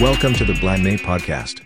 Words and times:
Welcome 0.00 0.34
to 0.34 0.44
the 0.44 0.56
Blind 0.60 0.82
May 0.84 0.96
podcast. 0.96 1.62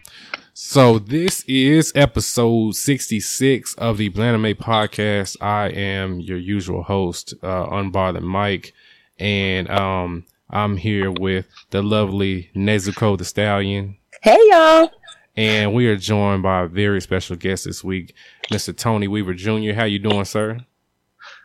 So 0.52 0.98
this 0.98 1.44
is 1.48 1.92
episode 1.94 2.74
66 2.76 3.74
of 3.74 3.96
the 3.98 4.10
Blaname 4.10 4.54
podcast. 4.54 5.36
I 5.40 5.68
am 5.70 6.20
your 6.20 6.36
usual 6.38 6.82
host, 6.82 7.34
uh, 7.42 7.66
Unbothered 7.66 8.22
Mike, 8.22 8.74
and 9.18 9.68
um, 9.70 10.26
I'm 10.50 10.76
here 10.76 11.10
with 11.10 11.46
the 11.70 11.82
lovely 11.82 12.50
Nezuko 12.54 13.16
the 13.16 13.24
Stallion, 13.24 13.96
Hey 14.22 14.38
y'all. 14.50 14.90
and 15.36 15.72
we 15.72 15.86
are 15.88 15.96
joined 15.96 16.42
by 16.42 16.62
a 16.64 16.68
very 16.68 17.00
special 17.00 17.34
guest 17.36 17.64
this 17.64 17.82
week, 17.82 18.14
Mr. 18.52 18.76
Tony 18.76 19.08
Weaver 19.08 19.34
Jr. 19.34 19.72
How 19.72 19.84
you 19.84 19.98
doing, 19.98 20.24
sir? 20.26 20.58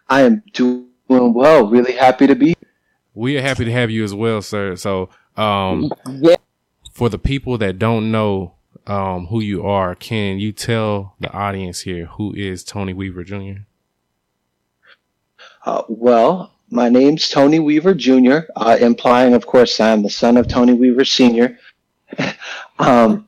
I 0.09 0.21
am 0.23 0.43
doing 0.53 0.85
well. 1.07 1.67
Really 1.67 1.93
happy 1.93 2.27
to 2.27 2.35
be. 2.35 2.55
We 3.13 3.37
are 3.37 3.41
happy 3.41 3.63
to 3.65 3.71
have 3.71 3.89
you 3.89 4.03
as 4.03 4.13
well, 4.13 4.41
sir. 4.41 4.75
So, 4.75 5.09
um, 5.37 5.89
Yeah. 6.19 6.35
For 6.93 7.09
the 7.09 7.17
people 7.17 7.57
that 7.57 7.79
don't 7.79 8.11
know 8.11 8.53
um, 8.85 9.27
who 9.27 9.41
you 9.41 9.65
are, 9.65 9.95
can 9.95 10.39
you 10.39 10.51
tell 10.51 11.15
the 11.19 11.31
audience 11.31 11.81
here 11.81 12.05
who 12.05 12.33
is 12.35 12.63
Tony 12.63 12.93
Weaver 12.93 13.23
Jr.? 13.23 13.61
Uh, 15.65 15.83
well, 15.87 16.53
my 16.69 16.89
name's 16.89 17.29
Tony 17.29 17.59
Weaver 17.59 17.95
Jr., 17.95 18.39
uh, 18.55 18.77
implying, 18.79 19.33
of 19.33 19.45
course, 19.45 19.79
I'm 19.79 20.03
the 20.03 20.09
son 20.09 20.37
of 20.37 20.47
Tony 20.47 20.73
Weaver 20.73 21.05
Sr. 21.05 21.57
um, 22.79 23.27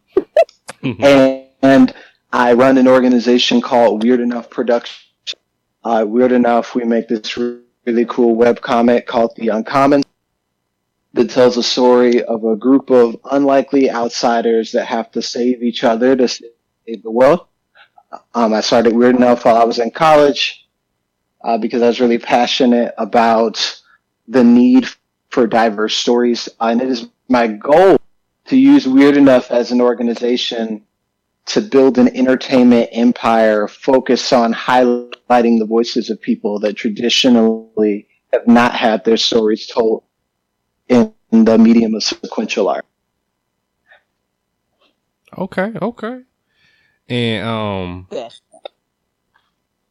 and, 0.83 1.45
and 1.61 1.93
I 2.31 2.53
run 2.53 2.77
an 2.77 2.87
organization 2.87 3.61
called 3.61 4.03
Weird 4.03 4.19
Enough 4.19 4.49
Production. 4.49 5.07
Uh, 5.83 6.05
Weird 6.07 6.31
Enough, 6.31 6.75
we 6.75 6.83
make 6.83 7.07
this 7.07 7.37
really 7.37 8.05
cool 8.05 8.35
web 8.35 8.61
comic 8.61 9.07
called 9.07 9.35
The 9.37 9.49
Uncommon 9.49 10.03
that 11.15 11.29
tells 11.29 11.55
a 11.55 11.63
story 11.63 12.21
of 12.23 12.43
a 12.43 12.57
group 12.57 12.89
of 12.89 13.15
unlikely 13.31 13.89
outsiders 13.89 14.73
that 14.73 14.85
have 14.85 15.09
to 15.11 15.21
save 15.21 15.63
each 15.63 15.85
other 15.85 16.13
to 16.13 16.27
save 16.27 17.03
the 17.03 17.09
world. 17.09 17.47
Um, 18.33 18.53
I 18.53 18.59
started 18.59 18.93
Weird 18.93 19.15
Enough 19.15 19.45
while 19.45 19.55
I 19.55 19.63
was 19.63 19.79
in 19.79 19.91
college 19.91 20.67
uh, 21.41 21.57
because 21.57 21.81
I 21.81 21.87
was 21.87 22.01
really 22.01 22.17
passionate 22.17 22.93
about 22.97 23.81
the 24.27 24.43
need 24.43 24.87
for 25.29 25.47
diverse 25.47 25.95
stories. 25.95 26.49
And 26.59 26.81
it 26.81 26.89
is 26.89 27.07
my 27.29 27.47
goal 27.47 27.97
to 28.47 28.57
use 28.57 28.85
Weird 28.85 29.15
Enough 29.15 29.51
as 29.51 29.71
an 29.71 29.79
organization 29.79 30.83
to 31.45 31.61
build 31.61 31.97
an 31.97 32.13
entertainment 32.13 32.89
empire 32.91 33.69
focused 33.69 34.33
on 34.33 34.53
highlighting 34.53 35.59
the 35.59 35.65
voices 35.65 36.09
of 36.09 36.21
people 36.21 36.59
that 36.59 36.73
traditionally 36.73 38.09
have 38.33 38.47
not 38.47 38.73
had 38.75 39.05
their 39.05 39.17
stories 39.17 39.67
told 39.67 40.03
in 40.89 41.13
the 41.31 41.57
medium 41.57 41.95
of 41.95 42.03
sequential 42.03 42.69
art. 42.69 42.85
Okay, 45.37 45.73
okay. 45.81 46.21
And 47.09 47.47
um 47.47 48.07
Yes. 48.11 48.41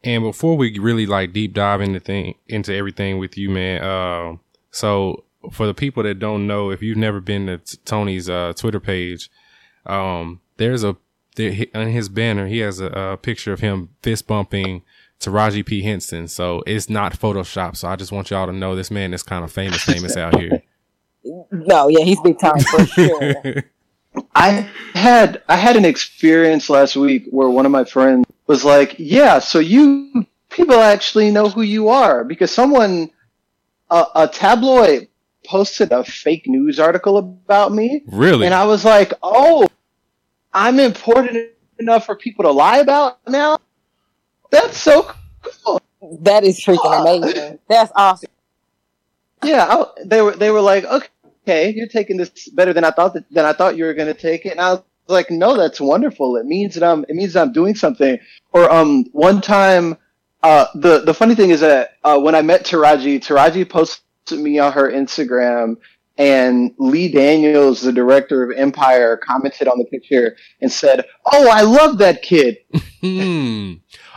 and 0.03 0.23
before 0.23 0.57
we 0.57 0.79
really 0.79 1.07
like 1.07 1.33
deep 1.33 1.53
dive 1.55 1.81
into 1.81 2.01
thing 2.01 2.35
into 2.49 2.75
everything 2.75 3.19
with 3.19 3.37
you, 3.37 3.51
man, 3.51 3.83
um 3.85 4.41
so 4.71 5.25
for 5.53 5.67
the 5.67 5.75
people 5.75 6.03
that 6.03 6.19
don't 6.19 6.47
know, 6.47 6.71
if 6.71 6.83
you've 6.83 6.97
never 6.97 7.21
been 7.21 7.47
to 7.47 7.59
t- 7.59 7.79
Tony's 7.85 8.29
uh 8.29 8.53
Twitter 8.57 8.81
page, 8.81 9.31
um 9.87 10.41
there's 10.57 10.85
a 10.85 10.97
there, 11.37 11.67
on 11.75 11.89
his 11.89 12.09
banner 12.09 12.47
he 12.47 12.59
has 12.59 12.81
a, 12.81 12.87
a 12.87 13.17
picture 13.17 13.53
of 13.53 13.61
him 13.61 13.91
fist 14.03 14.27
bumping 14.27 14.83
Taraji 15.21 15.65
P 15.67 15.83
Henson. 15.83 16.29
So 16.29 16.63
it's 16.67 16.89
not 16.89 17.19
Photoshop. 17.19 17.77
So 17.77 17.89
I 17.89 17.97
just 17.97 18.13
want 18.13 18.31
y'all 18.31 18.47
to 18.47 18.53
know 18.53 18.75
this 18.75 18.91
man 18.91 19.15
is 19.15 19.23
kind 19.23 19.45
of 19.45 19.53
famous, 19.53 19.83
famous 19.83 20.17
out 20.17 20.39
here. 20.41 20.63
No, 21.51 21.89
yeah, 21.89 22.05
he's 22.05 22.21
big 22.21 22.39
time 22.39 22.61
for 22.61 22.87
sure. 22.87 23.65
I 24.35 24.69
had 24.95 25.43
I 25.49 25.57
had 25.57 25.77
an 25.77 25.85
experience 25.85 26.71
last 26.71 26.97
week 26.97 27.27
where 27.31 27.49
one 27.49 27.67
of 27.67 27.73
my 27.73 27.85
friends 27.85 28.27
was 28.47 28.65
like, 28.65 28.97
"Yeah, 28.99 29.39
so 29.39 29.59
you 29.59 30.27
people 30.51 30.77
actually 30.77 31.31
know 31.31 31.49
who 31.49 31.63
you 31.63 31.89
are 31.89 32.25
because 32.25 32.53
someone 32.53 33.11
a, 33.91 34.05
a 34.15 34.29
tabloid 34.29 35.09
posted 35.47 35.93
a 35.93 36.05
fake 36.05 36.47
news 36.47 36.79
article 36.79 37.19
about 37.19 37.73
me, 37.73 38.03
really? 38.07 38.47
and 38.47 38.55
I 38.55 38.67
was 38.67 38.85
like, 38.85 39.13
"Oh, 39.23 39.67
I'm 40.53 40.79
important 40.79 41.51
enough 41.79 42.07
for 42.07 42.17
people 42.17 42.45
to 42.45 42.51
lie 42.51 42.79
about 42.79 43.27
now." 43.27 43.59
That's 44.51 44.79
so 44.79 45.11
cool. 45.43 45.81
that 46.21 46.45
is 46.45 46.61
freaking 46.61 47.01
amazing. 47.01 47.59
That's 47.69 47.91
awesome. 47.97 48.31
Yeah, 49.43 49.67
I, 49.69 50.03
they 50.05 50.23
were 50.23 50.37
they 50.37 50.51
were 50.51 50.61
like, 50.61 50.85
okay, 50.85 51.09
you're 51.47 51.87
taking 51.89 52.17
this 52.17 52.49
better 52.51 52.73
than 52.73 52.85
I 52.85 52.91
thought 52.91 53.15
that, 53.15 53.25
than 53.31 53.45
I 53.45 53.53
thought 53.53 53.77
you 53.77 53.85
were 53.85 53.95
going 53.95 54.13
to 54.13 54.21
take 54.21 54.47
it, 54.47 54.51
and 54.51 54.61
I 54.61 54.73
was 54.73 54.83
like, 55.09 55.31
no, 55.31 55.57
that's 55.57 55.81
wonderful. 55.81 56.37
It 56.37 56.47
means 56.47 56.75
that 56.75 56.83
I'm 56.83 57.05
it 57.09 57.15
means 57.15 57.35
that 57.35 57.43
I'm 57.43 57.53
doing 57.53 57.75
something. 57.75 58.19
Or 58.53 58.71
um, 58.73 59.05
one 59.13 59.41
time, 59.41 59.97
uh, 60.43 60.67
the 60.75 61.01
the 61.01 61.15
funny 61.15 61.35
thing 61.35 61.51
is 61.51 61.61
that 61.61 61.93
uh, 62.05 62.19
when 62.19 62.35
I 62.35 62.43
met 62.43 62.65
Taraji, 62.65 63.21
Taraji 63.21 63.69
posted 63.69 64.39
me 64.39 64.59
on 64.59 64.73
her 64.73 64.91
Instagram. 64.91 65.77
And 66.17 66.73
Lee 66.79 67.11
Daniels, 67.11 67.81
the 67.83 67.91
director 67.91 68.45
of 68.49 68.57
Empire, 68.57 69.17
commented 69.17 69.67
on 69.67 69.79
the 69.81 69.85
picture 69.87 70.37
and 70.61 70.71
said, 70.71 71.05
"Oh, 71.27 71.49
I 71.51 71.63
love 71.63 71.99
that 71.99 72.23
kid." 72.23 72.59
Hmm. 73.01 73.73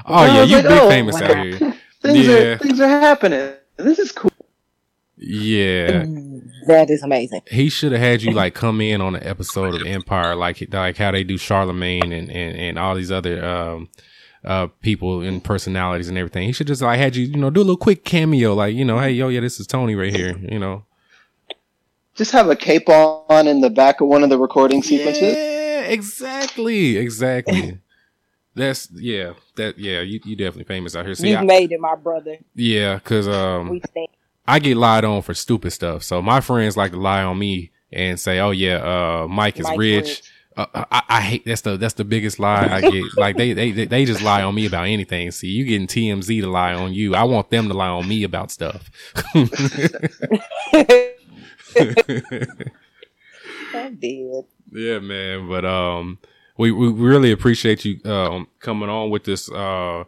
Oh 0.06 0.24
yeah, 0.26 0.44
you 0.44 0.58
like, 0.58 0.68
big 0.68 0.80
"Oh, 0.80 0.90
famous 0.90 1.20
wow. 1.20 1.28
out 1.28 1.38
here. 1.38 1.58
things 2.04 2.28
Yeah. 2.28 2.36
are 2.36 2.58
things 2.60 2.80
are 2.80 2.88
happening. 2.88 3.54
This 3.78 3.98
is 3.98 4.12
cool. 4.12 4.30
Yeah. 5.18 6.06
That 6.68 6.90
is 6.90 7.02
amazing. 7.02 7.42
He 7.50 7.70
should 7.70 7.92
have 7.92 8.02
had 8.02 8.22
you 8.22 8.32
like 8.32 8.54
come 8.54 8.82
in 8.82 9.02
on 9.02 9.16
an 9.16 9.24
episode 9.24 9.76
of 9.76 9.88
Empire, 9.88 10.36
like 10.36 10.72
like 10.72 10.98
how 10.98 11.12
they 11.12 11.24
do 11.24 11.38
Charlemagne 11.38 12.12
and, 12.12 12.30
and, 12.30 12.58
and 12.58 12.80
all 12.80 12.94
these 12.96 13.12
other 13.12 13.44
um 13.44 13.90
uh 14.44 14.68
people 14.82 15.22
and 15.22 15.44
personalities 15.44 16.08
and 16.08 16.18
everything. 16.18 16.44
He 16.44 16.52
should 16.52 16.68
just 16.68 16.82
like 16.82 17.00
had 17.00 17.16
you, 17.16 17.26
you 17.26 17.38
know, 17.38 17.50
do 17.50 17.62
a 17.62 17.64
little 17.64 17.78
quick 17.78 18.04
cameo, 18.06 18.54
like, 18.54 18.76
you 18.76 18.86
know, 18.86 19.00
hey 19.00 19.12
yo, 19.12 19.30
yeah, 19.30 19.40
this 19.40 19.60
is 19.60 19.66
Tony 19.66 19.96
right 19.96 20.16
here, 20.16 20.38
you 20.38 20.60
know. 20.60 20.86
Just 22.16 22.32
have 22.32 22.50
a 22.50 22.56
cape 22.56 22.90
on 22.90 23.48
in 23.48 23.62
the 23.62 23.70
back 23.70 24.02
of 24.02 24.08
one 24.08 24.24
of 24.24 24.30
the 24.30 24.38
recording 24.40 24.82
sequences. 24.84 25.36
Yeah, 25.36 25.82
exactly. 25.82 26.98
Exactly. 26.98 27.80
That's 28.56 28.90
yeah, 28.92 29.34
that 29.56 29.78
yeah, 29.78 30.02
you 30.02 30.20
you 30.26 30.36
definitely 30.36 30.64
famous 30.64 30.96
out 30.96 31.06
here. 31.06 31.14
See, 31.14 31.30
You've 31.30 31.42
I, 31.42 31.44
made 31.44 31.72
it, 31.72 31.80
my 31.80 31.94
brother. 31.96 32.38
yeah, 32.56 32.98
cause 33.00 33.28
um 33.28 33.70
We 33.70 33.82
stand. 33.88 34.08
I 34.48 34.60
get 34.60 34.78
lied 34.78 35.04
on 35.04 35.22
for 35.22 35.34
stupid 35.34 35.72
stuff. 35.72 36.04
So 36.04 36.22
my 36.22 36.40
friends 36.42 36.78
like 36.78 36.92
to 36.92 36.98
lie 36.98 37.24
on 37.24 37.38
me 37.38 37.72
and 37.92 38.20
say, 38.20 38.40
"Oh 38.40 38.52
yeah, 38.52 38.78
uh, 38.78 39.28
Mike 39.28 39.60
is 39.60 39.66
Mike 39.66 39.78
rich." 39.78 40.06
rich. 40.06 40.32
Uh, 40.56 40.86
I, 40.92 41.04
I 41.08 41.22
hate 41.22 41.46
that's 41.46 41.62
the 41.62 41.78
that's 41.78 41.94
the 41.94 42.04
biggest 42.04 42.40
lie 42.40 42.68
I 42.68 42.82
get. 42.82 43.04
like 43.18 43.38
they, 43.38 43.54
they 43.54 43.72
they 43.86 44.06
just 44.06 44.22
lie 44.22 44.42
on 44.42 44.56
me 44.56 44.66
about 44.66 44.88
anything. 44.88 45.30
See, 45.32 45.50
you 45.50 45.66
getting 45.66 45.88
TMZ 45.88 46.42
to 46.42 46.50
lie 46.50 46.74
on 46.74 46.94
you. 46.94 47.14
I 47.14 47.24
want 47.24 47.52
them 47.52 47.68
to 47.68 47.74
lie 47.76 47.90
on 47.90 48.08
me 48.08 48.24
about 48.24 48.50
stuff. 48.52 48.90
I 53.74 53.90
did. 54.00 54.46
yeah, 54.72 55.00
man. 55.00 55.48
But 55.48 55.66
um, 55.66 56.18
we 56.58 56.72
we 56.72 56.90
really 56.90 57.32
appreciate 57.32 57.86
you 57.86 58.00
um 58.10 58.48
coming 58.60 58.90
on 58.90 59.10
with 59.10 59.24
this 59.24 59.52
uh 59.52 60.04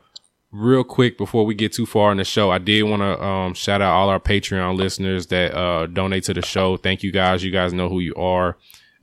real 0.51 0.83
quick 0.83 1.17
before 1.17 1.45
we 1.45 1.53
get 1.53 1.73
too 1.73 1.85
far 1.85 2.11
in 2.11 2.17
the 2.17 2.23
show, 2.23 2.51
I 2.51 2.57
did 2.57 2.83
want 2.83 3.01
to 3.01 3.23
um, 3.23 3.53
shout 3.53 3.81
out 3.81 3.93
all 3.93 4.09
our 4.09 4.19
Patreon 4.19 4.77
listeners 4.77 5.27
that 5.27 5.55
uh, 5.55 5.87
donate 5.87 6.23
to 6.25 6.33
the 6.33 6.41
show. 6.41 6.77
Thank 6.77 7.03
you 7.03 7.11
guys. 7.11 7.43
You 7.43 7.51
guys 7.51 7.73
know 7.73 7.89
who 7.89 7.99
you 7.99 8.15
are. 8.15 8.57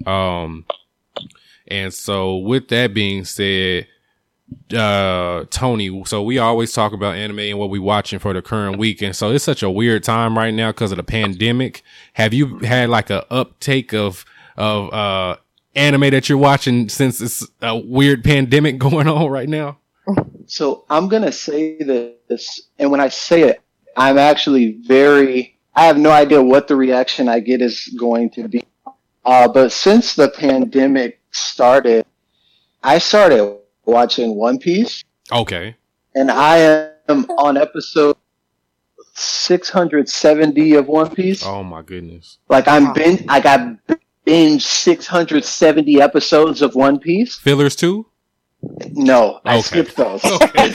Um, 0.07 0.65
and 1.69 1.93
so, 1.93 2.37
with 2.37 2.69
that 2.69 2.95
being 2.95 3.25
said, 3.25 3.87
uh, 4.75 5.45
Tony, 5.51 6.05
so 6.05 6.23
we 6.23 6.39
always 6.39 6.73
talk 6.73 6.93
about 6.93 7.17
anime 7.17 7.41
and 7.41 7.59
what 7.59 7.71
we 7.71 7.79
watching 7.79 8.19
for 8.19 8.33
the 8.33 8.43
current 8.43 8.79
week, 8.79 9.03
and 9.03 9.15
so 9.15 9.31
it's 9.31 9.45
such 9.45 9.63
a 9.63 9.71
weird 9.71 10.05
time 10.05 10.37
right 10.37 10.55
now 10.55 10.71
because 10.71 10.93
of 10.93 10.97
the 10.97 11.03
pandemic. 11.03 11.83
Have 12.15 12.33
you 12.33 12.59
had 12.59 12.89
like 12.89 13.11
a 13.11 13.31
uptake 13.33 13.93
of 13.93 14.25
of 14.57 14.93
uh 14.93 15.37
anime 15.75 16.11
that 16.11 16.29
you're 16.29 16.39
watching 16.39 16.89
since 16.89 17.21
it's 17.21 17.47
a 17.61 17.77
weird 17.77 18.23
pandemic 18.25 18.79
going 18.79 19.09
on 19.09 19.29
right 19.31 19.49
now? 19.49 19.79
So 20.47 20.85
I'm 20.89 21.09
gonna 21.09 21.33
say 21.33 21.79
this, 21.79 22.61
and 22.79 22.91
when 22.91 23.01
I 23.01 23.09
say 23.09 23.43
it, 23.43 23.61
I'm 23.97 24.19
actually 24.19 24.79
very. 24.87 25.59
I 25.75 25.85
have 25.87 25.99
no 25.99 26.11
idea 26.11 26.41
what 26.43 26.69
the 26.69 26.77
reaction 26.77 27.29
I 27.29 27.41
get 27.41 27.61
is 27.61 27.89
going 27.99 28.31
to 28.31 28.49
be. 28.49 28.65
Uh, 29.25 29.49
but 29.49 29.73
since 29.73 30.15
the 30.15 30.29
pandemic 30.29 31.21
started, 31.33 32.07
I 32.83 32.99
started 32.99 33.59
watching 33.85 34.37
One 34.37 34.59
Piece, 34.59 35.03
Okay. 35.33 35.75
and 36.15 36.31
I 36.31 36.91
am 37.09 37.25
on 37.33 37.57
episode 37.57 38.17
670 39.15 40.75
of 40.75 40.87
One 40.89 41.15
Piece. 41.15 41.45
Oh 41.45 41.63
my 41.63 41.83
goodness. 41.83 42.39
Like 42.49 42.69
I'm 42.69 42.93
bin, 42.93 43.25
I 43.29 43.41
got 43.41 43.77
binge 44.25 44.65
670 44.65 46.01
episodes 46.01 46.63
of 46.63 46.75
One 46.75 46.99
Piece. 46.99 47.37
Fillers 47.37 47.77
too? 47.77 48.07
No, 48.93 49.41
I 49.45 49.59
Okay. 49.59 49.63
skipped 49.63 49.97
those. 49.97 50.25
Okay. 50.43 50.75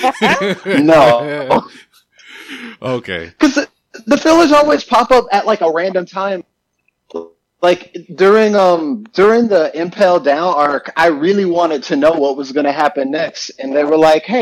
No. 0.84 1.68
okay. 2.82 3.28
because 3.28 3.56
the, 3.56 3.70
the 4.06 4.18
fillers 4.18 4.52
always 4.52 4.84
pop 4.84 5.12
up 5.12 5.26
at 5.32 5.46
like 5.46 5.62
a 5.62 5.72
random 5.72 6.06
time. 6.06 6.44
Like 7.62 7.96
during 8.16 8.56
um 8.56 9.04
during 9.14 9.48
the 9.48 9.76
Impel 9.80 10.20
Down 10.20 10.54
arc, 10.56 10.92
I 10.98 11.08
really 11.08 11.46
wanted 11.46 11.84
to 11.84 11.96
know 11.96 12.12
what 12.12 12.36
was 12.36 12.52
going 12.52 12.66
to 12.66 12.72
happen 12.72 13.12
next, 13.12 13.52
and 13.60 13.76
they 13.76 13.84
were 13.84 13.98
like, 13.98 14.24
"Hey, 14.24 14.42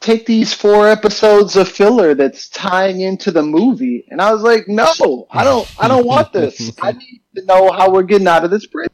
take 0.00 0.26
these 0.26 0.52
four 0.52 0.86
episodes 0.86 1.56
of 1.56 1.68
filler 1.68 2.14
that's 2.14 2.50
tying 2.50 3.00
into 3.00 3.30
the 3.30 3.42
movie," 3.42 4.04
and 4.10 4.20
I 4.20 4.34
was 4.34 4.42
like, 4.42 4.68
"No, 4.68 5.26
I 5.30 5.44
don't, 5.44 5.66
I 5.78 5.88
don't 5.88 6.06
want 6.06 6.30
this. 6.34 6.72
I 6.82 6.92
need 6.92 7.22
to 7.36 7.44
know 7.46 7.72
how 7.72 7.90
we're 7.90 8.02
getting 8.02 8.28
out 8.28 8.44
of 8.44 8.50
this 8.50 8.66
bridge." 8.66 8.90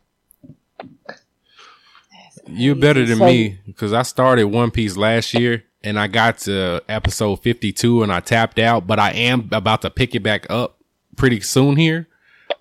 You're 2.51 2.75
better 2.75 3.05
than 3.05 3.19
So- 3.19 3.27
me 3.27 3.59
because 3.67 3.93
I 3.93 4.03
started 4.03 4.45
One 4.45 4.71
Piece 4.71 4.97
last 4.97 5.35
year 5.35 5.65
and 5.83 5.99
I 5.99 6.07
got 6.09 6.39
to 6.39 6.83
episode 6.89 7.37
52 7.43 8.03
and 8.03 8.13
I 8.13 8.21
tapped 8.21 8.59
out, 8.59 8.87
but 8.87 8.99
I 8.99 9.13
am 9.13 9.49
about 9.53 9.83
to 9.83 9.91
pick 9.91 10.15
it 10.15 10.23
back 10.23 10.47
up 10.51 10.79
pretty 11.17 11.41
soon 11.41 11.77
here. 11.77 12.09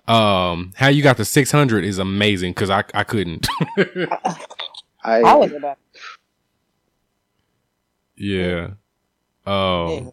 Um, 0.06 0.72
how 0.76 0.88
you 0.88 1.02
got 1.02 1.16
to 1.18 1.24
600 1.24 1.84
is 1.84 1.98
amazing 1.98 2.52
because 2.52 2.70
I, 2.70 2.84
I 2.94 3.04
couldn't. 3.04 3.46
I, 5.04 5.20
I 5.22 5.34
was 5.34 5.52
about. 5.52 5.78
yeah. 8.16 8.70
Um, 9.46 10.10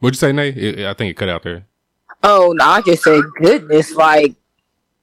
what'd 0.00 0.14
you 0.16 0.18
say, 0.18 0.32
Nate? 0.32 0.56
It- 0.56 0.86
I 0.86 0.94
think 0.94 1.10
it 1.10 1.14
cut 1.14 1.28
out 1.28 1.42
there. 1.44 1.66
Oh 2.22 2.52
no! 2.56 2.64
I 2.64 2.80
just 2.80 3.02
said, 3.04 3.22
goodness, 3.38 3.92
like, 3.94 4.34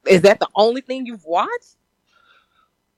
is 0.06 0.22
that 0.22 0.40
the 0.40 0.48
only 0.56 0.80
thing 0.80 1.06
you've 1.06 1.24
watched? 1.24 1.76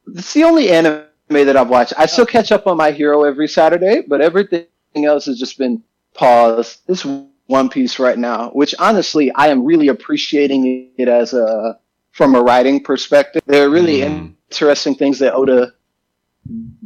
It's 0.08 0.32
the 0.34 0.44
only 0.44 0.70
anime 0.70 1.04
that 1.28 1.56
I've 1.56 1.68
watched. 1.68 1.94
I 1.96 2.06
still 2.06 2.26
catch 2.26 2.52
up 2.52 2.66
on 2.66 2.76
My 2.76 2.90
Hero 2.90 3.24
every 3.24 3.48
Saturday, 3.48 4.02
but 4.06 4.20
everything 4.20 4.66
else 4.96 5.26
has 5.26 5.38
just 5.38 5.58
been 5.58 5.82
paused. 6.14 6.80
This 6.86 7.06
One 7.46 7.68
Piece 7.68 7.98
right 7.98 8.18
now, 8.18 8.50
which 8.50 8.74
honestly 8.78 9.32
I 9.32 9.48
am 9.48 9.64
really 9.64 9.88
appreciating 9.88 10.90
it 10.96 11.08
as 11.08 11.34
a 11.34 11.78
from 12.12 12.34
a 12.34 12.42
writing 12.42 12.82
perspective. 12.82 13.42
There 13.46 13.64
are 13.66 13.70
really 13.70 13.98
Mm. 13.98 14.34
interesting 14.50 14.94
things 14.94 15.18
that 15.18 15.34
Oda 15.34 15.72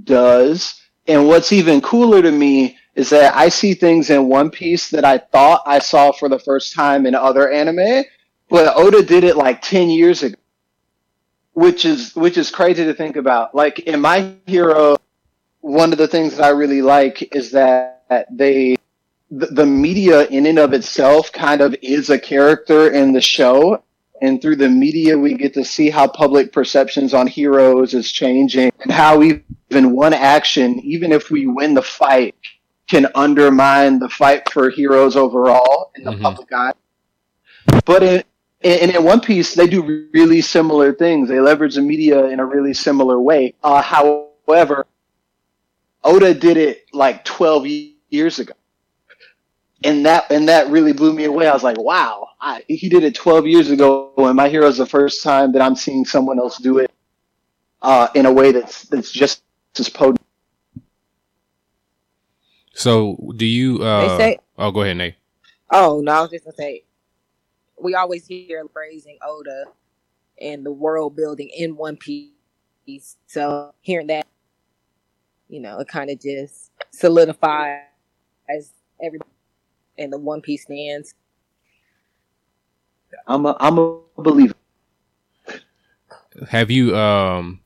does, 0.04 0.80
and 1.06 1.28
what's 1.28 1.52
even 1.52 1.80
cooler 1.80 2.22
to 2.22 2.30
me 2.30 2.76
is 2.94 3.10
that 3.10 3.36
I 3.36 3.48
see 3.48 3.74
things 3.74 4.10
in 4.10 4.28
One 4.28 4.50
Piece 4.50 4.90
that 4.90 5.04
I 5.04 5.18
thought 5.18 5.62
I 5.66 5.78
saw 5.78 6.12
for 6.12 6.28
the 6.28 6.38
first 6.38 6.74
time 6.74 7.06
in 7.06 7.14
other 7.14 7.50
anime, 7.50 8.04
but 8.48 8.76
Oda 8.76 9.02
did 9.02 9.22
it 9.22 9.36
like 9.36 9.60
ten 9.62 9.90
years 9.90 10.22
ago 10.22 10.37
which 11.58 11.84
is 11.84 12.14
which 12.14 12.38
is 12.38 12.52
crazy 12.52 12.84
to 12.84 12.94
think 12.94 13.16
about. 13.16 13.52
Like 13.52 13.80
in 13.80 14.00
My 14.00 14.32
Hero, 14.46 14.96
one 15.60 15.92
of 15.92 15.98
the 15.98 16.06
things 16.06 16.36
that 16.36 16.44
I 16.44 16.50
really 16.50 16.82
like 16.82 17.34
is 17.34 17.50
that 17.50 18.26
they 18.30 18.76
the, 19.30 19.46
the 19.46 19.66
media 19.66 20.26
in 20.28 20.46
and 20.46 20.58
of 20.60 20.72
itself 20.72 21.32
kind 21.32 21.60
of 21.60 21.74
is 21.82 22.10
a 22.10 22.18
character 22.18 22.90
in 22.90 23.12
the 23.12 23.20
show. 23.20 23.82
And 24.20 24.40
through 24.40 24.56
the 24.56 24.68
media, 24.68 25.18
we 25.18 25.34
get 25.34 25.54
to 25.54 25.64
see 25.64 25.90
how 25.90 26.06
public 26.08 26.52
perceptions 26.52 27.12
on 27.12 27.26
heroes 27.26 27.92
is 27.92 28.10
changing 28.10 28.72
and 28.80 28.92
how 28.92 29.22
even 29.22 29.92
one 29.92 30.12
action, 30.12 30.78
even 30.80 31.12
if 31.12 31.30
we 31.30 31.46
win 31.46 31.74
the 31.74 31.82
fight, 31.82 32.34
can 32.88 33.08
undermine 33.14 33.98
the 33.98 34.08
fight 34.08 34.50
for 34.52 34.70
heroes 34.70 35.14
overall 35.16 35.90
in 35.96 36.04
the 36.04 36.12
Mhm. 36.12 36.22
public 36.22 36.52
eye. 36.52 36.72
But 37.84 38.02
in, 38.02 38.24
and 38.62 38.90
in 38.90 39.04
One 39.04 39.20
Piece, 39.20 39.54
they 39.54 39.66
do 39.68 40.08
really 40.12 40.40
similar 40.40 40.92
things. 40.92 41.28
They 41.28 41.40
leverage 41.40 41.76
the 41.76 41.82
media 41.82 42.26
in 42.26 42.40
a 42.40 42.44
really 42.44 42.74
similar 42.74 43.20
way. 43.20 43.54
Uh, 43.62 43.80
however, 43.82 44.86
Oda 46.02 46.34
did 46.34 46.56
it 46.56 46.86
like 46.92 47.24
12 47.24 47.66
years 48.10 48.38
ago. 48.38 48.54
And 49.84 50.04
that, 50.06 50.30
and 50.32 50.48
that 50.48 50.68
really 50.70 50.92
blew 50.92 51.12
me 51.12 51.24
away. 51.24 51.46
I 51.46 51.52
was 51.54 51.62
like, 51.62 51.78
wow, 51.78 52.30
I, 52.40 52.64
he 52.66 52.88
did 52.88 53.04
it 53.04 53.14
12 53.14 53.46
years 53.46 53.70
ago. 53.70 54.12
And 54.16 54.34
My 54.34 54.48
Hero 54.48 54.66
is 54.66 54.78
the 54.78 54.86
first 54.86 55.22
time 55.22 55.52
that 55.52 55.62
I'm 55.62 55.76
seeing 55.76 56.04
someone 56.04 56.40
else 56.40 56.58
do 56.58 56.78
it, 56.78 56.90
uh, 57.82 58.08
in 58.16 58.26
a 58.26 58.32
way 58.32 58.50
that's, 58.50 58.82
that's 58.84 59.12
just 59.12 59.42
as 59.78 59.88
potent. 59.88 60.20
So 62.74 63.32
do 63.36 63.46
you, 63.46 63.82
uh, 63.82 64.16
They 64.18 64.24
say- 64.24 64.38
oh, 64.56 64.72
go 64.72 64.82
ahead, 64.82 64.96
Nate. 64.96 65.14
Oh 65.70 66.00
no! 66.00 66.12
I 66.12 66.20
was 66.22 66.30
just 66.30 66.44
gonna 66.44 66.56
say, 66.56 66.84
we 67.80 67.94
always 67.94 68.26
hear 68.26 68.66
praising 68.66 69.18
Oda 69.22 69.64
and 70.40 70.64
the 70.64 70.72
world 70.72 71.16
building 71.16 71.50
in 71.56 71.76
One 71.76 71.96
Piece. 71.96 73.16
So 73.26 73.74
hearing 73.80 74.06
that, 74.08 74.26
you 75.48 75.60
know, 75.60 75.78
it 75.80 75.88
kind 75.88 76.10
of 76.10 76.20
just 76.20 76.70
solidifies 76.90 77.82
every 79.02 79.20
and 79.98 80.12
the 80.12 80.18
One 80.18 80.40
Piece 80.40 80.62
stands. 80.62 81.14
I'm 83.26 83.46
a, 83.46 83.56
I'm 83.58 83.78
a 83.78 84.00
believer. 84.16 84.54
Have 86.50 86.70
you, 86.70 86.96
um, 86.96 87.60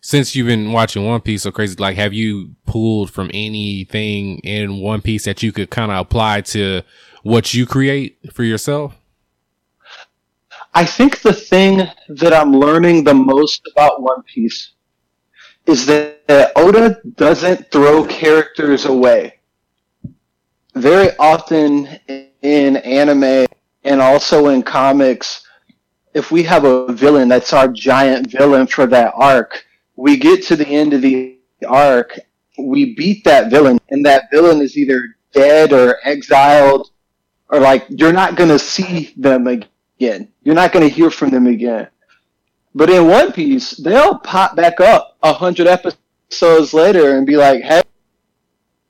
since 0.00 0.34
you've 0.34 0.46
been 0.46 0.72
watching 0.72 1.04
One 1.04 1.20
Piece 1.20 1.42
so 1.42 1.50
crazy, 1.50 1.76
like, 1.78 1.96
have 1.96 2.14
you 2.14 2.54
pulled 2.64 3.10
from 3.10 3.30
anything 3.34 4.38
in 4.38 4.80
One 4.80 5.02
Piece 5.02 5.24
that 5.24 5.42
you 5.42 5.52
could 5.52 5.70
kind 5.70 5.92
of 5.92 5.98
apply 5.98 6.40
to 6.42 6.82
what 7.22 7.52
you 7.52 7.66
create 7.66 8.18
for 8.32 8.42
yourself? 8.42 8.94
I 10.76 10.84
think 10.84 11.22
the 11.22 11.32
thing 11.32 11.88
that 12.08 12.34
I'm 12.34 12.52
learning 12.52 13.02
the 13.02 13.14
most 13.14 13.66
about 13.72 14.02
One 14.02 14.22
Piece 14.24 14.72
is 15.64 15.86
that, 15.86 16.52
Oda 16.54 17.00
doesn't 17.14 17.70
throw 17.72 18.04
characters 18.04 18.84
away. 18.84 19.38
Very 20.74 21.16
often 21.16 21.86
in 22.42 22.76
anime 22.76 23.46
and 23.84 24.02
also 24.02 24.48
in 24.48 24.62
comics, 24.62 25.48
if 26.12 26.30
we 26.30 26.42
have 26.42 26.64
a 26.64 26.92
villain 26.92 27.28
that's 27.28 27.54
our 27.54 27.68
giant 27.68 28.30
villain 28.30 28.66
for 28.66 28.86
that 28.86 29.14
arc, 29.16 29.64
we 29.94 30.18
get 30.18 30.44
to 30.48 30.56
the 30.56 30.68
end 30.68 30.92
of 30.92 31.00
the 31.00 31.38
arc, 31.66 32.18
we 32.58 32.94
beat 32.94 33.24
that 33.24 33.50
villain, 33.50 33.78
and 33.88 34.04
that 34.04 34.24
villain 34.30 34.60
is 34.60 34.76
either 34.76 35.16
dead 35.32 35.72
or 35.72 35.96
exiled, 36.04 36.90
or 37.48 37.60
like 37.60 37.86
you're 37.88 38.12
not 38.12 38.36
gonna 38.36 38.58
see 38.58 39.14
them 39.16 39.46
again. 39.46 39.70
You're 40.42 40.54
not 40.54 40.72
gonna 40.72 40.88
hear 40.88 41.10
from 41.10 41.30
them 41.30 41.46
again. 41.46 41.88
But 42.74 42.90
in 42.90 43.08
One 43.08 43.32
Piece, 43.32 43.70
they'll 43.72 44.18
pop 44.18 44.54
back 44.56 44.80
up 44.80 45.16
a 45.22 45.32
hundred 45.32 45.66
episodes 45.66 46.74
later 46.74 47.16
and 47.16 47.26
be 47.26 47.36
like, 47.36 47.62
"Hey, 47.62 47.82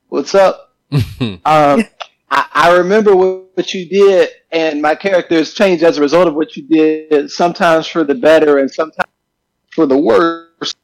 what's 0.08 0.34
up?" 0.34 0.75
um, 0.90 1.40
I, 1.44 1.84
I 2.30 2.76
remember 2.78 3.14
what, 3.14 3.56
what 3.56 3.75
you 3.75 3.88
did, 3.88 4.30
and 4.50 4.82
my 4.82 4.94
characters 4.94 5.54
changed 5.54 5.84
as 5.84 5.98
a 5.98 6.00
result 6.00 6.28
of 6.28 6.34
what 6.34 6.56
you 6.56 6.62
did. 6.64 7.30
Sometimes 7.30 7.86
for 7.86 8.04
the 8.04 8.14
better, 8.14 8.58
and 8.58 8.70
sometimes 8.70 9.10
for 9.70 9.86
the 9.86 9.96
worse. 9.96 10.75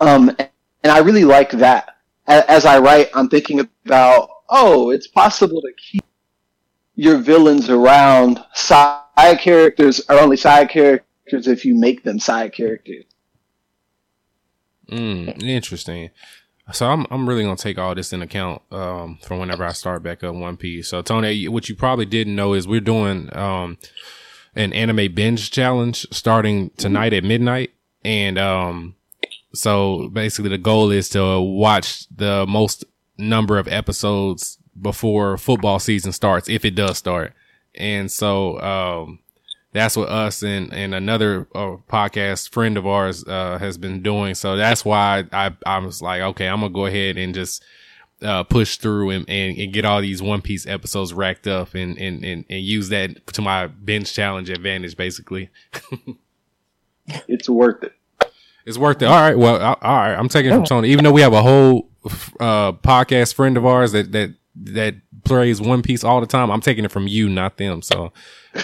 Um, 0.00 0.34
and 0.38 0.92
I 0.92 0.98
really 0.98 1.24
like 1.24 1.50
that. 1.52 1.96
A- 2.26 2.50
As 2.50 2.64
I 2.64 2.78
write, 2.78 3.10
I'm 3.14 3.28
thinking 3.28 3.60
about, 3.86 4.28
oh, 4.48 4.90
it's 4.90 5.06
possible 5.06 5.60
to 5.60 5.72
keep 5.78 6.04
your 6.94 7.18
villains 7.18 7.68
around. 7.70 8.42
Side 8.54 9.38
characters 9.38 10.00
are 10.08 10.18
only 10.18 10.36
side 10.36 10.70
characters 10.70 11.46
if 11.46 11.64
you 11.64 11.74
make 11.74 12.04
them 12.04 12.18
side 12.18 12.52
characters. 12.52 13.04
Mm, 14.90 15.42
interesting. 15.42 16.10
So 16.72 16.88
I'm 16.88 17.06
I'm 17.10 17.28
really 17.28 17.42
gonna 17.42 17.56
take 17.56 17.78
all 17.78 17.94
this 17.94 18.12
in 18.12 18.22
account 18.22 18.62
um 18.70 19.18
for 19.22 19.36
whenever 19.38 19.64
I 19.64 19.72
start 19.72 20.02
back 20.02 20.24
up 20.24 20.34
One 20.34 20.56
Piece. 20.56 20.88
So 20.88 21.02
Tony, 21.02 21.46
what 21.48 21.68
you 21.68 21.74
probably 21.74 22.06
didn't 22.06 22.36
know 22.36 22.54
is 22.54 22.66
we're 22.66 22.80
doing 22.80 23.34
um 23.36 23.78
an 24.54 24.72
anime 24.72 25.14
binge 25.14 25.50
challenge 25.50 26.06
starting 26.10 26.70
tonight 26.76 27.12
at 27.12 27.24
midnight, 27.24 27.72
and 28.04 28.38
um 28.38 28.94
so 29.52 30.08
basically 30.08 30.50
the 30.50 30.58
goal 30.58 30.90
is 30.90 31.08
to 31.10 31.40
watch 31.40 32.06
the 32.08 32.46
most 32.46 32.84
number 33.18 33.58
of 33.58 33.68
episodes 33.68 34.58
before 34.80 35.36
football 35.36 35.78
season 35.78 36.12
starts, 36.12 36.48
if 36.48 36.64
it 36.64 36.74
does 36.74 36.98
start. 36.98 37.32
And 37.74 38.10
so 38.10 38.60
um 38.60 39.18
that's 39.72 39.96
what 39.96 40.08
us 40.08 40.42
and 40.42 40.72
and 40.72 40.94
another 40.94 41.48
uh, 41.54 41.76
podcast 41.88 42.50
friend 42.50 42.76
of 42.76 42.86
ours 42.86 43.24
uh, 43.26 43.58
has 43.58 43.76
been 43.76 44.02
doing. 44.02 44.34
So 44.34 44.56
that's 44.56 44.84
why 44.84 45.24
I 45.32 45.52
I 45.66 45.78
was 45.78 46.00
like, 46.00 46.22
okay, 46.22 46.46
I'm 46.46 46.60
gonna 46.60 46.72
go 46.72 46.86
ahead 46.86 47.16
and 47.18 47.34
just 47.34 47.62
uh, 48.22 48.44
push 48.44 48.76
through 48.76 49.10
and, 49.10 49.28
and, 49.28 49.58
and 49.58 49.72
get 49.72 49.84
all 49.84 50.00
these 50.00 50.22
One 50.22 50.40
Piece 50.40 50.66
episodes 50.66 51.12
racked 51.12 51.46
up 51.46 51.74
and, 51.74 51.98
and, 51.98 52.24
and, 52.24 52.44
and 52.48 52.62
use 52.62 52.88
that 52.88 53.26
to 53.28 53.42
my 53.42 53.66
binge 53.66 54.12
challenge 54.12 54.48
advantage, 54.50 54.96
basically. 54.96 55.50
It's 57.28 57.50
worth 57.50 57.82
it. 57.82 57.92
It's 58.64 58.78
worth 58.78 59.02
it. 59.02 59.04
All 59.04 59.20
right. 59.20 59.36
Well, 59.36 59.60
all 59.60 59.76
right. 59.82 60.14
I'm 60.14 60.30
taking 60.30 60.52
it 60.52 60.54
from 60.54 60.64
Tony, 60.64 60.88
even 60.88 61.04
though 61.04 61.12
we 61.12 61.20
have 61.20 61.34
a 61.34 61.42
whole 61.42 61.90
uh, 62.40 62.72
podcast 62.72 63.34
friend 63.34 63.58
of 63.58 63.66
ours 63.66 63.92
that 63.92 64.12
that 64.12 64.34
that 64.56 64.94
plays 65.24 65.60
One 65.60 65.82
Piece 65.82 66.04
all 66.04 66.20
the 66.20 66.26
time. 66.26 66.50
I'm 66.50 66.60
taking 66.60 66.84
it 66.84 66.92
from 66.92 67.06
you, 67.06 67.28
not 67.28 67.56
them. 67.56 67.82
So, 67.82 68.12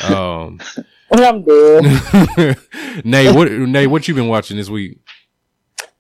um, 0.09 0.61
I'm 1.13 1.43
dead. 1.43 2.57
Nay, 3.05 3.33
what 3.33 3.51
Nay, 3.51 3.87
what 3.87 4.07
you 4.07 4.15
been 4.15 4.29
watching 4.29 4.57
this 4.57 4.71
week? 4.71 5.01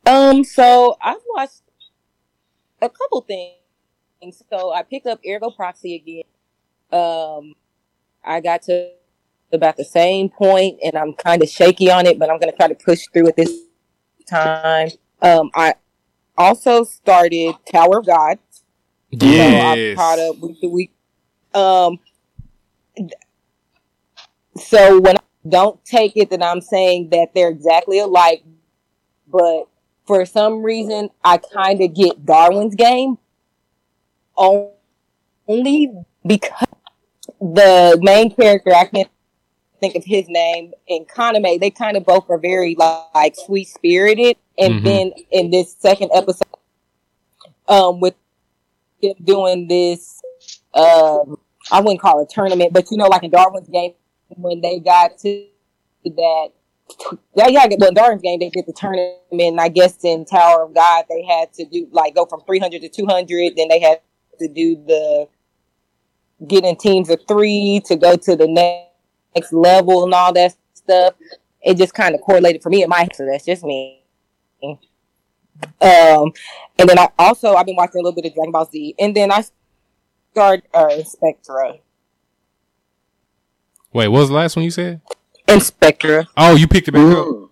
Um, 0.06 0.44
so 0.44 0.96
I've 1.00 1.22
watched 1.34 1.62
a 2.80 2.88
couple 2.88 3.20
things. 3.22 4.42
So 4.50 4.72
I 4.72 4.82
picked 4.82 5.06
up 5.06 5.20
Ergo 5.28 5.50
Proxy 5.50 5.94
again. 5.94 6.24
Um, 6.92 7.54
I 8.24 8.40
got 8.40 8.62
to 8.62 8.90
about 9.52 9.76
the 9.76 9.84
same 9.84 10.28
point, 10.28 10.78
and 10.84 10.96
I'm 10.96 11.12
kind 11.14 11.42
of 11.42 11.48
shaky 11.48 11.90
on 11.90 12.06
it, 12.06 12.18
but 12.18 12.30
I'm 12.30 12.38
gonna 12.38 12.52
try 12.52 12.68
to 12.68 12.74
push 12.74 13.06
through 13.12 13.28
it 13.28 13.36
this 13.36 13.52
time. 14.28 14.90
Um, 15.22 15.50
I 15.54 15.74
also 16.36 16.84
started 16.84 17.54
Tower 17.70 17.98
of 17.98 18.06
God. 18.06 18.38
So 19.18 19.26
I'm 19.26 19.78
Yes. 19.78 19.96
caught 19.96 20.18
up 20.18 20.38
week 20.38 20.60
to 20.60 20.68
week. 20.68 20.92
Um, 21.54 21.98
so 24.56 25.00
when 25.00 25.16
I 25.16 25.20
don't 25.48 25.82
take 25.84 26.16
it 26.16 26.30
that 26.30 26.42
I'm 26.42 26.60
saying 26.60 27.10
that 27.10 27.34
they're 27.34 27.48
exactly 27.48 27.98
alike, 27.98 28.44
but 29.26 29.64
for 30.06 30.24
some 30.26 30.62
reason 30.62 31.10
I 31.24 31.38
kind 31.38 31.80
of 31.82 31.94
get 31.94 32.24
Darwin's 32.24 32.74
game 32.74 33.18
on- 34.36 34.70
only 35.48 35.90
because 36.26 36.66
the 37.40 37.98
main 38.00 38.30
character 38.30 38.72
I 38.74 38.84
can't 38.84 39.08
think 39.80 39.94
of 39.94 40.04
his 40.04 40.26
name 40.28 40.72
and 40.88 41.08
Kaname 41.08 41.58
they 41.58 41.70
kind 41.70 41.96
of 41.96 42.04
both 42.04 42.28
are 42.28 42.38
very 42.38 42.76
like 42.78 43.34
sweet 43.34 43.66
spirited 43.66 44.36
and 44.58 44.74
Mhm. 44.74 44.84
then 44.84 45.12
in 45.30 45.50
this 45.50 45.74
second 45.78 46.10
episode 46.12 46.46
um 47.66 47.98
with 47.98 48.14
them 49.02 49.14
doing 49.22 49.68
this 49.68 50.20
um 50.74 51.38
I 51.70 51.80
wouldn't 51.80 52.00
call 52.00 52.20
it 52.20 52.28
a 52.30 52.34
tournament 52.34 52.72
but 52.72 52.86
you 52.90 52.96
know 52.96 53.08
like 53.08 53.22
in 53.22 53.30
Darwin's 53.30 53.68
game 53.68 53.94
when 54.36 54.60
they 54.60 54.78
got 54.78 55.18
to 55.18 55.46
that 56.04 56.50
yeah, 57.36 57.48
yeah, 57.48 57.66
well, 57.78 57.88
in 57.88 57.94
Darwin's 57.94 58.22
game, 58.22 58.40
they 58.40 58.50
did 58.50 58.66
the 58.66 58.72
tournament. 58.72 59.60
I 59.60 59.68
guess 59.68 60.02
in 60.04 60.24
Tower 60.24 60.64
of 60.64 60.74
God, 60.74 61.04
they 61.08 61.22
had 61.22 61.52
to 61.54 61.64
do 61.64 61.88
like 61.92 62.14
go 62.14 62.26
from 62.26 62.40
300 62.46 62.80
to 62.82 62.88
200. 62.88 63.56
Then 63.56 63.68
they 63.68 63.80
had 63.80 64.00
to 64.40 64.48
do 64.48 64.76
the 64.76 65.28
get 66.46 66.64
in 66.64 66.76
teams 66.76 67.10
of 67.10 67.20
three 67.28 67.82
to 67.86 67.96
go 67.96 68.16
to 68.16 68.36
the 68.36 68.48
next, 68.48 69.52
level 69.52 70.04
and 70.04 70.14
all 70.14 70.32
that 70.32 70.56
stuff. 70.74 71.14
It 71.62 71.76
just 71.76 71.94
kind 71.94 72.14
of 72.14 72.20
correlated 72.22 72.62
for 72.62 72.70
me 72.70 72.82
and 72.82 72.90
my 72.90 73.06
so 73.14 73.26
that's 73.26 73.44
just 73.44 73.62
me. 73.62 74.02
Um, 75.80 76.32
and 76.78 76.88
then 76.88 76.98
I 76.98 77.08
also 77.18 77.54
I've 77.54 77.66
been 77.66 77.76
watching 77.76 78.00
a 78.00 78.02
little 78.04 78.12
bit 78.20 78.26
of 78.26 78.34
Dragon 78.34 78.52
Ball 78.52 78.64
Z, 78.70 78.94
and 78.98 79.14
then 79.16 79.30
I 79.32 79.44
started 80.32 80.64
uh, 80.74 81.02
Spectra. 81.02 81.74
Wait, 83.92 84.08
what 84.08 84.20
was 84.20 84.28
the 84.28 84.34
last 84.34 84.56
one 84.56 84.64
you 84.64 84.70
said? 84.70 85.00
Inspector. 85.48 86.26
Oh, 86.36 86.54
you 86.54 86.68
picked 86.68 86.88
it 86.88 86.92
back 86.92 87.02
up. 87.16 87.26
Mm. 87.26 87.48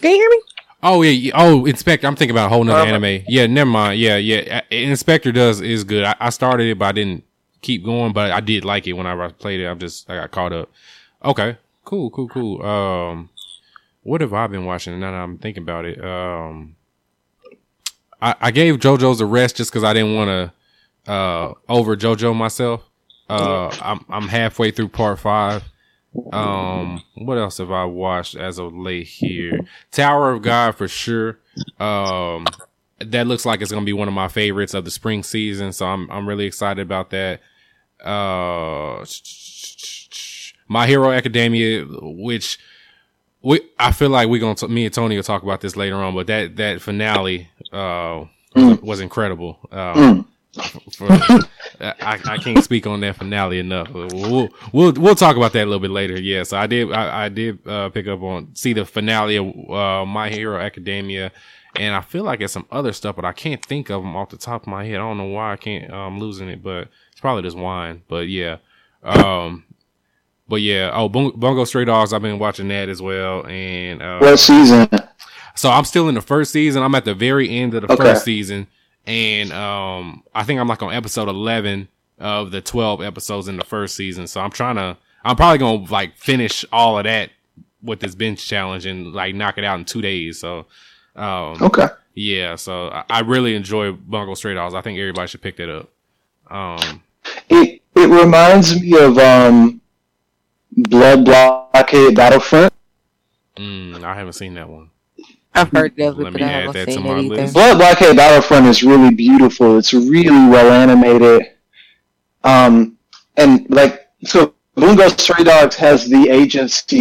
can 0.00 0.10
you 0.10 0.16
hear 0.16 0.30
me? 0.30 0.40
Oh 0.82 1.02
yeah. 1.02 1.30
Oh, 1.34 1.64
Inspector. 1.66 2.04
I'm 2.06 2.16
thinking 2.16 2.34
about 2.34 2.46
a 2.46 2.48
whole 2.48 2.64
nother 2.64 2.80
Uh-huh. 2.80 2.96
anime. 2.96 3.24
Yeah, 3.28 3.46
never 3.46 3.70
mind. 3.70 4.00
Yeah, 4.00 4.16
yeah. 4.16 4.62
Inspector 4.70 5.30
does 5.30 5.60
is 5.60 5.84
good. 5.84 6.04
I, 6.04 6.16
I 6.18 6.30
started 6.30 6.66
it, 6.68 6.78
but 6.78 6.86
I 6.86 6.92
didn't 6.92 7.22
keep 7.60 7.84
going. 7.84 8.12
But 8.12 8.32
I 8.32 8.40
did 8.40 8.64
like 8.64 8.88
it 8.88 8.94
when 8.94 9.06
I 9.06 9.28
played 9.28 9.60
it. 9.60 9.66
I'm 9.66 9.78
just 9.78 10.10
I 10.10 10.16
got 10.16 10.30
caught 10.32 10.52
up. 10.52 10.68
Okay, 11.24 11.56
cool, 11.84 12.10
cool, 12.10 12.28
cool. 12.28 12.62
Um, 12.66 13.30
what 14.02 14.20
have 14.20 14.32
I 14.32 14.46
been 14.46 14.64
watching? 14.64 14.98
Now 15.00 15.10
that 15.10 15.16
I'm 15.16 15.38
thinking 15.38 15.62
about 15.62 15.84
it, 15.84 16.02
um, 16.04 16.76
I, 18.20 18.34
I 18.40 18.50
gave 18.50 18.76
JoJo's 18.76 19.20
a 19.20 19.26
rest 19.26 19.56
just 19.56 19.70
because 19.70 19.84
I 19.84 19.92
didn't 19.92 20.14
want 20.14 20.28
to 20.28 21.10
uh 21.10 21.54
over 21.68 21.96
JoJo 21.96 22.34
myself. 22.36 22.82
Uh, 23.28 23.68
I'm 23.80 24.04
I'm 24.08 24.28
halfway 24.28 24.70
through 24.70 24.88
part 24.88 25.18
five. 25.18 25.64
Um, 26.32 27.02
what 27.14 27.38
else 27.38 27.58
have 27.58 27.70
I 27.70 27.84
watched 27.86 28.36
as 28.36 28.58
of 28.58 28.74
late 28.74 29.06
here? 29.06 29.60
Tower 29.90 30.32
of 30.32 30.42
God 30.42 30.76
for 30.76 30.86
sure. 30.86 31.38
Um, 31.80 32.46
that 32.98 33.26
looks 33.26 33.46
like 33.46 33.62
it's 33.62 33.72
gonna 33.72 33.86
be 33.86 33.92
one 33.94 34.08
of 34.08 34.14
my 34.14 34.28
favorites 34.28 34.74
of 34.74 34.84
the 34.84 34.90
spring 34.90 35.22
season, 35.22 35.72
so 35.72 35.86
I'm 35.86 36.10
I'm 36.10 36.28
really 36.28 36.44
excited 36.44 36.82
about 36.82 37.10
that. 37.10 37.40
Uh, 38.04 39.04
My 40.68 40.86
Hero 40.86 41.10
Academia, 41.12 41.84
which 41.88 42.58
we 43.42 43.60
I 43.78 43.92
feel 43.92 44.10
like 44.10 44.28
we're 44.28 44.40
gonna 44.40 44.54
t- 44.54 44.68
me 44.68 44.84
and 44.84 44.94
Tony 44.94 45.16
will 45.16 45.22
talk 45.22 45.42
about 45.42 45.60
this 45.60 45.76
later 45.76 45.96
on, 45.96 46.14
but 46.14 46.26
that 46.28 46.56
that 46.56 46.80
finale 46.80 47.48
uh 47.72 48.24
was, 48.54 48.80
was 48.80 49.00
incredible. 49.00 49.58
Um, 49.70 50.28
for, 50.92 51.06
I, 51.80 52.20
I 52.24 52.36
can't 52.38 52.62
speak 52.62 52.86
on 52.86 53.00
that 53.00 53.16
finale 53.16 53.58
enough. 53.58 53.90
We'll, 53.90 54.48
we'll 54.72 54.92
we'll 54.92 55.14
talk 55.14 55.36
about 55.36 55.52
that 55.54 55.64
a 55.64 55.66
little 55.66 55.80
bit 55.80 55.90
later. 55.90 56.20
Yeah, 56.20 56.42
so 56.42 56.58
I 56.58 56.66
did 56.66 56.92
I, 56.92 57.24
I 57.24 57.28
did 57.28 57.66
uh, 57.66 57.88
pick 57.88 58.06
up 58.06 58.22
on 58.22 58.54
see 58.54 58.72
the 58.72 58.84
finale 58.84 59.36
of 59.36 59.70
uh, 59.70 60.04
My 60.04 60.28
Hero 60.28 60.60
Academia, 60.60 61.32
and 61.76 61.94
I 61.94 62.02
feel 62.02 62.24
like 62.24 62.40
it's 62.40 62.52
some 62.52 62.66
other 62.70 62.92
stuff, 62.92 63.16
but 63.16 63.24
I 63.24 63.32
can't 63.32 63.64
think 63.64 63.90
of 63.90 64.02
them 64.02 64.14
off 64.14 64.28
the 64.28 64.36
top 64.36 64.62
of 64.62 64.68
my 64.68 64.84
head. 64.84 64.96
I 64.96 64.98
don't 64.98 65.18
know 65.18 65.24
why 65.24 65.52
I 65.52 65.56
can't. 65.56 65.92
I'm 65.92 66.18
losing 66.18 66.48
it, 66.48 66.62
but 66.62 66.88
it's 67.10 67.20
probably 67.20 67.42
just 67.42 67.56
wine. 67.56 68.02
But 68.08 68.28
yeah, 68.28 68.58
um, 69.02 69.64
but 70.52 70.60
yeah. 70.60 70.90
Oh, 70.92 71.08
Bungo 71.08 71.64
Stray 71.64 71.86
Dogs. 71.86 72.12
I've 72.12 72.20
been 72.20 72.38
watching 72.38 72.68
that 72.68 72.90
as 72.90 73.00
well, 73.00 73.46
and 73.46 74.02
uh, 74.02 74.18
What 74.18 74.38
season? 74.38 74.86
so 75.54 75.70
I'm 75.70 75.86
still 75.86 76.10
in 76.10 76.14
the 76.14 76.20
first 76.20 76.52
season. 76.52 76.82
I'm 76.82 76.94
at 76.94 77.06
the 77.06 77.14
very 77.14 77.48
end 77.48 77.72
of 77.72 77.80
the 77.80 77.90
Okay. 77.92 78.02
first 78.04 78.24
season, 78.26 78.66
and 79.06 79.50
um, 79.52 80.22
I 80.34 80.42
think 80.44 80.60
I'm 80.60 80.68
like 80.68 80.82
on 80.82 80.92
episode 80.92 81.28
11 81.30 81.88
of 82.18 82.50
the 82.50 82.60
12 82.60 83.00
episodes 83.00 83.48
in 83.48 83.56
the 83.56 83.64
first 83.64 83.96
season. 83.96 84.26
So 84.26 84.42
I'm 84.42 84.50
trying 84.50 84.76
to. 84.76 84.98
I'm 85.24 85.36
probably 85.36 85.56
gonna 85.58 85.90
like 85.90 86.16
finish 86.18 86.66
all 86.70 86.98
of 86.98 87.04
that 87.04 87.30
with 87.82 88.00
this 88.00 88.14
bench 88.14 88.46
challenge 88.46 88.84
and 88.84 89.14
like 89.14 89.34
knock 89.34 89.56
it 89.56 89.64
out 89.64 89.78
in 89.78 89.84
two 89.86 90.02
days. 90.02 90.38
So, 90.38 90.66
um, 91.16 91.56
Okay. 91.62 91.86
yeah. 92.14 92.56
So 92.56 92.88
I, 92.90 93.04
I 93.08 93.20
really 93.20 93.54
enjoy 93.54 93.92
Bungo 93.92 94.34
Stray 94.34 94.52
Dogs. 94.54 94.74
I 94.74 94.82
think 94.82 94.98
everybody 94.98 95.28
should 95.28 95.40
pick 95.40 95.56
that 95.56 95.70
up. 95.74 95.88
Um, 96.50 97.02
It 97.48 97.80
it 97.96 98.08
reminds 98.08 98.78
me 98.80 98.98
of 98.98 99.16
um, 99.18 99.80
Blood 100.76 101.24
Blockade 101.24 102.14
Battlefront. 102.16 102.72
mm, 103.56 104.02
I 104.02 104.14
haven't 104.14 104.32
seen 104.34 104.54
that 104.54 104.68
one. 104.68 104.90
I've 105.54 105.68
heard 105.70 105.92
of 106.00 106.18
it, 106.18 106.22
Let 106.22 106.32
but 106.32 106.40
me 106.40 106.46
I 106.46 106.50
add 106.52 106.66
haven't 106.66 106.72
that 106.74 106.86
to 106.86 106.92
seen 106.92 107.02
my 107.02 107.10
it 107.18 107.24
either. 107.24 107.34
list. 107.36 107.54
Blood 107.54 107.78
Blockade 107.78 108.16
Battlefront 108.16 108.66
is 108.66 108.82
really 108.82 109.14
beautiful. 109.14 109.76
It's 109.78 109.92
really 109.92 110.30
well 110.48 110.72
animated. 110.72 111.42
Um, 112.42 112.96
and 113.36 113.66
like 113.68 114.08
so, 114.24 114.54
Bungo 114.74 115.08
Stray 115.08 115.44
Dogs 115.44 115.76
has 115.76 116.08
the 116.08 116.28
agency, 116.30 117.00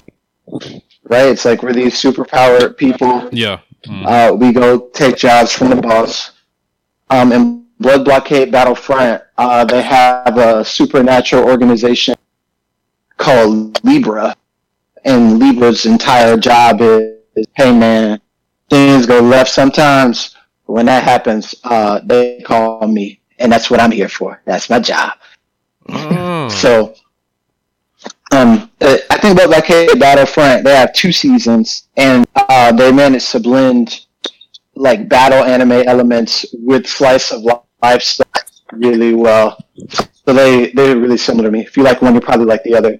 right? 1.03 1.27
It's 1.29 1.45
like 1.45 1.63
we're 1.63 1.73
these 1.73 1.95
superpowered 1.95 2.75
people. 2.77 3.29
Yeah. 3.31 3.59
Mm. 3.87 4.05
Uh, 4.05 4.35
we 4.35 4.51
go 4.51 4.89
take 4.89 5.15
jobs 5.17 5.53
from 5.53 5.69
the 5.69 5.77
boss. 5.77 6.31
Um, 7.09 7.31
in 7.31 7.65
Blood 7.79 8.05
Blockade 8.05 8.51
Battlefront, 8.51 9.23
uh, 9.37 9.65
they 9.65 9.81
have 9.81 10.37
a 10.37 10.63
supernatural 10.63 11.45
organization 11.45 12.15
called 13.21 13.83
Libra, 13.83 14.35
and 15.05 15.39
Libra's 15.39 15.85
entire 15.85 16.37
job 16.37 16.81
is, 16.81 17.19
is 17.35 17.45
hey 17.55 17.71
man, 17.71 18.19
things 18.69 19.05
go 19.05 19.21
left 19.21 19.51
sometimes. 19.51 20.35
When 20.65 20.85
that 20.87 21.03
happens, 21.03 21.53
uh, 21.63 21.99
they 22.03 22.41
call 22.41 22.87
me, 22.87 23.21
and 23.39 23.51
that's 23.51 23.69
what 23.69 23.79
I'm 23.79 23.91
here 23.91 24.09
for. 24.09 24.41
That's 24.45 24.69
my 24.69 24.79
job. 24.79 25.13
Oh. 25.89 26.47
So, 26.49 26.95
um, 28.31 28.71
uh, 28.79 28.97
I 29.09 29.17
think 29.17 29.37
about 29.37 29.49
Blockade 29.49 29.99
Battlefront. 29.99 30.63
They 30.63 30.75
have 30.75 30.93
two 30.93 31.11
seasons, 31.11 31.89
and 31.97 32.25
uh, 32.35 32.71
they 32.71 32.91
managed 32.91 33.31
to 33.31 33.39
blend 33.39 34.05
like 34.75 35.09
battle 35.09 35.43
anime 35.43 35.73
elements 35.73 36.45
with 36.53 36.87
slice 36.87 37.31
of 37.31 37.43
life 37.83 38.01
stuff 38.01 38.27
really 38.71 39.13
well. 39.13 39.57
So 40.25 40.33
they 40.33 40.71
they're 40.71 40.97
really 40.97 41.17
similar 41.17 41.49
to 41.49 41.51
me. 41.51 41.61
If 41.61 41.75
you 41.75 41.83
like 41.83 42.01
one, 42.01 42.15
you 42.15 42.21
probably 42.21 42.45
like 42.45 42.63
the 42.63 42.75
other. 42.75 42.99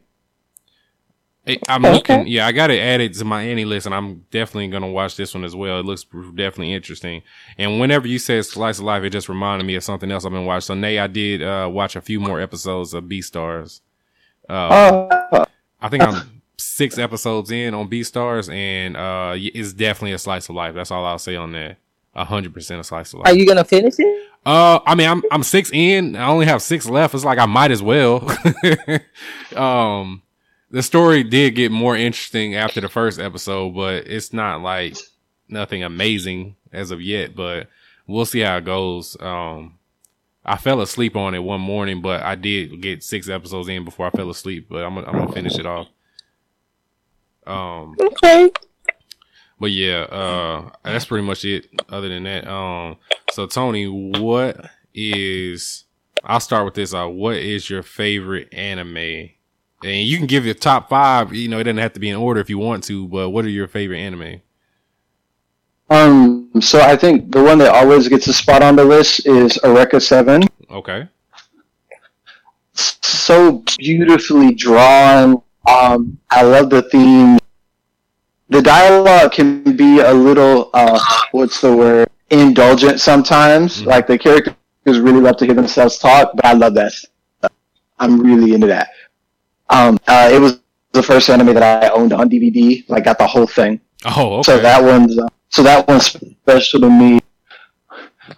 I'm 1.67 1.81
looking. 1.81 2.27
Yeah, 2.27 2.45
I 2.45 2.51
got 2.51 2.67
to 2.67 2.73
add 2.79 3.01
it 3.01 3.03
added 3.05 3.13
to 3.15 3.25
my 3.25 3.41
Annie 3.43 3.65
list, 3.65 3.87
and 3.87 3.95
I'm 3.95 4.25
definitely 4.31 4.67
gonna 4.67 4.89
watch 4.91 5.15
this 5.15 5.33
one 5.33 5.43
as 5.43 5.55
well. 5.55 5.79
It 5.79 5.85
looks 5.85 6.03
definitely 6.03 6.73
interesting. 6.73 7.23
And 7.57 7.79
whenever 7.79 8.07
you 8.07 8.19
said 8.19 8.45
slice 8.45 8.77
of 8.77 8.85
life, 8.85 9.03
it 9.03 9.09
just 9.09 9.27
reminded 9.27 9.65
me 9.65 9.75
of 9.75 9.83
something 9.83 10.11
else 10.11 10.23
I've 10.23 10.31
been 10.31 10.45
watching. 10.45 10.61
So, 10.61 10.73
Nay, 10.75 10.99
I 10.99 11.07
did 11.07 11.41
uh, 11.41 11.67
watch 11.71 11.95
a 11.95 12.01
few 12.01 12.19
more 12.19 12.39
episodes 12.39 12.93
of 12.93 13.05
Beastars. 13.05 13.81
Uh, 14.47 14.53
Uh, 14.53 15.45
I 15.81 15.89
think 15.89 16.03
I'm 16.03 16.43
six 16.57 16.99
episodes 16.99 17.49
in 17.49 17.73
on 17.73 17.89
Beastars, 17.89 18.53
and 18.53 18.95
uh, 18.95 19.33
it's 19.35 19.73
definitely 19.73 20.13
a 20.13 20.19
slice 20.19 20.47
of 20.47 20.55
life. 20.55 20.75
That's 20.75 20.91
all 20.91 21.05
I'll 21.05 21.17
say 21.19 21.35
on 21.35 21.53
that. 21.53 21.77
A 22.13 22.25
hundred 22.25 22.53
percent 22.53 22.79
a 22.79 22.83
slice 22.83 23.13
of 23.13 23.19
life. 23.19 23.29
Are 23.29 23.35
you 23.35 23.47
gonna 23.47 23.63
finish 23.63 23.95
it? 23.97 24.27
Uh, 24.45 24.79
I 24.85 24.95
mean, 24.95 25.09
I'm 25.09 25.23
I'm 25.31 25.43
six 25.43 25.71
in. 25.73 26.15
I 26.15 26.27
only 26.27 26.45
have 26.45 26.61
six 26.61 26.87
left. 26.89 27.15
It's 27.15 27.23
like 27.25 27.39
I 27.39 27.45
might 27.45 27.71
as 27.71 27.81
well. 27.81 28.29
um, 29.55 30.21
the 30.71 30.81
story 30.81 31.23
did 31.23 31.55
get 31.55 31.71
more 31.71 31.95
interesting 31.95 32.55
after 32.55 32.81
the 32.81 32.89
first 32.89 33.19
episode, 33.19 33.75
but 33.75 34.07
it's 34.07 34.33
not 34.33 34.61
like 34.61 34.95
nothing 35.47 35.83
amazing 35.83 36.55
as 36.71 36.91
of 36.91 37.01
yet. 37.01 37.35
But 37.35 37.67
we'll 38.07 38.25
see 38.25 38.39
how 38.39 38.57
it 38.57 38.65
goes. 38.65 39.15
Um, 39.19 39.77
I 40.45 40.57
fell 40.57 40.81
asleep 40.81 41.15
on 41.15 41.35
it 41.35 41.39
one 41.43 41.61
morning, 41.61 42.01
but 42.01 42.23
I 42.23 42.35
did 42.35 42.81
get 42.81 43.03
six 43.03 43.29
episodes 43.29 43.67
in 43.69 43.85
before 43.85 44.07
I 44.07 44.09
fell 44.11 44.29
asleep. 44.29 44.67
But 44.69 44.83
I'm 44.83 44.97
I'm 44.97 45.03
gonna 45.05 45.31
finish 45.31 45.59
it 45.59 45.65
off. 45.65 45.87
Um, 47.45 47.95
Okay. 47.99 48.49
but 49.59 49.71
yeah, 49.71 50.01
uh, 50.03 50.69
that's 50.83 51.05
pretty 51.05 51.25
much 51.25 51.43
it. 51.45 51.67
Other 51.89 52.09
than 52.09 52.23
that, 52.23 52.47
um, 52.47 52.97
so 53.31 53.45
Tony, 53.47 53.85
what 53.87 54.69
is? 54.93 55.85
I'll 56.23 56.39
start 56.39 56.65
with 56.65 56.75
this. 56.75 56.93
Uh, 56.93 57.07
what 57.07 57.37
is 57.37 57.69
your 57.69 57.81
favorite 57.83 58.53
anime? 58.53 59.31
And 59.83 60.05
you 60.07 60.17
can 60.17 60.27
give 60.27 60.45
your 60.45 60.53
top 60.53 60.89
five. 60.89 61.33
You 61.33 61.47
know, 61.47 61.59
it 61.59 61.63
doesn't 61.63 61.77
have 61.77 61.93
to 61.93 61.99
be 61.99 62.09
in 62.09 62.15
order 62.15 62.39
if 62.39 62.49
you 62.49 62.57
want 62.57 62.83
to. 62.85 63.07
But 63.07 63.29
what 63.31 63.45
are 63.45 63.49
your 63.49 63.67
favorite 63.67 63.99
anime? 63.99 64.41
Um, 65.89 66.49
so 66.61 66.79
I 66.79 66.95
think 66.95 67.31
the 67.31 67.43
one 67.43 67.57
that 67.57 67.73
always 67.73 68.07
gets 68.07 68.27
a 68.27 68.33
spot 68.33 68.63
on 68.63 68.75
the 68.75 68.83
list 68.85 69.25
is 69.25 69.57
Eureka 69.63 69.99
Seven. 69.99 70.43
Okay. 70.69 71.07
so 72.73 73.63
beautifully 73.77 74.53
drawn. 74.53 75.41
Um, 75.67 76.17
I 76.29 76.43
love 76.43 76.69
the 76.69 76.81
theme. 76.83 77.37
The 78.49 78.61
dialogue 78.61 79.33
can 79.33 79.75
be 79.75 79.99
a 79.99 80.13
little, 80.13 80.69
uh, 80.73 80.99
what's 81.31 81.59
the 81.61 81.75
word, 81.75 82.09
indulgent 82.29 82.99
sometimes. 83.01 83.81
Mhm. 83.81 83.85
Like 83.87 84.07
the 84.07 84.17
characters 84.17 84.55
really 84.85 85.19
love 85.19 85.37
to 85.37 85.45
hear 85.45 85.53
themselves 85.53 85.97
talk, 85.97 86.31
but 86.35 86.45
I 86.45 86.53
love 86.53 86.73
that. 86.75 86.93
I'm 87.99 88.19
really 88.21 88.53
into 88.53 88.67
that. 88.67 88.89
Um, 89.71 89.97
uh, 90.07 90.29
it 90.31 90.39
was 90.39 90.59
the 90.91 91.01
first 91.01 91.29
anime 91.29 91.53
that 91.53 91.83
I 91.83 91.89
owned 91.89 92.13
on 92.13 92.29
DVD. 92.29 92.87
Like, 92.89 93.05
got 93.05 93.17
the 93.17 93.27
whole 93.27 93.47
thing. 93.47 93.79
Oh, 94.05 94.35
okay. 94.35 94.43
So 94.43 94.59
that 94.59 94.83
one's 94.83 95.17
uh, 95.17 95.27
so 95.49 95.63
that 95.63 95.87
one's 95.87 96.05
special 96.07 96.81
to 96.81 96.89
me. 96.89 97.19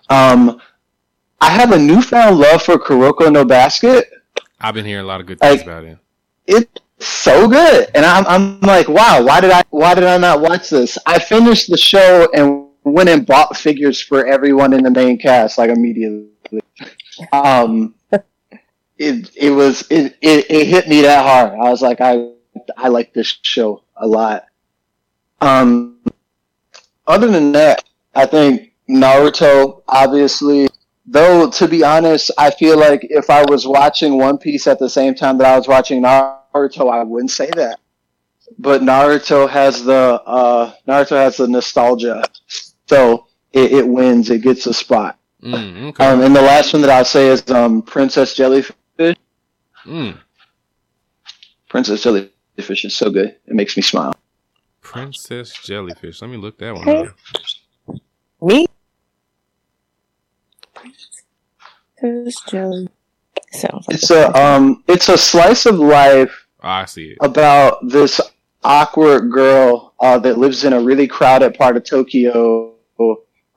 Um, 0.09 0.61
I 1.41 1.49
have 1.49 1.71
a 1.71 1.79
newfound 1.79 2.37
love 2.39 2.63
for 2.63 2.77
Kuroko 2.77 3.31
no 3.31 3.45
Basket. 3.45 4.09
I've 4.59 4.73
been 4.73 4.85
hearing 4.85 5.03
a 5.03 5.07
lot 5.07 5.19
of 5.19 5.27
good 5.27 5.39
things 5.39 5.57
like- 5.57 5.65
about 5.65 5.83
it. 5.83 5.97
It's 6.45 6.81
so 6.99 7.47
good, 7.47 7.89
and 7.95 8.05
I'm 8.05 8.25
I'm 8.27 8.59
like, 8.61 8.87
wow, 8.89 9.23
why 9.23 9.39
did 9.41 9.51
I 9.51 9.63
why 9.69 9.95
did 9.95 10.03
I 10.03 10.17
not 10.17 10.41
watch 10.41 10.69
this? 10.69 10.97
I 11.05 11.19
finished 11.19 11.69
the 11.69 11.77
show 11.77 12.29
and 12.33 12.67
went 12.83 13.09
and 13.09 13.25
bought 13.25 13.55
figures 13.55 14.01
for 14.01 14.25
everyone 14.25 14.73
in 14.73 14.83
the 14.83 14.91
main 14.91 15.17
cast 15.17 15.57
like 15.57 15.69
immediately. 15.69 16.29
Um, 17.31 17.95
it 18.97 19.31
it 19.35 19.51
was 19.51 19.85
it, 19.89 20.17
it 20.21 20.49
it 20.49 20.67
hit 20.67 20.87
me 20.87 21.01
that 21.01 21.25
hard. 21.25 21.53
I 21.53 21.69
was 21.69 21.81
like, 21.81 22.01
I 22.01 22.29
I 22.77 22.87
like 22.89 23.13
this 23.13 23.37
show 23.41 23.83
a 23.95 24.07
lot. 24.07 24.45
Um, 25.41 25.99
other 27.07 27.27
than 27.27 27.51
that, 27.53 27.83
I 28.15 28.25
think 28.25 28.73
Naruto, 28.89 29.83
obviously. 29.87 30.69
Though, 31.05 31.49
to 31.49 31.67
be 31.67 31.83
honest, 31.83 32.31
I 32.37 32.49
feel 32.49 32.79
like 32.79 33.05
if 33.09 33.29
I 33.29 33.43
was 33.49 33.67
watching 33.67 34.17
One 34.17 34.37
Piece 34.37 34.67
at 34.67 34.79
the 34.79 34.89
same 34.89 35.13
time 35.13 35.37
that 35.37 35.47
I 35.47 35.57
was 35.57 35.67
watching 35.67 36.01
Naruto, 36.01 36.89
I 36.89 37.03
wouldn't 37.03 37.31
say 37.31 37.49
that. 37.57 37.79
But 38.57 38.81
Naruto 38.81 39.49
has 39.49 39.83
the 39.83 40.21
uh, 40.25 40.73
Naruto 40.87 41.17
has 41.17 41.35
the 41.37 41.47
nostalgia, 41.47 42.23
so 42.87 43.27
it, 43.51 43.73
it 43.73 43.87
wins. 43.87 44.29
It 44.29 44.43
gets 44.43 44.65
a 44.65 44.73
spot. 44.73 45.19
Mm, 45.41 45.89
okay. 45.89 46.05
Um, 46.05 46.21
and 46.21 46.33
the 46.33 46.41
last 46.41 46.71
one 46.71 46.81
that 46.83 46.91
I'll 46.91 47.03
say 47.03 47.27
is 47.27 47.49
um, 47.51 47.81
Princess 47.81 48.33
Jellyfish. 48.33 48.75
Mm. 49.85 50.17
Princess 51.69 52.03
Jellyfish 52.03 52.85
is 52.85 52.95
so 52.95 53.09
good. 53.09 53.29
It 53.47 53.53
makes 53.53 53.75
me 53.75 53.83
smile. 53.83 54.13
Princess 54.81 55.53
Jellyfish. 55.63 56.21
Let 56.21 56.29
me 56.29 56.37
look 56.37 56.57
that 56.59 56.73
one 56.75 56.87
Okay. 56.89 57.09
up. 57.89 57.99
Me? 58.41 58.67
There's 62.01 62.35
jelly. 62.49 62.89
Sounds 63.51 63.87
like 63.87 63.95
It's 63.95 64.11
a 64.11 64.35
um, 64.37 64.83
it's 64.87 65.09
a 65.09 65.17
slice 65.17 65.65
of 65.65 65.75
life 65.75 66.47
Oh, 66.61 66.67
I 66.69 66.85
see 66.85 67.11
it. 67.11 67.17
about 67.21 67.87
this 67.87 68.19
awkward 68.63 69.31
girl 69.31 69.93
uh, 69.99 70.17
that 70.19 70.37
lives 70.37 70.63
in 70.65 70.73
a 70.73 70.81
really 70.81 71.07
crowded 71.07 71.53
part 71.55 71.77
of 71.77 71.83
Tokyo 71.83 72.73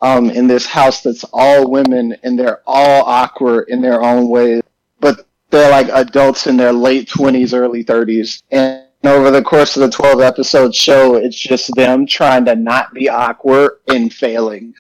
um, 0.02 0.30
in 0.30 0.46
this 0.46 0.66
house 0.66 1.02
that's 1.02 1.24
all 1.32 1.70
women 1.70 2.16
and 2.22 2.38
they're 2.38 2.60
all 2.66 3.04
awkward 3.04 3.68
in 3.68 3.80
their 3.80 4.02
own 4.02 4.28
ways, 4.28 4.62
but 5.00 5.26
they're 5.50 5.70
like 5.70 5.88
adults 5.88 6.46
in 6.46 6.56
their 6.56 6.72
late 6.72 7.08
20s, 7.08 7.54
early 7.54 7.84
30s. 7.84 8.42
And 8.50 8.84
over 9.04 9.30
the 9.30 9.42
course 9.42 9.76
of 9.76 9.82
the 9.82 9.90
12 9.90 10.20
episode 10.20 10.74
show, 10.74 11.14
it's 11.16 11.38
just 11.38 11.74
them 11.74 12.06
trying 12.06 12.44
to 12.46 12.56
not 12.56 12.92
be 12.92 13.08
awkward 13.08 13.78
and 13.88 14.12
failing. 14.12 14.74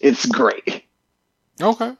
It's 0.00 0.26
great. 0.26 0.84
Okay. 1.60 1.96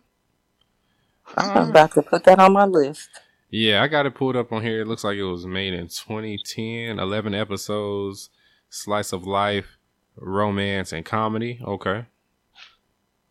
I'm 1.37 1.71
about 1.71 1.93
to 1.93 2.03
put 2.03 2.25
that 2.25 2.39
on 2.39 2.53
my 2.53 2.67
list. 2.67 3.09
Yeah, 3.51 3.83
I 3.83 3.89
got 3.89 4.07
it 4.07 4.15
pulled 4.15 4.37
up 4.37 4.53
on 4.53 4.63
here. 4.63 4.81
It 4.81 4.87
looks 4.87 5.05
like 5.05 5.17
it 5.17 5.25
was 5.25 5.47
made 5.47 5.75
in 5.75 5.89
2010, 5.89 6.99
11 6.99 7.35
episodes, 7.35 8.31
slice 8.71 9.13
of 9.13 9.27
life, 9.27 9.79
romance, 10.17 10.93
and 10.93 11.05
comedy. 11.05 11.61
Okay. 11.63 12.07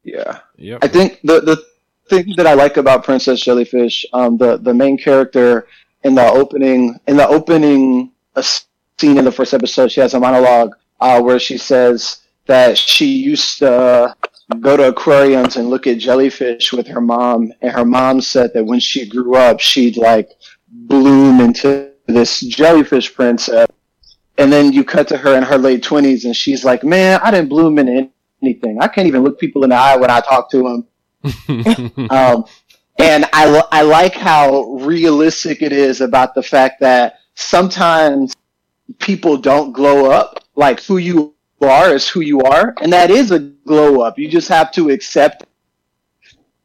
Yeah. 0.04 0.40
Yep. 0.58 0.80
I 0.84 0.88
think 0.88 1.20
the 1.24 1.42
the 1.42 1.64
thing 2.10 2.34
that 2.38 2.48
I 2.48 2.54
like 2.54 2.78
about 2.78 3.04
Princess 3.04 3.42
Jellyfish, 3.42 4.06
um, 4.14 4.38
the 4.38 4.58
the 4.58 4.74
main 4.74 4.98
character 4.98 5.68
in 6.04 6.16
the 6.16 6.28
opening 6.30 7.00
in 7.08 7.18
the 7.18 7.28
opening 7.28 8.12
uh, 8.36 8.42
scene 8.42 9.18
in 9.18 9.26
the 9.26 9.32
first 9.32 9.54
episode, 9.54 9.92
she 9.92 10.02
has 10.02 10.14
a 10.14 10.20
monologue 10.20 10.74
uh, 11.00 11.22
where 11.22 11.40
she 11.40 11.58
says 11.58 12.22
that 12.46 12.78
she 12.78 13.06
used 13.06 13.60
to 13.60 14.16
go 14.60 14.76
to 14.76 14.90
aquariums 14.90 15.56
and 15.56 15.70
look 15.70 15.88
at 15.88 15.98
jellyfish 15.98 16.74
with 16.74 16.88
her 16.88 17.02
mom, 17.02 17.54
and 17.62 17.72
her 17.72 17.86
mom 17.86 18.22
said 18.22 18.52
that 18.54 18.66
when 18.66 18.80
she 18.80 19.08
grew 19.08 19.36
up, 19.36 19.60
she'd 19.60 19.98
like 19.98 20.30
bloom 20.68 21.40
into 21.40 21.92
this 22.08 22.42
jellyfish 22.42 23.14
princess. 23.14 23.68
And 24.38 24.52
then 24.52 24.74
you 24.74 24.84
cut 24.84 25.08
to 25.10 25.18
her 25.18 25.38
in 25.38 25.44
her 25.44 25.58
late 25.58 25.84
twenties, 25.84 26.26
and 26.26 26.36
she's 26.36 26.66
like, 26.66 26.84
"Man, 26.84 27.20
I 27.24 27.32
didn't 27.32 27.50
bloom 27.50 27.78
into 27.78 28.10
anything. 28.42 28.80
I 28.82 28.88
can't 28.88 29.08
even 29.08 29.24
look 29.24 29.40
people 29.40 29.64
in 29.64 29.70
the 29.70 29.76
eye 29.76 29.98
when 29.98 30.10
I 30.10 30.20
talk 30.20 30.50
to 30.52 30.58
them." 30.64 30.88
Um, 32.10 32.46
and 33.00 33.26
I, 33.34 33.64
I 33.72 33.82
like 33.82 34.14
how 34.14 34.64
realistic 34.64 35.62
it 35.62 35.72
is 35.72 36.02
about 36.02 36.36
the 36.36 36.44
fact 36.44 36.80
that 36.82 37.20
sometimes 37.36 38.36
people 39.00 39.38
don't 39.38 39.72
glow 39.72 40.12
up. 40.12 40.44
Like 40.56 40.82
who 40.82 40.98
you 40.98 41.36
are 41.62 41.94
is 41.94 42.08
who 42.08 42.22
you 42.22 42.42
are, 42.42 42.76
and 42.82 42.92
that 42.94 43.10
is 43.10 43.32
a 43.32 43.40
glow 43.40 44.02
up. 44.02 44.20
You 44.20 44.28
just 44.30 44.50
have 44.50 44.72
to 44.74 44.90
accept. 44.90 45.46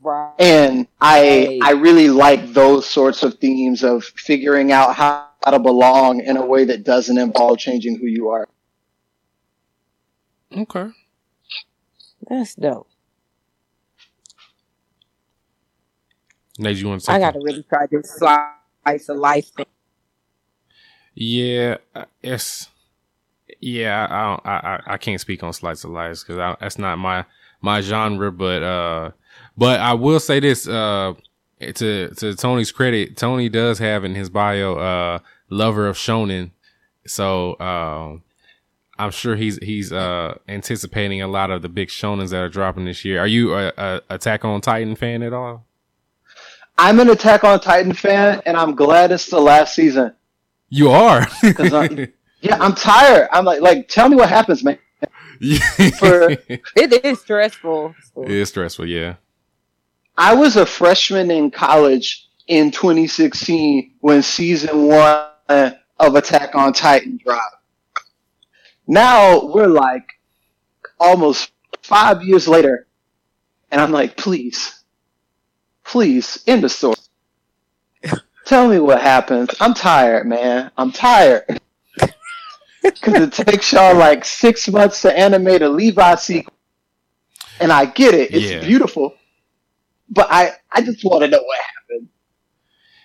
Right. 0.01 0.35
And 0.39 0.89
I 1.01 1.59
I 1.63 1.73
really 1.73 2.09
like 2.09 2.53
those 2.53 2.87
sorts 2.87 3.23
of 3.23 3.35
themes 3.39 3.85
of 3.85 4.05
figuring 4.05 4.73
out 4.73 4.95
how 4.95 5.29
to 5.47 5.59
belong 5.59 6.21
in 6.21 6.37
a 6.37 6.45
way 6.45 6.65
that 6.65 6.85
doesn't 6.85 7.19
involve 7.19 7.59
changing 7.59 7.99
who 7.99 8.07
you 8.07 8.29
are. 8.29 8.49
okay. 10.57 10.89
That's 12.29 12.55
dope. 12.55 12.89
Nate, 16.59 16.79
you 16.79 16.89
want 16.89 17.03
to 17.03 17.13
I 17.13 17.19
gotta 17.19 17.41
really 17.41 17.63
try 17.65 17.87
this 17.91 18.11
slice 18.17 19.09
of 19.09 19.19
life 19.19 19.49
thing. 19.49 19.67
Yeah, 21.15 21.79
uh, 21.95 22.05
it's 22.23 22.69
yeah. 23.61 24.07
I 24.11 24.25
don't, 24.27 24.47
I 24.47 24.57
I 24.57 24.95
I 24.95 24.99
can't 24.99 25.21
speak 25.21 25.43
on 25.43 25.53
slice 25.53 25.85
of 25.85 25.91
life 25.91 26.21
because 26.21 26.57
that's 26.61 26.79
not 26.79 26.99
my 26.99 27.25
my 27.61 27.81
genre. 27.81 28.33
But 28.33 28.63
uh, 28.63 29.11
but 29.57 29.81
I 29.81 29.95
will 29.95 30.21
say 30.21 30.41
this 30.41 30.69
uh, 30.69 31.15
to 31.61 32.09
to 32.11 32.35
Tony's 32.35 32.73
credit, 32.73 33.17
Tony 33.17 33.49
does 33.49 33.79
have 33.79 34.05
in 34.05 34.15
his 34.15 34.31
bio 34.31 34.77
uh, 34.77 35.19
lover 35.51 35.87
of 35.89 35.97
shonen. 35.97 36.53
So 37.07 37.59
um, 37.61 38.23
I'm 38.99 39.11
sure 39.11 39.37
he's 39.37 39.59
he's 39.59 39.93
uh 39.93 40.39
anticipating 40.49 41.23
a 41.23 41.29
lot 41.29 41.51
of 41.51 41.63
the 41.63 41.69
big 41.69 41.89
shonens 41.89 42.31
that 42.31 42.43
are 42.43 42.49
dropping 42.49 42.87
this 42.87 43.05
year. 43.05 43.21
Are 43.21 43.27
you 43.27 43.55
a, 43.55 43.73
a 43.77 44.03
Attack 44.11 44.45
on 44.45 44.61
Titan 44.61 44.97
fan 44.97 45.23
at 45.23 45.33
all? 45.33 45.66
I'm 46.79 47.01
an 47.01 47.09
Attack 47.11 47.45
on 47.45 47.59
Titan 47.61 47.93
fan, 47.93 48.43
and 48.47 48.57
I'm 48.57 48.75
glad 48.75 49.11
it's 49.13 49.27
the 49.27 49.41
last 49.41 49.75
season. 49.75 50.15
You 50.69 50.91
are. 50.91 51.27
I- 51.43 52.09
Yeah, 52.43 52.59
I'm 52.61 52.75
tired. 52.75 53.29
I'm 53.33 53.45
like, 53.47 53.61
like, 53.63 53.89
tell 53.89 54.09
me 54.11 54.15
what 54.17 54.29
happens, 54.29 54.63
man. 54.63 54.79
For- 55.99 56.31
It 56.77 57.05
is 57.05 57.21
stressful. 57.21 57.95
it's 58.19 58.51
stressful, 58.51 58.87
yeah. 58.87 59.15
I 60.19 60.35
was 60.35 60.57
a 60.57 60.67
freshman 60.67 61.31
in 61.31 61.51
college 61.51 62.29
in 62.47 62.71
2016 62.71 63.95
when 64.01 64.23
season 64.23 64.87
one 64.87 65.27
of 65.49 66.15
Attack 66.15 66.55
on 66.55 66.73
Titan 66.75 67.19
dropped. 67.25 67.57
Now 68.87 69.47
we're 69.47 69.67
like 69.67 70.07
almost 71.01 71.51
five 71.83 72.23
years 72.23 72.47
later, 72.47 72.87
and 73.71 73.81
I'm 73.81 73.93
like, 73.93 74.17
please, 74.17 74.76
please, 75.87 76.43
end 76.47 76.63
the 76.65 76.69
story. 76.69 76.97
Tell 78.45 78.69
me 78.69 78.79
what 78.79 79.01
happens. 79.01 79.51
I'm 79.61 79.75
tired, 79.75 80.27
man. 80.27 80.71
I'm 80.77 80.93
tired. 80.93 81.61
Because 82.83 83.21
it 83.21 83.33
takes 83.33 83.73
y'all 83.73 83.97
like 83.97 84.25
six 84.25 84.69
months 84.69 85.03
to 85.03 85.19
animate 85.19 85.61
a 85.61 85.69
Levi 85.69 86.15
sequence. 86.15 86.57
And 87.59 87.73
I 87.73 87.87
get 87.87 88.15
it. 88.15 88.33
It's 88.33 88.45
Yeah. 88.53 88.61
beautiful. 88.61 89.15
But 90.09 90.29
I, 90.31 90.53
I 90.71 90.83
just 90.83 91.05
want 91.05 91.23
to 91.25 91.29
know 91.29 91.43
what 91.43 91.59
happened. 91.75 92.09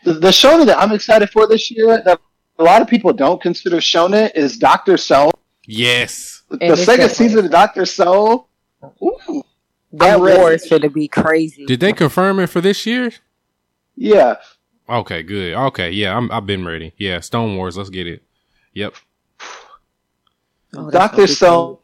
The, 0.03 0.13
the 0.13 0.27
shonen 0.27 0.67
that 0.67 0.77
I'm 0.77 0.91
excited 0.91 1.31
for 1.31 1.47
this 1.47 1.71
year 1.71 1.99
that 2.05 2.19
a 2.59 2.63
lot 2.63 2.83
of 2.83 2.87
people 2.87 3.11
don't 3.11 3.41
consider 3.41 3.77
shonen 3.77 4.29
is 4.35 4.55
Doctor 4.57 4.97
Stone. 4.97 5.31
Yes. 5.65 6.43
The 6.49 6.59
And 6.61 6.77
second 6.77 7.09
season 7.09 7.45
of 7.45 7.51
Doctor 7.51 7.87
Stone. 7.87 8.43
Ooh, 9.01 9.43
That 9.93 10.19
war 10.19 10.51
is 10.51 10.65
going 10.69 10.81
to 10.83 10.89
be 10.89 11.07
crazy. 11.07 11.65
Did 11.65 11.79
they 11.79 11.93
confirm 11.93 12.39
it 12.39 12.47
for 12.47 12.61
this 12.61 12.85
year? 12.85 13.11
yeah. 13.95 14.35
Okay, 14.89 15.23
good. 15.23 15.53
Okay, 15.53 15.91
yeah, 15.91 16.17
I'm, 16.17 16.29
I've 16.31 16.45
been 16.45 16.65
ready. 16.65 16.93
Yeah, 16.97 17.21
Stone 17.21 17.55
Wars. 17.55 17.77
Let's 17.77 17.89
get 17.89 18.07
it. 18.07 18.23
Yep. 18.73 18.93
Oh, 20.75 20.89
Doctor 20.91 21.15
gonna 21.17 21.27
be 21.27 21.33
Stone 21.33 21.77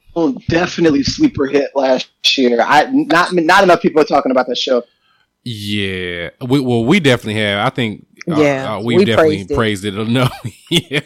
definitely 0.49 1.03
sleeper 1.03 1.45
hit 1.45 1.71
last 1.75 2.09
year. 2.37 2.59
I 2.61 2.85
not 2.91 3.33
not 3.33 3.63
enough 3.63 3.81
people 3.81 4.01
are 4.01 4.05
talking 4.05 4.31
about 4.31 4.47
that 4.47 4.57
show. 4.57 4.83
Yeah. 5.43 6.31
We, 6.45 6.59
well, 6.59 6.83
we 6.83 6.99
definitely 6.99 7.41
have. 7.41 7.65
I 7.65 7.69
think. 7.69 8.05
Uh, 8.29 8.41
Yeah, 8.41 8.75
uh, 8.75 8.81
we've 8.81 8.97
we 8.97 9.05
definitely 9.05 9.45
praised 9.45 9.83
praised 9.83 9.85
it. 9.85 9.97
it. 9.97 10.07
No, 10.09 10.27
yeah, 10.69 10.99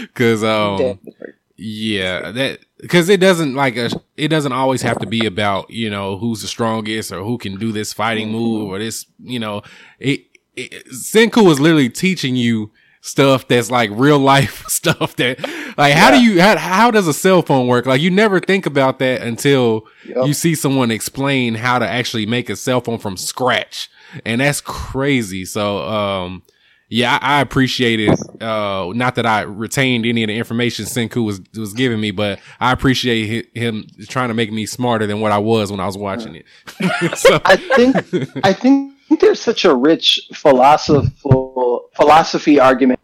because 0.00 0.42
um, 0.42 0.78
Definitely. 0.78 1.34
Yeah, 1.56 2.32
that 2.32 2.60
because 2.80 3.08
it 3.08 3.20
doesn't 3.20 3.54
like 3.54 3.76
a, 3.76 3.88
it 4.16 4.28
doesn't 4.28 4.52
always 4.52 4.82
have 4.82 4.98
to 4.98 5.06
be 5.06 5.24
about 5.24 5.70
you 5.70 5.88
know 5.88 6.18
who's 6.18 6.42
the 6.42 6.48
strongest 6.48 7.12
or 7.12 7.22
who 7.22 7.38
can 7.38 7.58
do 7.58 7.70
this 7.70 7.92
fighting 7.92 8.30
move 8.32 8.68
or 8.68 8.78
this 8.80 9.06
you 9.22 9.38
know 9.38 9.62
it, 10.00 10.24
it 10.56 10.86
Senku 10.88 11.48
is 11.50 11.60
literally 11.60 11.88
teaching 11.88 12.34
you 12.34 12.72
stuff 13.02 13.46
that's 13.46 13.70
like 13.70 13.90
real 13.92 14.18
life 14.18 14.64
stuff 14.68 15.14
that 15.16 15.38
like 15.78 15.92
how 15.94 16.10
do 16.10 16.20
you 16.20 16.40
how, 16.40 16.56
how 16.56 16.90
does 16.90 17.06
a 17.06 17.14
cell 17.14 17.40
phone 17.42 17.68
work? 17.68 17.86
Like 17.86 18.00
you 18.00 18.10
never 18.10 18.40
think 18.40 18.66
about 18.66 18.98
that 18.98 19.22
until 19.22 19.86
Yep. 20.06 20.26
you 20.26 20.34
see 20.34 20.54
someone 20.54 20.90
explain 20.90 21.54
how 21.54 21.78
to 21.78 21.88
actually 21.88 22.26
make 22.26 22.50
a 22.50 22.56
cell 22.56 22.80
phone 22.80 22.98
from 22.98 23.16
scratch. 23.16 23.88
And 24.24 24.40
that's 24.40 24.60
crazy. 24.60 25.44
So 25.44 25.78
um 25.78 26.42
yeah, 26.88 27.18
I, 27.20 27.38
I 27.38 27.40
appreciate 27.40 28.00
it. 28.00 28.18
Uh, 28.42 28.92
not 28.94 29.14
that 29.16 29.26
I 29.26 29.42
retained 29.42 30.06
any 30.06 30.22
of 30.22 30.28
the 30.28 30.36
information 30.36 30.84
Senku 30.84 31.24
was 31.24 31.40
was 31.56 31.72
giving 31.72 32.00
me, 32.00 32.10
but 32.10 32.38
I 32.60 32.72
appreciate 32.72 33.46
hi- 33.54 33.60
him 33.60 33.86
trying 34.08 34.28
to 34.28 34.34
make 34.34 34.52
me 34.52 34.66
smarter 34.66 35.06
than 35.06 35.20
what 35.20 35.32
I 35.32 35.38
was 35.38 35.70
when 35.70 35.80
I 35.80 35.86
was 35.86 35.96
watching 35.96 36.36
it. 36.36 36.46
so, 37.18 37.40
I 37.44 37.56
think 37.56 37.96
I 38.44 38.52
think 38.52 38.94
there's 39.20 39.40
such 39.40 39.64
a 39.64 39.74
rich 39.74 40.28
philosophical 40.34 41.90
philosophy 41.94 42.58
argument 42.60 43.00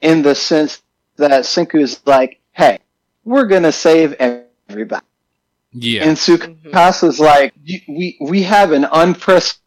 in 0.00 0.22
the 0.22 0.34
sense 0.34 0.82
that 1.16 1.44
Senku 1.44 1.80
is 1.80 2.00
like, 2.06 2.40
hey, 2.52 2.78
we're 3.24 3.46
gonna 3.46 3.72
save 3.72 4.12
everybody. 4.68 5.04
yeah, 5.72 6.04
And 6.04 6.16
Tsukasa's 6.16 7.18
like, 7.18 7.52
we 7.88 8.16
we 8.20 8.42
have 8.42 8.72
an 8.72 8.86
unprecedented 8.92 9.60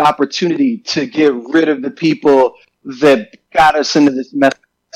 opportunity 0.00 0.78
to 0.78 1.06
get 1.06 1.32
rid 1.34 1.68
of 1.68 1.82
the 1.82 1.90
people 1.90 2.54
that 2.84 3.36
got 3.52 3.76
us 3.76 3.96
into 3.96 4.10
this 4.12 4.32
mess 4.32 4.52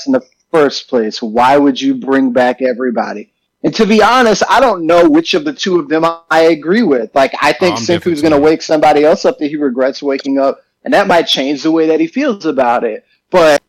in 0.06 0.12
the 0.12 0.22
first 0.50 0.88
place. 0.88 1.22
Why 1.22 1.56
would 1.56 1.80
you 1.80 1.94
bring 1.94 2.32
back 2.32 2.62
everybody? 2.62 3.32
And 3.62 3.74
to 3.74 3.86
be 3.86 4.02
honest, 4.02 4.42
I 4.48 4.60
don't 4.60 4.86
know 4.86 5.08
which 5.08 5.34
of 5.34 5.44
the 5.44 5.52
two 5.52 5.78
of 5.78 5.88
them 5.88 6.04
I 6.30 6.42
agree 6.42 6.82
with. 6.82 7.14
Like, 7.14 7.34
I 7.40 7.52
think 7.52 7.78
Senku's 7.78 8.22
going 8.22 8.32
to 8.32 8.40
wake 8.40 8.62
somebody 8.62 9.04
else 9.04 9.24
up 9.24 9.38
that 9.38 9.48
he 9.48 9.56
regrets 9.56 10.02
waking 10.02 10.38
up, 10.38 10.60
and 10.84 10.94
that 10.94 11.08
might 11.08 11.24
change 11.24 11.62
the 11.62 11.72
way 11.72 11.88
that 11.88 11.98
he 11.98 12.06
feels 12.06 12.46
about 12.46 12.84
it. 12.84 13.04
But 13.30 13.62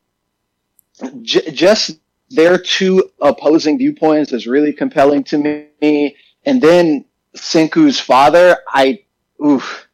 j- 1.22 1.52
just 1.52 2.00
their 2.30 2.58
two 2.58 3.10
opposing 3.20 3.78
viewpoints 3.78 4.34
is 4.34 4.46
really 4.46 4.74
compelling 4.74 5.24
to 5.26 5.38
me. 5.82 6.16
And 6.46 6.62
then 6.62 7.06
Senku's 7.36 8.00
father, 8.00 8.58
I, 8.68 9.04
oof, 9.44 9.88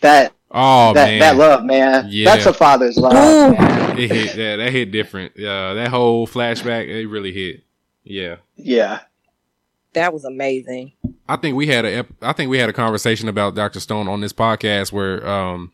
that 0.00 0.32
oh 0.50 0.92
that 0.94 1.06
man, 1.06 1.18
that 1.20 1.36
love, 1.36 1.64
man, 1.64 2.06
Yeah. 2.08 2.24
that's 2.34 2.46
a 2.46 2.52
father's 2.52 2.96
love. 2.96 3.12
Ooh. 3.14 3.54
it 3.98 4.10
hit 4.10 4.36
that 4.36 4.56
that 4.56 4.72
hit 4.72 4.90
different. 4.90 5.36
Uh, 5.38 5.74
that 5.74 5.88
whole 5.88 6.26
flashback, 6.26 6.88
it 6.88 7.06
really 7.06 7.32
hit. 7.32 7.62
Yeah, 8.04 8.36
Yeah, 8.56 9.00
That 9.92 10.12
was 10.12 10.24
amazing. 10.24 10.92
I 11.28 11.36
think 11.36 11.54
we 11.56 11.66
had 11.68 11.84
a. 11.84 12.06
I 12.22 12.32
think 12.32 12.50
we 12.50 12.58
had 12.58 12.68
a 12.68 12.72
conversation 12.72 13.28
about 13.28 13.54
Doctor 13.54 13.78
Stone 13.78 14.08
on 14.08 14.20
this 14.20 14.32
podcast 14.32 14.90
where 14.90 15.24
um 15.28 15.72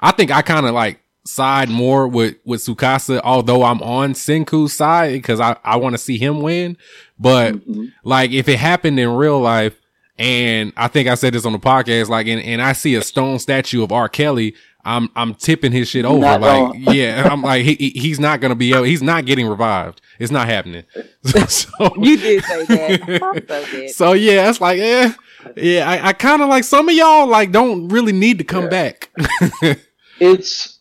I 0.00 0.12
think 0.12 0.30
I 0.30 0.42
kind 0.42 0.66
of 0.66 0.72
like 0.74 1.00
side 1.24 1.68
more 1.70 2.06
with 2.06 2.36
with 2.44 2.60
Tsukasa 2.60 3.20
although 3.24 3.62
I'm 3.64 3.80
on 3.82 4.12
Senku's 4.12 4.72
side 4.72 5.12
because 5.14 5.40
I 5.40 5.56
I 5.64 5.76
want 5.76 5.94
to 5.94 5.98
see 5.98 6.18
him 6.18 6.40
win 6.42 6.76
but 7.18 7.54
like 8.04 8.32
if 8.32 8.48
it 8.48 8.58
happened 8.58 8.98
in 9.00 9.08
real 9.10 9.40
life 9.40 9.80
and 10.18 10.72
I 10.76 10.88
think 10.88 11.08
I 11.08 11.14
said 11.14 11.32
this 11.34 11.46
on 11.46 11.52
the 11.52 11.58
podcast 11.58 12.08
like 12.08 12.26
and, 12.26 12.40
and 12.42 12.60
I 12.62 12.72
see 12.72 12.94
a 12.94 13.02
stone 13.02 13.38
statue 13.38 13.82
of 13.82 13.92
R 13.92 14.08
Kelly 14.08 14.54
I'm 14.84 15.08
I'm 15.16 15.34
tipping 15.34 15.72
his 15.72 15.88
shit 15.88 16.04
over 16.04 16.20
Not 16.20 16.40
like 16.40 16.74
yeah 16.94 17.28
I'm 17.30 17.42
like 17.42 17.64
he, 17.64 17.74
he- 17.74 17.98
he's 18.00 18.20
not 18.20 18.40
gonna 18.40 18.54
be 18.54 18.72
able 18.72 18.82
he's 18.84 19.02
not 19.02 19.24
getting 19.26 19.46
revived 19.46 20.00
it's 20.18 20.30
not 20.32 20.46
happening 20.48 20.84
so 21.48 21.68
You 21.96 22.16
did 22.16 22.44
say 22.44 22.64
that. 22.66 23.44
So 23.66 23.86
so 23.88 24.12
yeah, 24.12 24.48
it's 24.48 24.60
like, 24.60 24.78
eh, 24.78 25.12
yeah, 25.56 25.88
I, 25.88 26.08
I 26.08 26.12
kind 26.12 26.42
of 26.42 26.48
like 26.48 26.64
some 26.64 26.88
of 26.88 26.94
y'all 26.94 27.26
like 27.26 27.50
don't 27.52 27.88
really 27.88 28.12
need 28.12 28.38
to 28.38 28.44
come 28.44 28.68
back. 28.68 29.10
it's 30.20 30.78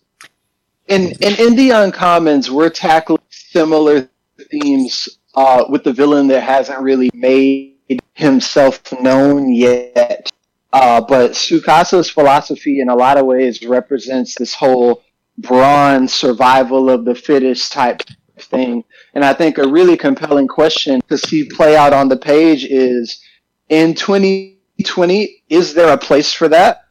in 0.88 1.04
in 1.12 1.34
Indie 1.34 1.72
Uncommons. 1.72 2.50
We're 2.50 2.70
tackling 2.70 3.22
similar 3.30 4.10
themes 4.52 5.10
uh, 5.36 5.66
with 5.70 5.84
the 5.84 5.94
villain 5.94 6.28
that 6.28 6.42
hasn't 6.42 6.80
really 6.82 7.10
made 7.14 7.71
himself 8.14 8.82
known 9.02 9.54
yet. 9.54 10.30
Uh, 10.74 11.02
but 11.02 11.32
Tsukasa's 11.32 12.10
philosophy, 12.10 12.80
in 12.80 12.90
a 12.90 12.96
lot 12.96 13.18
of 13.18 13.26
ways, 13.26 13.64
represents 13.64 14.36
this 14.36 14.54
whole 14.54 15.04
bronze 15.38 16.14
survival 16.14 16.90
of 16.90 17.06
the 17.06 17.16
fittest 17.16 17.72
type 17.72 18.02
thing. 18.40 18.84
And 19.14 19.26
I 19.26 19.34
think 19.34 19.58
a 19.58 19.68
really 19.68 19.98
compelling 19.98 20.48
question 20.48 21.02
to 21.10 21.18
see 21.18 21.48
play 21.50 21.76
out 21.76 21.94
on 21.94 22.08
the 22.08 22.18
page 22.18 22.66
is 22.66 23.22
in 23.70 23.94
2020, 23.94 25.44
is 25.50 25.74
there 25.74 25.94
a 25.94 25.98
place 25.98 26.34
for 26.34 26.48
that? 26.50 26.86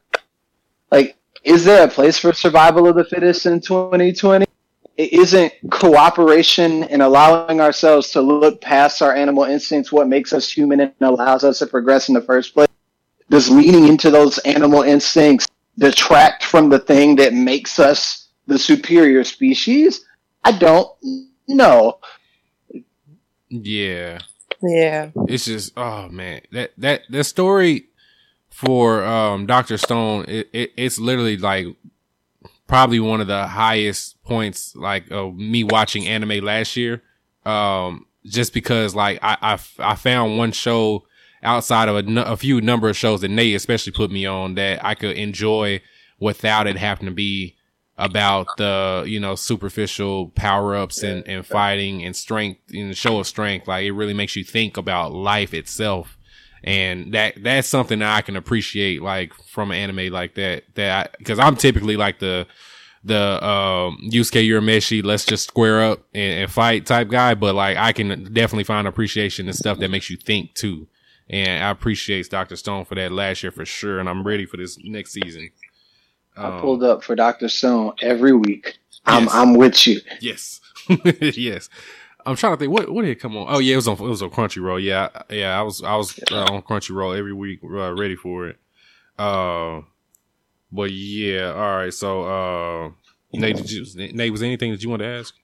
Like, 0.91 1.17
is 1.43 1.65
there 1.65 1.87
a 1.87 1.91
place 1.91 2.19
for 2.19 2.33
survival 2.33 2.87
of 2.87 2.97
the 2.97 3.05
fittest 3.05 3.47
in 3.47 3.61
2020? 3.61 4.47
It 4.97 5.13
isn't 5.13 5.53
cooperation 5.71 6.85
and 6.85 7.01
allowing 7.01 7.61
ourselves 7.61 8.11
to 8.11 8.21
look 8.21 8.61
past 8.61 9.01
our 9.01 9.15
animal 9.15 9.45
instincts 9.45 9.91
what 9.91 10.09
makes 10.09 10.33
us 10.33 10.51
human 10.51 10.81
and 10.81 10.93
allows 11.01 11.43
us 11.43 11.61
to 11.61 11.67
progress 11.67 12.09
in 12.09 12.15
the 12.15 12.21
first 12.21 12.53
place. 12.53 12.69
Does 13.31 13.49
leaning 13.49 13.87
into 13.87 14.11
those 14.11 14.39
animal 14.39 14.83
instincts 14.83 15.49
detract 15.79 16.45
from 16.45 16.69
the 16.69 16.79
thing 16.79 17.17
that 17.17 17.33
makes 17.33 17.79
us 17.79 18.29
the 18.47 18.59
superior 18.59 19.25
species? 19.25 20.05
I 20.45 20.53
don't 20.53 20.89
know. 21.49 21.99
yeah, 23.49 24.19
Yeah. 24.63 25.11
it's 25.29 25.45
just 25.47 25.73
oh 25.77 26.09
man, 26.09 26.43
that 26.53 26.73
that 26.79 27.03
that 27.09 27.25
story 27.25 27.87
for 28.51 29.05
um 29.05 29.47
Doctor 29.47 29.79
Stone, 29.79 30.27
it, 30.29 30.49
it 30.53 30.73
it's 30.77 30.99
literally 30.99 31.37
like 31.37 31.67
probably 32.71 33.01
one 33.01 33.21
of 33.21 33.27
the 33.27 33.49
highest 33.49 34.23
points 34.23 34.77
like 34.77 35.11
of 35.11 35.35
me 35.35 35.65
watching 35.65 36.07
anime 36.07 36.43
last 36.45 36.77
year. 36.77 37.03
Um, 37.45 38.07
just 38.25 38.55
because 38.55 38.95
like 38.95 39.19
I 39.23 39.37
I, 39.43 39.59
I 39.81 39.95
found 39.97 40.39
one 40.39 40.53
show 40.53 41.05
outside 41.43 41.89
of 41.89 41.97
a, 41.97 42.21
a 42.21 42.37
few 42.37 42.61
number 42.61 42.89
of 42.89 42.97
shows 42.97 43.23
that 43.23 43.29
Nate 43.29 43.57
especially 43.57 43.93
put 43.93 44.13
me 44.13 44.25
on 44.25 44.55
that 44.55 44.85
I 44.85 44.95
could 44.95 45.17
enjoy 45.17 45.83
without 46.21 46.69
it 46.69 46.77
having 46.77 47.07
to 47.07 47.13
be 47.13 47.57
about 47.99 48.47
the 48.57 49.03
you 49.05 49.19
know 49.19 49.35
superficial 49.35 50.29
power 50.29 50.77
ups 50.77 51.03
and, 51.03 51.27
and 51.27 51.45
fighting 51.45 52.05
and 52.05 52.15
strength 52.15 52.61
in 52.73 52.89
the 52.89 52.95
show 52.95 53.19
of 53.19 53.27
strength. 53.27 53.67
Like 53.67 53.85
it 53.85 53.93
really 53.93 54.15
makes 54.15 54.37
you 54.37 54.45
think 54.45 54.77
about 54.77 55.13
life 55.13 55.53
itself, 55.53 56.17
and 56.65 57.13
that 57.15 57.43
that's 57.43 57.69
something 57.69 58.01
that 58.01 58.17
I 58.17 58.23
can 58.23 58.37
appreciate 58.37 59.03
like 59.03 59.35
from 59.35 59.71
an 59.71 59.77
anime 59.79 60.13
like 60.13 60.35
that. 60.35 60.65
That 60.75 61.17
because 61.19 61.39
I'm 61.39 61.57
typically 61.57 61.97
like 61.97 62.19
the 62.19 62.47
the 63.05 63.45
um 63.45 63.99
Yusuke 64.11 64.47
Urameshi, 64.47 65.03
let's 65.05 65.25
just 65.25 65.49
square 65.49 65.83
up 65.83 66.03
and, 66.15 66.41
and 66.43 66.53
fight 66.53 66.87
type 66.87 67.09
guy, 67.09 67.35
but 67.35 67.55
like 67.55 67.77
I 67.77 67.93
can 67.93 68.33
definitely 68.33 68.65
find 68.65 68.87
appreciation 68.87 69.47
in 69.49 69.55
stuff 69.55 69.79
that 69.79 69.91
makes 69.91 70.11
you 70.11 70.17
think 70.17 70.55
too. 70.55 70.87
And 71.29 71.63
I 71.65 71.71
appreciate 71.71 72.29
Dr. 72.29 72.57
Stone 72.57 72.87
for 72.87 72.97
that 72.97 73.13
last 73.13 73.43
year 73.43 73.53
for 73.53 73.65
sure, 73.65 74.01
and 74.01 74.09
I'm 74.09 74.25
ready 74.27 74.47
for 74.47 74.57
this 74.57 74.77
next 74.83 75.13
season. 75.13 75.51
I 76.37 76.45
Um, 76.49 76.61
pulled 76.61 76.83
up 76.83 77.05
for 77.05 77.15
Dr. 77.15 77.49
Stone 77.49 77.93
every 78.03 78.33
week. 78.33 78.79
I'm. 79.07 79.29
I'm 79.31 79.55
with 79.55 79.87
you. 79.87 80.01
Yes. 80.21 80.61
yes. 81.21 81.69
I'm 82.27 82.37
trying 82.37 82.55
to 82.55 82.57
think 82.59 82.73
what 82.73 82.91
what 82.91 83.03
did 83.03 83.11
it 83.11 83.21
come 83.21 83.37
on? 83.37 83.47
Oh 83.49 83.59
yeah, 83.59 83.75
it 83.75 83.77
was 83.77 83.89
on 83.89 83.95
it 83.97 84.01
was 84.01 84.23
on 84.23 84.31
Crunchyroll. 84.31 84.83
Yeah, 84.83 85.09
yeah, 85.31 85.59
I 85.59 85.63
was 85.63 85.83
I 85.83 85.97
was 85.97 86.19
uh, 86.31 86.45
on 86.45 86.63
Crunchyroll 86.63 87.17
every 87.17 87.33
week, 87.33 87.61
uh, 87.65 87.95
ready 87.95 88.17
for 88.17 88.49
it. 88.49 88.59
Uh, 89.19 89.83
but 90.73 90.91
yeah, 90.93 91.53
all 91.53 91.77
right. 91.77 91.93
So, 91.93 92.23
uh, 92.23 92.91
Nate, 93.33 93.57
did 93.57 93.71
you, 93.71 94.13
Nate, 94.13 94.31
was 94.31 94.41
there 94.41 94.47
anything 94.49 94.71
that 94.73 94.83
you 94.83 94.89
want 94.89 95.01
to 95.03 95.09
ask? 95.09 95.35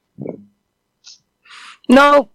No, 1.89 2.31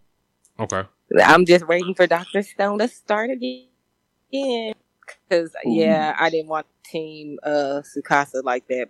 Okay. 0.61 0.83
I'm 1.23 1.45
just 1.45 1.67
waiting 1.67 1.95
for 1.95 2.05
Doctor 2.07 2.43
Stone 2.43 2.79
to 2.79 2.87
start 2.87 3.31
again. 3.31 3.65
Because 4.29 5.53
yeah, 5.65 6.15
I 6.17 6.29
didn't 6.29 6.47
want 6.49 6.67
Team 6.85 7.39
uh 7.43 7.81
Tsukasa 7.81 8.43
like 8.43 8.67
that. 8.67 8.89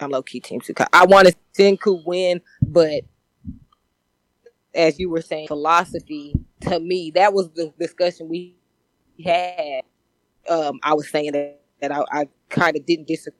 I'm 0.00 0.10
low 0.10 0.22
key 0.22 0.40
Team 0.40 0.60
Tsukasa. 0.60 0.86
I 0.92 1.04
wanted 1.06 1.36
Senku 1.54 2.04
win, 2.06 2.40
but 2.62 3.02
as 4.74 4.98
you 4.98 5.10
were 5.10 5.22
saying, 5.22 5.48
philosophy 5.48 6.34
to 6.60 6.80
me 6.80 7.10
that 7.14 7.32
was 7.32 7.50
the 7.50 7.72
discussion 7.78 8.28
we 8.28 8.56
had. 9.24 9.82
Um, 10.48 10.80
I 10.82 10.94
was 10.94 11.08
saying 11.10 11.32
that 11.32 11.60
that 11.80 11.92
I, 11.92 12.04
I 12.12 12.28
kind 12.48 12.76
of 12.76 12.86
didn't 12.86 13.08
disagree. 13.08 13.38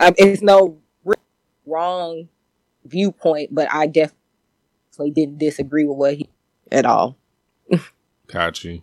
Um, 0.00 0.14
it's 0.18 0.42
no 0.42 0.78
wrong 1.64 2.28
viewpoint, 2.84 3.54
but 3.54 3.68
I 3.72 3.86
definitely 3.86 5.10
didn't 5.12 5.38
disagree 5.38 5.84
with 5.84 5.96
what 5.96 6.14
he 6.14 6.28
at 6.70 6.86
all. 6.86 7.16
Got 8.26 8.64
you. 8.64 8.82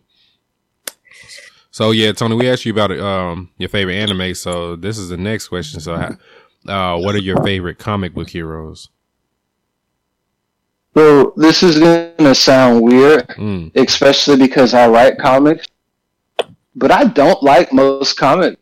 So 1.72 1.92
yeah, 1.92 2.12
Tony, 2.12 2.36
we 2.36 2.50
asked 2.50 2.66
you 2.66 2.74
about 2.74 2.92
um 3.00 3.50
your 3.58 3.70
favorite 3.70 3.96
anime. 3.96 4.36
So 4.36 4.76
this 4.76 4.98
is 4.98 5.10
the 5.10 5.18
next 5.18 5.48
question. 5.48 5.80
So, 5.80 5.94
uh, 6.68 6.98
what 6.98 7.16
are 7.16 7.20
your 7.20 7.42
favorite 7.44 7.80
comic 7.80 8.14
book 8.14 8.30
heroes? 8.30 8.90
So 10.96 11.34
this 11.38 11.64
is 11.64 11.80
gonna 11.80 12.36
sound 12.36 12.82
weird, 12.82 13.28
Mm. 13.30 13.72
especially 13.76 14.38
because 14.38 14.74
I 14.74 14.88
write 14.88 15.18
comics, 15.18 15.68
but 16.76 16.92
I 16.92 17.06
don't 17.06 17.42
like 17.42 17.74
most 17.74 18.16
comics. 18.18 18.58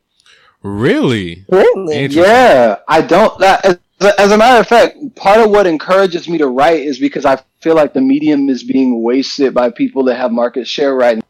Really? 0.64 1.46
Really? 1.50 2.06
Yeah, 2.06 2.78
I 2.88 3.02
don't. 3.02 3.38
That, 3.40 3.66
as, 3.66 3.80
as 4.18 4.32
a 4.32 4.38
matter 4.38 4.60
of 4.60 4.68
fact, 4.68 4.98
part 5.16 5.40
of 5.40 5.50
what 5.50 5.68
encourages 5.68 6.30
me 6.30 6.38
to 6.38 6.48
write 6.48 6.82
is 6.82 7.00
because 7.00 7.26
I 7.26 7.40
feel 7.60 7.76
like 7.76 7.94
the 7.94 8.02
medium 8.02 8.50
is 8.50 8.64
being 8.64 9.02
wasted 9.02 9.54
by 9.54 9.70
people 9.72 10.04
that 10.06 10.16
have 10.16 10.32
market 10.32 10.68
share 10.68 10.96
right 10.96 11.18
now. 11.18 11.24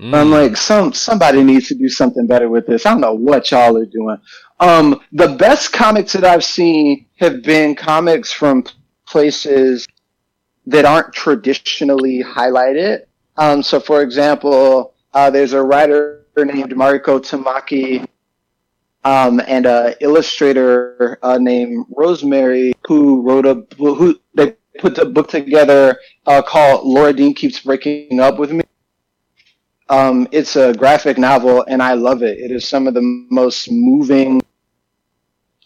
Mm. 0.00 0.14
I'm 0.14 0.30
like, 0.30 0.56
some 0.56 0.92
somebody 0.92 1.42
needs 1.42 1.66
to 1.68 1.74
do 1.74 1.88
something 1.88 2.26
better 2.26 2.48
with 2.48 2.66
this. 2.66 2.86
I 2.86 2.92
don't 2.92 3.00
know 3.00 3.14
what 3.14 3.50
y'all 3.50 3.76
are 3.76 3.84
doing. 3.84 4.16
Um, 4.60 5.00
the 5.12 5.36
best 5.36 5.72
comics 5.72 6.12
that 6.12 6.24
I've 6.24 6.44
seen 6.44 7.06
have 7.16 7.42
been 7.42 7.74
comics 7.74 8.32
from 8.32 8.64
places 9.10 9.86
that 10.66 10.84
aren't 10.84 11.12
traditionally 11.12 12.22
highlighted. 12.22 13.04
Um, 13.36 13.62
so, 13.62 13.80
for 13.80 14.02
example, 14.02 14.94
uh, 15.14 15.30
there's 15.30 15.52
a 15.52 15.62
writer 15.62 16.26
named 16.36 16.72
Mariko 16.72 17.18
Tamaki 17.18 18.06
um, 19.04 19.40
and 19.46 19.66
an 19.66 19.94
illustrator 20.00 21.18
uh, 21.22 21.38
named 21.38 21.86
Rosemary 21.96 22.74
who 22.86 23.22
wrote 23.22 23.46
a 23.46 23.64
who 23.76 24.18
they 24.34 24.54
put 24.78 24.94
the 24.94 25.04
book 25.04 25.28
together 25.28 25.98
uh, 26.26 26.42
called 26.42 26.86
Laura 26.86 27.12
Dean 27.12 27.34
keeps 27.34 27.60
breaking 27.60 28.20
up 28.20 28.38
with 28.38 28.52
me. 28.52 28.62
Um, 29.88 30.28
it's 30.32 30.56
a 30.56 30.74
graphic 30.74 31.16
novel, 31.16 31.64
and 31.66 31.82
I 31.82 31.94
love 31.94 32.22
it. 32.22 32.38
It 32.38 32.50
is 32.50 32.68
some 32.68 32.86
of 32.86 32.94
the 32.94 33.02
most 33.30 33.70
moving. 33.70 34.42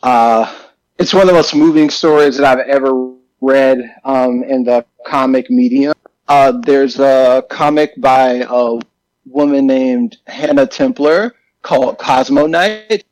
Uh, 0.02 0.52
it's 0.98 1.12
one 1.12 1.22
of 1.22 1.28
the 1.28 1.34
most 1.34 1.54
moving 1.54 1.90
stories 1.90 2.36
that 2.36 2.46
I've 2.46 2.66
ever 2.68 3.16
read 3.42 3.96
um, 4.04 4.42
in 4.44 4.64
the 4.64 4.86
comic 5.04 5.50
medium. 5.50 5.92
Uh, 6.28 6.52
there's 6.64 6.98
a 6.98 7.44
comic 7.50 7.92
by 8.00 8.46
a 8.48 8.78
woman 9.26 9.66
named 9.66 10.16
Hannah 10.26 10.66
Templer 10.66 11.32
called 11.60 11.98
Cosmo 11.98 12.46
Knight. 12.46 13.04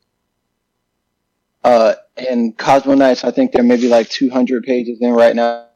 Uh, 1.63 1.93
and 2.17 2.57
Cosmo 2.57 2.95
Knights, 2.95 3.23
I 3.23 3.31
think 3.31 3.51
there 3.51 3.63
may 3.63 3.77
be 3.77 3.87
like 3.87 4.09
200 4.09 4.63
pages 4.63 4.99
in 5.01 5.11
right 5.11 5.35
now. 5.35 5.67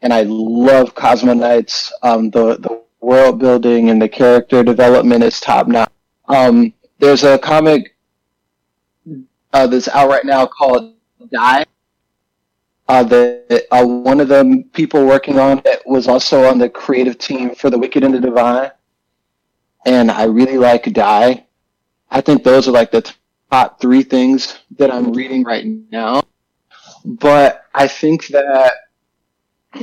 And 0.00 0.12
I 0.12 0.22
love 0.22 0.94
Cosmo 0.94 1.34
Knights. 1.34 1.92
Um, 2.02 2.30
the, 2.30 2.56
the 2.56 2.80
world 3.00 3.40
building 3.40 3.90
and 3.90 4.00
the 4.00 4.08
character 4.08 4.62
development 4.62 5.24
is 5.24 5.40
top 5.40 5.66
notch. 5.66 5.90
Um, 6.28 6.72
there's 7.00 7.24
a 7.24 7.38
comic 7.38 7.96
uh, 9.52 9.66
that's 9.66 9.88
out 9.88 10.08
right 10.08 10.24
now 10.24 10.46
called 10.46 10.94
Die. 11.32 11.64
Uh, 12.88 13.02
the, 13.02 13.66
uh, 13.70 13.84
one 13.84 14.18
of 14.18 14.28
the 14.28 14.64
people 14.72 15.04
working 15.06 15.38
on 15.38 15.60
it 15.66 15.82
was 15.84 16.08
also 16.08 16.44
on 16.44 16.58
the 16.58 16.68
creative 16.68 17.18
team 17.18 17.54
for 17.54 17.68
The 17.68 17.78
Wicked 17.78 18.02
and 18.02 18.14
the 18.14 18.20
Divine. 18.20 18.70
And 19.84 20.10
I 20.10 20.24
really 20.24 20.56
like 20.56 20.90
Die. 20.92 21.46
I 22.10 22.20
think 22.20 22.42
those 22.42 22.66
are 22.66 22.72
like 22.72 22.90
the 22.90 23.10
top 23.50 23.80
three 23.80 24.02
things 24.02 24.58
that 24.78 24.90
I'm 24.90 25.12
reading 25.12 25.44
right 25.44 25.66
now. 25.90 26.22
But 27.04 27.66
I 27.74 27.86
think 27.86 28.26
that 28.28 28.72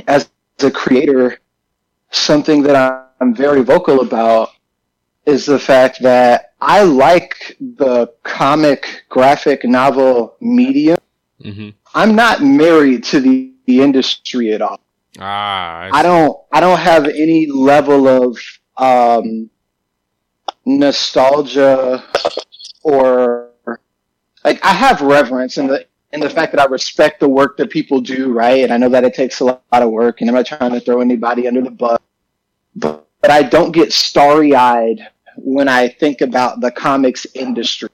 as 0.08 0.28
a 0.60 0.70
creator, 0.70 1.38
something 2.10 2.62
that 2.64 3.12
I'm 3.20 3.34
very 3.34 3.62
vocal 3.62 4.00
about 4.00 4.50
is 5.26 5.46
the 5.46 5.58
fact 5.58 6.02
that 6.02 6.54
I 6.60 6.82
like 6.82 7.56
the 7.60 8.12
comic 8.22 9.04
graphic 9.08 9.64
novel 9.64 10.36
medium. 10.40 10.98
hmm 11.42 11.70
I'm 11.96 12.14
not 12.14 12.42
married 12.42 13.04
to 13.04 13.20
the, 13.20 13.54
the 13.64 13.80
industry 13.80 14.52
at 14.52 14.60
all. 14.60 14.80
Ah, 15.18 15.88
I 15.90 16.02
don't 16.02 16.36
I 16.52 16.60
don't 16.60 16.78
have 16.78 17.06
any 17.06 17.46
level 17.46 18.06
of 18.06 18.38
um, 18.76 19.48
nostalgia 20.66 22.04
or 22.82 23.48
like 24.44 24.62
I 24.62 24.74
have 24.74 25.00
reverence 25.00 25.56
in 25.56 25.68
the 25.68 25.86
in 26.12 26.20
the 26.20 26.28
fact 26.28 26.52
that 26.52 26.60
I 26.60 26.66
respect 26.66 27.18
the 27.18 27.30
work 27.30 27.56
that 27.56 27.70
people 27.70 28.02
do, 28.02 28.30
right? 28.30 28.62
And 28.62 28.72
I 28.72 28.76
know 28.76 28.90
that 28.90 29.04
it 29.04 29.14
takes 29.14 29.40
a 29.40 29.44
lot 29.44 29.62
of 29.72 29.90
work, 29.90 30.20
and 30.20 30.28
I'm 30.28 30.36
not 30.36 30.46
trying 30.46 30.72
to 30.72 30.80
throw 30.80 31.00
anybody 31.00 31.48
under 31.48 31.62
the 31.62 31.70
bus, 31.70 31.98
but, 32.74 33.06
but 33.22 33.30
I 33.30 33.42
don't 33.42 33.72
get 33.72 33.92
starry 33.92 34.54
eyed 34.54 35.08
when 35.36 35.68
I 35.68 35.88
think 35.88 36.20
about 36.20 36.60
the 36.60 36.70
comics 36.70 37.26
industry. 37.34 37.88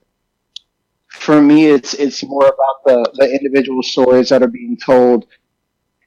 For 1.22 1.40
me, 1.40 1.66
it's 1.66 1.94
it's 1.94 2.24
more 2.24 2.46
about 2.46 2.84
the 2.84 3.12
the 3.14 3.30
individual 3.30 3.82
stories 3.82 4.28
that 4.30 4.42
are 4.42 4.48
being 4.48 4.76
told 4.76 5.26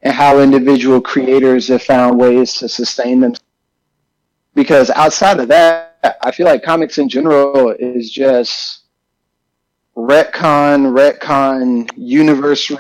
and 0.02 0.14
how 0.14 0.40
individual 0.40 1.00
creators 1.00 1.70
have 1.70 1.84
found 1.84 2.20
ways 2.20 2.56
to 2.56 2.68
sustain 2.68 3.22
them. 3.22 3.34
Because 4.54 4.90
outside 4.90 5.40
of 5.40 5.48
that, 5.48 6.18
I 6.22 6.32
feel 6.32 6.46
like 6.46 6.64
comics 6.64 6.98
in 6.98 7.08
general 7.08 7.72
is 7.72 8.12
just 8.12 8.84
retcon, 9.96 10.94
retcon, 10.94 11.90
universe 11.96 12.72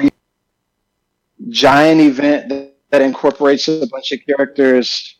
giant 1.49 2.01
event 2.01 2.49
that, 2.49 2.75
that 2.91 3.01
incorporates 3.01 3.67
a 3.67 3.87
bunch 3.87 4.11
of 4.11 4.19
characters, 4.25 5.17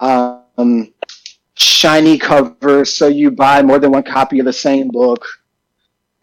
um, 0.00 0.94
shiny 1.54 2.18
covers, 2.18 2.94
so 2.94 3.06
you 3.06 3.30
buy 3.30 3.62
more 3.62 3.78
than 3.78 3.92
one 3.92 4.02
copy 4.02 4.38
of 4.38 4.46
the 4.46 4.52
same 4.52 4.88
book, 4.88 5.24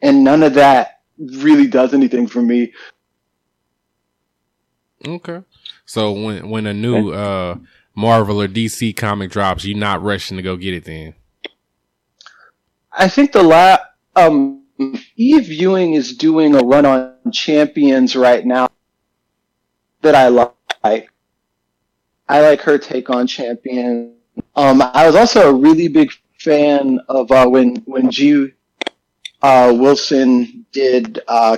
and 0.01 0.23
none 0.23 0.43
of 0.43 0.53
that 0.55 1.01
really 1.17 1.67
does 1.67 1.93
anything 1.93 2.27
for 2.27 2.41
me. 2.41 2.73
Okay. 5.05 5.41
So 5.86 6.12
when 6.12 6.49
when 6.49 6.65
a 6.65 6.73
new 6.73 7.12
uh 7.12 7.58
Marvel 7.95 8.41
or 8.41 8.47
DC 8.47 8.95
comic 8.95 9.31
drops, 9.31 9.65
you're 9.65 9.77
not 9.77 10.01
rushing 10.01 10.38
to 10.38 10.43
go 10.43 10.58
get 10.58 10.73
it 10.73 10.84
then. 10.86 11.15
I 12.91 13.08
think 13.08 13.31
the 13.31 13.43
la 13.43 13.77
um 14.15 14.63
Eve 15.15 15.47
Ewing 15.47 15.93
is 15.93 16.17
doing 16.17 16.55
a 16.55 16.60
run 16.60 16.86
on 16.86 17.15
Champions 17.31 18.15
right 18.15 18.45
now 18.45 18.67
that 20.01 20.15
I 20.15 20.27
like. 20.27 21.12
I 22.27 22.41
like 22.41 22.62
her 22.62 22.77
take 22.77 23.10
on 23.10 23.27
Champion. 23.27 24.15
Um, 24.55 24.81
I 24.81 25.05
was 25.05 25.15
also 25.15 25.49
a 25.49 25.53
really 25.53 25.88
big 25.88 26.12
fan 26.39 26.99
of 27.08 27.31
uh, 27.31 27.47
when 27.47 27.77
when 27.86 28.12
G 28.12 28.51
uh, 29.45 29.71
Wilson 29.71 30.65
did 30.71 31.19
uh, 31.27 31.58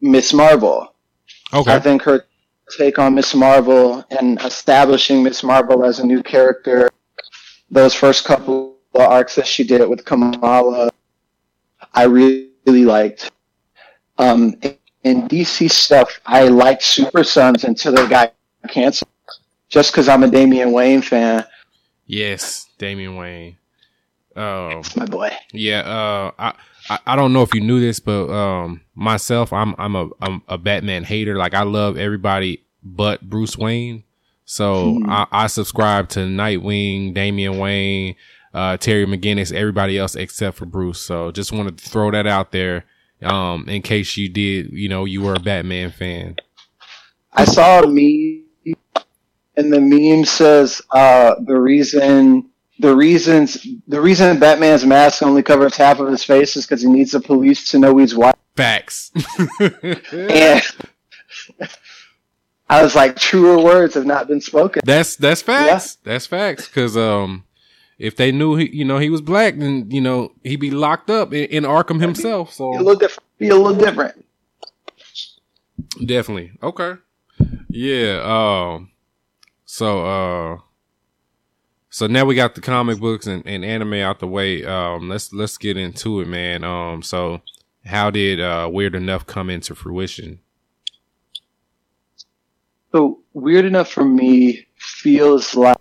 Miss 0.00 0.32
Marvel. 0.32 0.92
Okay. 1.54 1.72
I 1.72 1.78
think 1.78 2.02
her 2.02 2.24
take 2.76 2.98
on 2.98 3.14
Miss 3.14 3.32
Marvel 3.34 4.04
and 4.10 4.40
establishing 4.42 5.22
Miss 5.22 5.42
Marvel 5.44 5.84
as 5.84 6.00
a 6.00 6.06
new 6.06 6.22
character, 6.22 6.90
those 7.70 7.94
first 7.94 8.24
couple 8.24 8.76
of 8.94 9.00
arcs 9.02 9.36
that 9.36 9.46
she 9.46 9.62
did 9.62 9.88
with 9.88 10.04
Kamala, 10.04 10.90
I 11.94 12.04
really, 12.04 12.48
really 12.66 12.84
liked. 12.84 13.30
Um, 14.18 14.54
in 15.04 15.28
DC 15.28 15.70
stuff, 15.70 16.20
I 16.26 16.48
liked 16.48 16.82
Super 16.82 17.22
Sons 17.22 17.62
until 17.64 17.92
they 17.92 18.08
got 18.08 18.34
canceled. 18.68 19.10
Just 19.68 19.92
because 19.92 20.08
I'm 20.08 20.24
a 20.24 20.28
Damian 20.28 20.72
Wayne 20.72 21.02
fan, 21.02 21.44
Yes, 22.06 22.68
Damian 22.78 23.16
Wayne. 23.16 23.56
Oh, 24.34 24.82
my 24.96 25.06
boy. 25.06 25.30
yeah. 25.52 25.80
Uh, 25.80 26.30
I, 26.38 26.54
I 26.92 27.12
I 27.12 27.16
don't 27.16 27.32
know 27.32 27.42
if 27.42 27.54
you 27.54 27.60
knew 27.60 27.80
this, 27.80 28.00
but 28.00 28.28
um, 28.30 28.80
myself, 28.94 29.52
I'm 29.52 29.74
I'm 29.78 29.96
a 29.96 30.08
I'm 30.20 30.42
a 30.48 30.58
Batman 30.58 31.04
hater. 31.04 31.36
Like 31.36 31.54
I 31.54 31.62
love 31.62 31.96
everybody 31.96 32.64
but 32.82 33.22
Bruce 33.22 33.56
Wayne. 33.56 34.04
So 34.44 34.98
Hmm. 34.98 35.08
I, 35.08 35.26
I 35.32 35.46
subscribe 35.46 36.08
to 36.10 36.20
Nightwing, 36.20 37.14
Damian 37.14 37.58
Wayne, 37.58 38.16
uh, 38.52 38.76
Terry 38.76 39.06
McGinnis, 39.06 39.52
everybody 39.52 39.96
else 39.98 40.14
except 40.16 40.56
for 40.58 40.66
Bruce. 40.66 41.00
So 41.00 41.30
just 41.30 41.52
wanted 41.52 41.78
to 41.78 41.88
throw 41.88 42.10
that 42.10 42.26
out 42.26 42.52
there, 42.52 42.84
um, 43.22 43.68
in 43.68 43.82
case 43.82 44.16
you 44.16 44.28
did, 44.28 44.72
you 44.72 44.88
know, 44.88 45.04
you 45.04 45.22
were 45.22 45.34
a 45.34 45.40
Batman 45.40 45.90
fan. 45.92 46.36
I 47.32 47.44
saw 47.46 47.82
a 47.82 47.86
meme, 47.86 48.44
and 49.56 49.72
the 49.72 49.80
meme 49.80 50.24
says 50.24 50.82
uh, 50.90 51.36
the 51.46 51.58
reason 51.58 52.50
the 52.82 52.94
reasons 52.94 53.66
the 53.88 54.00
reason 54.00 54.38
Batman's 54.38 54.84
mask 54.84 55.22
only 55.22 55.42
covers 55.42 55.76
half 55.76 56.00
of 56.00 56.08
his 56.08 56.24
face 56.24 56.56
is 56.56 56.66
because 56.66 56.82
he 56.82 56.88
needs 56.88 57.12
the 57.12 57.20
police 57.20 57.70
to 57.70 57.78
know 57.78 57.96
he's 57.96 58.14
white. 58.14 58.34
Facts. 58.56 59.10
And 60.12 60.62
I 62.68 62.82
was 62.82 62.94
like, 62.94 63.16
truer 63.16 63.58
words 63.62 63.94
have 63.94 64.06
not 64.06 64.28
been 64.28 64.40
spoken. 64.40 64.82
That's 64.84 65.16
that's 65.16 65.42
facts. 65.42 65.96
That's 66.04 66.26
facts. 66.26 66.66
Because 66.68 66.96
um, 66.96 67.44
if 67.98 68.16
they 68.16 68.32
knew 68.32 68.56
he, 68.56 68.70
you 68.74 68.84
know, 68.84 68.98
he 68.98 69.10
was 69.10 69.20
black, 69.20 69.56
then 69.58 69.90
you 69.90 70.00
know 70.00 70.32
he'd 70.42 70.56
be 70.60 70.70
locked 70.70 71.10
up 71.10 71.32
in, 71.32 71.44
in 71.46 71.64
Arkham 71.64 72.00
himself. 72.00 72.48
Be 72.48 72.52
a 72.52 72.56
So 72.56 72.70
little 72.70 72.94
different. 72.94 73.28
Be 73.38 73.48
a 73.48 73.56
little 73.56 73.74
different. 73.78 74.24
definitely 76.04 76.52
okay. 76.62 76.94
Yeah. 77.68 78.20
Um. 78.24 78.90
So 79.64 80.06
uh. 80.06 80.58
So 81.92 82.06
now 82.06 82.24
we 82.24 82.34
got 82.34 82.54
the 82.54 82.62
comic 82.62 82.98
books 82.98 83.26
and, 83.26 83.46
and 83.46 83.64
anime 83.64 83.94
out 83.94 84.18
the 84.18 84.26
way. 84.26 84.64
Um. 84.64 85.10
Let's 85.10 85.32
let's 85.32 85.58
get 85.58 85.76
into 85.76 86.20
it, 86.20 86.26
man. 86.26 86.64
Um. 86.64 87.02
So 87.02 87.42
how 87.84 88.10
did 88.10 88.40
uh 88.40 88.68
Weird 88.72 88.94
Enough 88.94 89.26
come 89.26 89.50
into 89.50 89.74
fruition? 89.74 90.40
So 92.92 93.20
weird 93.32 93.64
enough 93.64 93.90
for 93.90 94.04
me 94.04 94.66
feels 94.76 95.54
like 95.54 95.78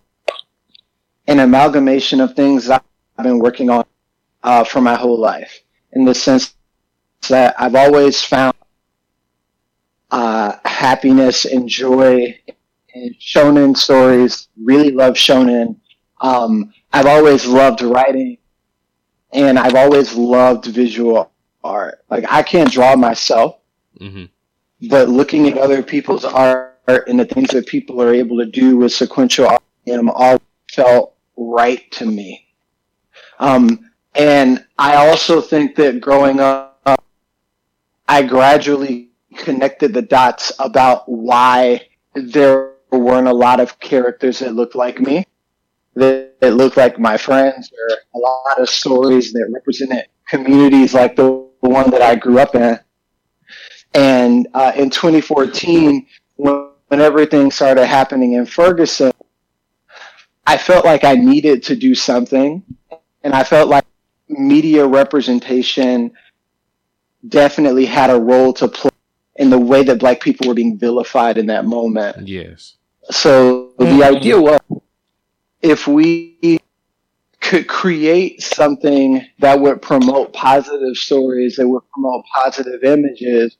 an 1.27 1.39
amalgamation 1.39 2.21
of 2.21 2.35
things 2.35 2.69
I've 2.69 2.81
been 3.21 3.39
working 3.39 3.69
on 3.69 3.85
uh, 4.43 4.63
for 4.63 4.81
my 4.81 4.95
whole 4.95 5.19
life. 5.19 5.61
In 5.91 6.05
the 6.05 6.15
sense 6.15 6.55
that 7.27 7.53
I've 7.59 7.75
always 7.75 8.21
found 8.21 8.55
uh, 10.09 10.57
happiness 10.63 11.45
and 11.45 11.67
joy 11.67 12.37
in 12.93 13.15
shonen 13.19 13.75
stories. 13.75 14.47
Really 14.61 14.91
love 14.91 15.15
shonen. 15.15 15.75
Um, 16.21 16.73
I've 16.93 17.07
always 17.07 17.45
loved 17.45 17.81
writing, 17.81 18.37
and 19.33 19.59
I've 19.59 19.75
always 19.75 20.15
loved 20.15 20.65
visual 20.65 21.31
art. 21.63 22.03
Like 22.09 22.25
I 22.29 22.43
can't 22.43 22.71
draw 22.71 22.95
myself, 22.95 23.57
hmm 23.97 24.25
but 24.89 25.09
looking 25.09 25.47
at 25.47 25.57
other 25.57 25.83
people's 25.83 26.25
art 26.25 26.79
and 26.87 27.19
the 27.19 27.25
things 27.25 27.49
that 27.51 27.67
people 27.67 28.01
are 28.01 28.13
able 28.13 28.37
to 28.39 28.45
do 28.45 28.77
with 28.77 28.91
sequential 28.91 29.47
art 29.47 29.61
um, 29.93 30.09
all 30.09 30.41
felt 30.71 31.13
right 31.37 31.89
to 31.91 32.05
me. 32.05 32.47
Um, 33.39 33.91
and 34.15 34.65
I 34.77 34.95
also 35.07 35.41
think 35.41 35.75
that 35.75 36.01
growing 36.01 36.39
up, 36.39 37.03
I 38.07 38.23
gradually 38.23 39.09
connected 39.37 39.93
the 39.93 40.01
dots 40.01 40.51
about 40.59 41.07
why 41.07 41.87
there 42.13 42.71
weren't 42.91 43.27
a 43.27 43.33
lot 43.33 43.59
of 43.59 43.79
characters 43.79 44.39
that 44.39 44.53
looked 44.53 44.75
like 44.75 44.99
me, 44.99 45.25
that, 45.95 46.39
that 46.39 46.53
looked 46.53 46.77
like 46.77 46.99
my 46.99 47.17
friends, 47.17 47.71
or 47.71 47.97
a 48.15 48.19
lot 48.19 48.59
of 48.59 48.69
stories 48.69 49.33
that 49.33 49.49
represented 49.53 50.05
communities 50.27 50.93
like 50.93 51.15
the 51.15 51.47
one 51.59 51.89
that 51.91 52.01
I 52.01 52.15
grew 52.15 52.39
up 52.39 52.55
in. 52.55 52.79
And 53.93 54.47
uh, 54.53 54.71
in 54.75 54.89
2014, 54.89 56.07
when, 56.35 56.69
when 56.87 57.01
everything 57.01 57.51
started 57.51 57.85
happening 57.85 58.33
in 58.33 58.45
Ferguson, 58.45 59.11
I 60.47 60.57
felt 60.57 60.85
like 60.85 61.03
I 61.03 61.15
needed 61.15 61.63
to 61.63 61.75
do 61.75 61.93
something. 61.93 62.63
And 63.23 63.33
I 63.33 63.43
felt 63.43 63.69
like 63.69 63.85
media 64.27 64.85
representation 64.85 66.11
definitely 67.27 67.85
had 67.85 68.09
a 68.09 68.19
role 68.19 68.53
to 68.53 68.67
play 68.67 68.91
in 69.35 69.49
the 69.49 69.59
way 69.59 69.83
that 69.83 69.99
black 69.99 70.21
people 70.21 70.47
were 70.47 70.53
being 70.53 70.77
vilified 70.77 71.37
in 71.37 71.47
that 71.47 71.65
moment. 71.65 72.27
Yes. 72.27 72.77
So 73.09 73.73
the 73.77 74.03
idea 74.03 74.39
was 74.39 74.59
if 75.61 75.87
we 75.87 76.59
could 77.39 77.67
create 77.67 78.41
something 78.41 79.25
that 79.39 79.59
would 79.59 79.81
promote 79.81 80.33
positive 80.33 80.95
stories, 80.95 81.55
that 81.55 81.67
would 81.67 81.83
promote 81.91 82.23
positive 82.33 82.83
images, 82.83 83.57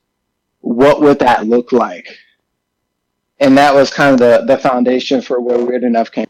what 0.61 1.01
would 1.01 1.19
that 1.19 1.47
look 1.47 1.71
like? 1.71 2.17
And 3.39 3.57
that 3.57 3.73
was 3.73 3.91
kind 3.91 4.13
of 4.13 4.19
the, 4.19 4.45
the 4.45 4.57
foundation 4.57 5.21
for 5.21 5.41
where 5.41 5.59
Weird 5.63 5.83
Enough 5.83 6.11
came. 6.11 6.27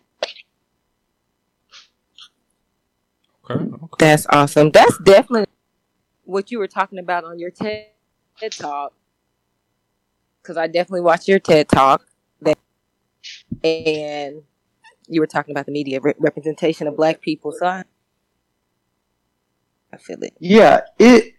Okay. 3.43 3.63
okay. 3.63 3.87
That's 3.99 4.25
awesome. 4.29 4.71
That's 4.71 4.97
definitely 4.99 5.45
what 6.23 6.51
you 6.51 6.59
were 6.59 6.67
talking 6.67 6.99
about 6.99 7.25
on 7.25 7.37
your 7.37 7.51
TED 7.51 7.87
talk. 8.51 8.93
Because 10.41 10.57
I 10.57 10.67
definitely 10.67 11.01
watched 11.01 11.27
your 11.27 11.39
TED 11.39 11.67
talk, 11.69 12.05
and 13.63 14.41
you 15.11 15.21
were 15.21 15.27
talking 15.27 15.53
about 15.53 15.65
the 15.65 15.71
media 15.71 15.99
re- 16.01 16.13
representation 16.17 16.87
of 16.87 16.95
Black 16.95 17.21
people. 17.21 17.51
So 17.51 17.65
I, 17.65 17.83
I 19.93 19.97
feel 19.97 20.21
it. 20.23 20.33
Yeah, 20.39 20.81
it 20.97 21.33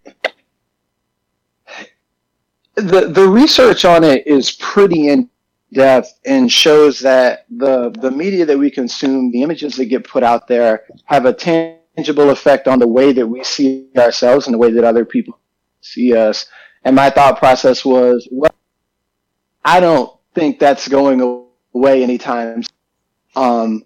the 2.74 3.08
the 3.08 3.28
research 3.28 3.84
on 3.84 4.04
it 4.04 4.26
is 4.26 4.52
pretty 4.52 5.08
in 5.08 5.28
depth 5.72 6.20
and 6.26 6.52
shows 6.52 7.00
that 7.00 7.46
the 7.50 7.90
the 7.90 8.10
media 8.10 8.44
that 8.46 8.58
we 8.58 8.70
consume, 8.70 9.30
the 9.32 9.42
images 9.42 9.76
that 9.76 9.86
get 9.86 10.06
put 10.06 10.22
out 10.22 10.48
there, 10.48 10.84
have 11.06 11.24
a 11.24 11.32
tangible 11.32 12.30
effect 12.30 12.68
on 12.68 12.78
the 12.78 12.88
way 12.88 13.12
that 13.12 13.26
we 13.26 13.42
see 13.42 13.88
ourselves 13.96 14.46
and 14.46 14.54
the 14.54 14.58
way 14.58 14.70
that 14.70 14.84
other 14.84 15.04
people 15.04 15.38
see 15.80 16.14
us. 16.14 16.46
And 16.84 16.96
my 16.96 17.10
thought 17.10 17.38
process 17.38 17.84
was, 17.84 18.28
well, 18.30 18.54
I 19.64 19.80
don't 19.80 20.12
think 20.34 20.58
that's 20.58 20.88
going 20.88 21.20
away 21.74 22.02
anytime. 22.02 22.64
Um, 23.34 23.84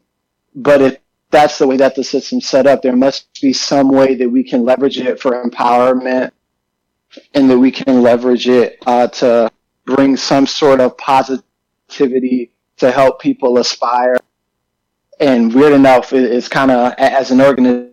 but 0.55 0.81
if 0.83 0.99
that's 1.31 1.59
the 1.59 1.67
way 1.67 1.77
that 1.77 1.95
the 1.95 2.05
system's 2.05 2.49
set 2.49 2.67
up, 2.67 2.83
there 2.83 2.97
must 2.97 3.29
be 3.41 3.53
some 3.53 3.89
way 3.89 4.15
that 4.15 4.29
we 4.29 4.43
can 4.43 4.65
leverage 4.65 4.99
it 4.99 5.21
for 5.21 5.43
empowerment 5.43 6.31
and 7.35 7.51
that 7.51 7.59
we 7.59 7.71
can 7.71 8.03
leverage 8.03 8.49
it 8.49 8.79
uh, 8.87 9.07
to 9.09 9.51
bring 9.85 10.17
some 10.17 10.47
sort 10.47 10.81
of 10.81 10.97
positivity 10.99 12.53
to 12.79 12.91
help 12.91 13.21
people 13.21 13.59
aspire. 13.59 14.17
And 15.19 15.55
weird 15.55 15.73
enough, 15.73 16.13
it's 16.13 16.49
kind 16.49 16.71
of 16.71 16.93
as 16.99 17.31
an 17.31 17.41
organization 17.41 17.93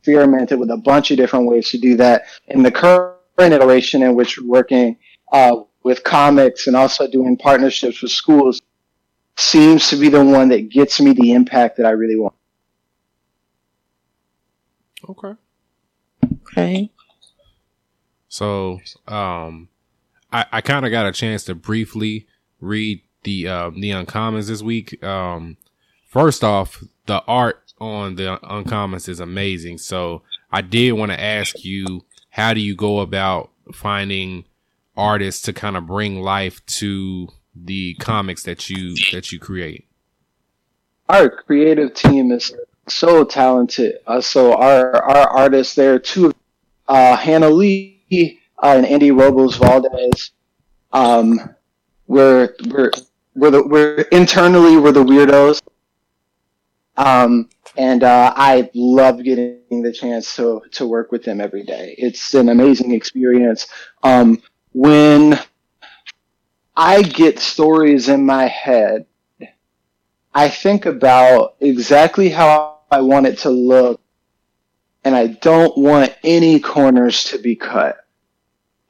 experimented 0.00 0.58
with 0.58 0.70
a 0.70 0.76
bunch 0.76 1.10
of 1.10 1.16
different 1.16 1.46
ways 1.46 1.68
to 1.70 1.78
do 1.78 1.96
that. 1.96 2.24
In 2.48 2.62
the 2.62 2.70
current 2.70 3.18
iteration 3.38 4.02
in 4.02 4.14
which 4.14 4.38
we're 4.38 4.48
working 4.48 4.96
uh, 5.32 5.56
with 5.82 6.04
comics 6.04 6.66
and 6.66 6.76
also 6.76 7.06
doing 7.06 7.36
partnerships 7.36 8.02
with 8.02 8.10
schools, 8.10 8.62
seems 9.40 9.88
to 9.88 9.96
be 9.96 10.08
the 10.08 10.24
one 10.24 10.48
that 10.50 10.68
gets 10.68 11.00
me 11.00 11.12
the 11.12 11.32
impact 11.32 11.76
that 11.76 11.86
I 11.86 11.90
really 11.90 12.16
want. 12.16 12.34
Okay. 15.08 15.34
Okay. 16.42 16.90
So, 18.28 18.80
um, 19.08 19.68
I, 20.32 20.46
I 20.52 20.60
kind 20.60 20.84
of 20.84 20.92
got 20.92 21.06
a 21.06 21.12
chance 21.12 21.44
to 21.44 21.54
briefly 21.54 22.26
read 22.60 23.02
the 23.24 23.48
uh, 23.48 23.70
the 23.70 23.90
uncommons 23.90 24.48
this 24.48 24.62
week. 24.62 25.02
Um, 25.02 25.56
first 26.06 26.44
off, 26.44 26.82
the 27.06 27.22
art 27.26 27.72
on 27.80 28.14
the 28.16 28.38
uncommons 28.42 29.08
is 29.08 29.20
amazing. 29.20 29.78
So, 29.78 30.22
I 30.52 30.60
did 30.60 30.92
want 30.92 31.12
to 31.12 31.20
ask 31.20 31.64
you, 31.64 32.04
how 32.30 32.54
do 32.54 32.60
you 32.60 32.76
go 32.76 33.00
about 33.00 33.50
finding 33.72 34.44
artists 34.96 35.42
to 35.42 35.52
kind 35.52 35.76
of 35.76 35.86
bring 35.86 36.20
life 36.20 36.64
to 36.66 37.28
the 37.54 37.94
comics 37.94 38.42
that 38.44 38.70
you 38.70 38.94
that 39.12 39.32
you 39.32 39.38
create? 39.38 39.86
our 41.10 41.28
creative 41.28 41.92
team 41.92 42.30
is 42.30 42.54
so 42.88 43.24
talented. 43.24 43.96
Uh, 44.06 44.20
so 44.20 44.54
our 44.54 45.02
our 45.02 45.28
artists 45.28 45.74
there, 45.74 45.98
two, 45.98 46.32
uh, 46.88 47.16
Hannah 47.16 47.50
Lee 47.50 48.40
uh, 48.62 48.74
and 48.76 48.86
Andy 48.86 49.10
Robles 49.10 49.56
Valdez. 49.56 50.30
Um, 50.92 51.54
we're 52.06 52.54
we're 52.68 52.90
we're 53.34 53.50
the 53.50 53.66
we're 53.66 54.00
internally 54.12 54.76
we're 54.76 54.92
the 54.92 55.04
weirdos. 55.04 55.60
Um, 56.96 57.48
and 57.76 58.02
uh, 58.02 58.32
I 58.36 58.70
love 58.74 59.22
getting 59.22 59.82
the 59.82 59.92
chance 59.92 60.36
to 60.36 60.62
to 60.72 60.86
work 60.86 61.12
with 61.12 61.24
them 61.24 61.40
every 61.40 61.64
day. 61.64 61.94
It's 61.98 62.34
an 62.34 62.48
amazing 62.48 62.92
experience. 62.92 63.66
Um, 64.02 64.42
when 64.72 65.38
I 66.80 67.02
get 67.02 67.38
stories 67.38 68.08
in 68.08 68.24
my 68.24 68.46
head 68.46 69.06
I 70.34 70.48
think 70.48 70.86
about 70.86 71.56
exactly 71.60 72.28
how 72.28 72.78
I 72.90 73.00
want 73.00 73.26
it 73.26 73.38
to 73.38 73.50
look, 73.50 74.00
and 75.04 75.14
I 75.14 75.28
don't 75.28 75.76
want 75.76 76.14
any 76.22 76.60
corners 76.60 77.24
to 77.24 77.38
be 77.38 77.56
cut. 77.56 77.96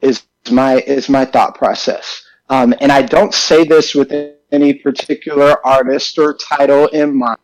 Is 0.01 0.23
my 0.51 0.77
is 0.81 1.09
my 1.09 1.25
thought 1.25 1.55
process, 1.55 2.23
um, 2.49 2.73
and 2.79 2.91
I 2.91 3.01
don't 3.01 3.33
say 3.33 3.63
this 3.63 3.95
with 3.95 4.11
any 4.51 4.73
particular 4.73 5.65
artist 5.65 6.17
or 6.19 6.35
title 6.35 6.87
in 6.87 7.15
mind. 7.15 7.39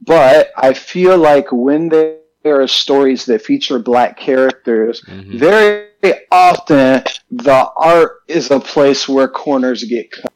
But 0.00 0.52
I 0.56 0.72
feel 0.72 1.18
like 1.18 1.52
when 1.52 1.88
there 1.88 2.20
are 2.46 2.66
stories 2.66 3.26
that 3.26 3.42
feature 3.42 3.78
black 3.78 4.18
characters, 4.18 5.02
Mhm. 5.02 5.38
very 5.38 5.85
often 6.30 7.02
the 7.30 7.70
art 7.76 8.22
is 8.28 8.50
a 8.50 8.60
place 8.60 9.08
where 9.08 9.28
corners 9.28 9.84
get 9.84 10.10
cut. 10.10 10.32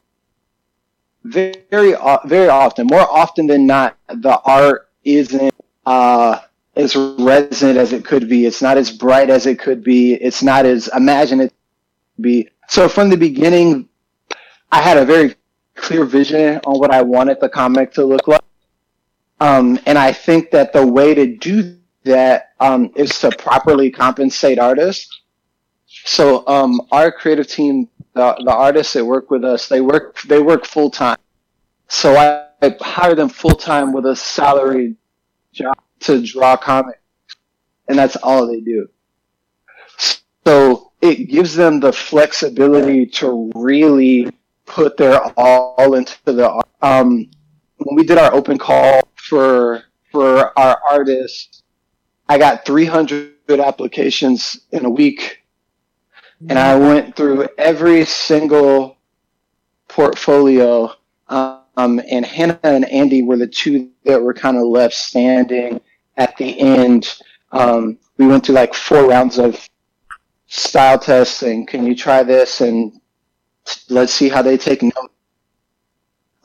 Very, 1.24 1.94
very 2.24 2.48
often, 2.48 2.86
more 2.86 3.08
often 3.10 3.46
than 3.46 3.66
not, 3.66 3.96
the 4.08 4.40
art 4.44 4.88
isn't 5.04 5.54
uh, 5.86 6.38
as 6.76 6.96
resonant 6.96 7.78
as 7.78 7.92
it 7.92 8.04
could 8.04 8.28
be. 8.28 8.46
It's 8.46 8.62
not 8.62 8.78
as 8.78 8.90
bright 8.90 9.30
as 9.30 9.46
it 9.46 9.58
could 9.58 9.84
be. 9.84 10.14
It's 10.14 10.42
not 10.42 10.66
as 10.66 10.88
imaginative 10.88 11.54
be. 12.20 12.48
So 12.68 12.88
from 12.88 13.10
the 13.10 13.16
beginning, 13.16 13.88
I 14.70 14.80
had 14.80 14.96
a 14.96 15.04
very 15.04 15.34
clear 15.74 16.04
vision 16.04 16.60
on 16.66 16.78
what 16.78 16.92
I 16.92 17.02
wanted 17.02 17.40
the 17.40 17.48
comic 17.48 17.92
to 17.94 18.04
look 18.04 18.28
like. 18.28 18.42
Um, 19.40 19.78
and 19.86 19.98
I 19.98 20.12
think 20.12 20.50
that 20.50 20.72
the 20.72 20.86
way 20.86 21.14
to 21.14 21.36
do 21.36 21.76
that 22.04 22.50
um, 22.60 22.90
is 22.94 23.18
to 23.20 23.30
properly 23.30 23.90
compensate 23.90 24.58
artists. 24.58 25.19
So 26.04 26.46
um, 26.46 26.80
our 26.90 27.12
creative 27.12 27.46
team, 27.46 27.88
the, 28.14 28.40
the 28.44 28.52
artists 28.52 28.94
that 28.94 29.04
work 29.04 29.30
with 29.30 29.44
us, 29.44 29.68
they 29.68 29.80
work 29.80 30.20
they 30.22 30.40
work 30.40 30.66
full 30.66 30.90
time. 30.90 31.18
So 31.88 32.16
I, 32.16 32.46
I 32.62 32.76
hire 32.80 33.14
them 33.14 33.28
full 33.28 33.56
time 33.56 33.92
with 33.92 34.06
a 34.06 34.16
salary 34.16 34.96
job 35.52 35.74
to 36.00 36.24
draw 36.24 36.56
comics, 36.56 36.98
and 37.88 37.98
that's 37.98 38.16
all 38.16 38.46
they 38.46 38.60
do. 38.60 38.88
So 40.46 40.92
it 41.00 41.28
gives 41.28 41.54
them 41.54 41.80
the 41.80 41.92
flexibility 41.92 43.06
to 43.06 43.50
really 43.54 44.28
put 44.66 44.96
their 44.96 45.20
all 45.36 45.94
into 45.94 46.16
the. 46.24 46.62
Um, 46.82 47.30
when 47.76 47.96
we 47.96 48.04
did 48.04 48.18
our 48.18 48.32
open 48.32 48.58
call 48.58 49.02
for 49.16 49.82
for 50.10 50.58
our 50.58 50.80
artists, 50.88 51.62
I 52.28 52.38
got 52.38 52.64
300 52.64 53.32
applications 53.58 54.60
in 54.72 54.84
a 54.84 54.90
week, 54.90 55.39
and 56.48 56.58
I 56.58 56.76
went 56.76 57.16
through 57.16 57.48
every 57.58 58.04
single 58.04 58.96
portfolio. 59.88 60.92
Um, 61.28 62.00
and 62.10 62.24
Hannah 62.24 62.58
and 62.62 62.84
Andy 62.86 63.22
were 63.22 63.36
the 63.36 63.46
two 63.46 63.90
that 64.04 64.20
were 64.20 64.34
kind 64.34 64.56
of 64.56 64.64
left 64.64 64.94
standing 64.94 65.80
at 66.16 66.36
the 66.36 66.58
end. 66.58 67.18
Um, 67.52 67.98
we 68.16 68.26
went 68.26 68.46
through 68.46 68.54
like 68.56 68.74
four 68.74 69.06
rounds 69.06 69.38
of 69.38 69.68
style 70.46 70.98
tests 70.98 71.42
and 71.42 71.68
can 71.68 71.86
you 71.86 71.94
try 71.94 72.22
this 72.22 72.60
and 72.60 73.00
let's 73.88 74.12
see 74.12 74.28
how 74.28 74.42
they 74.42 74.56
take 74.56 74.82
note. 74.82 75.12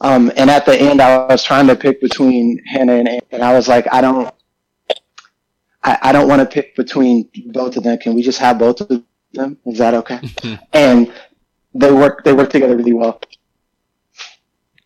Um, 0.02 0.32
and 0.36 0.50
at 0.50 0.66
the 0.66 0.76
end, 0.76 1.02
I 1.02 1.26
was 1.26 1.44
trying 1.44 1.68
to 1.68 1.76
pick 1.76 2.02
between 2.02 2.62
Hannah 2.66 2.96
and 2.96 3.08
Andy, 3.08 3.26
and 3.32 3.42
I 3.42 3.54
was 3.54 3.68
like, 3.68 3.88
I 3.92 4.02
don't, 4.02 4.30
I, 5.84 5.98
I 6.02 6.12
don't 6.12 6.28
want 6.28 6.42
to 6.42 6.46
pick 6.46 6.76
between 6.76 7.30
both 7.48 7.78
of 7.78 7.84
them. 7.84 7.98
Can 7.98 8.14
we 8.14 8.22
just 8.22 8.40
have 8.40 8.60
both 8.60 8.82
of 8.82 9.04
them? 9.36 9.58
Is 9.66 9.78
that 9.78 9.94
okay? 9.94 10.20
and 10.74 11.14
they 11.74 11.92
work, 11.92 12.24
they 12.24 12.34
work 12.34 12.50
together 12.50 12.76
really 12.76 12.94
well. 12.94 13.20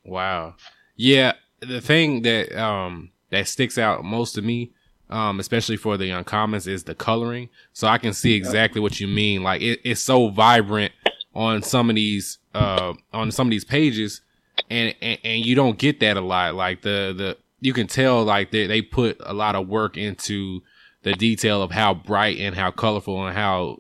Wow. 0.04 0.56
Yeah, 0.96 1.34
the 1.62 1.82
thing 1.82 2.24
that 2.24 2.58
um 2.60 3.12
that 3.30 3.48
sticks 3.48 3.78
out 3.78 4.04
most 4.04 4.34
to 4.34 4.42
me, 4.42 4.72
um, 5.10 5.40
especially 5.40 5.78
for 5.78 5.98
the 5.98 6.10
uncommons, 6.10 6.68
is 6.68 6.84
the 6.84 6.96
coloring. 6.96 7.50
So 7.74 7.88
I 7.88 7.98
can 7.98 8.14
see 8.14 8.34
exactly 8.34 8.82
what 8.82 9.00
you 9.00 9.08
mean. 9.08 9.44
Like 9.44 9.62
it, 9.62 9.80
it's 9.84 10.02
so 10.02 10.30
vibrant 10.30 10.94
on 11.34 11.62
some 11.62 11.90
of 11.90 11.96
these 11.96 12.40
uh 12.56 12.94
on 13.14 13.32
some 13.32 13.48
of 13.48 13.52
these 13.52 13.66
pages, 13.66 14.22
and, 14.70 14.96
and 15.02 15.20
and 15.24 15.46
you 15.46 15.56
don't 15.56 15.78
get 15.78 16.00
that 16.00 16.18
a 16.18 16.22
lot. 16.22 16.56
Like 16.56 16.82
the 16.82 17.14
the 17.16 17.38
you 17.62 17.74
can 17.74 17.88
tell 17.88 18.24
like 18.24 18.52
they 18.52 18.68
they 18.68 18.82
put 18.82 19.18
a 19.22 19.34
lot 19.34 19.56
of 19.56 19.68
work 19.68 19.98
into 19.98 20.62
the 21.04 21.14
detail 21.14 21.62
of 21.62 21.72
how 21.72 21.94
bright 21.94 22.40
and 22.40 22.56
how 22.56 22.72
colorful 22.72 23.26
and 23.26 23.36
how 23.36 23.80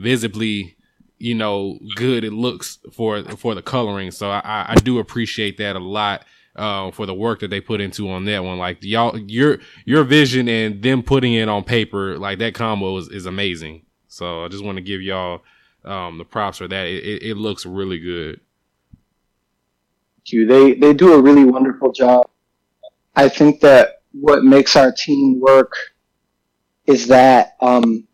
visibly 0.00 0.76
you 1.18 1.34
know 1.34 1.78
good 1.96 2.24
it 2.24 2.32
looks 2.32 2.78
for 2.92 3.22
for 3.36 3.54
the 3.54 3.62
coloring 3.62 4.10
so 4.10 4.30
i 4.30 4.66
i 4.68 4.74
do 4.76 4.98
appreciate 4.98 5.58
that 5.58 5.76
a 5.76 5.80
lot 5.80 6.24
uh, 6.56 6.90
for 6.90 7.06
the 7.06 7.14
work 7.14 7.38
that 7.40 7.48
they 7.48 7.60
put 7.60 7.80
into 7.80 8.10
on 8.10 8.24
that 8.24 8.42
one 8.42 8.58
like 8.58 8.82
y'all 8.82 9.16
your 9.16 9.58
your 9.84 10.02
vision 10.02 10.48
and 10.48 10.82
them 10.82 11.02
putting 11.02 11.32
it 11.32 11.48
on 11.48 11.62
paper 11.62 12.18
like 12.18 12.38
that 12.38 12.54
combo 12.54 12.96
is, 12.96 13.08
is 13.08 13.26
amazing 13.26 13.84
so 14.08 14.44
i 14.44 14.48
just 14.48 14.64
want 14.64 14.76
to 14.76 14.82
give 14.82 15.00
y'all 15.00 15.42
um 15.84 16.18
the 16.18 16.24
props 16.24 16.58
for 16.58 16.68
that 16.68 16.86
it, 16.86 17.04
it, 17.04 17.22
it 17.30 17.36
looks 17.36 17.64
really 17.64 17.98
good. 17.98 18.40
They 20.30 20.74
they 20.74 20.92
do 20.92 21.14
a 21.14 21.20
really 21.20 21.44
wonderful 21.44 21.92
job. 21.92 22.28
I 23.16 23.28
think 23.28 23.60
that 23.60 24.02
what 24.12 24.44
makes 24.44 24.76
our 24.76 24.92
team 24.92 25.40
work 25.40 25.72
is 26.86 27.08
that 27.08 27.56
um, 27.60 28.06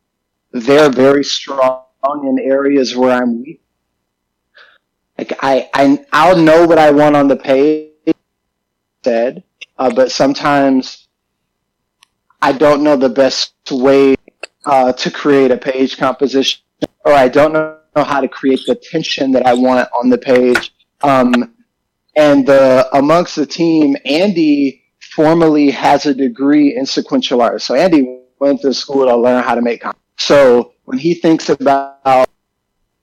they're 0.63 0.91
very 0.91 1.25
strong 1.25 1.85
in 2.05 2.39
areas 2.39 2.97
where 2.97 3.13
I'm 3.13 3.43
weak. 3.43 3.63
Like 5.19 5.33
I, 5.41 5.69
I 5.73 6.05
I'll 6.13 6.37
know 6.37 6.67
what 6.67 6.79
I 6.79 6.91
want 6.91 7.17
on 7.17 7.29
the 7.29 7.37
page 7.37 7.93
said, 9.03 9.45
uh, 9.79 9.93
but 9.95 10.11
sometimes 10.11 11.09
I 12.43 12.53
don't 12.53 12.83
know 12.83 12.97
the 12.97 13.09
best 13.09 13.55
way 13.71 14.17
uh, 14.65 14.93
to 14.93 15.11
create 15.11 15.51
a 15.51 15.57
page 15.57 15.97
composition, 15.97 16.61
or 17.05 17.13
I 17.13 17.29
don't 17.29 17.53
know 17.53 17.79
how 17.95 18.21
to 18.21 18.29
create 18.29 18.61
the 18.67 18.75
tension 18.75 19.33
that 19.33 19.47
I 19.47 19.55
want 19.55 19.89
on 19.99 20.11
the 20.11 20.19
page. 20.19 20.75
Um, 21.03 21.55
and 22.15 22.49
uh, 22.49 22.89
amongst 22.93 23.37
the 23.37 23.47
team, 23.47 23.97
Andy 24.05 24.83
formally 25.13 25.71
has 25.71 26.07
a 26.07 26.15
degree 26.15 26.77
in 26.77 26.85
sequential 26.85 27.41
art. 27.41 27.63
So 27.63 27.75
Andy 27.75 28.23
went 28.39 28.61
to 28.63 28.75
school 28.75 29.07
to 29.07 29.17
learn 29.17 29.43
how 29.43 29.55
to 29.55 29.63
make 29.63 29.81
comics. 29.81 30.06
So 30.19 30.73
when 30.85 30.99
he 30.99 31.15
thinks 31.15 31.49
about 31.49 32.29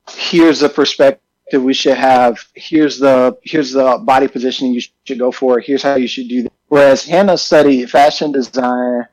here's 0.09 0.59
the 0.59 0.69
perspective 0.69 1.21
we 1.61 1.73
should 1.73 1.97
have, 1.97 2.39
here's 2.55 2.99
the 2.99 3.37
here's 3.43 3.71
the 3.71 3.99
body 4.03 4.27
positioning 4.27 4.73
you 4.73 4.81
should 5.05 5.19
go 5.19 5.31
for, 5.31 5.59
here's 5.59 5.83
how 5.83 5.95
you 5.95 6.07
should 6.07 6.27
do 6.27 6.43
that. 6.43 6.53
Whereas 6.67 7.05
Hannah 7.05 7.37
studied 7.37 7.89
fashion 7.89 8.31
design. 8.31 9.07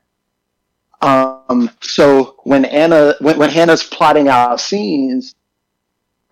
Um, 1.03 1.71
so 1.81 2.37
when 2.45 2.65
Anna 2.65 3.15
when, 3.21 3.39
when 3.39 3.51
Hannah's 3.51 3.83
plotting 3.83 4.29
out 4.29 4.61
scenes, 4.61 5.35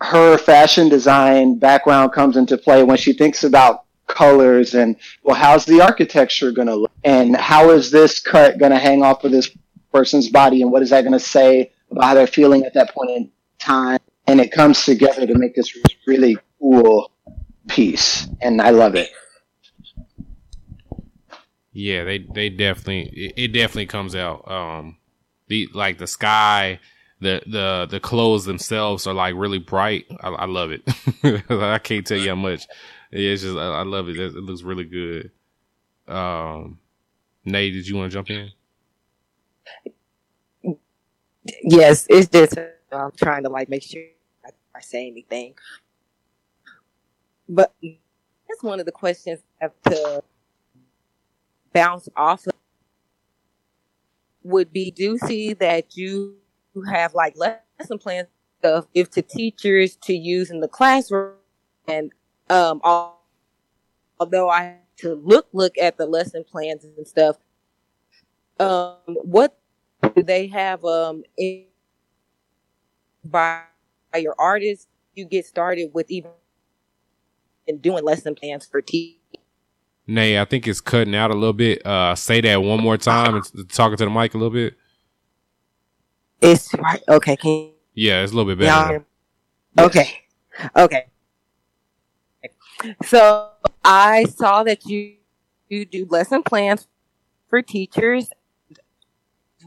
her 0.00 0.38
fashion 0.38 0.88
design 0.88 1.58
background 1.58 2.12
comes 2.12 2.36
into 2.36 2.56
play 2.56 2.82
when 2.82 2.96
she 2.96 3.12
thinks 3.12 3.44
about 3.44 3.84
colors 4.06 4.74
and 4.74 4.96
well 5.22 5.36
how's 5.36 5.66
the 5.66 5.82
architecture 5.82 6.50
going 6.50 6.66
to 6.66 6.74
look 6.74 6.90
and 7.04 7.36
how 7.36 7.70
is 7.70 7.90
this 7.90 8.20
cut 8.20 8.58
going 8.58 8.72
to 8.72 8.78
hang 8.78 9.02
off 9.02 9.22
of 9.22 9.30
this 9.30 9.50
person's 9.98 10.28
body 10.28 10.62
and 10.62 10.70
what 10.70 10.82
is 10.82 10.90
that 10.90 11.02
going 11.02 11.12
to 11.12 11.18
say 11.18 11.72
about 11.90 12.04
how 12.04 12.14
they're 12.14 12.26
feeling 12.26 12.64
at 12.64 12.74
that 12.74 12.94
point 12.94 13.10
in 13.10 13.30
time 13.58 13.98
and 14.28 14.40
it 14.40 14.52
comes 14.52 14.84
together 14.84 15.26
to 15.26 15.34
make 15.36 15.54
this 15.56 15.76
really 16.06 16.38
cool 16.60 17.10
piece 17.66 18.28
and 18.40 18.62
i 18.62 18.70
love 18.70 18.94
it 18.94 19.10
yeah 21.72 22.04
they 22.04 22.18
they 22.18 22.48
definitely 22.48 23.08
it, 23.08 23.32
it 23.36 23.48
definitely 23.48 23.86
comes 23.86 24.14
out 24.14 24.48
um 24.48 24.96
the 25.48 25.68
like 25.74 25.98
the 25.98 26.06
sky 26.06 26.78
the 27.20 27.42
the 27.46 27.88
the 27.90 28.00
clothes 28.00 28.44
themselves 28.44 29.06
are 29.06 29.14
like 29.14 29.34
really 29.34 29.58
bright. 29.58 30.06
I, 30.20 30.28
I 30.28 30.44
love 30.46 30.70
it. 30.70 30.82
I 31.50 31.78
can't 31.78 32.06
tell 32.06 32.18
you 32.18 32.28
how 32.28 32.36
much. 32.36 32.66
It's 33.10 33.42
just 33.42 33.56
I, 33.56 33.80
I 33.80 33.82
love. 33.82 34.08
It, 34.08 34.18
it 34.18 34.34
looks 34.34 34.62
really 34.62 34.84
good. 34.84 35.30
Um, 36.06 36.78
Nate, 37.44 37.72
did 37.72 37.88
you 37.88 37.96
want 37.96 38.10
to 38.10 38.14
jump 38.14 38.30
in? 38.30 38.50
Yes, 41.62 42.06
it's 42.08 42.28
just 42.28 42.58
I'm 42.92 43.12
trying 43.12 43.42
to 43.44 43.48
like 43.48 43.68
make 43.68 43.82
sure 43.82 44.02
I, 44.44 44.50
I 44.74 44.80
say 44.80 45.06
anything. 45.08 45.54
But 47.48 47.72
that's 47.82 48.62
one 48.62 48.80
of 48.80 48.86
the 48.86 48.92
questions 48.92 49.40
I 49.60 49.64
have 49.64 49.72
to 49.84 50.22
bounce 51.72 52.08
off 52.16 52.46
of 52.46 52.52
would 54.42 54.72
be 54.72 54.90
do 54.90 55.18
see 55.18 55.52
that 55.54 55.96
you 55.96 56.36
have 56.90 57.14
like 57.14 57.36
lesson 57.36 57.98
plans 57.98 58.28
stuff 58.60 58.86
if 58.94 59.10
to 59.10 59.22
teachers 59.22 59.96
to 59.96 60.14
use 60.14 60.50
in 60.50 60.60
the 60.60 60.68
classroom 60.68 61.34
and 61.86 62.12
um 62.50 62.80
all, 62.84 63.26
although 64.18 64.48
I 64.48 64.76
to 64.98 65.14
look 65.14 65.48
look 65.52 65.76
at 65.78 65.96
the 65.96 66.06
lesson 66.06 66.44
plans 66.44 66.84
and 66.84 67.06
stuff 67.06 67.36
um 68.58 68.96
what 69.06 69.58
do 70.14 70.22
they 70.22 70.46
have 70.46 70.84
um 70.84 71.22
in, 71.36 71.64
by, 73.24 73.62
by 74.12 74.18
your 74.18 74.34
artists 74.38 74.86
you 75.14 75.24
get 75.24 75.44
started 75.46 75.90
with 75.92 76.10
even 76.10 76.30
in 77.66 77.78
doing 77.78 78.04
lesson 78.04 78.34
plans 78.34 78.66
for 78.66 78.80
teachers 78.80 79.18
Nay, 80.10 80.40
I 80.40 80.46
think 80.46 80.66
it's 80.66 80.80
cutting 80.80 81.14
out 81.14 81.30
a 81.30 81.34
little 81.34 81.52
bit. 81.52 81.84
Uh, 81.86 82.14
say 82.14 82.40
that 82.40 82.62
one 82.62 82.82
more 82.82 82.96
time 82.96 83.34
and 83.34 83.68
talking 83.68 83.98
to 83.98 84.04
the 84.06 84.10
mic 84.10 84.32
a 84.32 84.38
little 84.38 84.50
bit. 84.50 84.74
It's 86.40 86.72
right. 86.74 87.02
Okay. 87.06 87.36
Can 87.36 87.72
Yeah, 87.94 88.22
it's 88.22 88.32
a 88.32 88.34
little 88.34 88.50
bit 88.50 88.58
better. 88.58 89.04
Okay. 89.78 90.22
Okay. 90.74 91.06
So 93.04 93.50
I 93.84 94.24
saw 94.24 94.62
that 94.62 94.86
you 94.86 95.16
you 95.68 95.84
do 95.84 96.06
lesson 96.08 96.42
plans 96.42 96.88
for 97.50 97.60
teachers. 97.60 98.30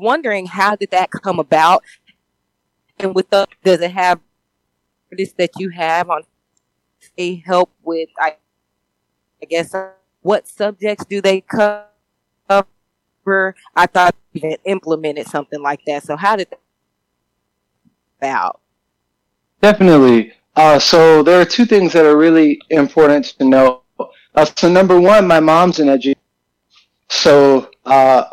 Wondering 0.02 0.48
how 0.48 0.76
did 0.76 0.90
that 0.90 1.12
come 1.12 1.40
about, 1.40 1.84
and 2.98 3.14
with 3.14 3.30
the 3.30 3.48
does 3.64 3.82
it 3.82 3.92
have 3.92 4.20
this 5.12 5.32
that 5.34 5.52
you 5.60 5.70
have 5.70 6.10
on 6.10 6.24
a 7.20 7.36
help 7.36 7.70
with 7.84 8.10
I, 8.18 8.38
I 9.42 9.46
guess 9.46 9.76
what 10.22 10.48
subjects 10.48 11.06
do 11.06 11.22
they 11.22 11.42
cover? 11.42 11.86
I 13.76 13.86
thought 13.86 14.16
had 14.42 14.60
implemented 14.66 15.28
something 15.28 15.62
like 15.62 15.82
that. 15.86 16.02
So 16.04 16.16
how 16.16 16.36
did 16.36 16.50
that 16.50 16.60
about? 18.18 18.60
Definitely. 19.62 20.34
Uh, 20.56 20.80
so 20.80 21.22
there 21.22 21.40
are 21.40 21.46
two 21.46 21.66
things 21.66 21.94
that 21.94 22.06
are 22.06 22.18
really 22.18 22.60
important 22.72 23.26
to 23.38 23.46
know. 23.46 23.84
Uh, 24.34 24.46
so 24.46 24.68
number 24.68 25.00
one, 25.00 25.28
my 25.28 25.40
mom's 25.40 25.80
an 25.80 25.90
educator. 25.90 26.20
So 27.10 27.70
uh, 27.86 28.24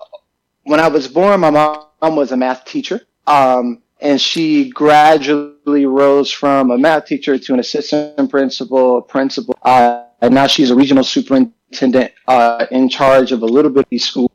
when 0.68 0.80
I 0.80 0.88
was 0.88 1.08
born, 1.08 1.40
my 1.40 1.50
mom 1.50 2.16
was 2.16 2.30
a 2.30 2.36
math 2.36 2.64
teacher, 2.66 3.00
um, 3.26 3.82
and 4.00 4.20
she 4.20 4.68
gradually 4.68 5.86
rose 5.86 6.30
from 6.30 6.70
a 6.70 6.78
math 6.78 7.06
teacher 7.06 7.38
to 7.38 7.54
an 7.54 7.60
assistant 7.60 8.30
principal, 8.30 9.00
principal, 9.02 9.56
uh, 9.62 10.04
and 10.20 10.34
now 10.34 10.46
she's 10.46 10.70
a 10.70 10.76
regional 10.76 11.04
superintendent 11.04 12.12
uh, 12.26 12.66
in 12.70 12.88
charge 12.88 13.32
of 13.32 13.42
a 13.42 13.46
little 13.46 13.70
bitty 13.70 13.98
school 13.98 14.30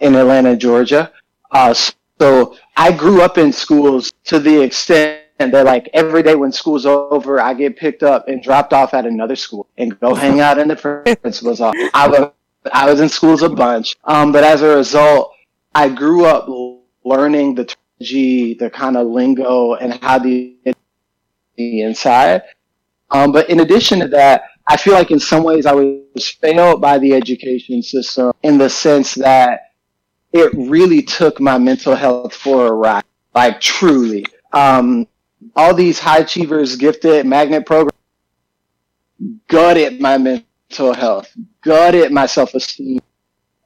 in 0.00 0.14
Atlanta, 0.14 0.54
Georgia. 0.54 1.10
Uh, 1.50 1.74
so 2.20 2.56
I 2.76 2.92
grew 2.92 3.22
up 3.22 3.38
in 3.38 3.52
schools 3.52 4.12
to 4.24 4.38
the 4.38 4.62
extent 4.62 5.22
that 5.38 5.64
like 5.64 5.88
every 5.94 6.22
day 6.22 6.34
when 6.34 6.52
school's 6.52 6.84
over, 6.84 7.40
I 7.40 7.54
get 7.54 7.76
picked 7.76 8.02
up 8.02 8.28
and 8.28 8.42
dropped 8.42 8.72
off 8.72 8.92
at 8.92 9.06
another 9.06 9.36
school 9.36 9.66
and 9.78 9.98
go 9.98 10.14
hang 10.14 10.40
out 10.40 10.58
in 10.58 10.68
the 10.68 10.76
principal's 10.76 11.60
office. 11.60 11.90
I 11.94 12.06
was, 12.06 12.30
I 12.72 12.90
was 12.90 13.00
in 13.00 13.08
schools 13.08 13.42
a 13.42 13.48
bunch. 13.48 13.96
Um, 14.04 14.30
but 14.30 14.44
as 14.44 14.62
a 14.62 14.76
result, 14.76 15.33
I 15.74 15.88
grew 15.88 16.24
up 16.24 16.48
learning 17.04 17.56
the 17.56 17.64
terminology, 17.64 18.54
the 18.54 18.70
kind 18.70 18.96
of 18.96 19.06
lingo 19.08 19.74
and 19.74 19.94
how 19.94 20.18
the 20.18 20.56
inside. 21.56 22.42
Um, 23.10 23.32
but 23.32 23.48
in 23.50 23.60
addition 23.60 24.00
to 24.00 24.08
that, 24.08 24.44
I 24.66 24.76
feel 24.76 24.94
like 24.94 25.10
in 25.10 25.20
some 25.20 25.42
ways 25.42 25.66
I 25.66 25.72
was 25.72 26.28
failed 26.40 26.80
by 26.80 26.98
the 26.98 27.12
education 27.12 27.82
system 27.82 28.32
in 28.42 28.58
the 28.58 28.70
sense 28.70 29.14
that 29.14 29.72
it 30.32 30.52
really 30.54 31.02
took 31.02 31.40
my 31.40 31.58
mental 31.58 31.94
health 31.94 32.34
for 32.34 32.66
a 32.66 32.72
ride, 32.72 33.04
like 33.34 33.60
truly. 33.60 34.26
Um, 34.52 35.06
all 35.54 35.74
these 35.74 35.98
high 35.98 36.18
achievers, 36.18 36.76
gifted 36.76 37.26
magnet 37.26 37.66
program, 37.66 37.90
gutted 39.48 40.00
my 40.00 40.16
mental 40.18 40.94
health, 40.94 41.30
gutted 41.62 42.10
my 42.10 42.26
self 42.26 42.54
esteem, 42.54 43.00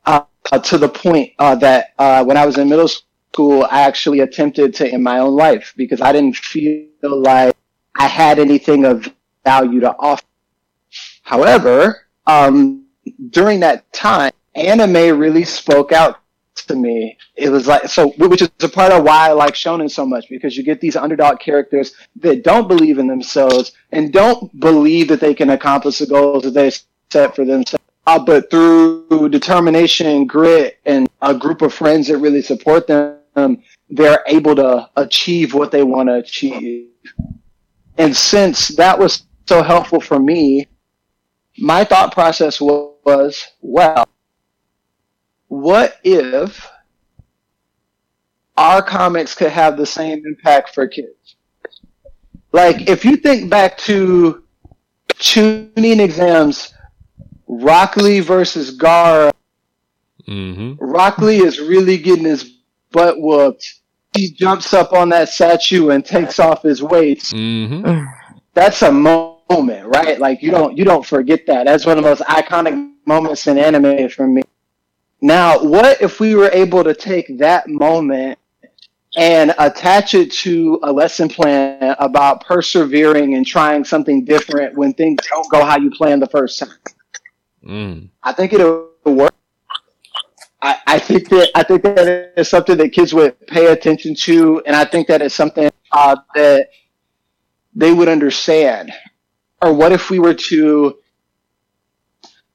uh, 0.04 0.22
uh, 0.52 0.58
to 0.58 0.78
the 0.78 0.88
point 0.88 1.32
uh, 1.38 1.54
that 1.56 1.94
uh, 1.98 2.24
when 2.24 2.36
I 2.36 2.46
was 2.46 2.58
in 2.58 2.68
middle 2.68 2.88
school, 2.88 3.66
I 3.70 3.82
actually 3.82 4.20
attempted 4.20 4.74
to 4.76 4.88
end 4.88 5.02
my 5.02 5.18
own 5.18 5.34
life 5.34 5.74
because 5.76 6.00
I 6.00 6.12
didn't 6.12 6.36
feel 6.36 6.88
like 7.02 7.54
I 7.94 8.06
had 8.06 8.38
anything 8.38 8.84
of 8.84 9.12
value 9.44 9.80
to 9.80 9.94
offer. 9.98 10.24
However, 11.22 12.06
um, 12.26 12.86
during 13.30 13.60
that 13.60 13.92
time, 13.92 14.32
anime 14.54 15.18
really 15.18 15.44
spoke 15.44 15.92
out 15.92 16.20
to 16.66 16.74
me. 16.74 17.16
It 17.36 17.50
was 17.50 17.66
like 17.66 17.88
so, 17.88 18.08
which 18.18 18.42
is 18.42 18.50
a 18.62 18.68
part 18.68 18.92
of 18.92 19.04
why 19.04 19.28
I 19.28 19.32
like 19.32 19.54
Shonen 19.54 19.90
so 19.90 20.04
much 20.04 20.26
because 20.28 20.56
you 20.56 20.64
get 20.64 20.80
these 20.80 20.96
underdog 20.96 21.40
characters 21.40 21.94
that 22.16 22.42
don't 22.42 22.68
believe 22.68 22.98
in 22.98 23.06
themselves 23.06 23.72
and 23.92 24.12
don't 24.12 24.58
believe 24.58 25.08
that 25.08 25.20
they 25.20 25.34
can 25.34 25.50
accomplish 25.50 25.98
the 25.98 26.06
goals 26.06 26.44
that 26.44 26.54
they 26.54 26.72
set 27.10 27.36
for 27.36 27.44
themselves. 27.44 27.77
Uh, 28.08 28.18
but 28.18 28.50
through 28.50 29.28
determination, 29.28 30.06
and 30.06 30.26
grit, 30.26 30.78
and 30.86 31.06
a 31.20 31.34
group 31.34 31.60
of 31.60 31.74
friends 31.74 32.08
that 32.08 32.16
really 32.16 32.40
support 32.40 32.86
them, 32.86 33.62
they're 33.90 34.24
able 34.26 34.56
to 34.56 34.88
achieve 34.96 35.52
what 35.52 35.70
they 35.70 35.82
want 35.82 36.08
to 36.08 36.14
achieve. 36.14 36.88
And 37.98 38.16
since 38.16 38.68
that 38.76 38.98
was 38.98 39.26
so 39.46 39.62
helpful 39.62 40.00
for 40.00 40.18
me, 40.18 40.68
my 41.58 41.84
thought 41.84 42.14
process 42.14 42.62
was, 42.62 43.46
well, 43.60 44.08
what 45.48 45.98
if 46.02 46.66
our 48.56 48.80
comics 48.80 49.34
could 49.34 49.50
have 49.50 49.76
the 49.76 49.84
same 49.84 50.24
impact 50.24 50.74
for 50.74 50.88
kids? 50.88 51.36
Like, 52.52 52.88
if 52.88 53.04
you 53.04 53.16
think 53.16 53.50
back 53.50 53.76
to 53.80 54.44
Chunin 55.16 56.00
exams, 56.00 56.72
Rock 57.48 57.96
Lee 57.96 58.20
versus 58.20 58.76
Gaara, 58.76 59.32
Mm-hmm. 60.28 60.84
Rock 60.84 61.18
Lee 61.18 61.42
is 61.42 61.58
really 61.58 61.96
getting 61.96 62.24
his 62.24 62.44
butt 62.92 63.18
whooped. 63.18 63.80
He 64.12 64.30
jumps 64.30 64.74
up 64.74 64.92
on 64.92 65.08
that 65.10 65.28
statue 65.28 65.90
and 65.90 66.04
takes 66.04 66.38
off 66.38 66.62
his 66.62 66.82
weights. 66.82 67.32
Mm-hmm. 67.32 68.04
That's 68.54 68.82
a 68.82 68.92
moment, 68.92 69.86
right? 69.86 70.18
Like 70.18 70.42
you 70.42 70.50
don't 70.50 70.76
you 70.76 70.84
don't 70.84 71.06
forget 71.06 71.46
that. 71.46 71.66
That's 71.66 71.86
one 71.86 71.96
of 71.96 72.04
the 72.04 72.10
most 72.10 72.22
iconic 72.22 72.92
moments 73.06 73.46
in 73.46 73.56
anime 73.56 74.08
for 74.08 74.26
me. 74.26 74.42
Now, 75.20 75.62
what 75.62 76.00
if 76.02 76.20
we 76.20 76.34
were 76.34 76.50
able 76.52 76.84
to 76.84 76.94
take 76.94 77.38
that 77.38 77.68
moment 77.68 78.38
and 79.16 79.54
attach 79.58 80.14
it 80.14 80.32
to 80.32 80.80
a 80.82 80.92
lesson 80.92 81.28
plan 81.28 81.94
about 81.98 82.44
persevering 82.44 83.34
and 83.34 83.46
trying 83.46 83.84
something 83.84 84.24
different 84.24 84.76
when 84.76 84.92
things 84.92 85.20
don't 85.30 85.48
go 85.50 85.64
how 85.64 85.78
you 85.78 85.90
plan 85.90 86.18
the 86.20 86.26
first 86.26 86.58
time? 86.58 86.70
Mm. 87.64 88.10
I 88.22 88.32
think 88.32 88.52
it'll 88.52 88.90
work. 89.04 89.34
I, 90.60 90.76
I 90.86 90.98
think 90.98 91.28
that 91.28 91.50
I 91.54 91.62
think 91.62 91.82
that 91.82 92.32
is 92.36 92.48
something 92.48 92.76
that 92.78 92.90
kids 92.90 93.14
would 93.14 93.46
pay 93.46 93.66
attention 93.66 94.14
to, 94.16 94.60
and 94.66 94.74
I 94.74 94.84
think 94.84 95.06
that 95.08 95.22
is 95.22 95.34
something 95.34 95.70
uh, 95.92 96.16
that 96.34 96.70
they 97.74 97.92
would 97.92 98.08
understand. 98.08 98.92
Or 99.62 99.72
what 99.72 99.92
if 99.92 100.10
we 100.10 100.18
were 100.18 100.34
to, 100.34 100.98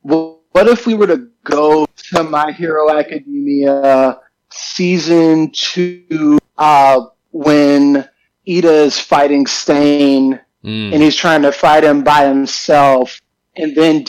what 0.02 0.68
if 0.68 0.86
we 0.86 0.94
were 0.94 1.08
to 1.08 1.30
go 1.44 1.86
to 2.14 2.24
My 2.24 2.52
Hero 2.52 2.90
Academia 2.90 4.20
season 4.50 5.52
two, 5.52 6.40
uh, 6.58 7.02
when 7.32 8.08
Iida 8.48 8.86
is 8.86 9.00
fighting 9.00 9.48
Stain 9.48 10.40
Mm. 10.64 10.94
and 10.94 11.04
he's 11.04 11.16
trying 11.16 11.42
to 11.42 11.52
fight 11.52 11.84
him 11.84 12.04
by 12.04 12.26
himself, 12.26 13.22
and 13.58 13.76
then 13.76 14.04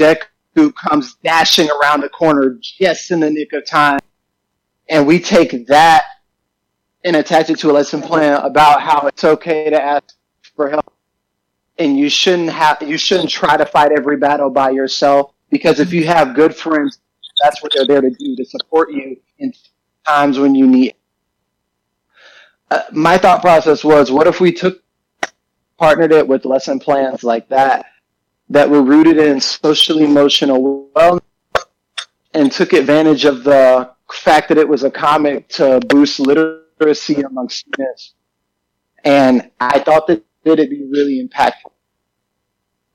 Deku 0.55 0.75
comes 0.75 1.15
dashing 1.23 1.69
around 1.71 2.01
the 2.01 2.09
corner 2.09 2.59
just 2.61 3.11
in 3.11 3.21
the 3.21 3.31
nick 3.31 3.53
of 3.53 3.67
time, 3.67 4.01
and 4.89 5.07
we 5.07 5.19
take 5.19 5.67
that 5.67 6.05
and 7.05 7.17
attach 7.17 7.51
it 7.51 7.59
to 7.59 7.71
a 7.71 7.73
lesson 7.73 8.01
plan 8.01 8.41
about 8.41 8.81
how 8.81 9.07
it's 9.07 9.25
okay 9.25 9.71
to 9.71 9.83
ask 9.83 10.15
for 10.57 10.71
help, 10.71 10.93
and 11.79 11.99
you 11.99 12.09
shouldn't 12.09 12.51
have 12.51 12.83
you 12.83 12.97
shouldn't 12.97 13.31
try 13.31 13.57
to 13.57 13.67
fight 13.67 13.93
every 13.93 14.17
battle 14.17 14.51
by 14.51 14.71
yourself 14.71 15.33
because 15.51 15.81
if 15.81 15.93
you 15.93 16.07
have 16.07 16.35
good 16.35 16.55
friends, 16.55 17.01
that's 17.43 17.63
what 17.63 17.73
they're 17.75 17.87
there 17.87 18.01
to 18.01 18.11
do 18.11 18.37
to 18.37 18.45
support 18.45 18.93
you 18.93 19.17
in 19.39 19.53
times 20.07 20.39
when 20.39 20.55
you 20.55 20.67
need. 20.67 20.95
Uh, 22.71 22.83
my 22.93 23.19
thought 23.19 23.41
process 23.41 23.85
was, 23.85 24.11
what 24.11 24.27
if 24.27 24.41
we 24.41 24.51
took 24.51 24.83
partnered 25.77 26.13
it 26.13 26.27
with 26.27 26.45
lesson 26.45 26.79
plans 26.79 27.25
like 27.25 27.49
that 27.49 27.87
that 28.49 28.69
were 28.69 28.83
rooted 28.83 29.19
in 29.19 29.41
social 29.41 29.99
emotional 29.99 30.91
wellness 30.95 31.21
and 32.35 32.51
took 32.51 32.73
advantage 32.73 33.25
of 33.25 33.45
the 33.45 33.91
fact 34.13 34.49
that 34.49 34.59
it 34.59 34.69
was 34.69 34.85
a 34.85 34.91
comic 34.91 35.49
to 35.49 35.81
boost 35.89 36.21
literacy 36.21 37.23
among 37.23 37.49
students. 37.49 38.15
And 39.05 39.51
I 39.61 39.79
thought 39.81 40.07
that 40.09 40.25
it'd 40.45 40.71
be 40.71 40.85
really 40.91 41.27
impactful. 41.27 41.73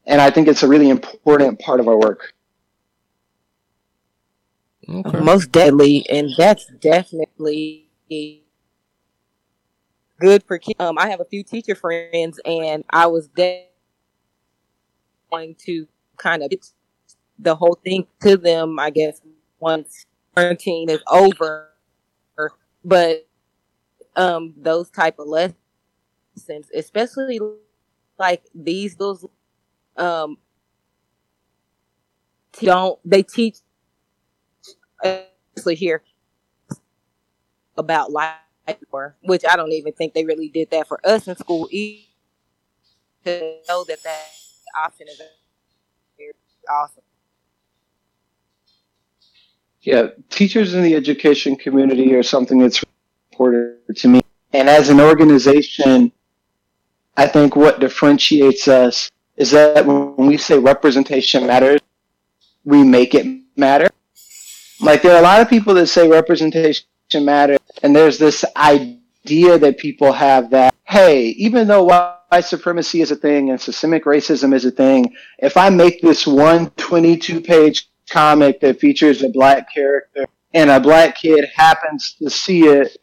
And 0.06 0.22
I 0.22 0.30
think 0.30 0.48
it's 0.48 0.64
a 0.64 0.68
really 0.68 0.90
important 0.90 1.60
part 1.60 1.80
of 1.80 1.88
our 1.88 1.98
work. 1.98 2.34
Okay. 4.88 5.20
Most 5.20 5.52
deadly, 5.52 6.08
and 6.10 6.32
that's 6.36 6.66
definitely 6.80 7.90
good 10.20 10.44
for 10.44 10.58
kids. 10.58 10.80
Um, 10.80 10.98
I 10.98 11.10
have 11.10 11.20
a 11.20 11.26
few 11.26 11.44
teacher 11.44 11.76
friends, 11.76 12.40
and 12.44 12.84
I 12.90 13.06
was 13.06 13.28
de- 13.28 13.69
going 15.32 15.56
to 15.66 15.88
kind 16.18 16.44
of 16.44 16.52
the 17.38 17.56
whole 17.56 17.80
thing 17.84 18.08
to 18.22 18.38
them. 18.38 18.80
I 18.80 18.90
guess 18.90 19.22
once 19.60 20.06
quarantine 20.36 20.90
is 20.90 21.02
over, 21.10 21.72
but 22.84 23.28
um, 24.16 24.54
those 24.58 24.90
type 24.90 25.20
of 25.20 25.28
lessons, 25.28 25.56
especially 26.76 27.40
like 28.18 28.44
these, 28.54 28.96
those 28.96 29.26
um, 29.98 30.38
don't 32.62 33.00
they 33.06 33.24
teach 33.24 33.58
especially 35.04 35.76
here 35.76 36.04
about 37.78 38.12
life 38.12 38.36
or 38.92 39.16
which 39.24 39.44
I 39.50 39.56
don't 39.56 39.72
even 39.72 39.94
think 39.94 40.14
they 40.14 40.26
really 40.26 40.50
did 40.50 40.70
that 40.72 40.88
for 40.88 41.00
us 41.06 41.28
in 41.28 41.36
school 41.36 41.68
either 41.72 42.04
to 43.26 43.58
know 43.68 43.84
that 43.86 44.04
that 44.04 44.28
option 44.78 45.08
is 45.08 45.22
awesome. 46.70 47.04
Yeah, 49.82 50.08
teachers 50.30 50.74
in 50.74 50.84
the 50.84 50.96
education 50.96 51.56
community 51.56 52.14
are 52.14 52.24
something 52.24 52.60
that's 52.60 52.84
important 53.32 53.98
to 53.98 54.08
me. 54.08 54.22
And 54.54 54.68
as 54.70 54.90
an 54.90 55.00
organization, 55.00 56.12
I 57.16 57.28
think 57.28 57.56
what 57.56 57.80
differentiates 57.80 58.68
us 58.68 59.10
is 59.38 59.52
that 59.52 59.86
when 59.86 60.16
we 60.18 60.38
say 60.38 60.60
representation 60.60 61.48
matters, 61.48 61.80
we 62.66 62.84
make 62.84 63.16
it 63.16 63.26
matter. 63.56 63.90
Like 64.82 65.02
there 65.02 65.14
are 65.14 65.20
a 65.20 65.24
lot 65.24 65.42
of 65.42 65.50
people 65.50 65.74
that 65.76 65.88
say 65.88 66.08
representation 66.08 66.86
matters, 67.16 67.60
and 67.82 67.96
there's 67.96 68.18
this 68.18 68.44
idea 68.56 69.58
that 69.58 69.78
people 69.78 70.12
have 70.12 70.50
that, 70.52 70.76
hey, 70.90 71.28
even 71.30 71.68
though 71.68 71.84
white 71.84 72.42
supremacy 72.42 73.02
is 73.02 73.12
a 73.12 73.16
thing 73.16 73.52
and 73.52 73.62
systemic 73.62 74.06
racism 74.06 74.54
is 74.56 74.66
a 74.66 74.72
thing, 74.72 75.16
if 75.38 75.56
I 75.56 75.70
make 75.70 76.02
this 76.02 76.26
one 76.26 76.72
22 76.72 77.42
page 77.42 77.90
comic 78.10 78.60
that 78.62 78.80
features 78.80 79.22
a 79.22 79.30
black 79.30 79.72
character 79.72 80.26
and 80.56 80.72
a 80.72 80.80
black 80.80 81.16
kid 81.16 81.46
happens 81.56 82.16
to 82.20 82.30
see 82.30 82.66
it, 82.66 82.98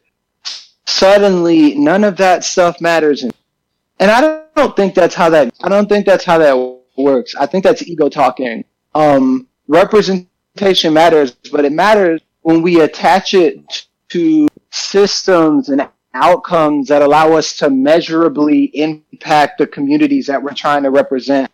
suddenly 0.86 1.76
none 1.76 2.02
of 2.02 2.16
that 2.16 2.42
stuff 2.44 2.80
matters. 2.80 3.22
And 3.22 4.10
I 4.10 4.42
don't 4.56 4.74
think 4.74 4.94
that's 4.94 5.14
how 5.14 5.30
that, 5.30 5.54
I 5.62 5.68
don't 5.68 5.88
think 5.88 6.06
that's 6.06 6.24
how 6.24 6.38
that 6.38 6.80
works. 6.98 7.36
I 7.36 7.46
think 7.46 7.62
that's 7.62 7.86
ego 7.86 8.08
talking. 8.08 8.64
Um, 8.96 9.46
representation 9.68 10.92
matters, 10.92 11.36
but 11.52 11.64
it 11.64 11.72
matters 11.72 12.20
when 12.42 12.62
we 12.62 12.80
attach 12.80 13.32
it 13.34 13.86
to 14.08 14.48
systems 14.70 15.68
and 15.68 15.88
outcomes 16.16 16.88
that 16.88 17.02
allow 17.02 17.32
us 17.32 17.56
to 17.58 17.70
measurably 17.70 18.64
impact 18.74 19.58
the 19.58 19.66
communities 19.66 20.26
that 20.26 20.42
we're 20.42 20.54
trying 20.54 20.82
to 20.82 20.90
represent. 20.90 21.50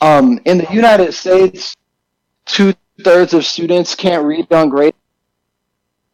Um, 0.00 0.40
in 0.44 0.58
the 0.58 0.72
United 0.72 1.12
States, 1.12 1.76
two 2.46 2.74
thirds 3.02 3.34
of 3.34 3.44
students 3.44 3.94
can't 3.94 4.24
read 4.24 4.52
on 4.52 4.68
grade, 4.68 4.94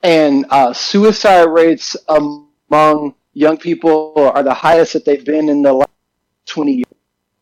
and 0.03 0.47
uh, 0.51 0.73
suicide 0.73 1.45
rates 1.45 1.97
among 2.09 3.15
young 3.33 3.57
people 3.57 4.13
are 4.17 4.43
the 4.43 4.55
highest 4.55 4.93
that 4.95 5.05
they've 5.05 5.25
been 5.25 5.49
in 5.49 5.63
the 5.63 5.73
last 5.73 5.91
20 6.47 6.73
years. 6.73 6.85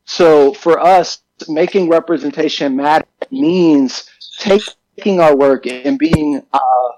So 0.05 0.53
for 0.53 0.79
us, 0.79 1.23
making 1.49 1.89
representation 1.89 2.77
matter 2.77 3.07
means 3.31 4.09
taking 4.39 5.21
our 5.21 5.37
work 5.37 5.67
and 5.67 5.99
being 5.99 6.43
uh, 6.53 6.89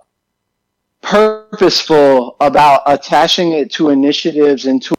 purposeful 1.06 2.36
about 2.40 2.82
attaching 2.84 3.52
it 3.52 3.70
to 3.70 3.90
initiatives 3.90 4.66
and 4.66 4.82
to 4.82 4.96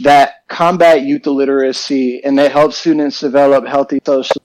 that 0.00 0.46
combat 0.48 1.02
youth 1.02 1.26
illiteracy 1.26 2.22
and 2.22 2.38
that 2.38 2.52
help 2.52 2.74
students 2.74 3.20
develop 3.20 3.66
healthy 3.66 3.98
social. 4.04 4.42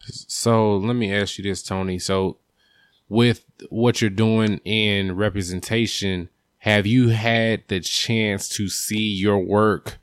So 0.00 0.76
let 0.78 0.96
me 0.96 1.14
ask 1.14 1.38
you 1.38 1.44
this, 1.44 1.62
Tony. 1.62 2.00
So 2.00 2.38
with 3.08 3.44
what 3.68 4.00
you're 4.00 4.10
doing 4.10 4.58
in 4.64 5.14
representation, 5.14 6.28
have 6.58 6.88
you 6.88 7.10
had 7.10 7.62
the 7.68 7.78
chance 7.78 8.48
to 8.48 8.68
see 8.68 9.08
your 9.08 9.38
work 9.38 9.98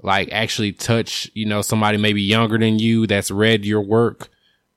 like 0.00 0.28
actually 0.30 0.70
touch, 0.70 1.28
you 1.34 1.46
know, 1.46 1.62
somebody 1.62 1.98
maybe 1.98 2.22
younger 2.22 2.58
than 2.58 2.78
you 2.78 3.08
that's 3.08 3.32
read 3.32 3.64
your 3.64 3.82
work 3.82 4.28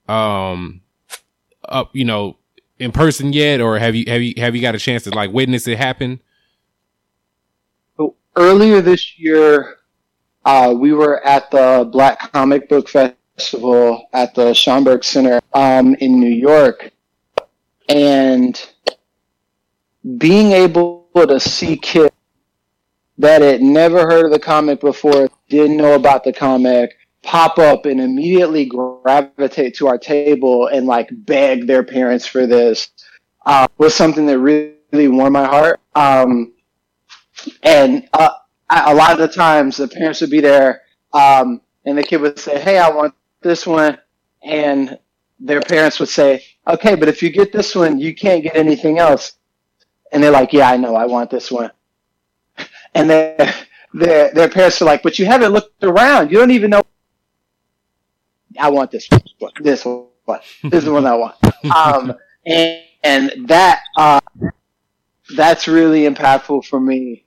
um 0.08 0.81
up, 1.68 1.90
you 1.94 2.04
know, 2.04 2.36
in 2.78 2.92
person 2.92 3.32
yet 3.32 3.60
or 3.60 3.78
have 3.78 3.94
you 3.94 4.04
have 4.08 4.22
you 4.22 4.34
have 4.38 4.56
you 4.56 4.62
got 4.62 4.74
a 4.74 4.78
chance 4.78 5.04
to 5.04 5.10
like 5.10 5.32
witness 5.32 5.66
it 5.68 5.78
happen? 5.78 6.20
So 7.96 8.16
earlier 8.36 8.80
this 8.80 9.18
year 9.18 9.76
uh, 10.44 10.74
we 10.76 10.92
were 10.92 11.24
at 11.24 11.50
the 11.50 11.88
Black 11.90 12.32
Comic 12.32 12.68
Book 12.68 12.88
Festival 12.88 14.08
at 14.12 14.34
the 14.34 14.50
Schomburg 14.50 15.04
Center 15.04 15.40
um, 15.54 15.94
in 15.96 16.18
New 16.18 16.30
York 16.30 16.90
and 17.88 18.60
being 20.18 20.52
able 20.52 21.06
to 21.14 21.38
see 21.38 21.76
kids 21.76 22.14
that 23.18 23.42
had 23.42 23.62
never 23.62 24.00
heard 24.00 24.26
of 24.26 24.32
the 24.32 24.38
comic 24.38 24.80
before, 24.80 25.28
didn't 25.48 25.76
know 25.76 25.94
about 25.94 26.24
the 26.24 26.32
comic, 26.32 26.96
pop 27.22 27.58
up 27.58 27.86
and 27.86 28.00
immediately 28.00 28.64
gravitate 28.66 29.74
to 29.76 29.86
our 29.86 29.98
table 29.98 30.66
and 30.66 30.86
like 30.86 31.08
beg 31.12 31.66
their 31.66 31.82
parents 31.82 32.26
for 32.26 32.46
this 32.46 32.90
uh, 33.46 33.66
was 33.78 33.94
something 33.94 34.26
that 34.26 34.38
really, 34.38 35.08
warmed 35.08 35.32
my 35.32 35.46
heart. 35.46 35.80
Um, 35.94 36.52
and 37.62 38.08
uh, 38.12 38.30
I, 38.68 38.92
a 38.92 38.94
lot 38.94 39.12
of 39.12 39.18
the 39.18 39.28
times 39.28 39.78
the 39.78 39.88
parents 39.88 40.20
would 40.20 40.30
be 40.30 40.40
there 40.40 40.82
um, 41.14 41.62
and 41.86 41.96
the 41.96 42.02
kid 42.02 42.20
would 42.20 42.38
say, 42.38 42.60
Hey, 42.60 42.78
I 42.78 42.90
want 42.90 43.14
this 43.40 43.66
one. 43.66 43.98
And 44.42 44.98
their 45.40 45.60
parents 45.60 45.98
would 45.98 46.10
say, 46.10 46.44
Okay, 46.68 46.94
but 46.94 47.08
if 47.08 47.22
you 47.22 47.30
get 47.30 47.52
this 47.52 47.74
one, 47.74 47.98
you 47.98 48.14
can't 48.14 48.42
get 48.42 48.54
anything 48.54 48.98
else. 48.98 49.32
And 50.12 50.22
they're 50.22 50.30
like, 50.30 50.52
Yeah, 50.52 50.70
I 50.70 50.76
know, 50.76 50.94
I 50.94 51.06
want 51.06 51.30
this 51.30 51.50
one 51.50 51.70
and 52.94 53.08
their, 53.08 54.30
their 54.32 54.48
parents 54.48 54.80
are 54.82 54.84
like, 54.84 55.02
but 55.02 55.18
you 55.18 55.26
haven't 55.26 55.52
looked 55.52 55.82
around. 55.82 56.30
You 56.30 56.38
don't 56.38 56.50
even 56.50 56.70
know. 56.70 56.82
I 58.58 58.70
want 58.70 58.90
this 58.90 59.08
one. 59.38 59.52
This 59.60 59.84
one. 59.84 60.06
This 60.26 60.72
is 60.74 60.84
the 60.84 60.92
one 60.92 61.06
I 61.06 61.14
want. 61.14 61.36
Um, 61.76 62.14
and, 62.44 62.82
and 63.04 63.48
that, 63.48 63.82
uh, 63.96 64.20
that's 65.36 65.68
really 65.68 66.02
impactful 66.02 66.64
for 66.64 66.80
me. 66.80 67.24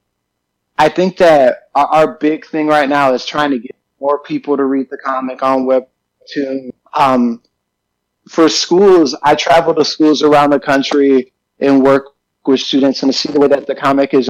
I 0.78 0.90
think 0.90 1.18
that 1.18 1.70
our, 1.74 1.88
our, 1.88 2.18
big 2.18 2.46
thing 2.46 2.68
right 2.68 2.90
now 2.90 3.14
is 3.14 3.26
trying 3.26 3.52
to 3.52 3.60
get 3.60 3.76
more 4.02 4.20
people 4.20 4.58
to 4.58 4.66
read 4.66 4.90
the 4.90 4.98
comic 4.98 5.42
on 5.42 5.66
Webtoon. 5.66 6.72
Um, 6.94 7.42
for 8.28 8.50
schools, 8.50 9.16
I 9.24 9.36
travel 9.36 9.74
to 9.76 9.86
schools 9.86 10.22
around 10.22 10.50
the 10.50 10.60
country 10.60 11.32
and 11.60 11.82
work 11.82 12.16
with 12.46 12.60
students 12.60 13.04
and 13.04 13.14
see 13.14 13.32
the 13.32 13.40
way 13.40 13.48
that 13.48 13.68
the 13.68 13.76
comic 13.76 14.14
is 14.14 14.30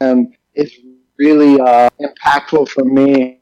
um, 0.00 0.32
is 0.54 0.72
really 1.18 1.60
uh, 1.60 1.88
impactful 2.00 2.68
for 2.68 2.84
me. 2.84 3.40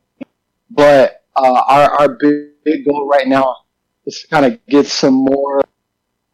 But 0.70 1.24
uh, 1.36 1.62
our 1.66 1.90
our 2.00 2.08
big, 2.20 2.49
big 2.64 2.84
goal 2.84 3.08
right 3.08 3.26
now 3.26 3.56
is 4.06 4.22
to 4.22 4.28
kind 4.28 4.46
of 4.46 4.64
get 4.66 4.86
some 4.86 5.14
more 5.14 5.62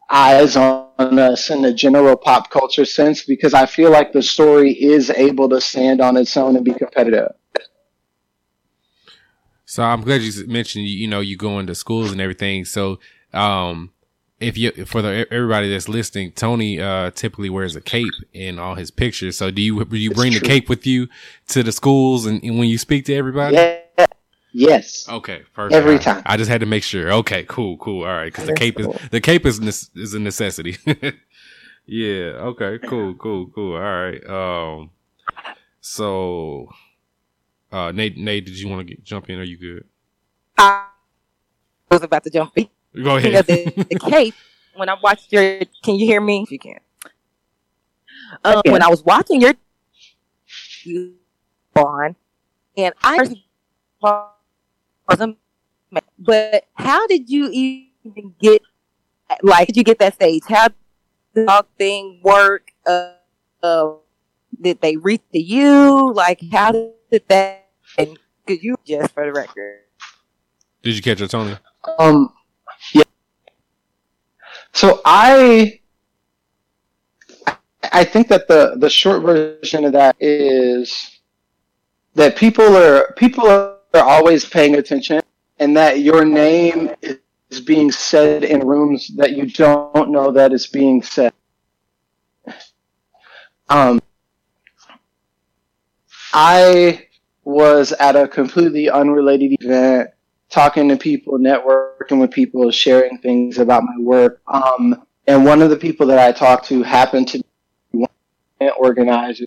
eyes 0.08 0.56
on 0.56 1.18
us 1.18 1.50
in 1.50 1.62
the 1.62 1.72
general 1.72 2.16
pop 2.16 2.50
culture 2.50 2.84
sense 2.84 3.24
because 3.24 3.54
I 3.54 3.66
feel 3.66 3.90
like 3.90 4.12
the 4.12 4.22
story 4.22 4.72
is 4.72 5.10
able 5.10 5.48
to 5.48 5.60
stand 5.60 6.00
on 6.00 6.16
its 6.16 6.36
own 6.36 6.56
and 6.56 6.64
be 6.64 6.72
competitive. 6.72 7.32
So 9.64 9.82
I'm 9.82 10.02
glad 10.02 10.22
you 10.22 10.46
mentioned 10.46 10.86
you 10.86 11.08
know 11.08 11.20
you 11.20 11.36
go 11.36 11.58
into 11.58 11.74
schools 11.74 12.12
and 12.12 12.20
everything. 12.20 12.64
So 12.64 13.00
um, 13.32 13.92
if 14.38 14.56
you 14.56 14.70
for 14.86 15.02
the 15.02 15.26
everybody 15.30 15.70
that's 15.70 15.88
listening, 15.88 16.32
Tony 16.32 16.80
uh 16.80 17.10
typically 17.10 17.50
wears 17.50 17.74
a 17.74 17.80
cape 17.80 18.12
in 18.32 18.58
all 18.60 18.76
his 18.76 18.92
pictures. 18.92 19.36
So 19.36 19.50
do 19.50 19.60
you 19.60 19.84
do 19.84 19.96
you 19.96 20.12
bring 20.12 20.32
the 20.32 20.40
cape 20.40 20.68
with 20.68 20.86
you 20.86 21.08
to 21.48 21.64
the 21.64 21.72
schools 21.72 22.26
and, 22.26 22.42
and, 22.44 22.58
when 22.58 22.68
you 22.68 22.78
speak 22.78 23.06
to 23.06 23.14
everybody? 23.14 23.56
Yeah. 23.56 24.06
Yes. 24.58 25.06
Okay. 25.06 25.42
Perfect. 25.52 25.74
Every 25.74 25.98
time. 25.98 26.22
I, 26.24 26.32
I 26.32 26.36
just 26.38 26.50
had 26.50 26.60
to 26.60 26.66
make 26.66 26.82
sure. 26.82 27.12
Okay. 27.12 27.44
Cool. 27.44 27.76
Cool. 27.76 28.04
All 28.04 28.14
right. 28.14 28.32
Because 28.32 28.46
the 28.46 28.54
cape 28.54 28.78
cool. 28.78 28.94
is 28.94 29.08
the 29.10 29.20
cape 29.20 29.44
is 29.44 29.58
is 29.94 30.14
a 30.14 30.18
necessity. 30.18 30.78
yeah. 31.86 32.48
Okay. 32.50 32.78
Cool. 32.78 33.14
Cool. 33.16 33.48
Cool. 33.54 33.74
All 33.74 33.80
right. 33.80 34.26
Um. 34.26 34.90
So, 35.82 36.70
uh, 37.70 37.92
Nate, 37.92 38.16
Nate, 38.16 38.46
did 38.46 38.58
you 38.58 38.68
want 38.68 38.88
to 38.88 38.96
jump 39.02 39.28
in? 39.28 39.38
Are 39.38 39.44
you 39.44 39.58
good? 39.58 39.84
I 40.56 40.86
was 41.90 42.02
about 42.02 42.24
to 42.24 42.30
jump 42.30 42.52
in. 42.56 42.68
Go 43.04 43.16
ahead. 43.16 43.46
the, 43.46 43.86
the 43.90 43.98
cape. 44.10 44.34
When 44.74 44.88
I 44.88 44.96
watched 45.02 45.32
your, 45.32 45.60
can 45.84 45.96
you 45.96 46.06
hear 46.06 46.20
me? 46.20 46.42
If 46.42 46.50
you 46.50 46.58
can. 46.58 46.78
Um, 48.42 48.62
When 48.64 48.82
I 48.82 48.88
was 48.88 49.04
watching 49.04 49.42
your 49.42 49.52
on, 51.76 52.16
and 52.76 52.94
I 53.02 53.36
wasn't, 55.08 55.38
but 56.18 56.64
how 56.74 57.06
did 57.06 57.28
you 57.28 57.50
even 57.50 58.34
get? 58.40 58.62
Like, 59.42 59.68
did 59.68 59.76
you 59.76 59.84
get 59.84 59.98
that 59.98 60.14
stage? 60.14 60.42
How 60.48 60.68
did 60.68 61.46
the 61.46 61.66
thing 61.78 62.20
work? 62.22 62.70
Uh, 62.86 63.12
uh, 63.62 63.94
did 64.60 64.80
they 64.80 64.96
reach 64.96 65.22
to 65.32 65.38
you? 65.38 66.12
Like, 66.12 66.40
how 66.52 66.72
did 66.72 67.22
that? 67.28 67.68
And 67.98 68.18
could 68.46 68.62
you 68.62 68.76
just 68.86 69.12
for 69.12 69.26
the 69.26 69.32
record? 69.32 69.80
Did 70.82 70.96
you 70.96 71.02
catch 71.02 71.20
it, 71.20 71.28
Tony? 71.28 71.56
Um, 71.98 72.32
yeah. 72.92 73.02
So 74.72 75.00
I 75.04 75.80
I 77.92 78.04
think 78.04 78.28
that 78.28 78.48
the 78.48 78.76
the 78.76 78.90
short 78.90 79.22
version 79.22 79.84
of 79.84 79.92
that 79.92 80.16
is 80.20 81.18
that 82.14 82.36
people 82.36 82.76
are 82.76 83.12
people 83.16 83.46
are 83.46 83.75
always 83.94 84.44
paying 84.44 84.76
attention 84.76 85.20
and 85.58 85.76
that 85.76 86.00
your 86.00 86.24
name 86.24 86.90
is 87.02 87.60
being 87.60 87.90
said 87.90 88.44
in 88.44 88.66
rooms 88.66 89.08
that 89.16 89.32
you 89.32 89.46
don't 89.46 90.10
know 90.10 90.32
that 90.32 90.52
is 90.52 90.66
being 90.66 91.02
said. 91.02 91.32
Um, 93.68 94.00
I 96.32 97.06
was 97.44 97.92
at 97.92 98.16
a 98.16 98.28
completely 98.28 98.90
unrelated 98.90 99.56
event 99.60 100.10
talking 100.50 100.88
to 100.88 100.96
people, 100.96 101.38
networking 101.38 102.20
with 102.20 102.30
people, 102.30 102.70
sharing 102.70 103.18
things 103.18 103.58
about 103.58 103.82
my 103.82 103.96
work. 103.98 104.40
Um, 104.46 105.06
and 105.26 105.44
one 105.44 105.62
of 105.62 105.70
the 105.70 105.76
people 105.76 106.06
that 106.08 106.18
I 106.18 106.32
talked 106.32 106.66
to 106.66 106.82
happened 106.82 107.28
to 107.28 107.38
be 107.38 107.44
one 107.90 108.70
organizer 108.78 109.46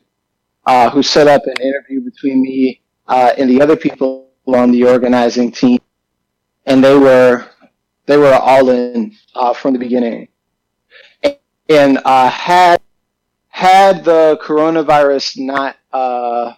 uh, 0.66 0.90
who 0.90 1.02
set 1.02 1.28
up 1.28 1.44
an 1.46 1.62
interview 1.62 2.02
between 2.02 2.42
me 2.42 2.82
uh, 3.08 3.34
and 3.38 3.50
the 3.50 3.62
other 3.62 3.76
people 3.76 4.19
on 4.56 4.72
the 4.72 4.86
organizing 4.86 5.52
team, 5.52 5.80
and 6.66 6.84
they 6.84 6.98
were 6.98 7.48
they 8.06 8.18
were 8.18 8.34
all 8.34 8.70
in 8.70 9.16
uh, 9.36 9.54
from 9.54 9.74
the 9.74 9.80
beginning. 9.80 10.28
And, 11.70 12.00
uh, 12.04 12.30
had 12.30 12.82
had 13.50 14.04
the 14.04 14.40
coronavirus 14.42 15.38
not 15.40 15.76
uh, 15.94 16.54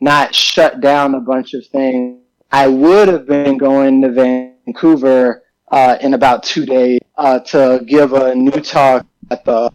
not 0.00 0.34
shut 0.34 0.80
down 0.80 1.14
a 1.14 1.20
bunch 1.20 1.54
of 1.54 1.66
things, 1.66 2.20
I 2.50 2.68
would 2.68 3.08
have 3.08 3.26
been 3.26 3.58
going 3.58 4.00
to 4.02 4.10
Vancouver 4.12 5.42
uh, 5.70 5.98
in 6.00 6.14
about 6.14 6.44
two 6.44 6.64
days 6.64 7.00
uh, 7.16 7.40
to 7.40 7.82
give 7.86 8.12
a 8.12 8.34
new 8.34 8.60
talk 8.60 9.06
at 9.30 9.44
the 9.44 9.72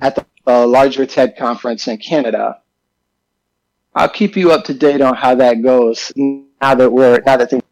at 0.00 0.14
the 0.14 0.24
uh, 0.46 0.66
larger 0.66 1.04
TED 1.06 1.36
conference 1.36 1.86
in 1.86 1.98
Canada. 1.98 2.62
I'll 3.94 4.08
keep 4.08 4.36
you 4.36 4.52
up 4.52 4.64
to 4.64 4.74
date 4.74 5.00
on 5.00 5.14
how 5.14 5.34
that 5.34 5.62
goes 5.62 6.12
now 6.60 6.74
that 6.74 6.90
we're 6.90 7.20
now 7.20 7.36
that 7.36 7.50
things. 7.50 7.62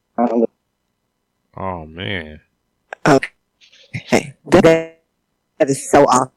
Oh 1.56 1.86
man. 1.86 2.40
Okay. 3.06 3.30
That, 4.46 4.98
that 5.58 5.70
is 5.70 5.88
so 5.90 6.04
awesome. 6.04 6.30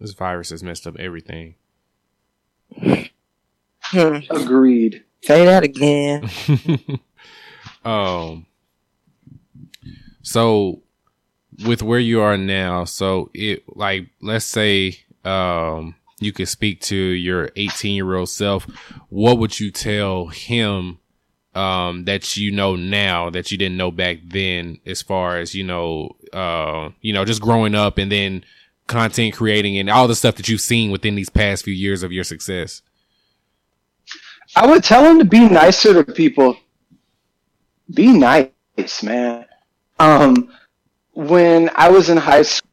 This 0.00 0.12
virus 0.12 0.50
has 0.50 0.62
messed 0.62 0.86
up 0.86 0.96
everything. 0.98 1.56
Hmm. 3.80 4.18
Agreed. 4.30 5.04
Say 5.22 5.44
that 5.44 5.64
again. 5.64 6.28
um 7.84 8.46
so 10.22 10.82
with 11.64 11.82
where 11.82 11.98
you 11.98 12.20
are 12.20 12.36
now, 12.36 12.84
so 12.84 13.30
it 13.34 13.64
like 13.74 14.10
let's 14.20 14.44
say 14.44 14.98
um 15.24 15.94
you 16.20 16.32
could 16.32 16.48
speak 16.48 16.80
to 16.82 16.96
your 16.96 17.50
18 17.56 17.94
year 17.94 18.14
old 18.14 18.28
self, 18.28 18.66
what 19.08 19.38
would 19.38 19.58
you 19.58 19.70
tell 19.70 20.28
him 20.28 20.98
um 21.54 22.04
that 22.04 22.36
you 22.36 22.50
know 22.50 22.76
now 22.76 23.30
that 23.30 23.50
you 23.50 23.56
didn't 23.56 23.78
know 23.78 23.90
back 23.90 24.18
then 24.22 24.78
as 24.84 25.00
far 25.00 25.38
as 25.38 25.54
you 25.54 25.64
know 25.64 26.10
uh 26.34 26.90
you 27.00 27.10
know 27.10 27.24
just 27.24 27.40
growing 27.40 27.74
up 27.74 27.96
and 27.96 28.12
then 28.12 28.44
content 28.86 29.34
creating 29.34 29.78
and 29.78 29.88
all 29.88 30.06
the 30.06 30.14
stuff 30.14 30.36
that 30.36 30.46
you've 30.46 30.60
seen 30.60 30.90
within 30.90 31.14
these 31.14 31.30
past 31.30 31.64
few 31.64 31.72
years 31.72 32.02
of 32.02 32.12
your 32.12 32.22
success 32.22 32.82
I 34.56 34.66
would 34.66 34.84
tell 34.84 35.04
him 35.04 35.18
to 35.18 35.24
be 35.24 35.48
nicer 35.48 36.02
to 36.02 36.12
people. 36.12 36.56
Be 37.92 38.12
nice, 38.12 39.02
man. 39.02 39.44
Um, 39.98 40.50
when 41.12 41.70
I 41.74 41.90
was 41.90 42.08
in 42.08 42.16
high 42.16 42.42
school, 42.42 42.67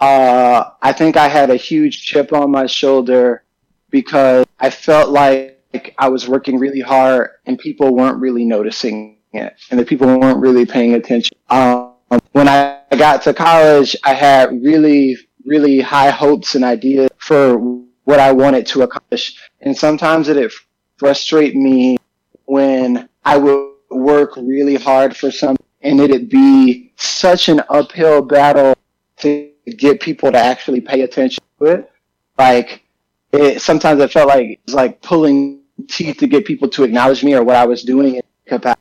uh, 0.00 0.70
I 0.80 0.92
think 0.92 1.16
I 1.16 1.28
had 1.28 1.50
a 1.50 1.56
huge 1.56 2.02
chip 2.02 2.32
on 2.32 2.50
my 2.50 2.66
shoulder 2.66 3.44
because 3.90 4.46
I 4.58 4.70
felt 4.70 5.10
like 5.10 5.94
I 5.98 6.08
was 6.08 6.26
working 6.26 6.58
really 6.58 6.80
hard 6.80 7.30
and 7.46 7.58
people 7.58 7.94
weren't 7.94 8.18
really 8.18 8.44
noticing 8.44 9.18
it 9.32 9.54
and 9.70 9.78
the 9.78 9.84
people 9.84 10.06
weren't 10.18 10.38
really 10.38 10.64
paying 10.64 10.94
attention. 10.94 11.36
Um, 11.50 11.94
when 12.32 12.48
I 12.48 12.80
got 12.96 13.22
to 13.22 13.34
college, 13.34 13.94
I 14.02 14.14
had 14.14 14.62
really, 14.62 15.16
really 15.44 15.80
high 15.80 16.10
hopes 16.10 16.54
and 16.54 16.64
ideas 16.64 17.10
for 17.18 17.58
what 18.04 18.18
I 18.18 18.32
wanted 18.32 18.66
to 18.68 18.82
accomplish. 18.82 19.38
And 19.60 19.76
sometimes 19.76 20.28
it 20.28 20.52
frustrate 20.96 21.54
me 21.54 21.98
when 22.46 23.08
I 23.24 23.36
would 23.36 23.70
work 23.90 24.36
really 24.36 24.76
hard 24.76 25.16
for 25.16 25.30
something 25.30 25.66
and 25.82 26.00
it'd 26.00 26.28
be 26.28 26.92
such 26.96 27.48
an 27.48 27.62
uphill 27.68 28.22
battle 28.22 28.74
to 29.18 29.50
get 29.66 30.00
people 30.00 30.32
to 30.32 30.38
actually 30.38 30.80
pay 30.80 31.02
attention 31.02 31.42
to 31.58 31.66
it. 31.66 31.92
Like 32.38 32.84
it, 33.32 33.62
sometimes 33.62 34.00
it 34.00 34.10
felt 34.10 34.28
like 34.28 34.46
it 34.46 34.60
was 34.66 34.74
like 34.74 35.00
pulling 35.02 35.60
teeth 35.88 36.18
to 36.18 36.26
get 36.26 36.44
people 36.44 36.68
to 36.68 36.84
acknowledge 36.84 37.22
me 37.24 37.34
or 37.34 37.42
what 37.42 37.56
I 37.56 37.66
was 37.66 37.82
doing 37.82 38.16
in 38.16 38.22
capacity. 38.46 38.80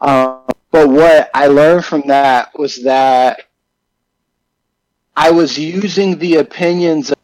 Um, 0.00 0.42
but 0.70 0.88
what 0.88 1.30
I 1.34 1.46
learned 1.46 1.84
from 1.84 2.02
that 2.06 2.56
was 2.58 2.82
that 2.84 3.42
I 5.16 5.30
was 5.30 5.58
using 5.58 6.18
the 6.18 6.36
opinions 6.36 7.10
of 7.10 7.18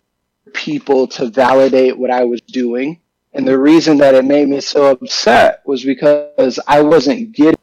people 0.52 1.06
to 1.08 1.28
validate 1.28 1.96
what 1.96 2.10
I 2.10 2.24
was 2.24 2.40
doing. 2.40 3.00
And 3.32 3.46
the 3.46 3.58
reason 3.58 3.98
that 3.98 4.14
it 4.14 4.24
made 4.24 4.48
me 4.48 4.60
so 4.60 4.90
upset 4.90 5.62
was 5.66 5.84
because 5.84 6.58
I 6.66 6.80
wasn't 6.80 7.32
getting, 7.32 7.60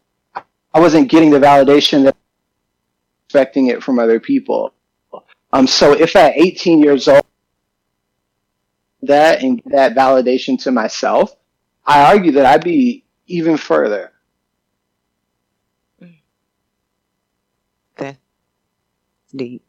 I 0.74 0.80
wasn't 0.80 1.10
getting 1.10 1.32
the 1.32 1.40
validation 1.40 2.04
that 2.04 2.14
I 2.16 2.20
was 2.20 3.26
expecting 3.26 3.68
it 3.68 3.82
from 3.84 4.00
other 4.00 4.20
people. 4.20 4.74
Um, 5.54 5.68
so 5.68 5.94
if 5.94 6.16
at 6.16 6.34
18 6.38 6.82
years 6.82 7.08
old, 7.08 7.24
that 9.04 9.42
and 9.42 9.62
that 9.66 9.96
validation 9.96 10.62
to 10.64 10.72
myself, 10.72 11.36
I 11.86 12.14
argue 12.14 12.32
that 12.34 12.46
I'd 12.46 12.64
be 12.64 13.04
even 13.28 13.58
further. 13.58 14.12
Okay. 18.00 18.18
Deep. 19.36 19.64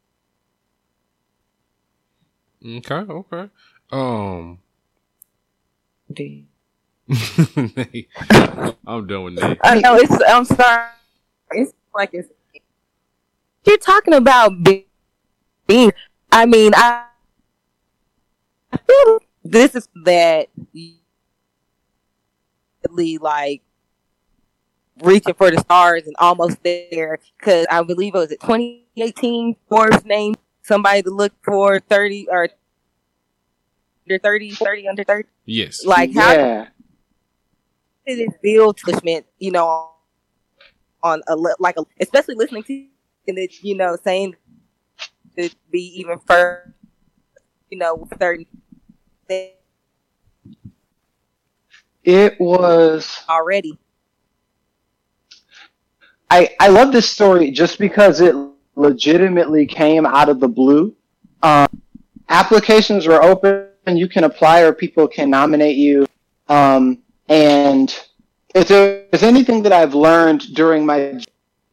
okay 2.65 2.95
okay 2.95 3.49
um 3.91 4.57
Deep. 6.11 6.47
i'm 7.09 9.07
done 9.07 9.23
with 9.23 9.33
Nate. 9.33 9.57
I 9.63 9.79
know 9.79 9.95
it's. 9.95 10.15
I'm 10.27 10.45
sorry. 10.45 10.87
It's 11.51 11.73
like 11.93 12.11
it's. 12.13 12.29
You're 13.65 13.77
talking 13.77 14.13
about 14.13 14.63
be- 14.63 14.87
being. 15.67 15.91
I 16.31 16.45
mean, 16.45 16.73
I. 16.75 17.05
I 18.71 18.77
feel 18.77 19.19
this 19.43 19.75
is 19.75 19.87
that. 20.05 20.49
Really, 22.89 23.17
like 23.17 23.61
reaching 25.01 25.33
for 25.33 25.49
the 25.49 25.59
stars 25.59 26.03
and 26.05 26.15
almost 26.19 26.61
there 26.63 27.19
because 27.37 27.65
I 27.69 27.81
believe 27.83 28.15
it 28.15 28.17
was 28.17 28.31
it 28.31 28.39
2018 28.41 29.55
Forbes 29.67 30.05
named 30.05 30.37
somebody 30.61 31.01
to 31.03 31.09
look 31.09 31.33
for 31.43 31.79
30 31.79 32.27
or 32.29 32.49
under 34.05 34.19
30, 34.19 34.51
30 34.51 34.87
under 34.87 35.03
30. 35.03 35.27
yes 35.45 35.85
Like 35.85 36.13
how 36.13 36.33
yeah. 36.33 36.67
did 38.05 38.19
it 38.19 38.33
feel 38.41 38.73
to 38.73 39.23
you 39.39 39.51
know, 39.51 39.89
on 41.01 41.21
a 41.27 41.35
like 41.35 41.75
a, 41.77 41.83
especially 41.99 42.35
listening 42.35 42.63
to 42.63 42.85
and 43.27 43.37
it, 43.37 43.63
you 43.63 43.75
know, 43.75 43.97
saying 44.03 44.35
to 45.37 45.49
be 45.71 45.93
even 45.99 46.19
further, 46.19 46.73
you 47.69 47.77
know, 47.77 48.07
thirty 48.17 48.47
It 52.03 52.39
was 52.39 53.23
already. 53.29 53.77
I, 56.29 56.49
I 56.59 56.67
love 56.67 56.91
this 56.91 57.09
story 57.09 57.51
just 57.51 57.79
because 57.79 58.19
it 58.19 58.35
legitimately 58.75 59.65
came 59.65 60.05
out 60.05 60.29
of 60.29 60.39
the 60.39 60.47
blue. 60.47 60.95
Um, 61.43 61.67
applications 62.29 63.07
were 63.07 63.23
open. 63.23 63.67
You 63.87 64.09
can 64.09 64.23
apply 64.25 64.61
or 64.61 64.73
people 64.73 65.07
can 65.07 65.29
nominate 65.29 65.77
you. 65.77 66.05
Um, 66.49 66.99
and 67.29 67.95
if 68.53 68.67
there's 68.67 69.23
anything 69.23 69.63
that 69.63 69.71
I've 69.71 69.93
learned 69.93 70.53
during 70.53 70.85
my, 70.85 71.23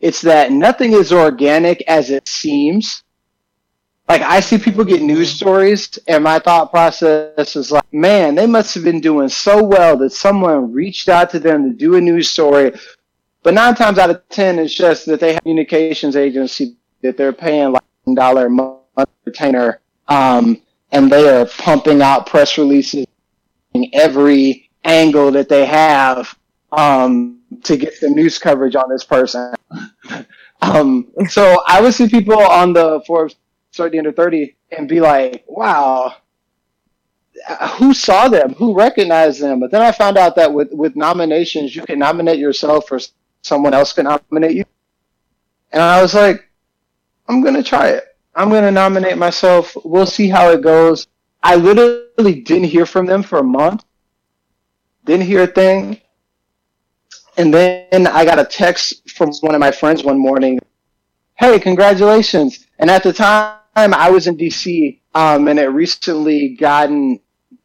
it's 0.00 0.20
that 0.22 0.52
nothing 0.52 0.92
is 0.92 1.12
organic 1.12 1.82
as 1.88 2.10
it 2.10 2.28
seems. 2.28 3.02
Like 4.10 4.22
I 4.22 4.40
see 4.40 4.58
people 4.58 4.84
get 4.84 5.02
news 5.02 5.30
stories 5.30 5.98
and 6.08 6.24
my 6.24 6.40
thought 6.40 6.70
process 6.70 7.54
is 7.54 7.70
like, 7.70 7.92
man, 7.92 8.34
they 8.34 8.46
must 8.46 8.74
have 8.74 8.84
been 8.84 9.00
doing 9.00 9.28
so 9.28 9.62
well 9.62 9.96
that 9.98 10.10
someone 10.10 10.72
reached 10.72 11.08
out 11.08 11.30
to 11.30 11.38
them 11.38 11.70
to 11.70 11.76
do 11.76 11.94
a 11.94 12.00
news 12.00 12.28
story 12.28 12.72
but 13.42 13.54
nine 13.54 13.74
times 13.74 13.98
out 13.98 14.10
of 14.10 14.28
ten, 14.28 14.58
it's 14.58 14.74
just 14.74 15.06
that 15.06 15.20
they 15.20 15.34
have 15.34 15.38
a 15.38 15.40
communications 15.42 16.16
agency 16.16 16.76
that 17.02 17.16
they're 17.16 17.32
paying 17.32 17.72
like 17.72 17.82
a 18.06 18.14
dollar 18.14 18.46
a 18.46 18.50
month 18.50 18.78
retainer, 19.24 19.80
um, 20.08 20.60
and 20.92 21.10
they 21.10 21.28
are 21.28 21.46
pumping 21.46 22.02
out 22.02 22.26
press 22.26 22.58
releases 22.58 23.06
in 23.72 23.88
every 23.94 24.68
angle 24.84 25.30
that 25.30 25.48
they 25.48 25.64
have 25.64 26.36
um, 26.72 27.40
to 27.62 27.76
get 27.76 27.98
the 28.00 28.10
news 28.10 28.38
coverage 28.38 28.76
on 28.76 28.90
this 28.90 29.04
person. 29.04 29.54
um, 30.62 31.10
so 31.28 31.62
I 31.66 31.80
would 31.80 31.94
see 31.94 32.08
people 32.08 32.38
on 32.38 32.74
the 32.74 33.00
Forbes 33.06 33.36
30 33.80 33.98
under 33.98 34.12
30 34.12 34.56
and 34.72 34.86
be 34.86 35.00
like, 35.00 35.42
wow, 35.48 36.14
uh, 37.48 37.68
who 37.78 37.94
saw 37.94 38.28
them? 38.28 38.52
Who 38.54 38.76
recognized 38.76 39.40
them? 39.40 39.58
But 39.58 39.70
then 39.70 39.80
I 39.80 39.90
found 39.90 40.18
out 40.18 40.36
that 40.36 40.52
with, 40.52 40.70
with 40.70 40.96
nominations, 40.96 41.74
you 41.74 41.80
can 41.82 41.98
nominate 41.98 42.38
yourself 42.38 42.92
or 42.92 43.00
someone 43.40 43.72
else 43.72 43.94
can 43.94 44.04
nominate 44.04 44.54
you. 44.54 44.66
And 45.72 45.82
I 45.82 46.02
was 46.02 46.12
like, 46.12 46.46
I'm 47.26 47.40
going 47.40 47.54
to 47.54 47.62
try 47.62 47.88
it. 47.88 48.04
I'm 48.34 48.50
going 48.50 48.64
to 48.64 48.70
nominate 48.70 49.16
myself. 49.16 49.74
We'll 49.82 50.04
see 50.04 50.28
how 50.28 50.50
it 50.50 50.60
goes. 50.60 51.06
I 51.42 51.56
literally 51.56 52.42
didn't 52.42 52.68
hear 52.68 52.84
from 52.84 53.06
them 53.06 53.22
for 53.22 53.38
a 53.38 53.42
month. 53.42 53.82
Didn't 55.06 55.24
hear 55.24 55.44
a 55.44 55.46
thing. 55.46 56.02
And 57.38 57.54
then 57.54 58.06
I 58.06 58.26
got 58.26 58.38
a 58.38 58.44
text 58.44 59.08
from 59.08 59.32
one 59.40 59.54
of 59.54 59.60
my 59.60 59.70
friends 59.70 60.04
one 60.04 60.18
morning. 60.18 60.58
Hey, 61.34 61.58
congratulations! 61.58 62.66
And 62.78 62.90
at 62.90 63.02
the 63.02 63.14
time, 63.14 63.59
I 63.74 64.10
was 64.10 64.26
in 64.26 64.36
DC, 64.36 65.00
um, 65.14 65.48
and 65.48 65.58
it 65.58 65.68
recently 65.68 66.56
gotten 66.56 67.20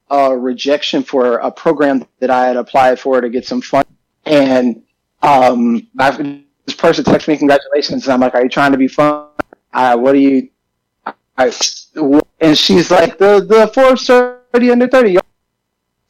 a 0.10 0.38
rejection 0.38 1.04
for 1.04 1.38
a 1.38 1.52
program 1.52 2.06
that 2.20 2.30
I 2.30 2.48
had 2.48 2.58
applied 2.58 3.00
for 3.00 3.22
to 3.22 3.30
get 3.30 3.46
some 3.46 3.62
fun. 3.62 3.84
And 4.26 4.84
um, 5.22 5.88
I, 5.98 6.44
this 6.66 6.76
person 6.76 7.04
texted 7.04 7.30
me 7.30 7.38
congratulations, 7.38 8.06
and 8.06 8.14
I'm 8.14 8.20
like, 8.20 8.36
"Are 8.36 8.44
you 8.44 8.50
trying 8.50 8.72
to 8.72 8.78
be 8.78 8.88
fun? 8.88 9.28
Uh, 9.74 9.98
what 9.98 10.16
are 10.16 10.20
you?" 10.20 10.50
I, 11.38 11.52
and 12.40 12.58
she's 12.58 12.92
like, 12.92 13.18
"The 13.18 13.46
the 13.46 13.72
Forbes 13.74 14.08
30 14.08 14.72
under 14.72 14.88
30." 14.88 15.18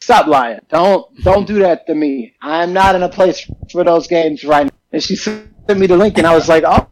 Stop 0.02 0.28
lying! 0.28 0.60
Don't 0.70 1.06
don't 1.24 1.48
do 1.48 1.60
that 1.60 1.88
to 1.88 1.96
me. 1.96 2.36
I'm 2.42 2.74
not 2.74 2.96
in 2.96 3.04
a 3.04 3.10
place 3.10 3.50
for 3.72 3.84
those 3.84 4.08
games 4.08 4.44
right 4.44 4.66
now. 4.66 4.72
And 4.92 5.04
she 5.04 5.16
sent 5.16 5.50
me 5.76 5.88
the 5.88 5.98
link, 5.98 6.18
and 6.18 6.28
I 6.28 6.36
was 6.36 6.48
like, 6.48 6.64
"Oh, 6.66 6.88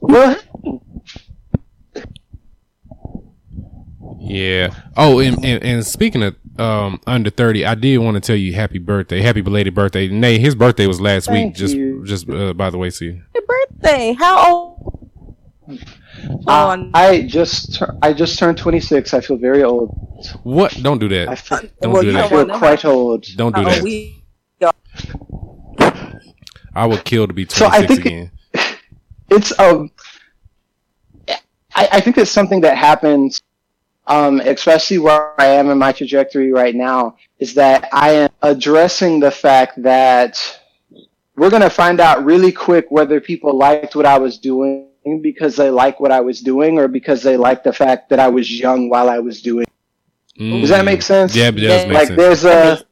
what?" 0.00 0.44
Yeah. 4.24 4.74
Oh, 4.96 5.18
and, 5.18 5.44
and, 5.44 5.62
and 5.64 5.86
speaking 5.86 6.22
of 6.22 6.36
um, 6.58 7.00
under 7.06 7.30
thirty, 7.30 7.64
I 7.66 7.74
did 7.74 7.98
want 7.98 8.14
to 8.14 8.20
tell 8.20 8.36
you 8.36 8.52
happy 8.54 8.78
birthday, 8.78 9.20
happy 9.20 9.40
belated 9.40 9.74
birthday. 9.74 10.08
Nay, 10.08 10.38
his 10.38 10.54
birthday 10.54 10.86
was 10.86 11.00
last 11.00 11.26
Thank 11.26 11.54
week. 11.54 11.56
Just 11.56 11.74
you. 11.74 12.04
just 12.04 12.28
uh, 12.28 12.52
by 12.54 12.70
the 12.70 12.78
way, 12.78 12.90
see. 12.90 13.20
Happy 13.34 13.46
birthday! 13.46 14.12
How 14.12 14.52
old? 14.52 15.08
Uh, 16.46 16.86
I 16.94 17.22
just 17.22 17.74
tur- 17.76 17.96
I 18.02 18.12
just 18.12 18.38
turned 18.38 18.58
26. 18.58 19.12
I 19.14 19.20
feel 19.20 19.36
very 19.38 19.62
old. 19.64 19.88
What? 20.44 20.72
Don't 20.82 20.98
do 20.98 21.06
I 21.06 21.24
that. 21.26 21.38
feel, 21.38 21.60
Don't 21.80 21.92
well, 21.92 22.02
do 22.02 22.10
you 22.10 22.18
I 22.18 22.20
that. 22.20 22.20
don't 22.22 22.28
feel 22.30 22.38
wanna 22.38 22.52
know 22.52 22.58
quite 22.58 22.84
old. 22.84 23.26
Don't 23.36 23.54
do 23.54 23.62
how 23.62 23.68
that. 23.70 23.82
we 23.82 24.22
I 26.74 26.86
would 26.86 27.04
kill 27.04 27.26
to 27.26 27.32
be 27.34 27.44
26 27.44 27.86
think- 27.86 28.00
again. 28.06 28.30
It's 29.30 29.58
um, 29.58 29.90
I, 31.74 31.88
I 31.92 32.00
think 32.02 32.18
it's 32.18 32.30
something 32.30 32.60
that 32.62 32.76
happens, 32.76 33.40
um, 34.06 34.40
especially 34.40 34.98
where 34.98 35.40
I 35.40 35.46
am 35.46 35.70
in 35.70 35.78
my 35.78 35.92
trajectory 35.92 36.52
right 36.52 36.74
now, 36.74 37.16
is 37.38 37.54
that 37.54 37.88
I 37.92 38.10
am 38.12 38.30
addressing 38.42 39.20
the 39.20 39.30
fact 39.30 39.82
that 39.82 40.38
we're 41.36 41.50
gonna 41.50 41.70
find 41.70 42.00
out 42.00 42.24
really 42.24 42.52
quick 42.52 42.86
whether 42.90 43.20
people 43.20 43.56
liked 43.56 43.94
what 43.96 44.06
I 44.06 44.18
was 44.18 44.38
doing 44.38 44.88
because 45.22 45.56
they 45.56 45.70
like 45.70 45.98
what 45.98 46.12
I 46.12 46.20
was 46.20 46.40
doing 46.40 46.78
or 46.78 46.86
because 46.88 47.22
they 47.22 47.36
like 47.36 47.64
the 47.64 47.72
fact 47.72 48.10
that 48.10 48.20
I 48.20 48.28
was 48.28 48.50
young 48.50 48.88
while 48.88 49.08
I 49.08 49.18
was 49.18 49.42
doing. 49.42 49.66
Does 50.38 50.70
that 50.70 50.84
make 50.84 51.02
sense? 51.02 51.32
Mm. 51.32 51.36
Yeah, 51.36 51.48
it 51.48 51.52
does 51.52 51.84
Yeah. 51.86 51.92
like 51.92 52.06
sense. 52.08 52.16
there's 52.18 52.44
a 52.44 52.84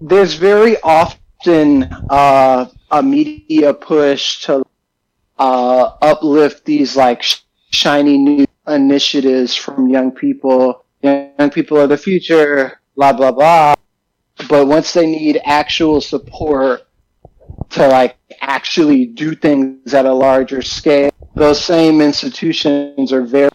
there's 0.00 0.34
very 0.34 0.76
often 0.82 1.84
uh, 2.10 2.66
a 2.90 3.02
media 3.02 3.72
push 3.74 4.44
to 4.44 4.64
uh, 5.38 5.90
uplift 6.02 6.64
these 6.64 6.96
like 6.96 7.22
sh- 7.22 7.40
shiny 7.70 8.18
new 8.18 8.46
initiatives 8.66 9.54
from 9.54 9.88
young 9.88 10.12
people. 10.12 10.84
Young 11.02 11.50
people 11.50 11.78
are 11.78 11.86
the 11.86 11.96
future, 11.96 12.80
blah 12.96 13.12
blah 13.12 13.32
blah. 13.32 13.74
But 14.48 14.66
once 14.66 14.92
they 14.92 15.06
need 15.06 15.40
actual 15.44 16.00
support 16.00 16.86
to 17.70 17.88
like 17.88 18.16
actually 18.40 19.06
do 19.06 19.34
things 19.34 19.94
at 19.94 20.06
a 20.06 20.12
larger 20.12 20.62
scale, 20.62 21.10
those 21.34 21.62
same 21.62 22.00
institutions 22.00 23.12
are 23.12 23.22
very 23.22 23.50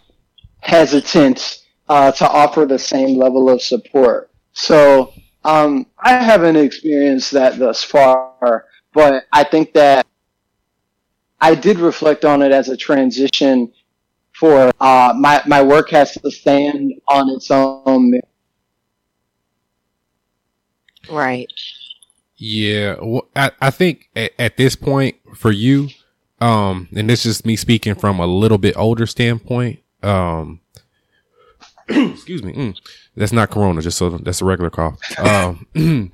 hesitant 0.60 1.64
uh, 1.90 2.12
to 2.12 2.28
offer 2.28 2.66
the 2.66 2.80
same 2.80 3.18
level 3.18 3.50
of 3.50 3.62
support. 3.62 4.30
So 4.54 5.14
um, 5.44 5.86
I 6.00 6.14
haven't 6.16 6.58
experienced 6.58 7.32
that 7.32 7.58
thus 7.58 7.84
far, 7.84 8.66
but 8.94 9.26
I 9.32 9.44
think 9.44 9.74
that 9.74 10.06
I 11.40 11.56
did 11.56 11.80
reflect 11.80 12.26
on 12.26 12.42
it 12.42 12.52
as 12.52 12.70
a 12.70 12.76
transition 12.78 13.72
for 14.38 14.72
uh, 14.80 15.14
my 15.18 15.42
my 15.48 15.62
work 15.62 15.90
has 15.90 16.14
to 16.14 16.32
stand 16.32 16.94
on 17.10 17.30
its 17.30 17.50
own. 17.52 18.20
right. 21.10 21.52
Yeah, 22.40 22.98
well, 23.02 23.28
I, 23.36 23.52
I 23.60 23.72
think 23.72 24.10
at, 24.16 24.32
at 24.38 24.58
this 24.58 24.76
point 24.76 25.16
for 25.36 25.52
you, 25.52 25.90
um, 26.40 26.88
and 26.96 27.10
this 27.10 27.26
is 27.26 27.44
me 27.44 27.56
speaking 27.56 27.96
from 27.96 28.20
a 28.20 28.28
little 28.28 28.60
bit 28.60 28.78
older 28.78 29.08
standpoint. 29.08 29.80
Um, 30.04 30.62
excuse 31.90 32.44
me, 32.44 32.54
mm, 32.54 32.78
that's 33.16 33.32
not 33.32 33.50
Corona, 33.50 33.82
just 33.82 33.98
so 33.98 34.12
that's 34.20 34.42
a 34.42 34.46
regular 34.46 34.70
cough. 34.70 35.00
Um, 35.18 35.66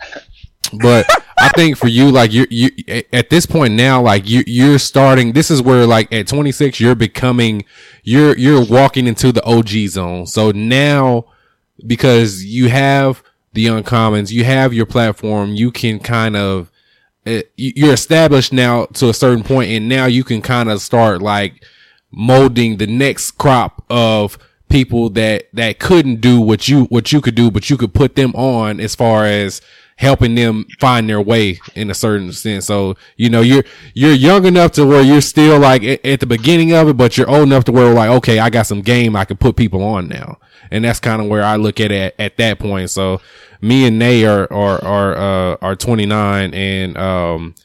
but 0.71 1.05
I 1.37 1.49
think 1.49 1.77
for 1.77 1.87
you, 1.87 2.09
like 2.11 2.31
you, 2.31 2.47
you 2.49 2.69
at 3.11 3.29
this 3.29 3.45
point 3.45 3.73
now, 3.73 4.01
like 4.01 4.27
you, 4.27 4.43
you're 4.47 4.79
starting. 4.79 5.33
This 5.33 5.51
is 5.51 5.61
where, 5.61 5.85
like 5.85 6.11
at 6.13 6.27
26, 6.27 6.79
you're 6.79 6.95
becoming, 6.95 7.65
you're 8.03 8.37
you're 8.37 8.65
walking 8.65 9.07
into 9.07 9.31
the 9.31 9.43
OG 9.43 9.89
zone. 9.89 10.25
So 10.25 10.51
now, 10.51 11.25
because 11.85 12.45
you 12.45 12.69
have 12.69 13.23
the 13.53 13.67
uncommons, 13.67 14.31
you 14.31 14.43
have 14.45 14.73
your 14.73 14.85
platform, 14.85 15.53
you 15.53 15.71
can 15.71 15.99
kind 15.99 16.35
of 16.35 16.71
uh, 17.25 17.41
you're 17.55 17.93
established 17.93 18.51
now 18.51 18.85
to 18.85 19.09
a 19.09 19.13
certain 19.13 19.43
point, 19.43 19.71
and 19.71 19.87
now 19.87 20.05
you 20.05 20.23
can 20.23 20.41
kind 20.41 20.69
of 20.69 20.81
start 20.81 21.21
like 21.21 21.63
molding 22.11 22.77
the 22.77 22.87
next 22.87 23.31
crop 23.31 23.83
of 23.89 24.37
people 24.69 25.09
that 25.11 25.47
that 25.53 25.79
couldn't 25.79 26.19
do 26.19 26.41
what 26.41 26.67
you 26.67 26.85
what 26.85 27.11
you 27.11 27.21
could 27.21 27.35
do, 27.35 27.49
but 27.49 27.69
you 27.69 27.77
could 27.77 27.93
put 27.93 28.15
them 28.15 28.33
on 28.35 28.79
as 28.79 28.95
far 28.95 29.25
as 29.25 29.61
helping 29.97 30.35
them 30.35 30.65
find 30.79 31.09
their 31.09 31.21
way 31.21 31.59
in 31.75 31.89
a 31.89 31.93
certain 31.93 32.31
sense. 32.31 32.65
So 32.65 32.95
you 33.17 33.29
know 33.29 33.41
you're 33.41 33.63
you're 33.93 34.13
young 34.13 34.45
enough 34.45 34.71
to 34.73 34.85
where 34.85 35.01
you're 35.01 35.21
still 35.21 35.59
like 35.59 35.83
at, 35.83 36.05
at 36.05 36.19
the 36.19 36.25
beginning 36.25 36.73
of 36.73 36.87
it, 36.87 36.97
but 36.97 37.17
you're 37.17 37.29
old 37.29 37.43
enough 37.43 37.65
to 37.65 37.71
where 37.71 37.93
like 37.93 38.09
okay, 38.09 38.39
I 38.39 38.49
got 38.49 38.67
some 38.67 38.81
game 38.81 39.15
I 39.15 39.25
can 39.25 39.37
put 39.37 39.55
people 39.55 39.83
on 39.83 40.07
now, 40.07 40.39
and 40.71 40.83
that's 40.83 40.99
kind 40.99 41.21
of 41.21 41.27
where 41.27 41.43
I 41.43 41.55
look 41.55 41.79
at 41.79 41.91
it 41.91 42.15
at 42.19 42.37
that 42.37 42.59
point. 42.59 42.89
So 42.89 43.21
me 43.61 43.85
and 43.85 43.99
Nay 43.99 44.25
are 44.25 44.51
are 44.51 44.83
are 44.83 45.53
uh, 45.53 45.57
are 45.61 45.75
29 45.75 46.53
and 46.53 46.97
um 46.97 47.55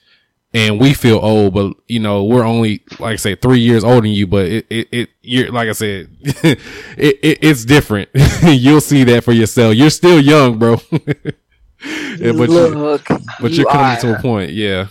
and 0.54 0.80
we 0.80 0.94
feel 0.94 1.18
old, 1.18 1.52
but 1.54 1.74
you 1.88 2.00
know, 2.00 2.24
we're 2.24 2.44
only, 2.44 2.82
like 2.98 3.12
I 3.12 3.16
say, 3.16 3.34
three 3.34 3.60
years 3.60 3.84
older 3.84 4.02
than 4.02 4.12
you, 4.12 4.26
but 4.26 4.46
it, 4.46 4.66
it, 4.70 4.88
it 4.90 5.10
you're, 5.20 5.52
like 5.52 5.68
I 5.68 5.72
said, 5.72 6.08
it, 6.22 6.58
it, 6.96 7.38
it's 7.42 7.64
different. 7.64 8.08
You'll 8.42 8.80
see 8.80 9.04
that 9.04 9.24
for 9.24 9.32
yourself. 9.32 9.74
You're 9.74 9.90
still 9.90 10.20
young, 10.20 10.58
bro. 10.58 10.80
Yeah, 11.84 12.32
but 12.32 12.50
you, 12.50 12.98
but 13.40 13.50
you 13.52 13.58
you're 13.58 13.66
coming 13.70 13.86
are. 13.96 14.00
to 14.00 14.18
a 14.18 14.20
point. 14.20 14.50
Yeah. 14.52 14.88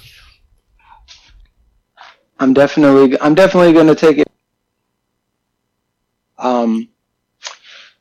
I'm 2.40 2.54
definitely 2.54 3.20
I'm 3.20 3.36
definitely 3.36 3.74
going 3.74 3.88
to 3.88 3.96
take 3.96 4.20
it. 4.20 4.28
Um, 6.38 6.88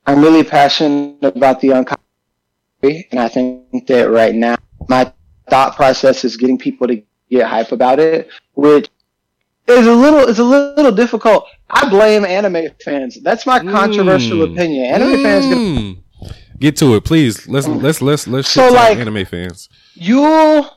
I'm 0.07 0.21
really 0.23 0.45
passionate 0.45 1.17
about 1.23 1.61
the 1.61 1.71
uncommon, 1.71 2.01
and 2.83 3.19
I 3.19 3.29
think 3.29 3.87
that 3.87 4.11
right 4.11 4.35
now 4.35 4.57
my 4.89 5.13
thought 5.49 5.75
process 5.75 6.25
is 6.25 6.37
getting 6.37 6.59
people 6.59 6.87
to 6.87 7.03
get 7.31 7.47
hype 7.47 7.73
about 7.73 7.99
it, 7.99 8.29
which 8.55 8.89
is 9.67 9.87
a 9.87 9.95
little 9.95 10.21
is 10.21 10.39
a 10.39 10.45
little 10.45 10.93
difficult. 10.93 11.47
I 11.71 11.89
blame 11.89 12.25
anime 12.25 12.69
fans. 12.85 13.21
That's 13.23 13.47
my 13.47 13.59
controversial 13.59 14.39
Mm. 14.39 14.53
opinion. 14.53 14.85
Anime 14.87 15.23
fans 15.23 15.47
get 15.47 15.59
Mm. 15.59 15.99
Get 16.59 16.77
to 16.79 16.95
it, 16.95 17.05
please. 17.05 17.47
Let's 17.49 17.67
let's 17.69 18.01
let's 18.01 18.27
let's 18.27 18.49
So, 18.49 18.69
like- 18.73 18.99
anime 18.99 19.25
fans. 19.27 19.69
you'll 19.95 20.71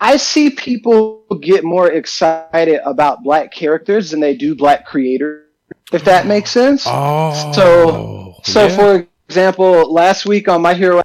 I 0.00 0.16
see 0.16 0.50
people 0.50 1.24
get 1.40 1.62
more 1.62 1.90
excited 1.90 2.80
about 2.84 3.22
black 3.22 3.52
characters 3.52 4.10
than 4.10 4.18
they 4.20 4.34
do 4.34 4.54
black 4.56 4.84
creators, 4.84 5.46
if 5.92 6.04
that 6.04 6.26
makes 6.26 6.50
sense. 6.50 6.84
Oh, 6.86 7.52
So- 7.54 8.34
So, 8.44 8.66
yeah. 8.66 8.76
for 8.76 9.06
example, 9.28 9.92
last 9.92 10.26
week 10.26 10.48
on 10.48 10.60
My 10.62 10.74
Hero, 10.74 11.02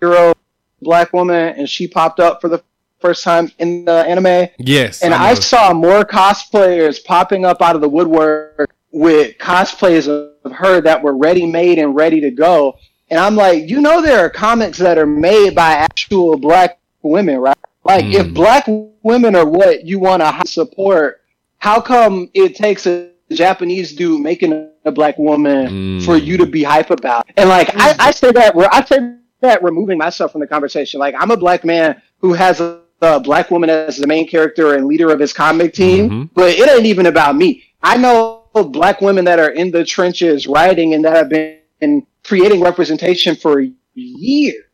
hero 0.00 0.32
black 0.80 1.12
woman, 1.12 1.54
and 1.58 1.68
she 1.68 1.86
popped 1.86 2.20
up 2.20 2.40
for 2.40 2.48
the 2.48 2.62
first 3.00 3.22
time 3.22 3.52
in 3.58 3.84
the 3.84 3.92
anime, 4.06 4.48
yes, 4.58 5.02
and 5.02 5.12
I 5.12 5.28
I 5.30 5.34
saw 5.34 5.72
more 5.74 6.04
cosplayers 6.04 7.04
popping 7.04 7.44
up 7.44 7.60
out 7.60 7.74
of 7.74 7.82
the 7.82 7.88
woodwork 7.88 8.74
with 8.98 9.38
cosplays 9.38 10.08
of 10.08 10.52
her 10.52 10.80
that 10.80 11.00
were 11.02 11.16
ready 11.16 11.46
made 11.46 11.78
and 11.78 11.94
ready 11.94 12.20
to 12.20 12.30
go. 12.32 12.76
And 13.10 13.20
I'm 13.20 13.36
like, 13.36 13.68
you 13.70 13.80
know, 13.80 14.02
there 14.02 14.18
are 14.24 14.28
comics 14.28 14.76
that 14.78 14.98
are 14.98 15.06
made 15.06 15.54
by 15.54 15.70
actual 15.70 16.36
black 16.36 16.78
women, 17.02 17.38
right? 17.38 17.56
Like, 17.84 18.04
Mm. 18.06 18.14
if 18.14 18.34
black 18.34 18.64
women 19.04 19.36
are 19.36 19.46
what 19.46 19.86
you 19.86 20.00
want 20.00 20.22
to 20.22 20.42
support, 20.50 21.20
how 21.58 21.80
come 21.80 22.28
it 22.34 22.56
takes 22.56 22.86
a 22.86 23.10
Japanese 23.30 23.94
dude 23.94 24.20
making 24.20 24.68
a 24.84 24.90
black 24.90 25.16
woman 25.16 25.68
Mm. 26.00 26.04
for 26.04 26.16
you 26.16 26.36
to 26.36 26.46
be 26.46 26.64
hype 26.64 26.90
about? 26.90 27.26
And 27.36 27.48
like, 27.48 27.70
I, 27.76 27.94
I 28.00 28.10
say 28.10 28.32
that, 28.32 28.54
where 28.56 28.68
I 28.72 28.84
say 28.84 29.14
that 29.42 29.62
removing 29.62 29.96
myself 29.96 30.32
from 30.32 30.40
the 30.40 30.46
conversation. 30.48 30.98
Like, 30.98 31.14
I'm 31.16 31.30
a 31.30 31.36
black 31.36 31.64
man 31.64 32.02
who 32.20 32.32
has 32.32 32.60
a, 32.60 32.80
a 33.00 33.20
black 33.20 33.52
woman 33.52 33.70
as 33.70 33.96
the 33.98 34.08
main 34.08 34.26
character 34.26 34.74
and 34.74 34.86
leader 34.86 35.10
of 35.12 35.20
his 35.20 35.32
comic 35.32 35.72
team, 35.72 36.10
Mhm. 36.10 36.30
but 36.34 36.50
it 36.50 36.68
ain't 36.68 36.86
even 36.86 37.06
about 37.06 37.36
me. 37.36 37.62
I 37.80 37.96
know 37.96 38.37
black 38.64 39.00
women 39.00 39.24
that 39.26 39.38
are 39.38 39.50
in 39.50 39.70
the 39.70 39.84
trenches 39.84 40.46
writing 40.46 40.94
and 40.94 41.04
that 41.04 41.16
have 41.16 41.28
been 41.28 42.06
creating 42.24 42.60
representation 42.60 43.34
for 43.36 43.64
years. 43.94 44.64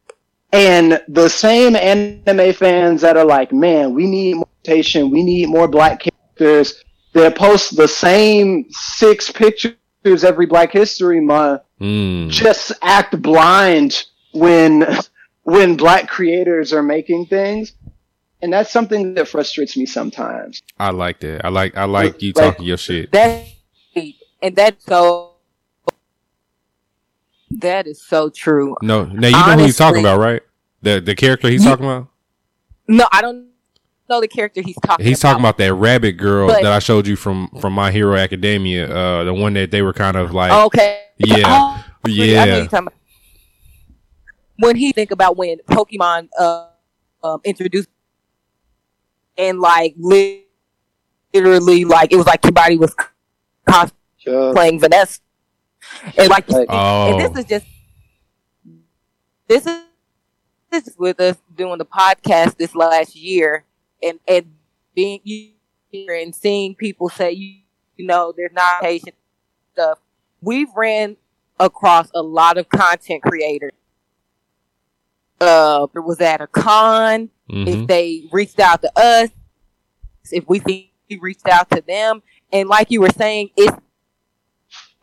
And 0.53 1.03
the 1.09 1.29
same 1.29 1.75
anime 1.75 2.53
fans 2.53 3.01
that 3.01 3.17
are 3.17 3.25
like, 3.25 3.53
man, 3.53 3.93
we 3.93 4.07
need 4.07 4.35
more 4.37 4.49
rotation, 4.67 5.11
we 5.11 5.23
need 5.25 5.49
more 5.49 5.67
black 5.67 6.01
characters, 6.01 6.85
they 7.13 7.29
post 7.31 7.77
the 7.77 7.89
same 7.89 8.67
six 8.71 9.31
pictures 9.31 9.75
every 10.25 10.47
Black 10.47 10.73
History 10.73 11.21
Month, 11.21 11.63
Mm. 11.81 12.31
just 12.31 12.71
act 12.83 13.21
blind 13.21 14.05
when 14.33 14.87
when 15.43 15.77
black 15.77 16.09
creators 16.09 16.73
are 16.73 16.83
making 16.85 17.27
things. 17.27 17.73
And 18.41 18.53
that's 18.53 18.71
something 18.71 19.15
that 19.15 19.27
frustrates 19.27 19.77
me 19.77 19.85
sometimes. 19.87 20.63
I 20.79 20.91
like 20.91 21.19
that. 21.21 21.45
I 21.45 21.49
like 21.49 21.77
I 21.77 21.85
like 21.87 22.23
you 22.23 22.33
Like- 22.37 22.45
talking 22.53 22.67
your 22.67 22.77
shit. 22.77 23.11
That 23.11 23.45
and 24.45 24.55
that's 24.55 24.85
so 24.85 25.33
that 27.51 27.87
is 27.87 28.03
so 28.03 28.29
true. 28.31 28.77
No, 28.83 29.05
now 29.05 29.29
you 29.29 29.33
know 29.33 29.59
who 29.59 29.65
he's 29.65 29.77
talking 29.77 30.01
about, 30.01 30.19
right? 30.19 30.43
The 30.83 31.01
the 31.01 31.15
character 31.15 31.49
he's 31.49 31.65
talking 31.65 31.87
about. 31.87 32.09
No, 32.87 33.07
I 33.11 33.23
don't 33.23 33.49
know 34.09 34.21
the 34.21 34.29
character 34.29 34.61
he's 34.61 34.77
talking 34.85 35.07
He's 35.07 35.19
about. 35.21 35.31
talking 35.31 35.43
about 35.43 35.57
that 35.59 35.73
rabbit 35.75 36.13
girl 36.13 36.49
But- 36.49 36.63
that 36.63 36.73
I 36.73 36.79
showed 36.79 37.07
you 37.07 37.17
from 37.17 37.49
from 37.61 37.73
My 37.73 37.91
Hero 37.91 38.15
Academia. 38.17 38.95
Uh, 38.95 39.25
the 39.25 39.33
one 39.33 39.55
that 39.55 39.71
they 39.71 39.81
were 39.81 39.95
kind 39.95 40.17
of 40.17 40.33
like, 40.35 40.53
Okay. 40.53 41.01
Yeah. 41.17 41.43
Oh, 41.47 41.85
yeah, 42.07 42.67
When 44.59 44.77
he 44.77 44.93
think 44.93 45.11
about 45.11 45.37
when 45.39 45.59
Pokemon 45.69 46.29
uh, 46.39 46.67
um, 47.23 47.41
introduced 47.45 47.89
and 49.39 49.59
like 49.59 49.95
literally 49.97 51.85
like 51.87 52.13
it 52.13 52.17
was 52.17 52.27
like 52.27 52.45
everybody 52.45 52.77
was 52.77 52.95
cosplaying 54.27 54.81
Vanessa. 54.81 55.21
And 56.17 56.29
like 56.29 56.49
Like- 56.49 56.67
oh, 56.71 57.11
and 57.13 57.21
this 57.21 57.39
is 57.39 57.45
just 57.49 57.67
this 59.49 59.67
is 59.67 59.81
this 60.71 60.89
is 60.89 60.97
with 60.99 61.21
us 61.21 61.37
doing 61.55 61.79
the 61.79 61.85
podcast 61.85 62.57
this 62.57 62.75
last 62.75 63.15
year 63.15 63.65
and 64.03 64.19
and 64.27 64.47
being 64.95 65.21
here 65.25 66.15
and 66.15 66.35
seeing 66.35 66.75
people 66.75 67.09
say 67.09 67.33
you, 67.33 67.57
you 67.97 68.07
know 68.07 68.33
there's 68.37 68.53
not 68.53 68.81
patient 68.81 69.15
stuff. 69.73 69.99
We've 70.41 70.69
ran 70.75 71.17
across 71.61 72.11
a 72.15 72.23
lot 72.23 72.59
of 72.59 72.69
content 72.69 73.23
creators. 73.23 73.73
Uh 75.41 75.87
there 75.93 76.03
was 76.03 76.21
at 76.21 76.41
a 76.41 76.47
con. 76.47 77.31
Mhm. 77.51 77.69
if 77.69 77.87
they 77.87 78.25
reached 78.33 78.59
out 78.59 78.81
to 78.81 78.91
us, 78.97 79.29
if 80.33 80.49
we 80.49 80.59
think 80.59 80.87
we 81.11 81.19
reached 81.19 81.47
out 81.47 81.69
to 81.71 81.83
them. 81.87 82.23
And 82.51 82.69
like 82.71 82.91
you 82.91 83.01
were 83.03 83.11
saying, 83.11 83.51
it's 83.57 83.77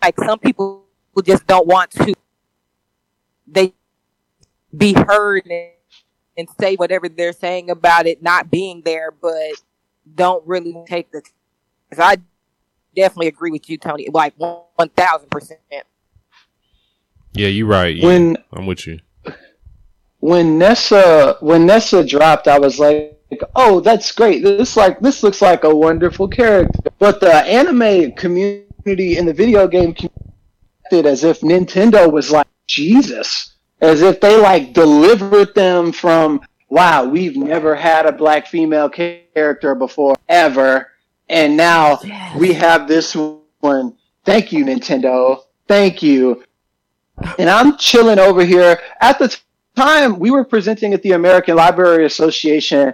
like 0.02 0.20
some 0.20 0.40
people 0.40 0.86
who 1.14 1.22
just 1.22 1.46
don't 1.48 1.68
want 1.68 1.92
to 1.92 2.14
they 3.48 3.74
be 4.76 4.94
heard 4.94 5.46
and, 5.46 5.72
and 6.38 6.48
say 6.60 6.76
whatever 6.76 7.10
they're 7.10 7.34
saying 7.34 7.70
about 7.70 8.08
it 8.08 8.24
not 8.24 8.50
being 8.50 8.82
there, 8.86 9.12
but 9.12 9.52
don't 10.16 10.46
really 10.48 10.76
take 10.88 11.12
the. 11.12 11.22
Cause 11.90 12.00
I 12.00 12.18
definitely 12.96 13.28
agree 13.28 13.52
with 13.52 13.70
you, 13.70 13.78
Tony. 13.78 14.08
Like 14.12 14.34
one 14.38 14.90
thousand 14.96 15.30
percent. 15.30 15.60
yeah, 17.34 17.48
you're 17.48 17.68
right. 17.68 17.96
Yeah, 17.96 18.06
When 18.06 18.38
I'm 18.54 18.66
with 18.66 18.88
you. 18.88 19.00
when 20.20 20.58
Nessa 20.58 21.38
when 21.42 21.66
Nessa 21.66 22.06
dropped, 22.06 22.48
I 22.48 22.60
was 22.60 22.80
like, 22.80 23.20
"Oh, 23.56 23.82
that's 23.82 24.12
great! 24.14 24.42
This 24.44 24.78
like 24.78 25.02
this 25.02 25.22
looks 25.24 25.42
like 25.42 25.66
a 25.66 25.76
wonderful 25.76 26.30
character." 26.30 26.80
But 26.98 27.20
the 27.20 27.34
anime 27.34 28.14
community 28.14 28.68
and 28.86 29.28
the 29.28 29.34
video 29.34 29.68
game 29.68 29.94
community 29.94 31.10
as 31.10 31.24
if 31.24 31.42
Nintendo 31.42 32.12
was 32.12 32.32
like 32.32 32.48
Jesus, 32.68 33.56
as 33.80 34.02
if 34.02 34.20
they 34.20 34.38
like 34.38 34.74
delivered 34.74 35.56
them 35.56 35.92
from 35.92 36.42
wow, 36.70 37.04
we've 37.04 37.36
never 37.36 37.76
had 37.76 38.06
a 38.06 38.12
black 38.12 38.48
female 38.48 38.90
character 38.90 39.76
before 39.76 40.16
ever, 40.30 40.90
and 41.30 41.58
now 41.58 42.00
we 42.38 42.54
have 42.54 42.88
this 42.88 43.16
one. 43.60 43.96
Thank 44.24 44.52
you, 44.52 44.66
Nintendo. 44.66 45.42
Thank 45.68 46.02
you. 46.02 46.44
And 47.38 47.50
I'm 47.50 47.78
chilling 47.78 48.20
over 48.20 48.44
here 48.46 48.80
at 49.02 49.20
the 49.20 49.36
time 49.76 50.18
we 50.18 50.32
were 50.32 50.46
presenting 50.46 50.94
at 50.94 51.02
the 51.04 51.12
American 51.12 51.56
Library 51.56 52.06
Association, 52.06 52.94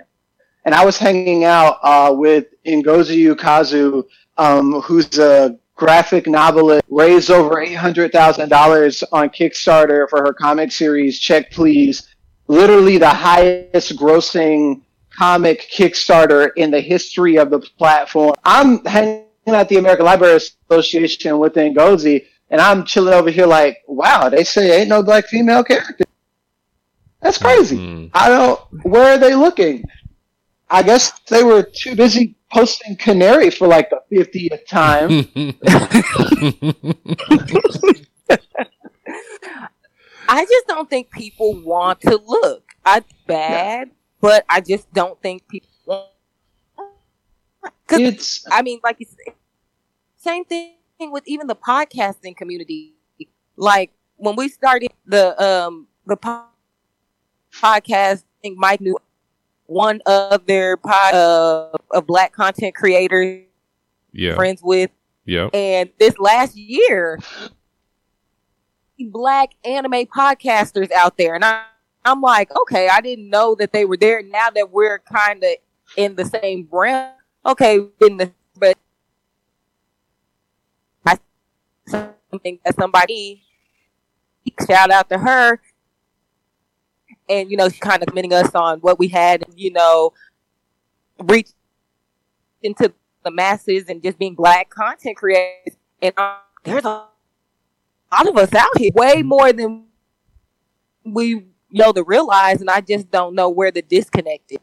and 0.66 0.76
I 0.76 0.84
was 0.84 0.98
hanging 0.98 1.44
out 1.44 1.78
uh, 1.84 2.14
with 2.14 2.48
Ngozi 2.66 3.34
Ukazu, 3.34 4.06
um, 4.38 4.82
who's 4.82 5.18
a 5.20 5.58
graphic 5.78 6.28
novelist, 6.28 6.84
raised 6.90 7.32
over 7.32 7.62
eight 7.62 7.76
hundred 7.76 8.12
thousand 8.12 8.50
dollars 8.50 9.04
on 9.14 9.30
Kickstarter 9.30 10.10
for 10.10 10.22
her 10.22 10.34
comic 10.34 10.72
series 10.74 11.20
Check 11.20 11.52
Please, 11.52 12.14
literally 12.48 12.98
the 12.98 13.10
highest 13.10 13.96
grossing 13.96 14.82
comic 15.18 15.70
Kickstarter 15.72 16.50
in 16.58 16.72
the 16.72 16.82
history 16.82 17.38
of 17.38 17.50
the 17.50 17.60
platform. 17.60 18.34
I'm 18.44 18.84
hanging 18.84 19.24
at 19.48 19.70
the 19.70 19.78
American 19.78 20.06
Library 20.06 20.40
Association 20.70 21.40
with 21.40 21.54
Ngozi. 21.54 22.26
And 22.50 22.62
I'm 22.62 22.86
chilling 22.86 23.14
over 23.14 23.30
here 23.30 23.46
like, 23.46 23.84
wow, 23.88 24.30
they 24.30 24.46
say 24.46 24.80
ain't 24.80 24.88
no 24.88 25.04
black 25.04 25.26
female 25.26 25.66
character. 25.66 26.06
That's 27.22 27.38
crazy. 27.38 27.78
Mm. 27.78 28.12
I 28.14 28.30
don't. 28.30 28.60
Where 28.86 29.16
are 29.16 29.18
they 29.18 29.36
looking? 29.36 29.84
I 30.70 30.82
guess 30.82 31.12
they 31.28 31.44
were 31.44 31.64
too 31.64 31.96
busy 31.96 32.37
posting 32.52 32.96
Canary 32.96 33.50
for 33.50 33.68
like 33.68 33.90
the 33.90 34.02
fiftieth 34.10 34.66
time. 34.68 35.10
I 40.30 40.44
just 40.44 40.68
don't 40.68 40.90
think 40.90 41.10
people 41.12 41.62
want 41.62 42.02
to 42.02 42.20
look. 42.26 42.64
I 42.86 43.04
bad, 43.26 43.92
but 44.22 44.46
I 44.50 44.62
just 44.62 44.92
don't 44.94 45.22
think 45.22 45.48
people. 45.48 45.70
want 45.86 46.10
Cause 47.88 48.00
it's 48.00 48.46
I 48.52 48.62
mean, 48.62 48.80
like 48.84 48.98
it's 49.00 49.16
same 50.18 50.46
thing 50.46 50.74
with 51.00 51.24
even 51.28 51.48
the 51.48 51.56
podcasting 51.56 52.36
community. 52.36 52.96
Like 53.56 53.92
when 54.18 54.36
we 54.36 54.50
started 54.50 54.92
the 55.06 55.42
um 55.42 55.88
the 56.06 56.18
po- 56.18 56.44
podcast, 57.54 58.24
I 58.24 58.42
think 58.42 58.58
Mike 58.58 58.82
knew 58.82 58.98
one 59.68 60.02
of 60.06 60.46
their 60.46 60.78
pod 60.78 61.14
uh, 61.14 61.70
of 61.92 62.08
black 62.08 62.34
content 62.34 62.74
creators 62.74 63.44
yeah, 64.14 64.36
friends 64.36 64.62
with, 64.64 64.90
yeah. 65.26 65.48
and 65.54 65.90
this 66.00 66.18
last 66.18 66.56
year, 66.56 67.20
black 69.00 69.52
anime 69.64 70.06
podcasters 70.08 70.92
out 70.92 71.18
there, 71.18 71.36
and 71.36 71.46
I, 71.46 71.64
I'm 72.04 72.22
like, 72.22 72.50
okay, 72.56 72.90
I 72.90 73.02
didn't 73.02 73.30
know 73.30 73.56
that 73.56 73.74
they 73.74 73.86
were 73.86 73.98
there. 73.98 74.24
Now 74.24 74.50
that 74.50 74.72
we're 74.72 75.00
kind 75.00 75.44
of 75.44 75.52
in 75.96 76.16
the 76.16 76.26
same 76.26 76.68
realm, 76.72 77.12
okay, 77.46 77.80
in 78.02 78.18
the 78.18 78.32
but 78.58 78.78
I 81.06 81.18
something 81.88 82.60
that 82.66 82.76
somebody 82.76 83.44
shout 84.68 84.92
out 84.92 85.10
to 85.10 85.18
her, 85.18 85.62
and 87.30 87.52
you 87.52 87.58
know, 87.58 87.70
she 87.70 87.80
kind 87.80 88.02
of 88.02 88.08
commending 88.08 88.34
us 88.34 88.54
on 88.56 88.80
what 88.80 89.00
we 89.00 89.08
had, 89.08 89.44
you 89.56 89.72
know, 89.72 90.14
reach 91.24 91.50
into 92.62 92.94
the 93.24 93.32
masses 93.32 93.86
and 93.90 94.02
just 94.02 94.18
being 94.18 94.36
black 94.36 94.70
content 94.70 95.18
creators. 95.18 95.76
And 96.02 96.14
um, 96.18 96.36
there's 96.64 96.86
a 96.86 97.06
lot 98.12 98.28
of 98.28 98.38
us 98.38 98.54
out 98.54 98.78
here, 98.78 98.92
way 98.94 99.22
more 99.24 99.52
than 99.52 99.86
we 101.04 101.46
know 101.72 101.92
to 101.92 102.04
realize. 102.04 102.62
And 102.62 102.70
I 102.70 102.82
just 102.82 103.12
don't 103.12 103.36
know 103.36 103.50
where 103.50 103.72
the 103.72 103.82
disconnect 103.82 104.52
is. 104.52 104.60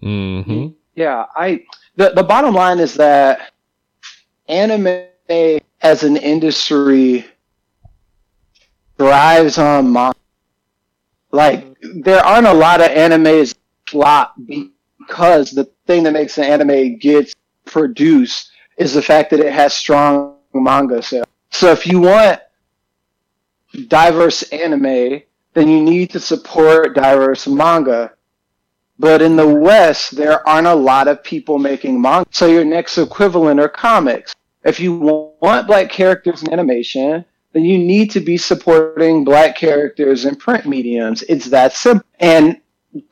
hmm 0.00 0.68
yeah. 0.94 1.26
I 1.34 1.64
the 1.96 2.10
the 2.10 2.22
bottom 2.22 2.54
line 2.54 2.78
is 2.78 2.94
that 2.94 3.52
anime 4.48 5.06
as 5.80 6.02
an 6.02 6.16
industry 6.16 7.24
thrives 8.98 9.56
on 9.56 9.92
manga. 9.92 10.16
Like 11.32 11.69
there 11.82 12.20
aren't 12.20 12.46
a 12.46 12.54
lot 12.54 12.80
of 12.80 12.88
animes 12.88 13.54
flop 13.86 14.34
because 14.46 15.50
the 15.50 15.64
thing 15.86 16.02
that 16.04 16.12
makes 16.12 16.38
an 16.38 16.44
anime 16.44 16.98
get 16.98 17.32
produced 17.64 18.50
is 18.76 18.94
the 18.94 19.02
fact 19.02 19.30
that 19.30 19.40
it 19.40 19.52
has 19.52 19.74
strong 19.74 20.36
manga 20.54 21.02
sales. 21.02 21.26
So 21.50 21.70
if 21.70 21.86
you 21.86 22.00
want 22.00 22.40
diverse 23.88 24.42
anime, 24.44 25.22
then 25.54 25.68
you 25.68 25.82
need 25.82 26.10
to 26.10 26.20
support 26.20 26.94
diverse 26.94 27.46
manga. 27.46 28.12
But 28.98 29.22
in 29.22 29.36
the 29.36 29.46
West, 29.46 30.16
there 30.16 30.46
aren't 30.46 30.66
a 30.66 30.74
lot 30.74 31.08
of 31.08 31.24
people 31.24 31.58
making 31.58 32.00
manga. 32.00 32.28
So 32.30 32.46
your 32.46 32.64
next 32.64 32.98
equivalent 32.98 33.58
are 33.58 33.68
comics. 33.68 34.34
If 34.64 34.78
you 34.78 34.94
want 35.40 35.66
black 35.66 35.90
characters 35.90 36.42
in 36.42 36.52
animation, 36.52 37.24
you 37.54 37.78
need 37.78 38.10
to 38.12 38.20
be 38.20 38.36
supporting 38.36 39.24
black 39.24 39.56
characters 39.56 40.24
in 40.24 40.36
print 40.36 40.66
mediums. 40.66 41.22
It's 41.22 41.46
that 41.46 41.72
simple. 41.72 42.06
And 42.20 42.60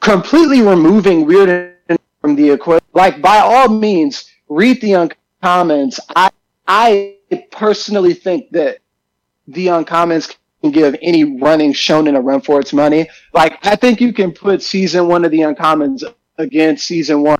completely 0.01 0.63
removing 0.63 1.27
weird 1.27 1.77
from 2.21 2.37
the 2.37 2.51
equation, 2.51 2.85
like 2.93 3.21
by 3.21 3.39
all 3.39 3.69
means, 3.69 4.31
read 4.49 4.81
the 4.81 5.11
uncommons. 5.43 5.99
I 6.15 6.31
I 6.67 7.17
personally 7.51 8.15
think 8.15 8.51
that 8.51 8.79
the 9.47 9.69
uncommons 9.69 10.37
can 10.63 10.71
give 10.71 10.97
any 11.01 11.39
running 11.39 11.73
shonen 11.73 12.17
a 12.17 12.21
run 12.21 12.41
for 12.41 12.61
its 12.61 12.73
money. 12.73 13.09
Like 13.33 13.65
I 13.67 13.77
think 13.77 14.01
you 14.01 14.13
can 14.13 14.33
put 14.33 14.63
season 14.63 15.09
one 15.09 15.25
of 15.25 15.31
the 15.31 15.41
Uncommons 15.41 16.03
against 16.37 16.87
season 16.87 17.23
one 17.23 17.39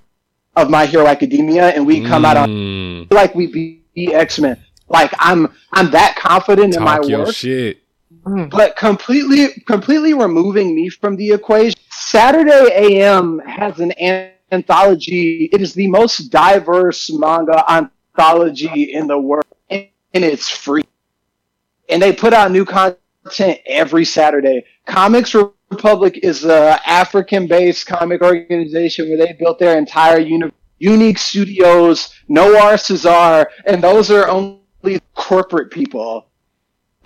of 0.57 0.71
My 0.71 0.87
Hero 0.87 1.07
Academia, 1.07 1.69
and 1.69 1.87
we 1.87 2.05
come 2.05 2.25
out 2.25 2.37
on 2.37 2.49
Mm, 2.49 3.13
like 3.13 3.35
we 3.35 3.47
beat 3.47 4.13
X 4.13 4.39
Men. 4.39 4.57
Like 4.89 5.13
I'm 5.19 5.53
I'm 5.73 5.91
that 5.91 6.17
confident 6.17 6.77
in 6.77 6.83
my 6.83 7.01
your 7.03 7.27
work, 7.27 7.35
shit. 7.35 7.83
Mm. 8.25 8.51
but 8.51 8.77
completely 8.77 9.63
completely 9.67 10.15
removing 10.15 10.75
me 10.75 10.89
from 10.89 11.17
the 11.17 11.33
equation. 11.33 11.79
Saturday 11.91 12.71
AM 12.73 13.39
has 13.41 13.79
an 13.81 13.93
anthology. 14.51 15.49
It 15.53 15.61
is 15.61 15.75
the 15.75 15.87
most 15.89 16.31
diverse 16.31 17.11
manga 17.13 17.65
anthology 17.71 18.93
in 18.93 19.07
the 19.07 19.19
world, 19.19 19.45
and 19.71 19.89
it's 20.13 20.49
free. 20.49 20.85
And 21.89 22.03
they 22.03 22.13
put 22.13 22.33
out 22.33 22.51
new 22.51 22.65
content 22.65 23.61
every 23.67 24.05
Saturday. 24.05 24.65
Comics 24.87 25.35
Republic 25.35 26.21
is 26.23 26.45
a 26.45 26.81
African-based 26.87 27.87
comic 27.87 28.23
organization 28.23 29.09
where 29.09 29.19
they 29.19 29.33
built 29.35 29.59
their 29.59 29.77
entire 29.77 30.19
uni- 30.19 30.53
unique 30.79 31.19
studios. 31.19 32.15
Noir 32.29 32.77
Caesar, 32.79 33.49
and 33.67 33.83
those 33.83 34.11
are 34.11 34.29
only 34.29 34.61
corporate 35.15 35.71
people 35.71 36.29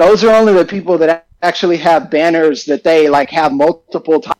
those 0.03 0.25
are 0.25 0.35
only 0.35 0.53
the 0.53 0.65
people 0.65 0.99
that 0.99 1.29
actually 1.43 1.77
have 1.77 2.11
banners 2.11 2.65
that 2.65 2.83
they 2.83 3.09
like 3.09 3.31
have 3.31 3.53
multiple 3.53 4.21
times. 4.21 4.37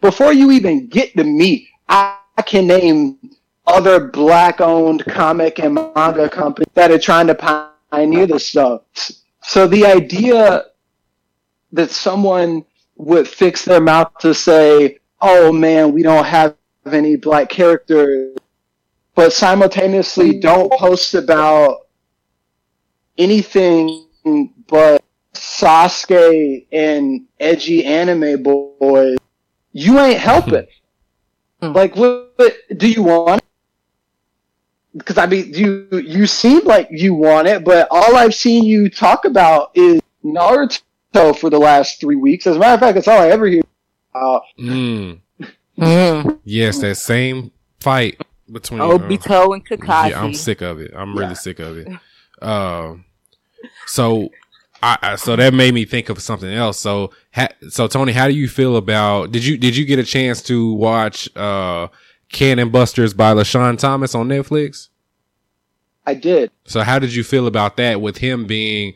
Before 0.00 0.32
you 0.32 0.50
even 0.50 0.88
get 0.88 1.16
to 1.16 1.24
me, 1.24 1.68
I, 1.88 2.16
can 2.44 2.66
name 2.66 3.18
other 3.66 4.08
black-owned 4.08 5.04
comic 5.04 5.60
and 5.60 5.74
manga 5.74 6.28
companies 6.28 6.66
that 6.74 6.90
are 6.90 6.98
trying 6.98 7.28
to 7.28 7.70
pioneer 7.90 8.26
this 8.26 8.48
stuff. 8.48 8.82
So 9.42 9.68
the 9.68 9.86
idea 9.86 10.64
that 11.72 11.90
someone 11.90 12.64
would 12.96 13.28
fix 13.28 13.64
their 13.64 13.80
mouth 13.80 14.12
to 14.20 14.34
say, 14.34 14.98
"Oh 15.20 15.52
man, 15.52 15.92
we 15.92 16.02
don't 16.02 16.24
have 16.24 16.56
any 16.84 17.16
black 17.16 17.48
characters," 17.48 18.36
but 19.14 19.32
simultaneously 19.32 20.40
don't 20.40 20.72
post 20.72 21.14
about 21.14 21.86
anything 23.18 24.06
but 24.68 25.02
Sasuke 25.34 26.66
and 26.72 27.26
edgy 27.40 27.84
anime 27.84 28.42
boys, 28.42 29.18
you 29.72 29.98
ain't 29.98 30.18
helping. 30.20 30.66
Hmm. 31.60 31.72
like, 31.72 31.96
what, 31.96 32.32
what 32.36 32.56
do 32.76 32.90
you 32.90 33.02
want? 33.02 33.42
Because 34.96 35.16
I 35.16 35.26
mean, 35.26 35.54
you 35.54 35.88
you 35.90 36.26
seem 36.26 36.64
like 36.66 36.88
you 36.90 37.14
want 37.14 37.48
it, 37.48 37.64
but 37.64 37.88
all 37.90 38.14
I've 38.16 38.34
seen 38.34 38.64
you 38.64 38.90
talk 38.90 39.24
about 39.24 39.70
is 39.74 40.02
Naruto 40.22 41.36
for 41.36 41.48
the 41.48 41.58
last 41.58 41.98
three 41.98 42.16
weeks. 42.16 42.46
As 42.46 42.56
a 42.56 42.58
matter 42.58 42.74
of 42.74 42.80
fact, 42.80 42.94
that's 42.96 43.08
all 43.08 43.18
I 43.18 43.28
ever 43.28 43.46
hear. 43.46 43.62
Uh, 44.14 44.40
Mm, 45.78 46.40
yes, 46.44 46.78
that 46.80 46.96
same 46.96 47.50
fight 47.80 48.20
between. 48.50 48.82
uh, 48.82 48.84
Obito 48.84 49.54
and 49.54 49.66
Kakashi. 49.66 50.10
Yeah, 50.10 50.22
I'm 50.22 50.34
sick 50.34 50.60
of 50.60 50.78
it. 50.78 50.92
I'm 50.94 51.16
really 51.16 51.34
sick 51.34 51.58
of 51.58 51.78
it. 51.78 51.88
Um, 52.42 53.04
so 53.86 54.30
I, 54.82 54.98
I 55.00 55.16
so 55.16 55.36
that 55.36 55.54
made 55.54 55.74
me 55.74 55.84
think 55.84 56.08
of 56.08 56.20
something 56.20 56.52
else. 56.52 56.78
So 56.78 57.12
ha, 57.32 57.48
so 57.68 57.86
Tony, 57.86 58.12
how 58.12 58.26
do 58.26 58.34
you 58.34 58.48
feel 58.48 58.76
about? 58.76 59.32
Did 59.32 59.44
you 59.44 59.56
did 59.56 59.76
you 59.76 59.84
get 59.84 59.98
a 59.98 60.04
chance 60.04 60.42
to 60.42 60.72
watch 60.74 61.34
uh 61.36 61.88
Cannon 62.30 62.70
Busters 62.70 63.14
by 63.14 63.32
LeSean 63.34 63.78
Thomas 63.78 64.14
on 64.14 64.28
Netflix? 64.28 64.88
I 66.04 66.14
did. 66.14 66.50
So 66.64 66.82
how 66.82 66.98
did 66.98 67.14
you 67.14 67.22
feel 67.22 67.46
about 67.46 67.76
that 67.76 68.00
with 68.00 68.18
him 68.18 68.46
being 68.46 68.94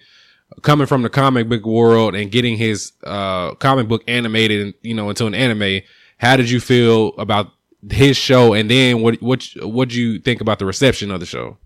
coming 0.63 0.87
from 0.87 1.03
the 1.03 1.09
comic 1.09 1.49
book 1.49 1.65
world 1.65 2.17
and 2.17 2.31
getting 2.33 2.57
his 2.57 2.93
uh 3.05 3.55
comic 3.55 3.87
book 3.87 4.03
animated, 4.09 4.75
you 4.83 4.95
know, 4.95 5.09
into 5.09 5.27
an 5.27 5.35
anime? 5.35 5.83
How 6.19 6.37
did 6.37 6.51
you 6.51 6.61
feel 6.61 7.09
about 7.19 7.53
his 7.91 8.17
show 8.17 8.55
and 8.55 8.69
then 8.69 9.03
what 9.03 9.23
what 9.23 9.47
what 9.63 9.91
do 9.91 10.01
you 10.01 10.19
think 10.19 10.41
about 10.41 10.59
the 10.59 10.67
reception 10.67 11.13
of 11.13 11.21
the 11.21 11.27
show? 11.27 11.59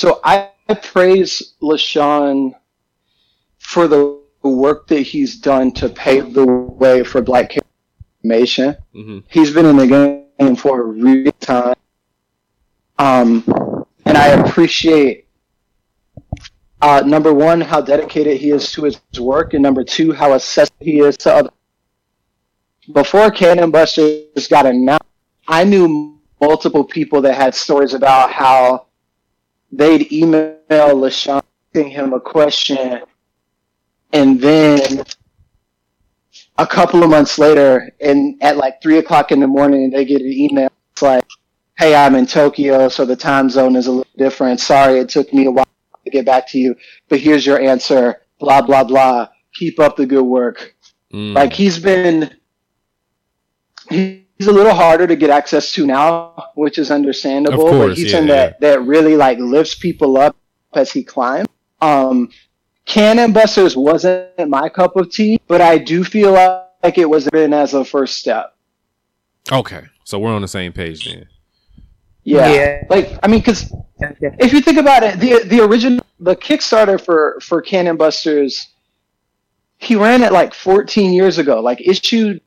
So 0.00 0.20
I 0.22 0.50
praise 0.80 1.54
LeSean 1.60 2.52
for 3.58 3.88
the 3.88 4.20
work 4.44 4.86
that 4.86 5.00
he's 5.00 5.40
done 5.40 5.72
to 5.72 5.88
pave 5.88 6.34
the 6.34 6.46
way 6.46 7.02
for 7.02 7.20
black 7.20 7.56
animation. 8.22 8.76
Mhm. 8.94 9.24
He's 9.28 9.50
been 9.50 9.66
in 9.66 9.76
the 9.76 9.88
game 9.88 10.54
for 10.54 10.82
a 10.82 10.84
really 10.84 11.32
time. 11.40 11.74
Um, 12.96 13.42
and 14.06 14.16
I 14.16 14.28
appreciate, 14.28 15.26
uh, 16.80 17.02
number 17.04 17.34
one, 17.34 17.60
how 17.60 17.80
dedicated 17.80 18.36
he 18.36 18.50
is 18.52 18.70
to 18.74 18.84
his 18.84 19.00
work, 19.18 19.52
and 19.52 19.64
number 19.64 19.82
two, 19.82 20.12
how 20.12 20.32
accessible 20.32 20.76
he 20.78 21.00
is 21.00 21.16
to 21.16 21.34
other. 21.34 21.50
Before 22.92 23.32
Cannon 23.32 23.72
Busters 23.72 24.46
got 24.46 24.64
announced, 24.64 25.10
I 25.48 25.64
knew 25.64 26.20
multiple 26.40 26.84
people 26.84 27.20
that 27.22 27.34
had 27.34 27.52
stories 27.52 27.94
about 27.94 28.30
how 28.30 28.86
they'd 29.72 30.10
email 30.12 30.58
LeSean 30.68 31.42
asking 31.74 31.90
him 31.90 32.12
a 32.12 32.20
question, 32.20 33.02
and 34.12 34.40
then 34.40 35.04
a 36.56 36.66
couple 36.66 37.02
of 37.02 37.10
months 37.10 37.38
later, 37.38 37.90
and 38.00 38.42
at 38.42 38.56
like 38.56 38.82
three 38.82 38.98
o'clock 38.98 39.30
in 39.32 39.40
the 39.40 39.46
morning, 39.46 39.90
they 39.90 40.04
get 40.04 40.20
an 40.20 40.32
email. 40.32 40.70
It's 40.92 41.02
like, 41.02 41.24
"Hey, 41.76 41.94
I'm 41.94 42.14
in 42.14 42.26
Tokyo, 42.26 42.88
so 42.88 43.04
the 43.04 43.16
time 43.16 43.48
zone 43.48 43.76
is 43.76 43.86
a 43.86 43.92
little 43.92 44.12
different. 44.16 44.60
Sorry, 44.60 44.98
it 44.98 45.08
took 45.08 45.32
me 45.32 45.46
a 45.46 45.50
while 45.50 45.66
to 46.04 46.10
get 46.10 46.26
back 46.26 46.48
to 46.48 46.58
you, 46.58 46.74
but 47.08 47.20
here's 47.20 47.46
your 47.46 47.60
answer. 47.60 48.22
Blah 48.40 48.62
blah 48.62 48.84
blah. 48.84 49.28
Keep 49.54 49.78
up 49.80 49.96
the 49.96 50.06
good 50.06 50.24
work." 50.24 50.74
Mm. 51.12 51.34
Like 51.34 51.52
he's 51.52 51.78
been, 51.78 52.30
he's 54.38 54.46
a 54.46 54.52
little 54.52 54.74
harder 54.74 55.06
to 55.06 55.16
get 55.16 55.30
access 55.30 55.72
to 55.72 55.86
now, 55.86 56.50
which 56.54 56.78
is 56.78 56.90
understandable. 56.90 57.66
Of 57.66 57.72
course, 57.72 57.90
but 57.90 57.98
he's 57.98 58.12
yeah, 58.12 58.18
in 58.18 58.26
that 58.28 58.60
that 58.60 58.82
really 58.82 59.16
like 59.16 59.38
lifts 59.38 59.74
people 59.74 60.16
up 60.16 60.36
as 60.74 60.92
he 60.92 61.02
climbs. 61.02 61.48
Um, 61.80 62.30
Cannon 62.86 63.32
Busters 63.32 63.76
wasn't 63.76 64.48
my 64.48 64.68
cup 64.68 64.96
of 64.96 65.10
tea, 65.10 65.40
but 65.46 65.60
I 65.60 65.78
do 65.78 66.04
feel 66.04 66.32
like 66.32 66.98
it 66.98 67.08
was 67.08 67.28
been 67.28 67.52
as 67.52 67.74
a 67.74 67.84
first 67.84 68.16
step. 68.16 68.54
Okay, 69.52 69.82
so 70.04 70.18
we're 70.18 70.32
on 70.32 70.42
the 70.42 70.48
same 70.48 70.72
page 70.72 71.04
then. 71.04 71.26
Yeah, 72.24 72.52
Yeah. 72.52 72.84
like 72.88 73.18
I 73.22 73.28
mean, 73.28 73.40
because 73.40 73.72
if 74.00 74.52
you 74.52 74.60
think 74.60 74.78
about 74.78 75.02
it, 75.02 75.18
the 75.18 75.44
the 75.46 75.64
original 75.64 76.04
the 76.20 76.36
Kickstarter 76.36 77.02
for 77.02 77.38
for 77.40 77.60
Cannon 77.62 77.96
Busters, 77.96 78.68
he 79.78 79.94
ran 79.96 80.22
it 80.22 80.32
like 80.32 80.52
14 80.54 81.12
years 81.12 81.38
ago, 81.38 81.60
like 81.60 81.80
issued 81.80 82.40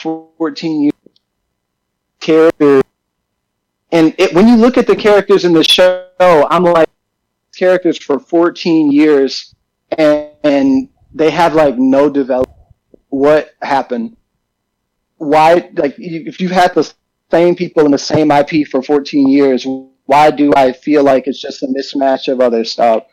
14 0.00 0.82
years 0.82 0.92
characters. 2.20 2.82
And 3.90 4.14
it, 4.18 4.34
when 4.34 4.48
you 4.48 4.56
look 4.56 4.76
at 4.76 4.86
the 4.86 4.96
characters 4.96 5.44
in 5.44 5.52
the 5.52 5.64
show, 5.64 6.06
I'm 6.20 6.64
like 6.64 6.88
characters 7.56 7.98
for 7.98 8.18
14 8.18 8.92
years, 8.92 9.54
and, 9.96 10.30
and 10.44 10.88
they 11.14 11.30
have 11.30 11.54
like 11.54 11.78
no 11.78 12.10
development. 12.10 12.56
What 13.08 13.54
happened? 13.62 14.16
Why? 15.16 15.70
Like, 15.74 15.94
if 15.98 16.40
you've 16.40 16.50
had 16.50 16.74
the 16.74 16.92
same 17.30 17.56
people 17.56 17.86
in 17.86 17.90
the 17.90 17.98
same 17.98 18.30
IP 18.30 18.68
for 18.68 18.82
14 18.82 19.26
years, 19.28 19.66
why 20.04 20.30
do 20.30 20.52
I 20.54 20.72
feel 20.72 21.02
like 21.02 21.26
it's 21.26 21.40
just 21.40 21.62
a 21.62 21.66
mismatch 21.66 22.30
of 22.30 22.40
other 22.40 22.64
stuff? 22.64 23.04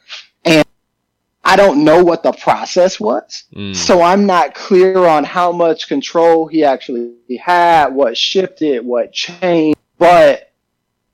And 1.46 1.52
I 1.52 1.56
don't 1.56 1.84
know 1.84 2.04
what 2.04 2.24
the 2.24 2.32
process 2.32 3.00
was. 3.00 3.44
Mm. 3.56 3.76
So 3.76 4.02
I'm 4.02 4.26
not 4.26 4.56
clear 4.56 5.06
on 5.06 5.24
how 5.24 5.52
much 5.52 5.88
control 5.88 6.48
he 6.48 6.64
actually 6.64 7.14
had, 7.40 7.94
what 7.94 8.18
shifted, 8.18 8.86
what 8.86 9.14
changed, 9.14 9.80
but 9.98 10.52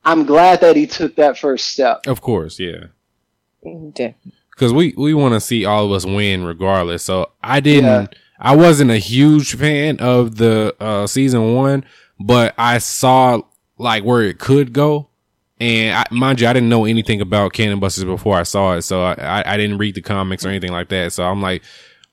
I'm 0.04 0.26
glad 0.26 0.62
that 0.62 0.76
he 0.76 0.88
took 0.88 1.16
that 1.18 1.38
first 1.38 1.68
step. 1.68 2.08
Of 2.08 2.22
course, 2.22 2.60
yeah. 2.60 2.86
Yeah. 3.64 4.14
Because 4.50 4.74
we 4.74 4.94
we 4.98 5.14
want 5.14 5.34
to 5.36 5.42
see 5.42 5.66
all 5.66 5.86
of 5.86 5.92
us 5.92 6.06
win 6.06 6.44
regardless. 6.44 7.04
So 7.04 7.32
I 7.44 7.60
didn't. 7.60 7.84
Yeah. 8.12 8.18
I 8.40 8.56
wasn't 8.56 8.90
a 8.90 8.98
huge 8.98 9.56
fan 9.56 10.00
of 10.00 10.38
the 10.38 10.76
uh, 10.80 11.06
season 11.06 11.54
one, 11.54 11.86
but 12.20 12.56
I 12.58 12.80
saw 12.80 13.42
like 13.78 14.04
where 14.04 14.24
it 14.24 14.40
could 14.40 14.74
go. 14.74 15.10
And 15.62 15.96
I, 15.96 16.04
mind 16.10 16.42
you, 16.42 16.48
I 16.48 16.54
didn't 16.54 16.70
know 16.70 16.86
anything 16.86 17.22
about 17.22 17.54
Cannon 17.54 17.80
Busters 17.80 18.04
before 18.04 18.36
I 18.36 18.42
saw 18.42 18.74
it, 18.74 18.82
so 18.82 19.04
I, 19.04 19.14
I, 19.14 19.54
I 19.54 19.58
didn't 19.58 19.78
read 19.78 19.94
the 19.94 20.02
comics 20.02 20.44
or 20.44 20.50
anything 20.50 20.72
like 20.72 20.90
that. 20.90 21.14
So 21.14 21.24
I'm 21.24 21.40
like, 21.40 21.62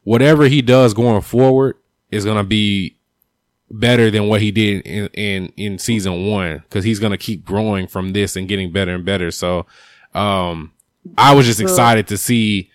whatever 0.04 0.48
he 0.48 0.60
does 0.60 0.92
going 0.92 1.22
forward 1.22 1.76
is 2.10 2.26
gonna 2.26 2.44
be 2.44 2.98
better 3.70 4.10
than 4.10 4.28
what 4.28 4.42
he 4.42 4.50
did 4.50 4.82
in 4.86 5.06
in, 5.14 5.52
in 5.56 5.78
season 5.78 6.26
one 6.26 6.58
because 6.58 6.84
he's 6.84 6.98
gonna 6.98 7.16
keep 7.16 7.42
growing 7.42 7.86
from 7.86 8.12
this 8.12 8.36
and 8.36 8.48
getting 8.48 8.70
better 8.70 8.94
and 8.94 9.06
better. 9.06 9.30
So, 9.30 9.64
um, 10.12 10.72
I 11.16 11.34
was 11.34 11.46
just 11.46 11.60
excited 11.60 12.06
to 12.08 12.18
see 12.18 12.70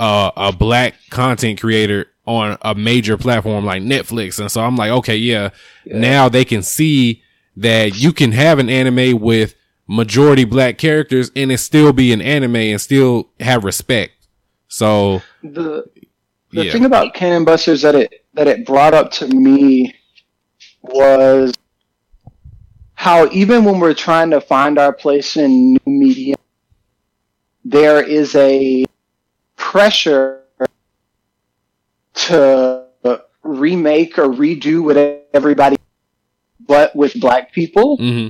uh, 0.00 0.32
a 0.36 0.52
black 0.52 0.94
content 1.10 1.60
creator 1.60 2.08
on 2.26 2.58
a 2.62 2.74
major 2.74 3.16
platform 3.16 3.64
like 3.64 3.84
Netflix. 3.84 4.40
And 4.40 4.50
so 4.50 4.62
I'm 4.62 4.74
like, 4.74 4.90
okay, 4.90 5.16
yeah, 5.16 5.50
now 5.86 6.28
they 6.28 6.44
can 6.44 6.64
see 6.64 7.22
that 7.56 7.96
you 7.96 8.12
can 8.12 8.32
have 8.32 8.58
an 8.58 8.68
anime 8.68 9.20
with 9.20 9.54
majority 9.92 10.44
black 10.44 10.78
characters 10.78 11.30
and 11.36 11.52
it 11.52 11.58
still 11.58 11.92
be 11.92 12.12
an 12.12 12.22
anime 12.22 12.56
and 12.56 12.80
still 12.80 13.28
have 13.38 13.62
respect. 13.62 14.14
So 14.68 15.20
the 15.42 15.84
the 16.50 16.64
yeah. 16.64 16.72
thing 16.72 16.86
about 16.86 17.12
Cannon 17.14 17.44
Busters 17.44 17.82
that 17.82 17.94
it 17.94 18.24
that 18.34 18.46
it 18.46 18.64
brought 18.64 18.94
up 18.94 19.10
to 19.12 19.26
me 19.28 19.94
was 20.80 21.52
how 22.94 23.28
even 23.32 23.64
when 23.64 23.80
we're 23.80 23.94
trying 23.94 24.30
to 24.30 24.40
find 24.40 24.78
our 24.78 24.92
place 24.92 25.36
in 25.36 25.74
new 25.74 25.80
media, 25.86 26.36
there 27.64 28.02
is 28.02 28.34
a 28.36 28.86
pressure 29.56 30.44
to 32.14 32.86
remake 33.42 34.18
or 34.18 34.28
redo 34.28 34.82
what 34.84 34.96
everybody, 35.34 35.76
but 36.60 36.94
with 36.96 37.18
black 37.20 37.52
people. 37.52 37.98
hmm 37.98 38.28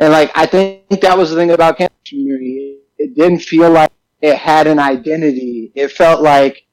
And 0.00 0.12
like 0.12 0.30
I 0.34 0.46
think 0.46 1.00
that 1.00 1.16
was 1.16 1.30
the 1.30 1.36
thing 1.36 1.50
about 1.50 1.78
Cannon 1.78 1.90
community. 2.06 2.78
It 2.98 3.14
didn't 3.14 3.40
feel 3.40 3.70
like 3.70 3.90
it 4.20 4.36
had 4.36 4.66
an 4.66 4.78
identity. 4.78 5.72
It 5.74 5.88
felt 5.92 6.22
like, 6.22 6.64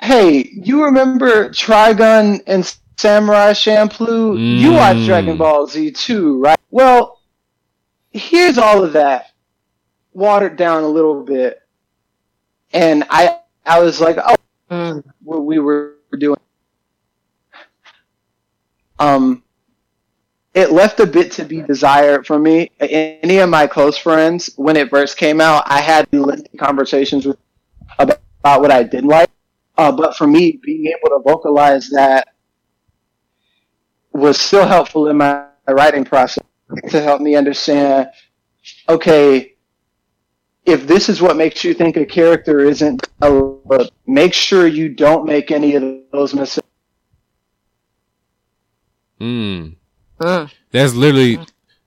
hey, 0.00 0.48
you 0.52 0.84
remember 0.84 1.50
Trigun 1.50 2.42
and 2.46 2.64
Samurai 2.96 3.52
Champloo? 3.52 4.38
You 4.60 4.72
watch 4.72 4.96
Mm. 4.96 5.06
Dragon 5.06 5.36
Ball 5.36 5.66
Z 5.66 5.92
too, 5.92 6.40
right? 6.40 6.58
Well, 6.70 7.20
here's 8.10 8.58
all 8.58 8.82
of 8.82 8.92
that 8.94 9.32
watered 10.12 10.56
down 10.56 10.82
a 10.82 10.88
little 10.88 11.22
bit, 11.22 11.60
and 12.72 13.04
I 13.10 13.38
I 13.64 13.80
was 13.80 14.00
like, 14.00 14.16
oh, 14.18 14.34
Mm. 14.70 15.04
what 15.22 15.44
we 15.44 15.58
were 15.58 15.94
doing. 16.18 16.38
Um, 18.98 19.42
it 20.56 20.72
left 20.72 21.00
a 21.00 21.06
bit 21.06 21.30
to 21.32 21.44
be 21.44 21.60
desired 21.60 22.26
for 22.26 22.38
me. 22.38 22.70
Any 22.80 23.38
of 23.38 23.50
my 23.50 23.66
close 23.66 23.98
friends, 23.98 24.50
when 24.56 24.74
it 24.74 24.88
first 24.88 25.18
came 25.18 25.38
out, 25.38 25.64
I 25.66 25.82
had 25.82 26.10
lengthy 26.12 26.56
conversations 26.56 27.26
with 27.26 27.36
about, 27.98 28.20
about 28.40 28.62
what 28.62 28.70
I 28.70 28.82
didn't 28.82 29.10
like. 29.10 29.28
Uh, 29.76 29.92
but 29.92 30.16
for 30.16 30.26
me, 30.26 30.58
being 30.62 30.86
able 30.86 31.10
to 31.10 31.22
vocalize 31.22 31.90
that 31.90 32.28
was 34.12 34.40
still 34.40 34.66
helpful 34.66 35.08
in 35.08 35.18
my 35.18 35.44
writing 35.68 36.06
process 36.06 36.42
to 36.88 37.02
help 37.02 37.20
me 37.20 37.36
understand. 37.36 38.08
Okay, 38.88 39.56
if 40.64 40.86
this 40.86 41.10
is 41.10 41.20
what 41.20 41.36
makes 41.36 41.64
you 41.64 41.74
think 41.74 41.98
a 41.98 42.06
character 42.06 42.60
isn't, 42.60 43.06
make 44.06 44.32
sure 44.32 44.66
you 44.66 44.88
don't 44.88 45.26
make 45.26 45.50
any 45.50 45.74
of 45.74 45.82
those 46.12 46.32
mistakes. 46.32 46.66
Mm. 49.20 49.76
Mm. 50.20 50.50
That's 50.70 50.94
literally 50.94 51.38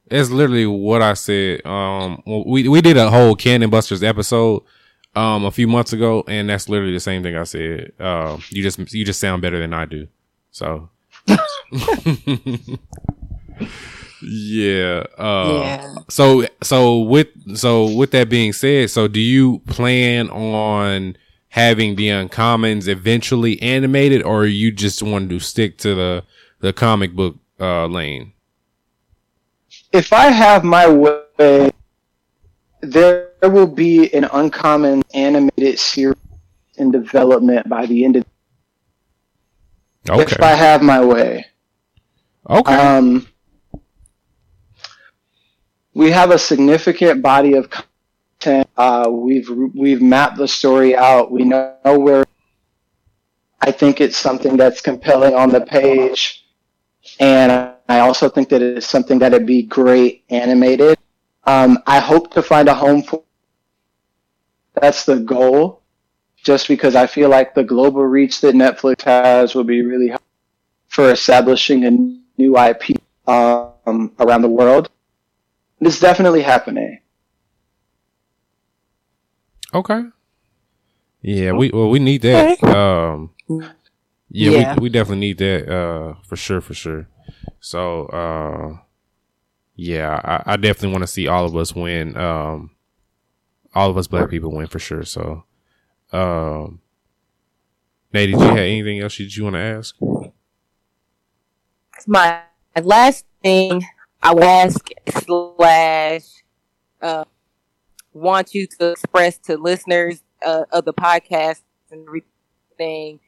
that's 0.10 0.30
literally 0.30 0.66
what 0.66 1.02
I 1.02 1.14
said. 1.14 1.66
Um, 1.66 2.22
we 2.26 2.68
we 2.68 2.82
did 2.82 2.98
a 2.98 3.10
whole 3.10 3.36
Cannon 3.36 3.70
Busters 3.70 4.04
episode 4.04 4.64
um 5.16 5.46
a 5.46 5.52
few 5.52 5.68
months 5.68 5.94
ago, 5.94 6.24
and 6.28 6.50
that's 6.50 6.70
literally 6.70 6.94
the 6.94 7.00
same 7.00 7.24
thing 7.24 7.36
I 7.36 7.44
said. 7.44 7.94
Um, 8.00 8.42
you 8.50 8.64
just 8.64 8.94
you 8.94 9.06
just 9.06 9.20
sound 9.20 9.42
better 9.42 9.60
than 9.60 9.74
I 9.74 9.86
do. 9.86 10.08
So. 10.52 10.90
yeah. 14.22 15.04
Uh, 15.18 15.60
Yeah. 15.62 15.96
So 16.10 16.46
so 16.64 17.00
with 17.00 17.28
so 17.58 17.86
with 17.94 18.12
that 18.12 18.30
being 18.30 18.54
said, 18.54 18.90
so 18.90 19.08
do 19.08 19.20
you 19.20 19.60
plan 19.60 20.30
on 20.30 21.16
having 21.50 21.96
the 21.96 22.08
uncommons 22.10 22.88
eventually 22.88 23.62
animated, 23.62 24.24
or 24.24 24.46
you 24.46 24.72
just 24.72 25.02
want 25.02 25.30
to 25.30 25.40
stick 25.40 25.78
to 25.80 25.96
the 25.96 26.24
the 26.60 26.74
comic 26.74 27.14
book 27.14 27.38
uh, 27.60 27.86
lane? 27.88 28.34
If 29.92 30.14
I 30.14 30.30
have 30.30 30.64
my 30.64 30.88
way, 30.90 31.72
there 32.82 33.32
will 33.42 33.68
be 33.68 34.14
an 34.14 34.26
uncommon 34.26 35.04
animated 35.14 35.80
series 35.80 36.18
in 36.78 36.92
development 36.92 37.68
by 37.68 37.86
the 37.86 38.06
end 38.06 38.16
of. 38.18 38.26
Okay. 40.10 40.22
If 40.22 40.42
I 40.42 40.54
have 40.54 40.82
my 40.82 41.04
way. 41.04 41.46
Okay. 42.50 42.74
Um, 42.74 43.28
we 45.94 46.12
have 46.12 46.32
a 46.32 46.40
significant 46.40 47.22
body 47.22 47.54
of 47.54 47.70
content. 47.70 48.70
Uh, 48.78 49.10
we've 49.12 49.50
we've 49.76 50.02
mapped 50.02 50.38
the 50.38 50.48
story 50.48 50.96
out. 50.96 51.32
We 51.32 51.44
know 51.44 51.76
where. 51.84 52.26
I 53.62 53.72
think 53.72 54.00
it's 54.00 54.16
something 54.16 54.56
that's 54.56 54.80
compelling 54.80 55.36
on 55.36 55.50
the 55.50 55.60
page, 55.60 56.39
and 57.20 57.52
I 57.88 58.00
also 58.00 58.30
think 58.30 58.50
that 58.50 58.62
it's 58.62 58.88
something 58.88 59.20
that'd 59.20 59.46
be 59.46 59.64
great 59.64 60.24
animated. 60.30 60.98
Um, 61.44 61.80
I 61.86 62.00
hope 62.00 62.32
to 62.34 62.42
find 62.42 62.68
a 62.70 62.74
home 62.74 63.04
for. 63.04 63.24
That's 64.74 65.06
the 65.06 65.18
goal, 65.18 65.82
just 66.44 66.68
because 66.68 66.96
I 66.96 67.08
feel 67.08 67.30
like 67.30 67.54
the 67.54 67.64
global 67.64 68.06
reach 68.06 68.40
that 68.42 68.56
Netflix 68.56 69.02
has 69.02 69.56
will 69.56 69.66
be 69.66 69.84
really 69.84 70.08
helpful 70.10 70.26
for 70.88 71.12
establishing 71.12 71.86
a 71.86 71.92
new 72.40 72.58
IP 72.58 73.02
um, 73.28 74.14
around 74.20 74.42
the 74.42 74.50
world. 74.50 74.90
It's 75.82 76.00
definitely 76.00 76.42
happening. 76.42 77.00
Okay. 79.74 80.04
Yeah, 81.22 81.52
we 81.52 81.70
well 81.74 81.90
we 81.90 82.00
need 82.00 82.22
that. 82.22 82.64
Um 82.64 83.32
yeah, 84.30 84.52
Yeah. 84.52 84.76
We, 84.76 84.84
we 84.84 84.90
definitely 84.90 85.20
need 85.20 85.38
that 85.40 85.70
uh 85.70 86.16
for 86.24 86.36
sure, 86.36 86.62
for 86.62 86.74
sure. 86.74 87.08
So 87.60 88.06
uh 88.08 88.78
yeah, 89.76 90.20
I, 90.24 90.54
I 90.54 90.58
definitely 90.58 90.92
want 90.92 91.04
to 91.04 91.08
see 91.08 91.28
all 91.28 91.46
of 91.46 91.56
us 91.56 91.74
win. 91.76 92.18
Um 92.18 92.72
all 93.74 93.90
of 93.90 93.98
us 93.98 94.08
black 94.08 94.30
people 94.30 94.52
win 94.52 94.68
for 94.68 94.80
sure. 94.80 95.04
So 95.04 95.44
um 96.12 96.82
Nate, 98.14 98.32
did 98.32 98.40
you 98.40 98.48
have 98.48 98.58
anything 98.58 99.00
else 99.00 99.18
that 99.18 99.36
you 99.36 99.44
want 99.44 99.56
to 99.56 99.60
ask? 99.60 99.96
my 102.08 102.42
last 102.82 103.26
thing 103.44 103.84
I 104.22 104.34
would 104.34 104.44
ask 104.44 104.90
slash 105.10 106.24
uh, 107.02 107.24
want 108.14 108.54
you 108.54 108.68
to 108.68 108.92
express 108.92 109.38
to 109.40 109.58
listeners 109.58 110.24
uh, 110.46 110.64
of 110.72 110.86
the 110.86 110.94
podcast 110.94 111.62
and 111.92 112.06
everything. 112.08 113.20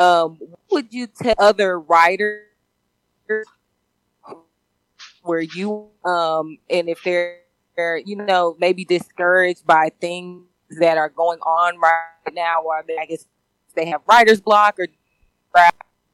Um, 0.00 0.38
what 0.40 0.60
would 0.70 0.94
you 0.94 1.06
tell 1.06 1.34
other 1.38 1.78
writers 1.78 2.46
where 5.22 5.40
you 5.40 5.90
um 6.06 6.56
and 6.70 6.88
if 6.88 7.02
they're, 7.04 7.36
you 7.98 8.16
know 8.16 8.56
maybe 8.58 8.84
discouraged 8.84 9.66
by 9.66 9.90
things 10.00 10.46
that 10.80 10.96
are 10.96 11.10
going 11.10 11.38
on 11.40 11.78
right 11.78 12.32
now, 12.32 12.62
or 12.62 12.82
I 13.00 13.06
guess 13.06 13.26
they 13.74 13.86
have 13.86 14.00
writer's 14.08 14.40
block 14.40 14.78
or 14.78 14.86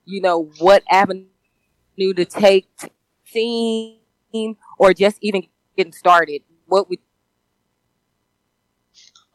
you 0.05 0.21
know 0.21 0.51
what 0.59 0.83
avenue 0.91 1.27
to 1.99 2.25
take 2.25 2.67
to 2.79 2.91
scene 3.25 4.57
or 4.79 4.93
just 4.95 5.19
even 5.21 5.47
getting 5.77 5.93
started? 5.93 6.43
What 6.67 6.91
would 6.91 6.99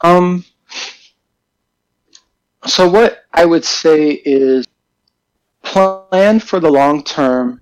Um, 0.04 0.44
so 2.66 2.90
what 2.90 3.26
I 3.34 3.46
would 3.46 3.66
say 3.66 4.12
is 4.12 4.66
plan 5.64 6.40
for 6.40 6.60
the 6.60 6.70
long 6.70 7.04
term 7.04 7.62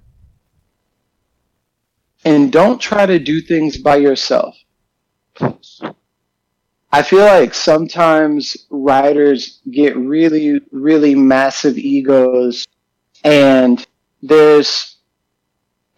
and 2.26 2.52
don't 2.52 2.80
try 2.80 3.06
to 3.06 3.20
do 3.20 3.42
things 3.42 3.78
by 3.78 3.96
yourself. 3.98 4.56
I 6.92 7.04
feel 7.04 7.26
like 7.26 7.54
sometimes 7.54 8.58
writers 8.70 9.62
get 9.70 9.96
really, 9.96 10.60
really 10.72 11.16
massive 11.16 11.78
egos 11.78 12.68
and 13.24 13.86
there's 14.22 14.98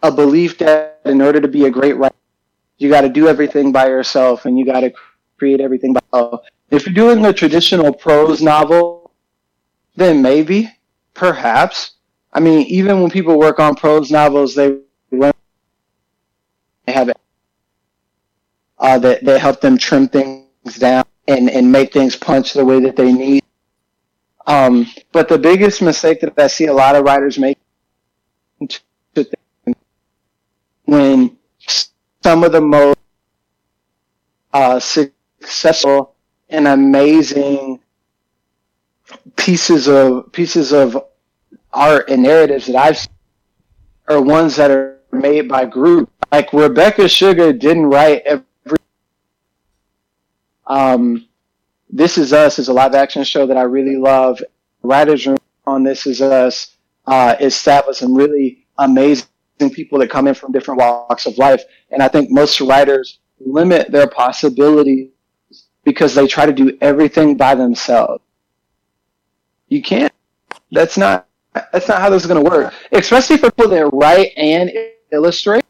a 0.02 0.12
belief 0.12 0.58
that 0.58 1.00
in 1.04 1.20
order 1.20 1.40
to 1.40 1.48
be 1.48 1.64
a 1.64 1.70
great 1.70 1.96
writer, 1.96 2.14
you 2.78 2.88
got 2.88 3.02
to 3.02 3.08
do 3.08 3.28
everything 3.28 3.72
by 3.72 3.86
yourself 3.86 4.44
and 4.44 4.58
you 4.58 4.66
got 4.66 4.80
to 4.80 4.92
create 5.38 5.60
everything 5.60 5.94
by. 5.94 6.38
If 6.70 6.86
you're 6.86 6.94
doing 6.94 7.24
a 7.26 7.32
traditional 7.32 7.92
prose 7.92 8.40
novel, 8.42 9.12
then 9.96 10.22
maybe, 10.22 10.70
perhaps. 11.14 11.92
I 12.32 12.40
mean, 12.40 12.66
even 12.68 13.02
when 13.02 13.10
people 13.10 13.38
work 13.38 13.58
on 13.58 13.74
prose 13.74 14.10
novels, 14.10 14.54
they 14.54 14.78
they 15.10 15.32
have 16.92 17.12
uh, 18.78 18.98
that 18.98 19.24
they 19.24 19.38
help 19.38 19.60
them 19.60 19.78
trim 19.78 20.08
things 20.08 20.78
down 20.78 21.04
and, 21.28 21.48
and 21.50 21.70
make 21.70 21.92
things 21.92 22.16
punch 22.16 22.52
the 22.52 22.64
way 22.64 22.80
that 22.80 22.96
they 22.96 23.12
need. 23.12 23.44
Um, 24.46 24.86
but 25.12 25.28
the 25.28 25.38
biggest 25.38 25.82
mistake 25.82 26.20
that 26.20 26.36
I 26.36 26.48
see 26.48 26.66
a 26.66 26.72
lot 26.72 26.96
of 26.96 27.04
writers 27.04 27.38
make 27.38 27.58
when 30.84 31.36
some 32.22 32.44
of 32.44 32.52
the 32.52 32.60
most 32.60 32.98
uh, 34.52 34.80
successful 35.42 36.14
and 36.48 36.68
amazing 36.68 37.80
pieces 39.36 39.88
of 39.88 40.30
pieces 40.32 40.72
of 40.72 41.04
art 41.72 42.08
and 42.08 42.22
narratives 42.22 42.66
that 42.66 42.76
I've 42.76 42.98
seen 42.98 43.08
are 44.08 44.20
ones 44.20 44.56
that 44.56 44.70
are 44.70 44.98
made 45.10 45.48
by 45.48 45.64
group. 45.64 46.10
Like 46.30 46.52
Rebecca 46.52 47.08
Sugar 47.08 47.52
didn't 47.52 47.86
write 47.86 48.22
every. 48.24 48.78
Um, 50.66 51.26
This 51.90 52.16
Is 52.16 52.32
Us 52.32 52.58
is 52.58 52.68
a 52.68 52.72
live 52.72 52.94
action 52.94 53.24
show 53.24 53.46
that 53.46 53.56
I 53.56 53.62
really 53.62 53.96
love. 53.96 54.40
Writers 54.82 55.26
room 55.26 55.38
on 55.66 55.82
This 55.82 56.06
Is 56.06 56.22
Us 56.22 56.76
uh, 57.06 57.36
established 57.40 58.00
some 58.00 58.14
really 58.14 58.66
amazing 58.78 59.26
people 59.72 59.98
that 59.98 60.10
come 60.10 60.26
in 60.26 60.34
from 60.34 60.52
different 60.52 60.80
walks 60.80 61.26
of 61.26 61.36
life. 61.38 61.62
And 61.90 62.02
I 62.02 62.08
think 62.08 62.30
most 62.30 62.60
writers 62.60 63.18
limit 63.38 63.90
their 63.90 64.06
possibilities 64.06 65.10
because 65.84 66.14
they 66.14 66.26
try 66.26 66.46
to 66.46 66.52
do 66.52 66.76
everything 66.80 67.36
by 67.36 67.54
themselves. 67.54 68.22
You 69.68 69.82
can't. 69.82 70.12
That's 70.70 70.96
not. 70.96 71.26
That's 71.54 71.88
not 71.88 72.00
how 72.00 72.10
this 72.10 72.22
is 72.22 72.28
going 72.28 72.42
to 72.42 72.50
work. 72.50 72.74
Especially 72.92 73.36
for 73.36 73.50
people 73.50 73.70
that 73.70 73.86
write 73.92 74.32
and 74.36 74.70
illustrate. 75.10 75.64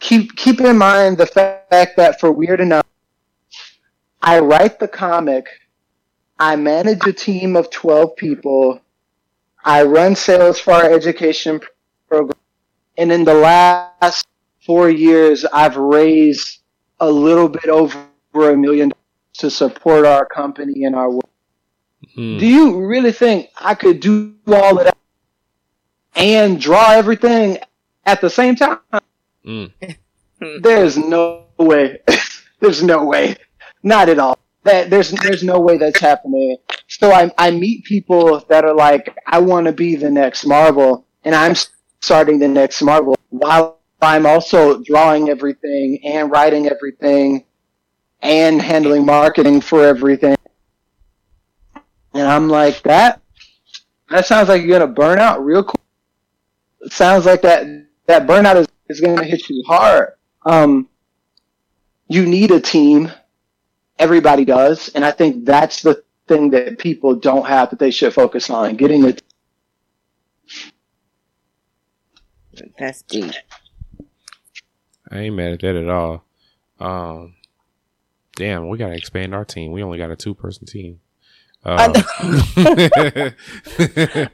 Keep 0.00 0.36
keep 0.36 0.60
in 0.60 0.76
mind 0.76 1.16
the 1.16 1.26
fact 1.26 1.96
that 1.96 2.20
for 2.20 2.32
Weird 2.32 2.60
Enough, 2.60 2.86
I 4.20 4.40
write 4.40 4.78
the 4.78 4.88
comic, 4.88 5.46
I 6.38 6.56
manage 6.56 7.06
a 7.06 7.12
team 7.12 7.56
of 7.56 7.70
twelve 7.70 8.16
people, 8.16 8.80
I 9.64 9.84
run 9.84 10.14
sales 10.14 10.58
for 10.58 10.72
our 10.72 10.90
education 10.90 11.60
program, 12.08 12.38
and 12.98 13.10
in 13.10 13.24
the 13.24 13.34
last 13.34 14.26
four 14.66 14.90
years, 14.90 15.44
I've 15.46 15.76
raised 15.76 16.58
a 17.00 17.10
little 17.10 17.48
bit 17.48 17.66
over 17.66 18.06
a 18.34 18.56
million 18.56 18.92
to 19.34 19.50
support 19.50 20.06
our 20.06 20.26
company 20.26 20.84
and 20.84 20.94
our 20.94 21.10
work. 21.10 21.28
Mm. 22.16 22.38
Do 22.38 22.46
you 22.46 22.84
really 22.84 23.12
think 23.12 23.48
I 23.58 23.74
could 23.74 24.00
do 24.00 24.34
all 24.46 24.78
of 24.78 24.84
that 24.84 24.96
and 26.14 26.60
draw 26.60 26.92
everything 26.92 27.58
at 28.04 28.20
the 28.20 28.30
same 28.30 28.56
time? 28.56 28.78
Mm. 29.44 29.72
There's 30.60 30.96
no 30.96 31.46
way. 31.58 32.00
there's 32.60 32.82
no 32.82 33.04
way. 33.04 33.36
Not 33.82 34.08
at 34.08 34.18
all. 34.18 34.38
That 34.64 34.90
there's 34.90 35.10
there's 35.10 35.42
no 35.42 35.58
way 35.58 35.76
that's 35.76 36.00
happening. 36.00 36.56
So 36.88 37.10
I 37.10 37.30
I 37.38 37.50
meet 37.50 37.84
people 37.84 38.40
that 38.48 38.64
are 38.64 38.74
like, 38.74 39.16
I 39.26 39.38
want 39.38 39.66
to 39.66 39.72
be 39.72 39.96
the 39.96 40.10
next 40.10 40.46
Marvel, 40.46 41.06
and 41.24 41.34
I'm 41.34 41.54
starting 42.00 42.38
the 42.38 42.48
next 42.48 42.82
Marvel 42.82 43.16
while 43.30 43.80
I'm 44.00 44.26
also 44.26 44.82
drawing 44.82 45.28
everything 45.28 46.00
and 46.04 46.30
writing 46.30 46.68
everything 46.68 47.44
and 48.22 48.62
handling 48.62 49.04
marketing 49.04 49.60
for 49.60 49.84
everything. 49.84 50.36
And 52.14 52.26
I'm 52.26 52.48
like, 52.48 52.82
that 52.82 53.20
that 54.10 54.26
sounds 54.26 54.48
like 54.48 54.62
you're 54.62 54.78
gonna 54.78 54.92
burn 54.92 55.18
out 55.18 55.44
real 55.44 55.64
quick. 55.64 55.80
It 56.80 56.92
sounds 56.92 57.26
like 57.26 57.42
that 57.42 57.66
that 58.06 58.26
burnout 58.26 58.56
is, 58.56 58.66
is 58.88 59.00
gonna 59.00 59.24
hit 59.24 59.48
you 59.48 59.62
hard. 59.66 60.12
Um, 60.44 60.88
you 62.08 62.26
need 62.26 62.50
a 62.50 62.60
team. 62.60 63.10
Everybody 63.98 64.44
does, 64.44 64.88
and 64.90 65.04
I 65.04 65.10
think 65.10 65.44
that's 65.44 65.82
the 65.82 66.02
thing 66.28 66.50
that 66.50 66.78
people 66.78 67.14
don't 67.14 67.46
have 67.46 67.70
that 67.70 67.78
they 67.78 67.90
should 67.90 68.14
focus 68.14 68.50
on 68.50 68.76
getting 68.76 69.04
it. 69.04 69.22
That's 72.78 73.02
deep. 73.02 73.32
I 75.10 75.18
ain't 75.18 75.36
mad 75.36 75.52
at 75.52 75.60
that 75.60 75.76
at 75.76 75.88
all. 75.88 76.24
Um, 76.80 77.34
damn, 78.36 78.68
we 78.68 78.78
gotta 78.78 78.94
expand 78.94 79.34
our 79.34 79.44
team. 79.44 79.72
We 79.72 79.82
only 79.82 79.98
got 79.98 80.10
a 80.10 80.16
two 80.16 80.34
person 80.34 80.66
team. 80.66 81.00
Uh, 81.64 81.92
I 82.56 83.32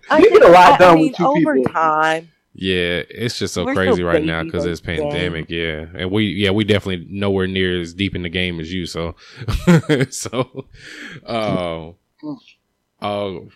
You 0.19 0.31
get 0.31 0.43
a 0.43 0.49
lot 0.49 0.73
I- 0.73 0.75
I 0.75 0.79
done 0.79 0.95
mean, 0.97 1.09
with 1.09 1.17
two 1.17 1.27
over 1.27 1.55
people. 1.57 1.73
time. 1.73 2.31
yeah, 2.55 3.03
it's 3.11 3.39
just 3.39 3.53
so 3.55 3.65
We're 3.67 3.75
crazy 3.75 3.93
still 3.95 4.07
right 4.07 4.25
now 4.25 4.43
because 4.45 4.65
it's 4.65 4.81
the 4.81 4.87
game. 4.97 5.11
pandemic. 5.11 5.51
Yeah, 5.51 5.87
and 5.95 6.11
we 6.11 6.25
yeah 6.29 6.51
we 6.53 6.65
definitely 6.65 7.07
nowhere 7.11 7.47
near 7.47 7.81
as 7.81 7.93
deep 7.95 8.15
in 8.17 8.23
the 8.23 8.29
game 8.31 8.61
as 8.61 8.73
you. 8.73 8.87
So 8.87 9.15
so, 10.11 10.67
um, 11.27 11.95
oh, 13.03 13.49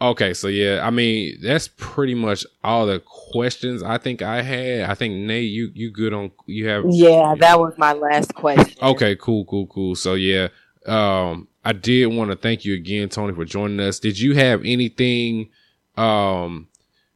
okay. 0.00 0.34
So 0.34 0.48
yeah, 0.48 0.80
I 0.86 0.90
mean 0.90 1.38
that's 1.42 1.68
pretty 1.68 2.14
much 2.14 2.44
all 2.62 2.86
the 2.86 3.00
questions 3.00 3.82
I 3.82 3.98
think 3.98 4.22
I 4.22 4.42
had. 4.42 4.90
I 4.90 4.94
think 4.94 5.14
Nate, 5.14 5.50
you 5.50 5.70
you 5.74 5.90
good 5.90 6.12
on 6.12 6.30
you 6.46 6.68
have 6.68 6.84
Yeah, 6.88 7.34
that 7.38 7.58
was 7.58 7.76
my 7.78 7.92
last 7.92 8.34
question. 8.34 8.76
Okay, 8.82 9.16
cool, 9.16 9.44
cool, 9.44 9.66
cool. 9.66 9.94
So 9.94 10.14
yeah, 10.14 10.48
um, 10.86 11.48
I 11.64 11.72
did 11.72 12.06
want 12.06 12.30
to 12.30 12.36
thank 12.36 12.64
you 12.64 12.74
again, 12.74 13.08
Tony, 13.08 13.34
for 13.34 13.44
joining 13.44 13.80
us. 13.80 13.98
Did 13.98 14.18
you 14.18 14.34
have 14.34 14.62
anything, 14.64 15.50
um, 15.96 16.68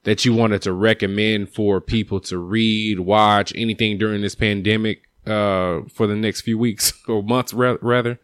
that 0.04 0.24
you 0.24 0.34
wanted 0.34 0.60
to 0.62 0.72
recommend 0.72 1.48
for 1.54 1.80
people 1.80 2.20
to 2.20 2.36
read, 2.36 3.00
watch, 3.00 3.52
anything 3.56 3.96
during 3.98 4.20
this 4.20 4.34
pandemic, 4.34 5.08
uh, 5.26 5.80
for 5.94 6.06
the 6.06 6.16
next 6.16 6.42
few 6.42 6.58
weeks 6.58 6.92
or 7.08 7.22
months, 7.22 7.54
rather? 7.54 8.18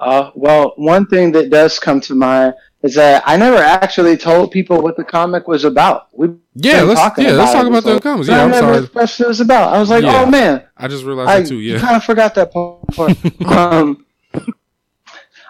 Uh, 0.00 0.30
well, 0.34 0.74
one 0.76 1.06
thing 1.06 1.32
that 1.32 1.50
does 1.50 1.78
come 1.78 2.00
to 2.02 2.14
mind 2.14 2.54
is 2.82 2.94
that 2.94 3.22
I 3.26 3.36
never 3.36 3.56
actually 3.56 4.16
told 4.16 4.52
people 4.52 4.80
what 4.80 4.96
the 4.96 5.04
comic 5.04 5.48
was 5.48 5.64
about. 5.64 6.08
We 6.16 6.28
Yeah, 6.54 6.82
let's 6.82 7.18
yeah, 7.18 7.32
let's 7.32 7.52
talk 7.52 7.66
about 7.66 7.82
the 7.82 8.00
comics. 8.00 8.28
Yeah, 8.28 8.38
I 8.40 8.44
I'm 8.44 8.50
never 8.50 8.74
sorry. 8.74 8.86
what 8.92 9.20
it 9.20 9.26
was 9.26 9.40
about. 9.40 9.74
I 9.74 9.80
was 9.80 9.90
like, 9.90 10.04
Yeah. 10.04 10.22
oh 10.22 10.26
man, 10.30 10.64
I 10.76 10.86
just 10.86 11.04
realized 11.04 11.30
I 11.30 11.40
that 11.40 11.48
too. 11.48 11.58
Yeah. 11.58 11.80
kind 11.80 11.96
of 11.96 12.04
forgot 12.04 12.34
that 12.36 12.52
part. 12.52 12.78
um, 13.46 14.04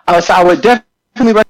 I 0.07 0.13
was, 0.17 0.31
I 0.31 0.43
would 0.43 0.63
definitely. 0.63 1.43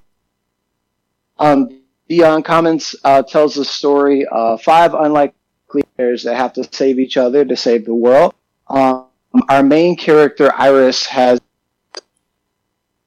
Um, 1.38 1.82
Beyond 2.08 2.44
Commons 2.44 2.96
uh, 3.04 3.22
tells 3.22 3.54
the 3.54 3.64
story 3.64 4.26
of 4.26 4.62
five 4.62 4.94
unlikely 4.94 5.84
pairs 5.96 6.24
that 6.24 6.36
have 6.36 6.54
to 6.54 6.64
save 6.72 6.98
each 6.98 7.16
other 7.16 7.44
to 7.44 7.54
save 7.56 7.84
the 7.84 7.94
world. 7.94 8.34
Um, 8.66 9.06
our 9.48 9.62
main 9.62 9.94
character 9.96 10.50
Iris 10.56 11.04
has 11.06 11.38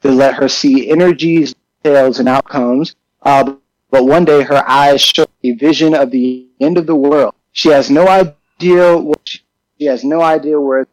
to 0.01 0.11
let 0.11 0.35
her 0.35 0.49
see 0.49 0.89
energies, 0.89 1.53
details, 1.83 2.19
and 2.19 2.27
outcomes. 2.27 2.95
Uh, 3.21 3.55
but 3.89 4.05
one 4.05 4.25
day 4.25 4.41
her 4.43 4.67
eyes 4.67 5.01
show 5.01 5.25
a 5.43 5.51
vision 5.53 5.93
of 5.93 6.11
the 6.11 6.47
end 6.59 6.77
of 6.77 6.87
the 6.87 6.95
world. 6.95 7.35
She 7.51 7.69
has 7.69 7.89
no 7.89 8.07
idea 8.07 8.97
what 8.97 9.19
she, 9.23 9.39
she 9.79 9.85
has 9.85 10.03
no 10.03 10.21
idea 10.21 10.59
where, 10.59 10.87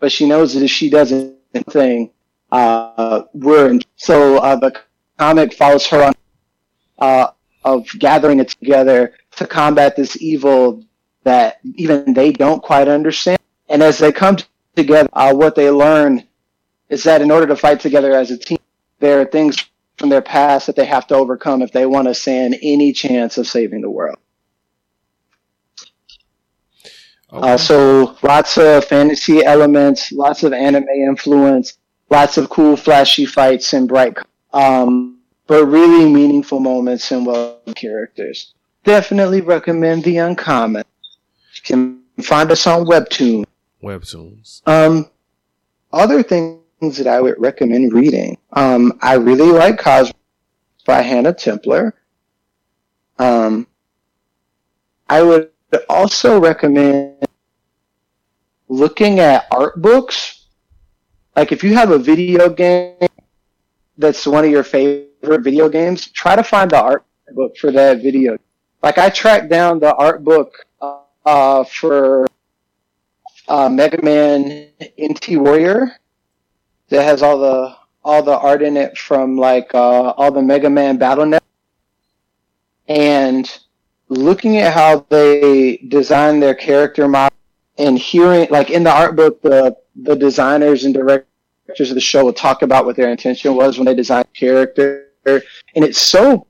but 0.00 0.10
she 0.10 0.26
knows 0.26 0.54
that 0.54 0.62
if 0.62 0.70
she 0.70 0.90
does 0.90 1.12
anything, 1.12 2.10
uh, 2.50 3.22
we're 3.32 3.70
in. 3.70 3.82
So 3.96 4.38
uh, 4.38 4.56
the 4.56 4.80
comic 5.18 5.54
follows 5.54 5.86
her 5.86 6.02
on 6.02 6.14
uh, 6.98 7.28
of 7.64 7.86
gathering 7.98 8.40
it 8.40 8.48
together 8.48 9.14
to 9.36 9.46
combat 9.46 9.96
this 9.96 10.20
evil 10.20 10.84
that 11.24 11.58
even 11.76 12.14
they 12.14 12.32
don't 12.32 12.62
quite 12.62 12.88
understand. 12.88 13.38
And 13.68 13.82
as 13.82 13.98
they 13.98 14.12
come 14.12 14.38
together, 14.74 15.08
uh, 15.12 15.32
what 15.34 15.54
they 15.54 15.70
learn 15.70 16.26
is 16.90 17.04
that 17.04 17.22
in 17.22 17.30
order 17.30 17.46
to 17.46 17.56
fight 17.56 17.80
together 17.80 18.12
as 18.12 18.30
a 18.30 18.36
team, 18.36 18.58
there 18.98 19.20
are 19.20 19.24
things 19.24 19.56
from 19.96 20.10
their 20.10 20.20
past 20.20 20.66
that 20.66 20.76
they 20.76 20.84
have 20.84 21.06
to 21.06 21.14
overcome 21.14 21.62
if 21.62 21.72
they 21.72 21.86
want 21.86 22.08
to 22.08 22.14
stand 22.14 22.56
any 22.62 22.92
chance 22.92 23.38
of 23.38 23.46
saving 23.46 23.80
the 23.80 23.90
world. 23.90 24.18
Okay. 27.32 27.52
Uh, 27.52 27.56
so 27.56 28.16
lots 28.22 28.58
of 28.58 28.84
fantasy 28.84 29.44
elements, 29.44 30.10
lots 30.10 30.42
of 30.42 30.52
anime 30.52 30.88
influence, 30.88 31.78
lots 32.10 32.36
of 32.36 32.50
cool 32.50 32.76
flashy 32.76 33.24
fights 33.24 33.72
and 33.72 33.86
bright, 33.86 34.18
um, 34.52 35.20
but 35.46 35.64
really 35.66 36.10
meaningful 36.10 36.58
moments 36.58 37.12
and 37.12 37.24
well 37.24 37.60
characters. 37.76 38.54
Definitely 38.82 39.42
recommend 39.42 40.02
the 40.02 40.16
Uncommon. 40.16 40.82
You 41.54 41.62
can 41.62 42.02
find 42.20 42.50
us 42.50 42.66
on 42.66 42.84
Webtoon. 42.86 43.44
Webtoons. 43.80 44.66
Um, 44.66 45.08
other 45.92 46.22
things 46.24 46.59
that 46.80 47.06
I 47.06 47.20
would 47.20 47.38
recommend 47.38 47.92
reading. 47.92 48.38
Um, 48.52 48.98
I 49.02 49.14
really 49.14 49.50
like 49.50 49.78
Cosmoknights 49.80 50.14
by 50.86 51.02
Hannah 51.02 51.34
Templer. 51.34 51.92
Um, 53.18 53.66
I 55.08 55.22
would 55.22 55.50
also 55.88 56.40
recommend 56.40 57.26
looking 58.68 59.20
at 59.20 59.46
art 59.50 59.80
books. 59.80 60.46
Like 61.36 61.52
if 61.52 61.62
you 61.62 61.74
have 61.74 61.90
a 61.90 61.98
video 61.98 62.48
game 62.48 62.96
that's 63.98 64.26
one 64.26 64.44
of 64.44 64.50
your 64.50 64.64
favorite 64.64 65.42
video 65.42 65.68
games, 65.68 66.06
try 66.08 66.34
to 66.34 66.42
find 66.42 66.70
the 66.70 66.80
art 66.80 67.04
book 67.34 67.56
for 67.58 67.70
that 67.72 68.00
video. 68.00 68.38
Like 68.82 68.96
I 68.96 69.10
tracked 69.10 69.50
down 69.50 69.80
the 69.80 69.94
art 69.94 70.24
book 70.24 70.64
uh, 71.26 71.64
for 71.64 72.26
uh, 73.48 73.68
Mega 73.68 74.02
Man 74.02 74.68
NT 74.98 75.36
Warrior 75.36 76.00
that 76.90 77.04
has 77.04 77.22
all 77.22 77.38
the 77.38 77.76
all 78.04 78.22
the 78.22 78.36
art 78.36 78.62
in 78.62 78.76
it 78.76 78.96
from 78.98 79.36
like 79.36 79.74
uh, 79.74 80.10
all 80.10 80.30
the 80.30 80.42
Mega 80.42 80.70
Man 80.70 80.96
Battle 80.96 81.26
Net, 81.26 81.42
and 82.88 83.58
looking 84.08 84.58
at 84.58 84.72
how 84.72 85.06
they 85.08 85.78
design 85.88 86.40
their 86.40 86.54
character 86.54 87.08
model 87.08 87.36
and 87.78 87.98
hearing 87.98 88.48
like 88.50 88.70
in 88.70 88.82
the 88.82 88.90
art 88.90 89.16
book 89.16 89.40
the 89.42 89.76
the 89.96 90.14
designers 90.14 90.84
and 90.84 90.94
directors 90.94 91.90
of 91.90 91.94
the 91.94 92.00
show 92.00 92.24
will 92.24 92.32
talk 92.32 92.62
about 92.62 92.84
what 92.84 92.96
their 92.96 93.10
intention 93.10 93.54
was 93.54 93.78
when 93.78 93.86
they 93.86 93.94
designed 93.94 94.32
character, 94.34 95.06
and 95.24 95.42
it's 95.74 96.00
so 96.00 96.46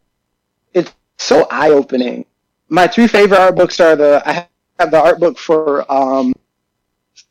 it's 0.72 0.92
so 1.18 1.46
eye 1.50 1.70
opening. 1.70 2.24
My 2.68 2.86
three 2.86 3.06
favorite 3.06 3.38
art 3.38 3.56
books 3.56 3.80
are 3.80 3.96
the 3.96 4.22
I 4.24 4.48
have 4.78 4.90
the 4.90 5.00
art 5.00 5.20
book 5.20 5.38
for 5.38 5.90
um, 5.92 6.32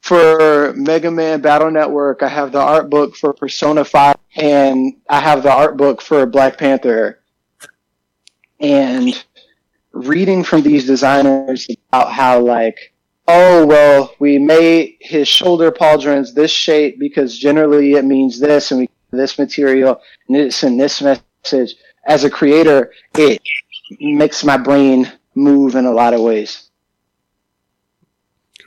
for 0.01 0.73
Mega 0.73 1.11
Man 1.11 1.41
Battle 1.41 1.71
Network. 1.71 2.23
I 2.23 2.27
have 2.27 2.51
the 2.51 2.59
art 2.59 2.89
book 2.89 3.15
for 3.15 3.33
Persona 3.33 3.83
5, 3.85 4.15
and 4.35 4.93
I 5.09 5.19
have 5.19 5.43
the 5.43 5.51
art 5.51 5.77
book 5.77 6.01
for 6.01 6.25
Black 6.25 6.57
Panther. 6.57 7.19
And 8.59 9.23
reading 9.91 10.43
from 10.43 10.61
these 10.61 10.85
designers 10.85 11.67
about 11.89 12.11
how, 12.11 12.39
like, 12.39 12.93
oh, 13.27 13.65
well, 13.65 14.13
we 14.19 14.37
made 14.37 14.97
his 14.99 15.27
shoulder 15.27 15.71
pauldrons 15.71 16.33
this 16.33 16.51
shape 16.51 16.99
because 16.99 17.37
generally 17.37 17.93
it 17.93 18.05
means 18.05 18.39
this, 18.39 18.71
and 18.71 18.81
we 18.81 18.89
this 19.11 19.39
material, 19.39 20.01
and 20.27 20.37
it's 20.37 20.63
in 20.63 20.77
this 20.77 21.01
message. 21.01 21.75
As 22.05 22.23
a 22.23 22.29
creator, 22.29 22.91
it 23.15 23.41
makes 23.99 24.43
my 24.43 24.57
brain 24.57 25.11
move 25.35 25.75
in 25.75 25.85
a 25.85 25.91
lot 25.91 26.13
of 26.13 26.21
ways. 26.21 26.69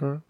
Okay. 0.00 0.20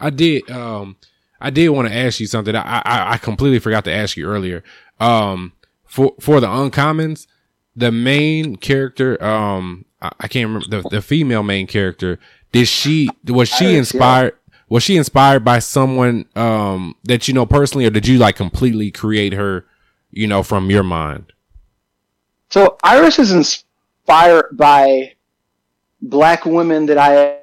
I 0.00 0.10
did. 0.10 0.50
Um, 0.50 0.96
I 1.40 1.50
did 1.50 1.68
want 1.68 1.88
to 1.88 1.94
ask 1.94 2.20
you 2.20 2.26
something. 2.26 2.54
I, 2.54 2.82
I 2.84 3.12
I 3.12 3.16
completely 3.18 3.58
forgot 3.58 3.84
to 3.84 3.92
ask 3.92 4.16
you 4.16 4.26
earlier. 4.26 4.62
Um, 5.00 5.52
for 5.84 6.14
for 6.20 6.40
the 6.40 6.46
uncommons, 6.46 7.26
the 7.74 7.92
main 7.92 8.56
character. 8.56 9.22
Um, 9.22 9.84
I, 10.00 10.10
I 10.20 10.28
can't 10.28 10.48
remember 10.48 10.82
the 10.82 10.88
the 10.88 11.02
female 11.02 11.42
main 11.42 11.66
character. 11.66 12.18
Did 12.52 12.68
she 12.68 13.08
was 13.26 13.48
she 13.48 13.76
inspired? 13.76 14.34
Was 14.68 14.82
she 14.82 14.96
inspired 14.96 15.44
by 15.44 15.60
someone 15.60 16.26
um 16.34 16.96
that 17.04 17.28
you 17.28 17.34
know 17.34 17.46
personally, 17.46 17.86
or 17.86 17.90
did 17.90 18.06
you 18.06 18.18
like 18.18 18.36
completely 18.36 18.90
create 18.90 19.32
her? 19.32 19.66
You 20.10 20.26
know, 20.26 20.42
from 20.42 20.70
your 20.70 20.82
mind. 20.82 21.32
So 22.48 22.78
Iris 22.82 23.18
is 23.18 23.32
inspired 23.32 24.56
by 24.56 25.14
black 26.00 26.46
women 26.46 26.86
that 26.86 26.98
I. 26.98 27.38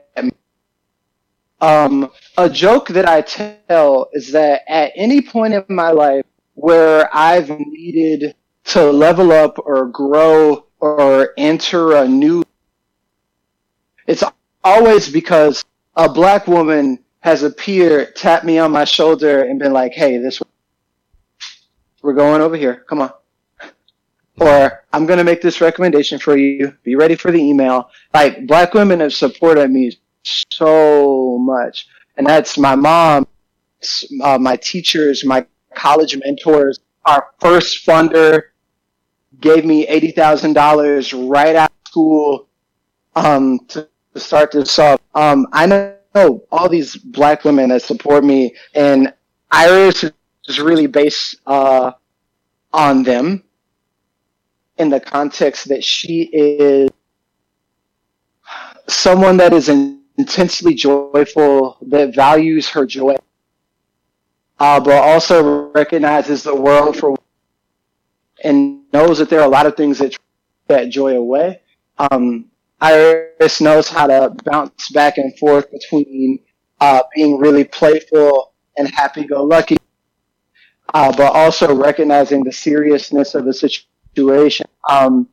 Um, 1.64 2.12
a 2.38 2.50
joke 2.50 2.90
that 2.90 3.08
I 3.08 3.22
tell 3.22 4.10
is 4.12 4.34
that 4.34 4.64
at 4.68 4.92
any 4.98 5.22
point 5.22 5.54
in 5.54 5.64
my 5.70 5.92
life 5.92 6.26
where 6.56 7.10
I've 7.16 7.50
needed 7.58 8.36
to 8.66 8.92
level 8.92 9.32
up 9.32 9.58
or 9.60 9.88
grow 9.88 10.66
or 10.82 11.30
enter 11.38 11.96
a 11.96 12.06
new, 12.06 12.44
it's 14.08 14.26
always 14.62 15.10
because 15.10 15.64
a 15.96 16.10
black 16.10 16.48
woman 16.48 17.00
has 17.22 17.44
appeared, 17.44 18.14
tapped 18.18 18.44
me 18.44 18.60
on 18.60 18.70
my 18.74 18.84
shoulder, 18.84 19.44
and 19.44 19.58
been 19.58 19.72
like, 19.72 19.94
"Hey, 19.94 20.18
this 20.18 20.42
we're 22.02 22.12
going 22.12 22.42
over 22.42 22.58
here. 22.58 22.84
Come 22.90 23.04
on." 23.04 23.14
Or 24.42 24.84
I'm 24.92 25.06
going 25.06 25.20
to 25.20 25.24
make 25.24 25.42
this 25.42 25.62
recommendation 25.62 26.20
for 26.20 26.36
you. 26.36 26.76
Be 26.84 26.96
ready 26.96 27.16
for 27.16 27.32
the 27.32 27.40
email. 27.40 27.90
Like 28.14 28.48
black 28.48 28.74
women 28.74 29.00
have 29.00 29.14
supported 29.14 29.72
me 29.72 29.98
so 30.24 31.38
much, 31.40 31.88
and 32.18 32.26
that's 32.28 32.58
my 32.58 32.76
mom, 32.76 33.28
uh, 34.22 34.38
my 34.38 34.56
teachers, 34.58 35.26
my 35.26 35.46
college 35.76 36.18
mentors. 36.24 36.80
Our 37.06 37.28
first 37.40 37.86
funder 37.86 38.44
gave 39.42 39.66
me 39.66 39.88
eighty 39.88 40.12
thousand 40.12 40.54
dollars 40.54 41.14
right 41.14 41.56
out 41.56 41.72
of 41.72 41.88
school 41.88 42.48
um, 43.16 43.60
to, 43.70 43.88
to 44.14 44.20
start 44.20 44.52
this 44.52 44.80
off. 44.80 45.02
Um, 45.14 45.48
I 45.52 45.66
know 45.66 46.44
all 46.52 46.70
these 46.70 46.96
black 46.96 47.44
women 47.44 47.70
that 47.70 47.82
support 47.82 48.24
me, 48.24 48.56
and 48.74 49.14
Iris 49.52 50.06
is 50.48 50.60
really 50.60 50.88
based 50.88 51.36
uh, 51.46 51.92
on 52.72 53.04
them 53.04 53.44
in 54.78 54.90
the 54.90 55.00
context 55.00 55.70
that 55.70 55.84
she 55.84 56.24
is 56.24 56.90
someone 58.88 59.38
that 59.38 59.54
is 59.54 59.70
intensely 60.18 60.74
joyful, 60.74 61.78
that 61.82 62.14
values 62.14 62.70
her 62.70 62.86
joy, 62.86 63.16
uh, 64.60 64.80
but 64.80 65.02
also 65.04 65.72
recognizes 65.72 66.44
the 66.44 66.56
world 66.56 66.98
for 66.98 67.16
and 68.44 68.84
knows 68.92 69.18
that 69.18 69.30
there 69.30 69.40
are 69.40 69.46
a 69.46 69.50
lot 69.50 69.66
of 69.66 69.76
things 69.76 69.98
that 70.00 70.16
that 70.68 70.90
joy 70.90 71.16
away. 71.18 71.62
Um, 71.98 72.46
Iris 72.80 73.62
knows 73.62 73.88
how 73.88 74.08
to 74.08 74.36
bounce 74.44 74.90
back 74.92 75.18
and 75.18 75.38
forth 75.40 75.72
between 75.72 76.40
uh, 76.82 77.04
being 77.16 77.38
really 77.38 77.64
playful 77.64 78.54
and 78.78 78.88
happy-go-lucky, 78.90 79.78
uh, 80.94 81.16
but 81.16 81.34
also 81.34 81.74
recognizing 81.74 82.44
the 82.44 82.52
seriousness 82.52 83.36
of 83.36 83.46
the 83.46 83.54
situation. 83.54 84.66
Um, 84.90 85.30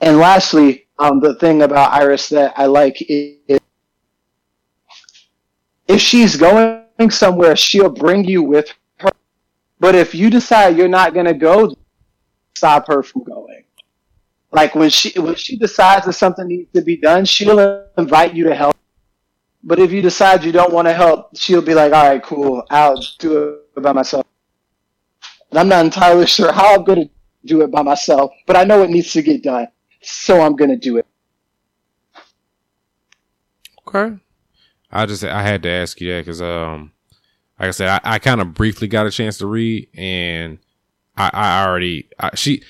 and 0.00 0.16
lastly, 0.16 0.87
um, 0.98 1.20
the 1.20 1.34
thing 1.36 1.62
about 1.62 1.92
Iris 1.92 2.28
that 2.30 2.54
I 2.56 2.66
like 2.66 2.96
is 3.08 3.60
if 5.86 6.00
she's 6.00 6.36
going 6.36 6.84
somewhere, 7.10 7.56
she'll 7.56 7.88
bring 7.88 8.24
you 8.24 8.42
with 8.42 8.72
her. 8.98 9.10
But 9.80 9.94
if 9.94 10.14
you 10.14 10.28
decide 10.30 10.76
you're 10.76 10.88
not 10.88 11.14
going 11.14 11.26
to 11.26 11.34
go, 11.34 11.74
stop 12.54 12.88
her 12.88 13.02
from 13.02 13.24
going. 13.24 13.64
Like 14.50 14.74
when 14.74 14.90
she 14.90 15.18
when 15.18 15.34
she 15.34 15.56
decides 15.56 16.06
that 16.06 16.14
something 16.14 16.48
needs 16.48 16.72
to 16.72 16.82
be 16.82 16.96
done, 16.96 17.24
she'll 17.24 17.86
invite 17.96 18.34
you 18.34 18.44
to 18.44 18.54
help. 18.54 18.76
But 19.62 19.78
if 19.78 19.92
you 19.92 20.00
decide 20.00 20.44
you 20.44 20.52
don't 20.52 20.72
want 20.72 20.88
to 20.88 20.94
help, 20.94 21.36
she'll 21.36 21.62
be 21.62 21.74
like, 21.74 21.92
"All 21.92 22.08
right, 22.08 22.22
cool, 22.22 22.64
I'll 22.70 23.00
do 23.18 23.60
it 23.76 23.82
by 23.82 23.92
myself." 23.92 24.26
And 25.50 25.58
I'm 25.58 25.68
not 25.68 25.84
entirely 25.84 26.26
sure 26.26 26.50
how 26.50 26.74
I'm 26.74 26.84
going 26.84 27.08
to 27.08 27.10
do 27.44 27.60
it 27.62 27.70
by 27.70 27.82
myself, 27.82 28.30
but 28.46 28.56
I 28.56 28.64
know 28.64 28.82
it 28.82 28.90
needs 28.90 29.12
to 29.12 29.22
get 29.22 29.42
done, 29.42 29.68
so 30.08 30.40
I'm 30.40 30.56
going 30.56 30.70
to 30.70 30.76
do 30.76 30.96
it. 30.96 31.06
Okay. 33.86 34.16
I 34.90 35.06
just 35.06 35.24
I 35.24 35.42
had 35.42 35.62
to 35.64 35.68
ask 35.70 36.00
you 36.00 36.12
that 36.14 36.20
because 36.20 36.40
um, 36.42 36.92
like 37.58 37.68
I 37.68 37.72
said, 37.72 37.88
I, 37.88 38.00
I 38.14 38.18
kind 38.18 38.40
of 38.40 38.54
briefly 38.54 38.88
got 38.88 39.06
a 39.06 39.10
chance 39.10 39.38
to 39.38 39.46
read, 39.46 39.88
and 39.94 40.58
I 41.16 41.30
I 41.32 41.66
already 41.66 42.08
I, 42.18 42.34
she. 42.34 42.62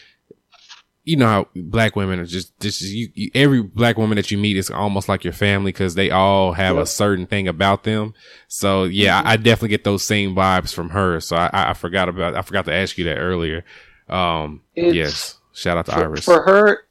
You 1.05 1.17
know 1.17 1.27
how 1.27 1.49
black 1.57 1.97
women 1.97 2.21
are 2.21 2.27
just 2.27 2.53
this 2.61 2.83
is 2.83 2.93
you, 2.93 3.09
you 3.15 3.31
every 3.35 3.63
black 3.63 3.97
woman 3.97 4.17
that 4.17 4.31
you 4.31 4.37
meet 4.37 4.59
is 4.59 4.69
almost 4.71 5.09
like 5.09 5.25
your 5.25 5.33
family 5.33 5.73
because 5.73 5.95
they 5.95 6.11
all 6.11 6.53
have 6.53 6.77
a 6.77 6.85
certain 6.85 7.27
thing 7.27 7.49
about 7.49 7.85
them. 7.85 8.13
So 8.47 8.85
yeah, 8.85 9.23
I, 9.25 9.33
I 9.33 9.37
definitely 9.39 9.71
get 9.71 9.85
those 9.85 10.03
same 10.03 10.35
vibes 10.35 10.75
from 10.75 10.91
her. 10.91 11.19
So 11.21 11.35
I, 11.35 11.71
I 11.71 11.73
forgot 11.73 12.11
about 12.11 12.35
I 12.35 12.43
forgot 12.43 12.67
to 12.67 12.75
ask 12.75 12.99
you 12.99 13.05
that 13.05 13.17
earlier. 13.17 13.65
Um, 14.11 14.61
It's- 14.75 14.95
yes, 14.95 15.39
shout 15.55 15.79
out 15.79 15.87
to 15.87 15.93
for, 15.93 15.99
Iris. 15.99 16.25
for 16.27 16.43
her, 16.43 16.83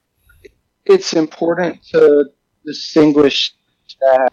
it's 0.90 1.14
important 1.14 1.84
to 1.92 2.26
distinguish 2.66 3.54
that 4.02 4.32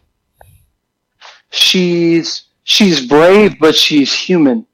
she's 1.50 2.44
she's 2.64 3.06
brave, 3.06 3.58
but 3.58 3.74
she's 3.74 4.12
human. 4.12 4.66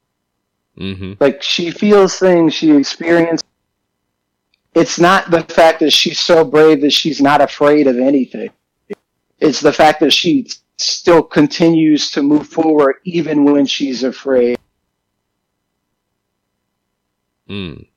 mm-hmm. 0.79 1.15
Like 1.21 1.43
she 1.43 1.71
feels 1.71 2.19
things, 2.19 2.55
she 2.55 2.71
experiences. 2.73 3.45
It's 4.75 4.99
not 5.01 5.31
the 5.31 5.43
fact 5.43 5.81
that 5.81 5.93
she's 5.93 6.21
so 6.21 6.45
brave 6.45 6.81
that 6.83 6.93
she's 6.93 7.21
not 7.21 7.41
afraid 7.41 7.87
of 7.87 7.99
anything. 7.99 8.51
It's 9.41 9.61
the 9.61 9.73
fact 9.73 10.01
that 10.01 10.13
she 10.13 10.49
still 10.77 11.23
continues 11.23 12.11
to 12.13 12.23
move 12.23 12.47
forward 12.47 12.97
even 13.05 13.45
when 13.45 13.67
she's 13.67 14.05
afraid. 14.05 14.59
Mm. 17.49 17.90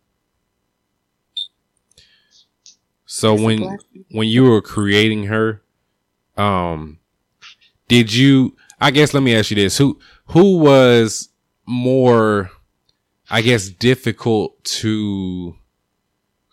So 3.16 3.36
when 3.36 3.78
when 4.10 4.28
you 4.28 4.46
were 4.46 4.60
creating 4.60 5.26
her, 5.26 5.62
um, 6.36 6.98
did 7.88 8.12
you? 8.12 8.58
I 8.82 8.90
guess 8.90 9.14
let 9.14 9.22
me 9.22 9.36
ask 9.36 9.52
you 9.52 9.56
this: 9.56 9.78
who 9.78 10.00
who 10.30 10.58
was 10.58 11.30
more, 11.68 12.50
I 13.30 13.44
guess, 13.44 13.70
difficult 13.70 14.64
to 14.82 15.56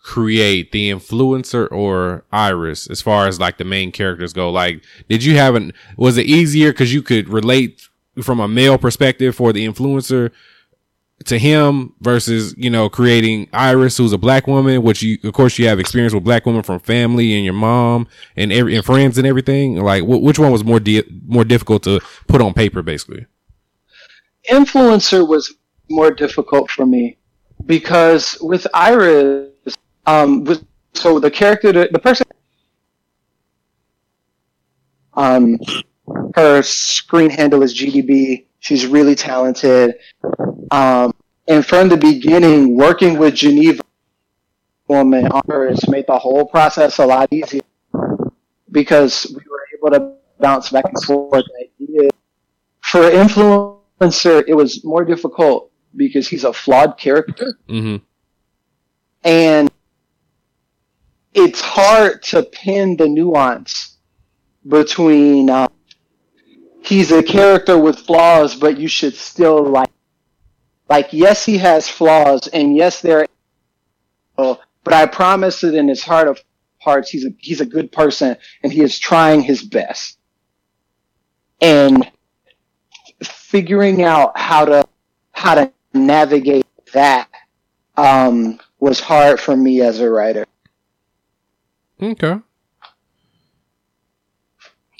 create, 0.03 0.71
the 0.71 0.91
influencer 0.91 1.67
or 1.71 2.25
Iris, 2.31 2.87
as 2.91 3.01
far 3.01 3.27
as 3.27 3.39
like 3.39 3.57
the 3.57 3.63
main 3.63 3.91
characters 3.91 4.31
go? 4.31 4.51
Like, 4.51 4.83
did 5.09 5.23
you 5.23 5.37
have 5.37 5.55
an? 5.55 5.73
Was 5.97 6.19
it 6.19 6.27
easier 6.27 6.71
because 6.71 6.93
you 6.93 7.01
could 7.01 7.27
relate 7.27 7.89
from 8.21 8.39
a 8.39 8.47
male 8.47 8.77
perspective 8.77 9.35
for 9.35 9.51
the 9.51 9.65
influencer? 9.65 10.29
To 11.25 11.37
him 11.39 11.93
versus 12.01 12.53
you 12.57 12.69
know 12.69 12.89
creating 12.89 13.49
Iris, 13.53 13.97
who's 13.97 14.13
a 14.13 14.17
black 14.17 14.47
woman, 14.47 14.83
which 14.83 15.01
you 15.01 15.17
of 15.23 15.33
course 15.33 15.57
you 15.59 15.67
have 15.67 15.79
experience 15.79 16.13
with 16.13 16.23
black 16.23 16.45
women 16.45 16.63
from 16.63 16.79
family 16.79 17.33
and 17.35 17.43
your 17.43 17.53
mom 17.53 18.07
and 18.35 18.51
every 18.51 18.75
and 18.75 18.85
friends 18.85 19.17
and 19.17 19.27
everything. 19.27 19.75
Like, 19.75 20.03
wh- 20.03 20.21
which 20.21 20.39
one 20.39 20.51
was 20.51 20.63
more 20.63 20.79
di- 20.79 21.03
more 21.27 21.43
difficult 21.43 21.83
to 21.83 21.99
put 22.27 22.41
on 22.41 22.53
paper, 22.53 22.81
basically? 22.81 23.25
influencer 24.49 25.27
was 25.27 25.53
more 25.89 26.11
difficult 26.11 26.69
for 26.69 26.85
me 26.85 27.17
because 27.65 28.37
with 28.41 28.65
Iris, 28.73 29.49
um, 30.05 30.43
with, 30.43 30.65
so 30.93 31.19
the 31.19 31.29
character, 31.29 31.71
the 31.71 31.99
person, 31.99 32.25
um, 35.13 35.59
her 36.35 36.61
screen 36.61 37.29
handle 37.29 37.61
is 37.63 37.77
GDB. 37.77 38.45
She's 38.61 38.85
really 38.85 39.15
talented. 39.15 39.95
Um, 40.71 41.13
and 41.47 41.65
from 41.65 41.89
the 41.89 41.97
beginning, 41.97 42.77
working 42.77 43.17
with 43.17 43.35
Geneva 43.35 43.81
woman 44.87 45.27
on 45.27 45.41
her 45.49 45.67
has 45.67 45.87
made 45.89 46.05
the 46.07 46.17
whole 46.17 46.45
process 46.45 46.99
a 46.99 47.05
lot 47.05 47.27
easier 47.31 47.61
because 48.71 49.25
we 49.29 49.41
were 49.49 49.65
able 49.77 49.91
to 49.99 50.13
bounce 50.39 50.69
back 50.69 50.85
and 50.85 51.03
forth. 51.03 51.43
Ideas 51.81 52.11
for 52.81 53.01
influencer, 53.01 54.43
it 54.47 54.55
was 54.55 54.83
more 54.85 55.03
difficult 55.03 55.71
because 55.95 56.27
he's 56.27 56.43
a 56.43 56.53
flawed 56.53 56.97
character, 56.97 57.57
hmm 57.67 57.97
and 59.23 59.69
it's 61.33 61.61
hard 61.61 62.23
to 62.23 62.43
pin 62.43 62.97
the 62.97 63.07
nuance 63.07 63.97
between 64.67 65.49
uh, 65.49 65.67
he's 66.83 67.11
a 67.11 67.23
character 67.23 67.77
with 67.77 67.99
flaws, 67.99 68.55
but 68.55 68.77
you 68.77 68.87
should 68.87 69.15
still 69.15 69.63
like 69.63 69.91
like 70.89 71.13
yes, 71.13 71.45
he 71.45 71.57
has 71.57 71.87
flaws, 71.87 72.47
and 72.47 72.75
yes, 72.75 73.01
there. 73.01 73.25
But 74.35 74.93
I 74.93 75.05
promise 75.05 75.61
that 75.61 75.75
in 75.75 75.87
his 75.87 76.03
heart 76.03 76.27
of 76.27 76.41
hearts, 76.79 77.09
he's 77.09 77.25
a 77.25 77.29
he's 77.37 77.61
a 77.61 77.65
good 77.65 77.91
person, 77.91 78.35
and 78.63 78.73
he 78.73 78.81
is 78.81 78.99
trying 78.99 79.41
his 79.41 79.63
best. 79.63 80.17
And 81.61 82.09
figuring 83.23 84.03
out 84.03 84.37
how 84.37 84.65
to 84.65 84.83
how 85.31 85.55
to 85.55 85.71
navigate 85.93 86.65
that 86.93 87.29
um, 87.95 88.59
was 88.79 88.99
hard 88.99 89.39
for 89.39 89.55
me 89.55 89.81
as 89.81 89.99
a 89.99 90.09
writer. 90.09 90.45
Okay. 92.01 92.39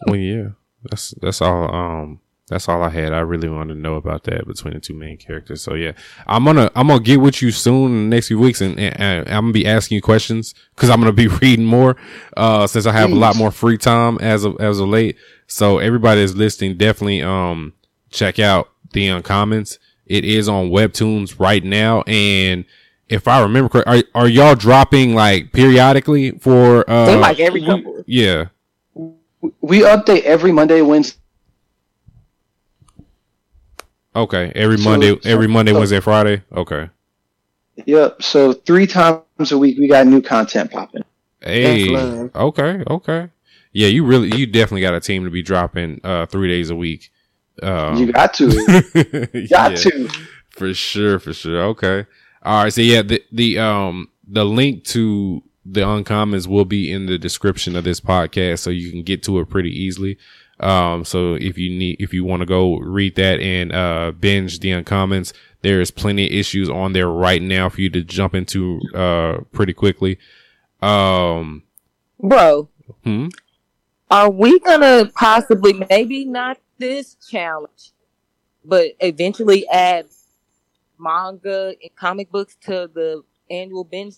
Well, 0.05 0.15
yeah, 0.15 0.49
that's 0.83 1.11
that's 1.21 1.41
all. 1.41 1.73
Um, 1.73 2.19
that's 2.51 2.67
all 2.67 2.83
I 2.83 2.89
had. 2.89 3.13
I 3.13 3.19
really 3.19 3.47
wanted 3.47 3.75
to 3.75 3.79
know 3.79 3.95
about 3.95 4.25
that 4.25 4.45
between 4.45 4.73
the 4.73 4.81
two 4.81 4.93
main 4.93 5.15
characters. 5.15 5.61
So 5.61 5.73
yeah, 5.73 5.93
I'm 6.27 6.43
gonna 6.43 6.69
I'm 6.75 6.87
gonna 6.87 6.99
get 7.01 7.21
with 7.21 7.41
you 7.41 7.49
soon 7.49 7.91
in 7.91 8.09
the 8.09 8.15
next 8.15 8.27
few 8.27 8.37
weeks, 8.39 8.59
and, 8.59 8.77
and, 8.77 8.99
and 8.99 9.29
I'm 9.29 9.43
gonna 9.43 9.53
be 9.53 9.65
asking 9.65 9.95
you 9.95 10.01
questions 10.01 10.53
because 10.75 10.89
I'm 10.89 10.99
gonna 10.99 11.13
be 11.13 11.27
reading 11.41 11.65
more. 11.65 11.95
Uh, 12.35 12.67
since 12.67 12.85
I 12.85 12.91
have 12.91 13.11
a 13.11 13.15
lot 13.15 13.37
more 13.37 13.51
free 13.51 13.77
time 13.77 14.17
as 14.19 14.43
of 14.43 14.59
as 14.59 14.79
of 14.79 14.89
late. 14.89 15.15
So 15.47 15.79
everybody 15.79 16.21
is 16.21 16.35
listening. 16.35 16.75
Definitely 16.77 17.21
um 17.21 17.73
check 18.09 18.37
out 18.37 18.69
the 18.91 19.07
Uncommons. 19.07 19.77
It 20.05 20.25
is 20.25 20.49
on 20.49 20.71
Webtoons 20.71 21.39
right 21.39 21.63
now, 21.63 22.01
and 22.01 22.65
if 23.07 23.29
I 23.29 23.41
remember 23.41 23.69
correct, 23.69 23.87
are 23.87 24.23
are 24.23 24.27
y'all 24.27 24.55
dropping 24.55 25.15
like 25.15 25.53
periodically 25.53 26.31
for 26.31 26.89
uh? 26.89 27.17
Like 27.17 27.39
every 27.39 27.63
couple. 27.63 28.03
yeah. 28.07 28.47
We 29.72 29.84
update 29.84 30.23
every 30.23 30.52
Monday, 30.52 30.81
Wednesday. 30.81 31.18
Okay, 34.14 34.52
every 34.53 34.77
So- 34.77 34.89
Monday, 34.89 35.11
so- 35.11 35.19
every 35.23 35.48
Monday, 35.48 35.72
so- 35.72 35.77
Wednesday, 35.77 35.99
Friday. 36.02 36.41
Okay. 36.52 36.89
Yep. 37.85 38.22
So 38.22 38.52
three 38.52 38.85
times 38.85 39.22
a 39.49 39.57
week, 39.57 39.77
we 39.80 39.88
got 39.88 40.06
new 40.07 40.22
content 40.22 40.72
popping. 40.72 41.03
Hey. 41.39 41.95
Okay. 41.95 42.84
Okay. 42.85 43.30
Yeah, 43.72 43.88
you 43.88 44.03
really, 44.03 44.35
you 44.38 44.45
definitely 44.45 44.81
got 44.81 44.93
a 44.93 44.99
team 44.99 45.23
to 45.23 45.30
be 45.30 45.41
dropping 45.41 46.02
uh 46.03 46.26
three 46.26 46.49
days 46.49 46.69
a 46.69 46.76
week. 46.76 47.10
Um, 47.64 47.95
you 47.95 48.11
got 48.11 48.34
to, 48.34 48.48
you 49.34 49.48
got 49.48 49.72
yeah, 49.72 49.77
to. 49.77 50.10
for 50.49 50.73
sure, 50.73 51.18
for 51.18 51.31
sure. 51.31 51.61
Okay. 51.68 52.06
All 52.43 52.64
right. 52.65 52.73
So 52.73 52.81
yeah, 52.81 53.03
the 53.03 53.23
the 53.31 53.60
um 53.60 54.10
the 54.27 54.43
link 54.43 54.84
to 54.88 55.41
the 55.65 55.81
uncommons 55.81 56.47
will 56.47 56.65
be 56.65 56.91
in 56.91 57.05
the 57.05 57.17
description 57.17 57.75
of 57.75 57.83
this 57.83 57.99
podcast, 57.99 58.59
so 58.59 58.69
you 58.69 58.91
can 58.91 59.03
get 59.03 59.23
to 59.23 59.39
it 59.39 59.49
pretty 59.49 59.69
easily. 59.69 60.17
Um, 60.59 61.05
so 61.05 61.33
if 61.35 61.57
you 61.57 61.69
need, 61.69 61.97
if 61.99 62.13
you 62.13 62.23
want 62.23 62.41
to 62.41 62.45
go 62.45 62.77
read 62.77 63.15
that 63.15 63.39
and 63.39 63.73
uh 63.73 64.11
binge 64.11 64.59
the 64.59 64.69
uncommons, 64.69 65.33
there 65.61 65.81
is 65.81 65.91
plenty 65.91 66.27
of 66.27 66.33
issues 66.33 66.69
on 66.69 66.93
there 66.93 67.09
right 67.09 67.41
now 67.41 67.69
for 67.69 67.81
you 67.81 67.89
to 67.89 68.03
jump 68.03 68.35
into 68.35 68.79
uh 68.93 69.39
pretty 69.51 69.73
quickly. 69.73 70.19
Um, 70.81 71.63
Bro, 72.19 72.69
hmm? 73.03 73.27
are 74.09 74.29
we 74.29 74.59
gonna 74.59 75.11
possibly 75.15 75.73
maybe 75.89 76.25
not 76.25 76.59
this 76.77 77.15
challenge, 77.15 77.91
but 78.63 78.91
eventually 78.99 79.67
add 79.69 80.05
manga 80.99 81.75
and 81.81 81.95
comic 81.95 82.31
books 82.31 82.55
to 82.61 82.89
the 82.93 83.23
annual 83.49 83.83
binge? 83.83 84.17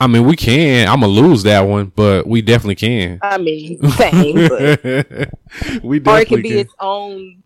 I 0.00 0.06
mean, 0.06 0.24
we 0.24 0.34
can. 0.34 0.88
I'm 0.88 1.00
gonna 1.00 1.12
lose 1.12 1.42
that 1.42 1.60
one, 1.60 1.92
but 1.94 2.26
we 2.26 2.40
definitely 2.40 2.76
can. 2.76 3.18
I 3.22 3.36
mean, 3.36 3.82
same, 3.90 4.48
but 4.48 4.82
we 5.82 5.98
or 5.98 6.00
it 6.00 6.04
definitely 6.04 6.24
could 6.24 6.42
be 6.42 6.48
can. 6.48 6.58
its 6.58 6.74
own 6.80 7.42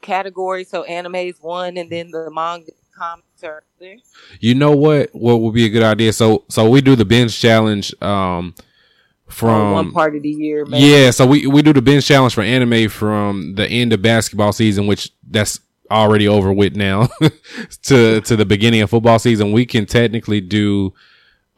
category. 0.00 0.64
So 0.64 0.84
anime 0.84 1.16
is 1.16 1.36
one, 1.40 1.76
and 1.76 1.90
then 1.90 2.10
the 2.10 2.30
manga 2.30 2.72
comics 2.96 3.44
are 3.44 3.62
there. 3.78 3.96
You 4.40 4.54
know 4.54 4.74
what? 4.74 5.14
What 5.14 5.42
would 5.42 5.52
be 5.52 5.66
a 5.66 5.68
good 5.68 5.82
idea? 5.82 6.14
So, 6.14 6.44
so 6.48 6.68
we 6.68 6.80
do 6.80 6.96
the 6.96 7.04
binge 7.04 7.38
challenge. 7.38 7.94
Um, 8.02 8.54
from 9.28 9.50
on 9.50 9.72
one 9.72 9.92
part 9.92 10.16
of 10.16 10.22
the 10.22 10.30
year. 10.30 10.64
Maybe. 10.64 10.86
yeah, 10.86 11.10
so 11.10 11.26
we 11.26 11.46
we 11.46 11.62
do 11.62 11.72
the 11.72 11.82
binge 11.82 12.06
challenge 12.06 12.34
for 12.34 12.42
anime 12.42 12.88
from 12.88 13.54
the 13.54 13.68
end 13.68 13.92
of 13.92 14.02
basketball 14.02 14.52
season, 14.52 14.86
which 14.86 15.10
that's 15.28 15.60
already 15.90 16.26
over 16.28 16.52
with 16.52 16.74
now, 16.74 17.08
to 17.82 18.20
to 18.22 18.36
the 18.36 18.44
beginning 18.44 18.80
of 18.80 18.90
football 18.90 19.18
season. 19.18 19.52
We 19.52 19.66
can 19.66 19.86
technically 19.86 20.40
do 20.40 20.94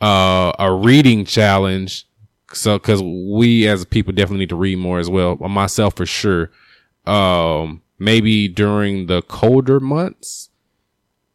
uh 0.03 0.53
a 0.59 0.73
reading 0.73 1.25
challenge. 1.25 2.07
So, 2.53 2.79
because 2.79 3.03
we 3.03 3.67
as 3.67 3.85
people 3.87 4.13
definitely 4.13 4.41
need 4.41 4.51
to 4.51 4.57
read 4.57 4.77
more 4.77 4.99
as 4.99 5.09
well. 5.09 5.37
Myself 5.37 5.97
for 5.97 6.05
sure. 6.05 6.51
Um, 7.07 7.81
maybe 7.99 8.47
during 8.49 9.07
the 9.07 9.23
colder 9.23 9.81
months. 9.81 10.51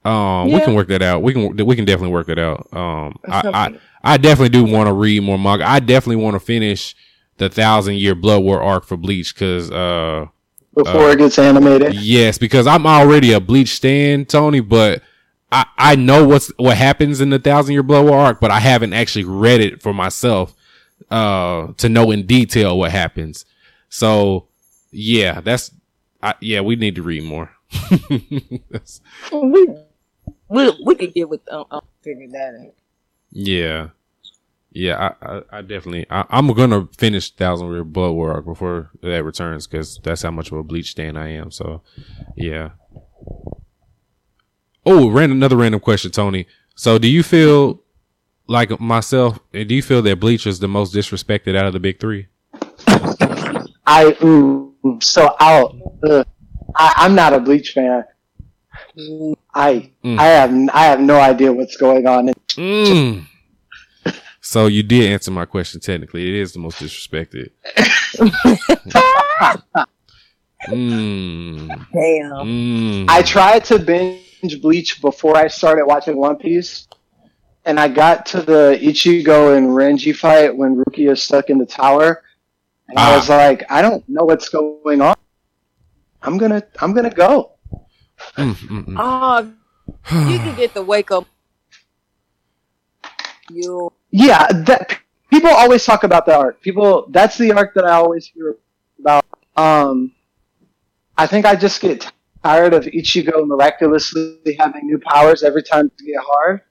Um, 0.05 0.51
we 0.51 0.61
can 0.61 0.75
work 0.75 0.87
that 0.89 1.01
out. 1.01 1.21
We 1.23 1.33
can 1.33 1.57
we 1.65 1.75
can 1.75 1.85
definitely 1.85 2.13
work 2.13 2.27
that 2.27 2.39
out. 2.39 2.67
Um, 2.71 3.17
I, 3.27 3.39
I 3.39 3.41
Something. 3.41 3.81
I 4.03 4.17
definitely 4.17 4.49
do 4.49 4.63
want 4.71 4.87
to 4.87 4.93
read 4.93 5.23
more 5.23 5.37
manga. 5.39 5.67
I 5.67 5.79
definitely 5.79 6.23
want 6.23 6.35
to 6.35 6.39
finish 6.39 6.95
the 7.37 7.49
thousand 7.49 7.95
year 7.95 8.15
Blood 8.15 8.43
War 8.43 8.61
arc 8.61 8.85
for 8.85 8.95
Bleach 8.95 9.33
because 9.33 9.69
uh 9.71 10.27
Before 10.75 11.11
it 11.11 11.17
gets 11.17 11.37
animated. 11.39 11.95
yes 11.95 12.37
because 12.37 12.67
I'm 12.67 12.85
already 12.85 13.33
a 13.33 13.39
Bleach 13.39 13.69
stan 13.75 14.25
Tony, 14.25 14.59
but 14.61 15.01
I 15.51 15.65
I 15.77 15.95
know 15.95 16.27
what's 16.27 16.47
what 16.57 16.77
happens 16.77 17.21
in 17.21 17.29
the 17.29 17.39
thousand 17.39 17.73
year 17.73 17.83
Blood 17.83 18.05
War 18.05 18.17
arc, 18.17 18.39
but 18.39 18.51
I 18.51 18.59
haven't 18.59 18.93
actually 18.93 19.25
read 19.25 19.61
it 19.61 19.81
for 19.81 19.93
myself 19.93 20.55
uh 21.09 21.67
to 21.77 21.89
know 21.89 22.11
in 22.11 22.25
detail 22.25 22.77
what 22.77 22.91
happens. 22.91 23.45
So 23.89 24.47
yeah, 24.91 25.41
that's 25.41 25.71
I, 26.21 26.33
yeah 26.41 26.61
we 26.61 26.75
need 26.75 26.95
to 26.95 27.03
read 27.03 27.23
more. 27.23 27.51
We 29.31 29.67
we 30.49 30.77
we 30.85 30.95
could 30.95 31.13
get 31.13 31.29
with 31.29 31.41
um, 31.51 31.65
um, 31.71 31.81
figure 32.01 32.27
that 32.31 32.55
out. 32.67 32.73
Yeah. 33.31 33.89
Yeah, 34.71 35.13
I, 35.21 35.25
I, 35.37 35.41
I 35.51 35.61
definitely, 35.61 36.05
I, 36.09 36.25
I'm 36.29 36.53
gonna 36.53 36.87
finish 36.97 37.31
Thousand 37.31 37.71
Year 37.71 37.83
Blood 37.83 38.11
War 38.11 38.33
arc 38.33 38.45
before 38.45 38.91
that 39.01 39.23
returns 39.23 39.65
because 39.65 39.99
that's 40.03 40.21
how 40.21 40.29
much 40.29 40.51
of 40.51 40.57
a 40.59 40.63
Bleach 40.63 40.91
stan 40.91 41.17
I 41.17 41.29
am. 41.29 41.49
So, 41.49 41.81
yeah. 42.35 42.71
Oh, 44.89 45.09
ran 45.09 45.31
another 45.31 45.57
random 45.57 45.81
question, 45.81 46.11
Tony. 46.11 46.47
So, 46.75 46.97
do 46.97 47.09
you 47.09 47.21
feel 47.21 47.81
like 48.47 48.79
myself? 48.79 49.37
Do 49.51 49.75
you 49.75 49.81
feel 49.81 50.01
that 50.01 50.19
Bleach 50.19 50.47
is 50.47 50.59
the 50.59 50.69
most 50.69 50.93
disrespected 50.93 51.57
out 51.57 51.65
of 51.65 51.73
the 51.73 51.79
big 51.79 51.99
three? 51.99 52.27
I 53.85 54.15
mm, 54.19 55.03
so 55.03 55.35
I'll. 55.41 55.99
Uh, 56.01 56.23
I, 56.73 56.93
I'm 56.97 57.15
not 57.15 57.33
a 57.33 57.39
Bleach 57.39 57.71
fan. 57.71 58.05
I 59.53 59.91
Mm. 60.03 60.19
I 60.19 60.25
have 60.25 60.51
I 60.73 60.83
have 60.83 61.01
no 61.01 61.19
idea 61.19 61.51
what's 61.51 61.75
going 61.75 62.07
on. 62.07 62.29
Mm. 62.51 63.25
So 64.39 64.67
you 64.67 64.83
did 64.83 65.11
answer 65.11 65.31
my 65.31 65.43
question. 65.45 65.81
Technically, 65.81 66.29
it 66.29 66.35
is 66.35 66.53
the 66.53 66.59
most 66.59 66.79
disrespected. 66.79 67.49
mm. 70.69 71.67
Damn. 71.67 72.31
Mm. 72.31 73.05
I 73.09 73.21
tried 73.23 73.65
to 73.65 73.79
binge 73.79 74.21
Bleach 74.61 75.01
before 75.01 75.35
I 75.35 75.47
started 75.47 75.85
watching 75.85 76.17
One 76.17 76.35
Piece, 76.37 76.87
and 77.65 77.79
I 77.79 77.87
got 77.87 78.25
to 78.27 78.41
the 78.41 78.79
Ichigo 78.81 79.57
and 79.57 79.67
Renji 79.69 80.15
fight 80.15 80.55
when 80.55 80.75
Rukia 80.75 81.11
is 81.11 81.23
stuck 81.23 81.49
in 81.49 81.57
the 81.57 81.65
tower, 81.65 82.23
and 82.87 82.97
Ah. 82.97 83.13
I 83.13 83.15
was 83.17 83.29
like, 83.29 83.63
I 83.69 83.81
don't 83.81 84.07
know 84.07 84.25
what's 84.25 84.49
going 84.49 85.01
on. 85.01 85.15
I'm 86.21 86.37
gonna 86.37 86.63
I'm 86.81 86.93
gonna 86.93 87.09
go. 87.09 87.53
Mm. 88.35 88.95
Oh, 88.97 89.51
you 90.29 90.39
can 90.39 90.55
get 90.55 90.73
the 90.73 90.81
wake 90.83 91.11
up. 91.11 91.25
You 93.49 93.91
Yeah, 94.11 94.47
that 94.65 94.99
people 95.29 95.49
always 95.49 95.85
talk 95.85 96.03
about 96.03 96.25
the 96.25 96.35
arc. 96.35 96.61
People, 96.61 97.07
that's 97.09 97.37
the 97.37 97.51
arc 97.53 97.73
that 97.75 97.85
I 97.85 97.91
always 97.93 98.27
hear 98.27 98.57
about. 98.99 99.25
Um, 99.55 100.11
I 101.17 101.27
think 101.27 101.45
I 101.45 101.55
just 101.55 101.79
get 101.81 102.11
tired 102.43 102.73
of 102.73 102.85
Ichigo 102.85 103.45
miraculously 103.45 104.55
having 104.59 104.87
new 104.87 104.99
powers 104.99 105.43
every 105.43 105.63
time 105.63 105.89
to 105.97 106.05
get 106.05 106.21
hard. 106.21 106.61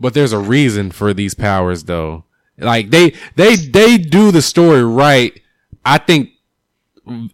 But 0.00 0.14
there's 0.14 0.32
a 0.32 0.38
reason 0.38 0.90
for 0.90 1.12
these 1.12 1.34
powers 1.34 1.84
though. 1.84 2.24
Like 2.56 2.90
they 2.90 3.14
they 3.36 3.56
they 3.56 3.98
do 3.98 4.30
the 4.30 4.42
story 4.42 4.84
right. 4.84 5.40
I 5.84 5.98
think 5.98 6.30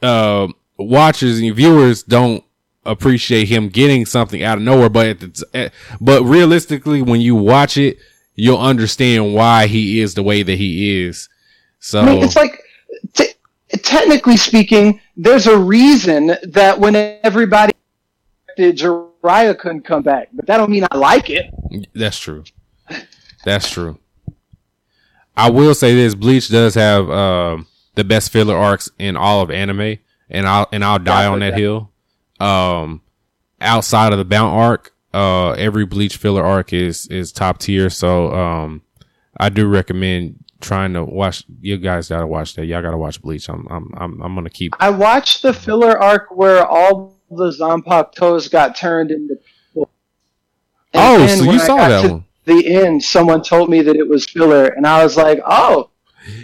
uh 0.02 0.48
watchers 0.78 1.40
and 1.40 1.54
viewers 1.54 2.02
don't 2.02 2.44
appreciate 2.86 3.48
him 3.48 3.68
getting 3.68 4.04
something 4.04 4.42
out 4.42 4.58
of 4.58 4.62
nowhere 4.62 4.90
but 4.90 5.18
the 5.18 5.46
eh, 5.54 5.68
but 6.00 6.22
realistically 6.22 7.00
when 7.00 7.20
you 7.20 7.34
watch 7.34 7.76
it 7.76 7.98
you'll 8.34 8.58
understand 8.58 9.34
why 9.34 9.66
he 9.66 10.00
is 10.00 10.14
the 10.14 10.22
way 10.22 10.42
that 10.42 10.56
he 10.56 11.04
is. 11.04 11.28
So 11.80 12.00
I 12.00 12.06
mean, 12.06 12.24
it's 12.24 12.36
like 12.36 12.62
t- 13.12 13.33
technically 13.84 14.36
speaking, 14.36 15.00
there's 15.16 15.46
a 15.46 15.56
reason 15.56 16.36
that 16.42 16.80
when 16.80 16.96
everybody 17.22 17.72
Jiraiya 18.58 19.58
couldn't 19.58 19.82
come 19.82 20.02
back, 20.02 20.28
but 20.32 20.46
that 20.46 20.56
don't 20.56 20.70
mean 20.70 20.86
I 20.90 20.96
like 20.96 21.30
it. 21.30 21.46
That's 21.94 22.18
true. 22.18 22.44
That's 23.44 23.70
true. 23.70 23.98
I 25.36 25.50
will 25.50 25.74
say 25.74 25.94
this: 25.94 26.14
Bleach 26.14 26.48
does 26.48 26.74
have 26.74 27.10
um, 27.10 27.66
the 27.94 28.04
best 28.04 28.32
filler 28.32 28.56
arcs 28.56 28.90
in 28.98 29.16
all 29.16 29.42
of 29.42 29.50
anime, 29.50 29.98
and 30.30 30.46
I'll 30.46 30.68
and 30.72 30.84
I'll 30.84 30.98
die 30.98 31.26
on 31.26 31.40
that 31.40 31.54
hill. 31.54 31.90
Um, 32.40 33.02
outside 33.60 34.12
of 34.12 34.18
the 34.18 34.24
Bount 34.24 34.54
arc, 34.54 34.94
uh, 35.12 35.50
every 35.52 35.84
Bleach 35.84 36.16
filler 36.16 36.44
arc 36.44 36.72
is 36.72 37.06
is 37.08 37.32
top 37.32 37.58
tier. 37.58 37.90
So 37.90 38.32
um, 38.32 38.82
I 39.38 39.48
do 39.48 39.66
recommend 39.66 40.44
trying 40.64 40.92
to 40.94 41.04
watch. 41.04 41.44
You 41.60 41.76
guys 41.78 42.08
gotta 42.08 42.26
watch 42.26 42.54
that. 42.54 42.66
Y'all 42.66 42.82
gotta 42.82 42.96
watch 42.96 43.20
Bleach. 43.22 43.48
I'm 43.48 43.66
I'm 43.70 43.90
I'm, 43.96 44.22
I'm 44.22 44.34
gonna 44.34 44.50
keep. 44.50 44.74
I 44.80 44.90
watched 44.90 45.42
the 45.42 45.52
filler 45.52 45.98
arc 46.00 46.28
where 46.30 46.66
all 46.66 47.16
the 47.30 47.50
Zanpakutos 47.50 48.50
got 48.50 48.76
turned 48.76 49.10
into 49.10 49.36
people. 49.36 49.90
And 50.92 51.22
Oh, 51.22 51.26
so 51.26 51.52
you 51.52 51.58
saw 51.58 51.76
that 51.76 52.10
one. 52.10 52.24
The 52.44 52.74
end. 52.74 53.02
Someone 53.02 53.42
told 53.42 53.70
me 53.70 53.82
that 53.82 53.96
it 53.96 54.08
was 54.08 54.26
filler, 54.28 54.66
and 54.66 54.86
I 54.86 55.02
was 55.02 55.16
like, 55.16 55.40
"Oh, 55.46 55.90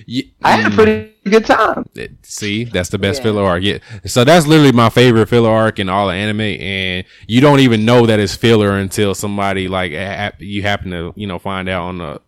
Yeah, 0.06 0.24
I 0.42 0.52
had 0.52 0.66
a 0.66 0.70
mm. 0.70 0.74
pretty 0.74 1.14
good 1.24 1.44
time." 1.44 1.84
See, 2.22 2.64
that's 2.64 2.88
the 2.88 2.98
best 2.98 3.20
Yeah. 3.20 3.24
filler 3.24 3.44
arc. 3.44 3.62
Yeah. 3.62 3.78
So 4.06 4.24
that's 4.24 4.46
literally 4.46 4.72
my 4.72 4.88
favorite 4.88 5.26
filler 5.28 5.50
arc 5.50 5.78
in 5.78 5.88
all 5.90 6.08
of 6.08 6.14
anime, 6.14 6.40
and 6.40 7.04
you 7.26 7.40
don't 7.42 7.60
even 7.60 7.84
know 7.84 8.06
that 8.06 8.18
it's 8.18 8.34
filler 8.34 8.76
until 8.78 9.14
somebody 9.14 9.68
like 9.68 9.92
you 10.38 10.62
happen 10.62 10.90
to 10.90 11.12
you 11.16 11.26
know 11.26 11.38
find 11.38 11.68
out 11.68 11.82
on 11.84 11.98
the 11.98 12.20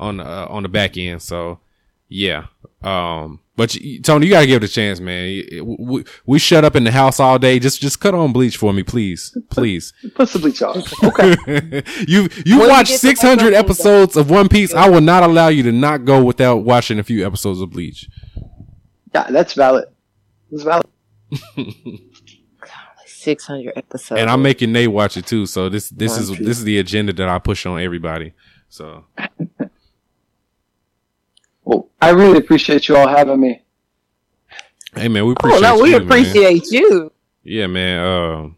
on 0.00 0.16
the 0.16 0.24
uh, 0.24 0.46
on 0.50 0.62
the 0.64 0.68
back 0.68 0.96
end. 0.96 1.22
So 1.22 1.60
yeah. 2.08 2.46
Um. 2.82 3.40
But 3.56 3.74
you, 3.74 4.00
Tony, 4.00 4.24
you 4.26 4.32
gotta 4.32 4.46
give 4.46 4.62
it 4.62 4.70
a 4.70 4.72
chance, 4.72 5.00
man. 5.00 5.44
We, 5.78 6.04
we 6.24 6.38
shut 6.38 6.64
up 6.64 6.74
in 6.76 6.84
the 6.84 6.90
house 6.90 7.20
all 7.20 7.38
day. 7.38 7.58
Just 7.58 7.78
just 7.82 8.00
cut 8.00 8.14
on 8.14 8.32
bleach 8.32 8.56
for 8.56 8.72
me, 8.72 8.82
please, 8.82 9.36
please. 9.50 9.92
Put 10.14 10.30
some 10.30 10.40
bleach 10.40 10.62
on. 10.62 10.82
Okay. 11.04 11.82
you 12.08 12.28
you 12.46 12.58
When 12.60 12.68
watched 12.70 12.96
six 12.98 13.20
hundred 13.20 13.52
April 13.52 13.74
Fool's 13.74 13.78
Day. 13.78 13.90
episodes 13.92 14.16
of 14.16 14.30
One 14.30 14.48
Piece. 14.48 14.72
I 14.72 14.88
will 14.88 15.02
not 15.02 15.22
allow 15.24 15.48
you 15.48 15.62
to 15.64 15.72
not 15.72 16.06
go 16.06 16.24
without 16.24 16.64
watching 16.64 16.98
a 16.98 17.02
few 17.02 17.26
episodes 17.26 17.60
of 17.60 17.70
Bleach. 17.70 18.08
yeah, 19.14 19.30
that's 19.30 19.52
valid. 19.52 19.84
That's 20.50 20.62
valid. 20.64 20.86
Six 23.06 23.46
hundred 23.46 23.74
episodes. 23.76 24.18
and 24.18 24.30
I'm 24.30 24.40
making 24.40 24.72
Nate 24.72 24.90
watch 24.90 25.18
it 25.18 25.26
too. 25.26 25.44
So 25.44 25.68
this 25.68 25.90
this 25.90 26.12
One 26.12 26.20
is 26.22 26.30
Piece. 26.30 26.38
this 26.38 26.58
is 26.58 26.64
the 26.64 26.78
agenda 26.78 27.12
that 27.12 27.28
I 27.28 27.38
push 27.38 27.66
on 27.66 27.78
everybody. 27.78 28.32
So 28.70 29.04
Well, 31.70 31.88
I 32.02 32.10
really 32.10 32.38
appreciate 32.38 32.88
you 32.88 32.96
all 32.96 33.06
having 33.06 33.38
me. 33.40 33.62
hey 34.94 35.06
man, 35.08 35.24
we 35.24 35.30
Oh 35.30 35.32
appreciate 35.38 35.62
no, 35.62 35.78
we 35.80 35.90
you, 35.90 35.98
man. 36.00 36.06
appreciate 36.08 36.64
you. 36.72 37.12
Yeah, 37.44 37.68
man. 37.68 38.04
Um, 38.04 38.56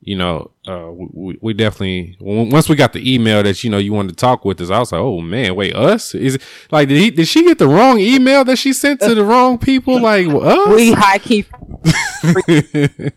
you 0.00 0.16
know, 0.16 0.50
uh, 0.66 0.90
we, 0.90 1.08
we- 1.12 1.38
we 1.42 1.52
definitely 1.52 2.16
once 2.20 2.68
we 2.70 2.74
got 2.76 2.94
the 2.94 3.14
email 3.14 3.42
that 3.42 3.62
you 3.64 3.68
know 3.70 3.76
you 3.76 3.92
wanted 3.92 4.10
to 4.10 4.14
talk 4.16 4.46
with 4.46 4.60
us, 4.62 4.70
I 4.70 4.78
was 4.78 4.92
like, 4.92 5.00
oh 5.02 5.20
man, 5.20 5.54
wait, 5.56 5.74
us 5.76 6.14
is 6.14 6.36
it 6.36 6.42
like 6.70 6.88
did 6.88 6.98
he 6.98 7.10
did 7.10 7.28
she 7.28 7.42
get 7.44 7.58
the 7.58 7.68
wrong 7.68 7.98
email 8.00 8.44
that 8.44 8.56
she 8.56 8.72
sent 8.72 9.00
to 9.00 9.14
the 9.14 9.24
wrong 9.24 9.58
people? 9.58 10.00
Like 10.00 10.26
us? 10.28 10.68
We 10.74 10.92
high 10.92 11.18
key. 11.18 11.44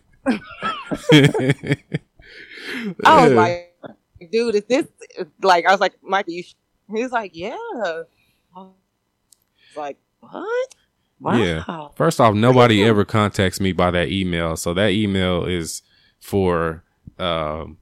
I 3.04 3.24
was 3.26 3.32
like, 3.32 3.74
dude, 4.30 4.54
is 4.56 4.64
this 4.64 4.86
like? 5.42 5.64
I 5.66 5.70
was 5.72 5.80
like, 5.80 5.94
Michael, 6.02 6.34
you. 6.34 6.42
sh-" 6.42 6.54
He 6.94 7.02
was 7.02 7.12
like, 7.12 7.32
yeah. 7.34 7.56
I 9.68 9.70
was 9.70 9.76
like, 9.76 9.98
what? 10.20 10.74
Wow. 11.20 11.36
Yeah. 11.36 11.88
First 11.96 12.20
off, 12.20 12.34
nobody 12.34 12.84
ever 12.84 13.04
contacts 13.04 13.60
me 13.60 13.72
by 13.72 13.90
that 13.90 14.08
email. 14.08 14.56
So 14.56 14.72
that 14.74 14.90
email 14.90 15.44
is 15.44 15.82
for 16.20 16.84
um, 17.18 17.78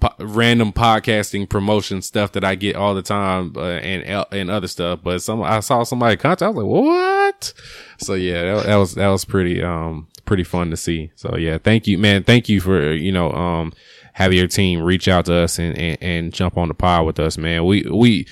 po- 0.00 0.14
random 0.24 0.72
podcasting 0.72 1.48
promotion 1.48 2.02
stuff 2.02 2.32
that 2.32 2.44
I 2.44 2.54
get 2.54 2.76
all 2.76 2.94
the 2.94 3.02
time 3.02 3.52
uh, 3.56 3.76
and 3.78 4.26
and 4.30 4.50
other 4.50 4.68
stuff. 4.68 5.00
But 5.02 5.22
some 5.22 5.42
I 5.42 5.60
saw 5.60 5.82
somebody 5.84 6.16
contact. 6.16 6.42
I 6.42 6.48
was 6.48 6.56
like, 6.56 6.66
what? 6.66 7.52
So 7.98 8.14
yeah, 8.14 8.56
that, 8.56 8.66
that 8.66 8.76
was 8.76 8.94
that 8.94 9.08
was 9.08 9.24
pretty 9.24 9.62
um 9.62 10.08
pretty 10.24 10.44
fun 10.44 10.70
to 10.70 10.76
see. 10.76 11.12
So 11.14 11.36
yeah, 11.36 11.58
thank 11.58 11.86
you, 11.86 11.98
man. 11.98 12.24
Thank 12.24 12.48
you 12.48 12.60
for 12.60 12.92
you 12.92 13.12
know 13.12 13.32
um 13.32 13.72
having 14.12 14.38
your 14.38 14.48
team 14.48 14.82
reach 14.82 15.08
out 15.08 15.26
to 15.26 15.34
us 15.34 15.58
and 15.58 15.76
and, 15.78 15.98
and 16.02 16.32
jump 16.32 16.58
on 16.58 16.68
the 16.68 16.74
pod 16.74 17.06
with 17.06 17.18
us, 17.18 17.38
man. 17.38 17.64
We 17.64 17.82
we 17.90 18.26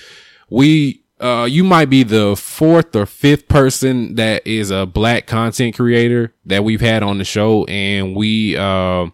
we 0.51 1.02
uh 1.23 1.44
you 1.44 1.65
might 1.65 1.89
be 1.89 2.03
the 2.03 2.35
fourth 2.36 2.94
or 2.97 3.07
fifth 3.07 3.49
person 3.49 4.16
that 4.16 4.47
is 4.47 4.70
a 4.70 4.85
black 4.86 5.27
content 5.27 5.77
creator 5.77 6.35
that 6.44 6.65
we've 6.65 6.81
had 6.81 7.03
on 7.03 7.19
the 7.19 7.24
show 7.24 7.65
and 7.66 8.16
we 8.16 8.57
uh 8.57 9.07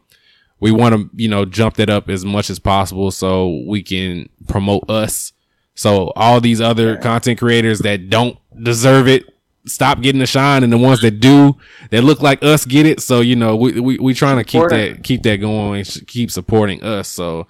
we 0.61 0.71
want 0.73 0.95
to 0.95 1.11
you 1.15 1.29
know 1.29 1.45
jump 1.45 1.77
that 1.77 1.91
up 1.91 2.09
as 2.09 2.25
much 2.25 2.51
as 2.51 2.59
possible 2.59 3.11
so 3.11 3.63
we 3.67 3.83
can 3.83 4.29
promote 4.49 4.89
us. 4.91 5.33
So 5.75 6.13
all 6.17 6.41
these 6.41 6.61
other 6.61 6.97
content 6.97 7.39
creators 7.39 7.81
that 7.81 8.11
don't 8.11 8.37
deserve 8.63 9.07
it 9.07 9.25
stop 9.67 10.01
getting 10.01 10.19
the 10.19 10.27
shine 10.27 10.65
and 10.65 10.73
the 10.73 10.79
ones 10.79 11.01
that 11.03 11.21
do 11.21 11.55
that 11.91 12.03
look 12.03 12.23
like 12.23 12.43
us 12.43 12.65
get 12.65 12.87
it. 12.87 13.01
So 13.01 13.21
you 13.21 13.37
know 13.37 13.55
we 13.55 13.81
we, 13.81 13.99
we 13.99 14.15
trying 14.15 14.39
to 14.39 14.45
keep 14.45 14.69
that 14.71 15.05
keep 15.05 15.23
that 15.23 15.37
going 15.37 15.81
and 15.81 16.07
keep 16.07 16.31
supporting 16.31 16.83
us. 16.83 17.09
So 17.09 17.47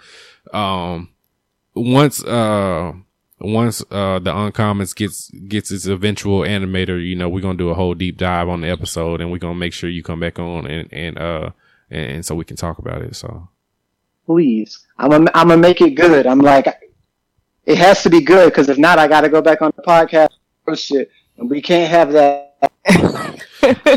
um 0.53 1.11
once 1.75 2.23
uh 2.25 2.93
once 3.41 3.83
uh 3.91 4.19
the 4.19 4.33
uncommons 4.33 4.95
gets 4.97 5.31
gets 5.49 5.71
its 5.71 5.87
eventual 5.87 6.41
animator 6.41 7.01
you 7.05 7.15
know 7.15 7.29
we're 7.29 7.41
gonna 7.41 7.57
do 7.57 7.69
a 7.71 7.75
whole 7.75 7.95
deep 7.95 8.17
dive 8.17 8.49
on 8.49 8.61
the 8.63 8.69
episode 8.69 9.21
and 9.21 9.31
we're 9.31 9.39
gonna 9.39 9.55
make 9.55 9.73
sure 9.73 9.89
you 9.89 10.03
come 10.03 10.19
back 10.21 10.39
on 10.41 10.67
and 10.67 10.89
and 10.93 11.19
uh 11.19 11.51
and, 11.91 12.11
and 12.11 12.27
so 12.27 12.35
we 12.35 12.45
can 12.45 12.57
talk 12.57 12.79
about 12.79 13.01
it 13.03 13.15
so 13.15 13.49
Please, 14.27 14.85
I'm 14.99 15.09
gonna 15.11 15.31
I'm 15.35 15.49
gonna 15.49 15.61
make 15.61 15.81
it 15.81 15.93
good. 15.95 16.27
I'm 16.27 16.41
like, 16.41 16.67
it 17.65 17.79
has 17.79 18.03
to 18.03 18.11
be 18.11 18.21
good 18.21 18.51
because 18.51 18.69
if 18.69 18.77
not, 18.77 18.99
I 18.99 19.09
got 19.09 19.23
to 19.23 19.31
go 19.31 19.41
back 19.41 19.63
on 19.63 19.73
the 19.75 19.83
podcast. 19.83 20.29
Oh 20.67 20.75
shit, 20.75 21.11
and 21.39 21.49
we 21.49 21.63
can't 21.63 21.91
have 21.91 22.13
that. 22.13 22.45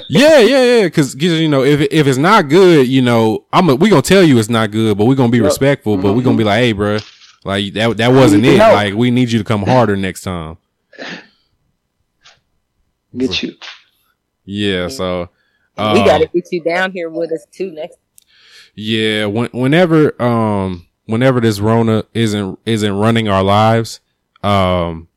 yeah 0.08 0.40
yeah 0.40 0.64
yeah 0.80 0.84
because 0.86 1.16
you 1.16 1.50
know 1.50 1.64
if 1.66 1.82
if 1.82 2.08
it's 2.08 2.18
not 2.18 2.48
good 2.48 2.88
you 2.88 3.02
know 3.02 3.46
i'm 3.54 3.70
a, 3.70 3.76
we 3.76 3.90
gonna 3.90 4.02
tell 4.02 4.22
you 4.24 4.38
it's 4.38 4.50
not 4.50 4.70
good 4.72 4.98
but 4.98 5.06
we're 5.06 5.16
gonna 5.16 5.32
be 5.32 5.38
Yep. 5.38 5.46
respectful 5.46 5.98
but 5.98 6.14
we're 6.14 6.22
gonna 6.22 6.38
be 6.38 6.44
like 6.44 6.60
hey 6.60 6.72
bro 6.74 6.98
like 7.44 7.74
that 7.74 7.98
that 7.98 8.10
wasn't 8.10 8.46
it 8.46 8.58
help. 8.60 8.74
like 8.74 8.94
we 8.94 9.12
need 9.12 9.32
you 9.32 9.40
to 9.40 9.46
come 9.46 9.64
harder 9.64 9.96
next 9.96 10.22
time 10.22 10.58
Get 13.18 13.44
you. 13.44 13.56
yeah 14.46 14.88
so 14.88 15.30
we 15.78 15.84
uh, 15.84 16.06
got 16.06 16.18
to 16.20 16.28
get 16.28 16.48
you 16.52 16.62
down 16.64 16.92
here 16.92 17.10
with 17.10 17.32
us 17.32 17.46
too 17.52 17.72
next. 17.72 17.98
Yeah, 18.76 19.26
when, 19.26 19.50
whenever 19.52 20.22
um 20.22 20.86
whenever 21.06 21.40
this 21.42 21.60
Rona 21.60 22.04
isn't 22.14 22.60
isn't 22.66 22.94
running 22.94 23.28
our 23.28 23.42
lives, 23.44 24.00
um 24.44 25.08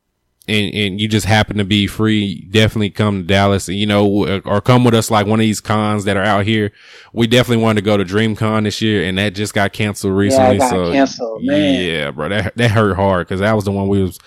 and 0.47 0.75
and 0.75 1.01
you 1.01 1.09
just 1.09 1.27
happen 1.27 1.57
to 1.59 1.65
be 1.65 1.87
free, 1.87 2.47
definitely 2.51 2.91
come 2.91 3.23
to 3.23 3.27
Dallas, 3.27 3.69
and 3.69 3.77
you 3.79 3.87
know, 3.87 4.41
or 4.45 4.61
come 4.61 4.85
with 4.85 4.95
us 4.95 5.11
like 5.11 5.27
one 5.27 5.41
of 5.41 5.45
these 5.45 5.61
cons 5.61 6.05
that 6.05 6.17
are 6.17 6.23
out 6.25 6.45
here. 6.45 6.73
We 7.13 7.27
definitely 7.27 7.63
wanted 7.63 7.81
to 7.81 7.85
go 7.85 7.97
to 7.97 8.05
DreamCon 8.05 8.65
this 8.65 8.83
year, 8.83 9.05
and 9.05 9.17
that 9.19 9.35
just 9.35 9.55
got 9.55 9.73
canceled 9.73 10.15
recently. 10.15 10.59
got 10.59 10.71
so 10.71 10.93
canceled, 10.93 11.45
man. 11.45 11.85
yeah, 11.85 12.11
bro, 12.11 12.29
that 12.29 12.57
that 12.57 12.71
hurt 12.71 12.95
hard 12.97 13.27
because 13.27 13.41
that 13.41 13.53
was 13.53 13.65
the 13.65 13.73
one 13.73 13.89
we 13.89 14.03
was 14.03 14.19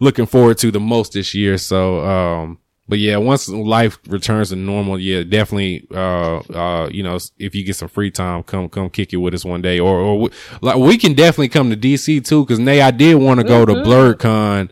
looking 0.00 0.26
forward 0.26 0.58
to 0.58 0.70
the 0.70 0.80
most 0.80 1.12
this 1.12 1.34
year. 1.34 1.58
So 1.58 2.00
um. 2.04 2.58
But 2.88 2.98
yeah, 2.98 3.16
once 3.16 3.48
life 3.48 3.98
returns 4.08 4.50
to 4.50 4.56
normal, 4.56 4.98
yeah, 4.98 5.22
definitely, 5.22 5.86
uh, 5.94 6.38
uh, 6.38 6.88
you 6.90 7.02
know, 7.04 7.16
if 7.38 7.54
you 7.54 7.64
get 7.64 7.76
some 7.76 7.88
free 7.88 8.10
time, 8.10 8.42
come, 8.42 8.68
come 8.68 8.90
kick 8.90 9.12
it 9.14 9.18
with 9.18 9.32
us 9.34 9.44
one 9.44 9.62
day. 9.62 9.78
Or, 9.78 9.96
or 9.98 10.20
we, 10.22 10.30
like, 10.60 10.76
we 10.76 10.98
can 10.98 11.14
definitely 11.14 11.48
come 11.48 11.70
to 11.70 11.76
DC 11.76 12.26
too, 12.26 12.44
cause 12.44 12.58
Nay, 12.58 12.82
I 12.82 12.90
did 12.90 13.14
want 13.14 13.38
to 13.40 13.44
go 13.46 13.64
to 13.64 13.72
Mhm. 13.72 13.84
Blerdcon 13.86 14.70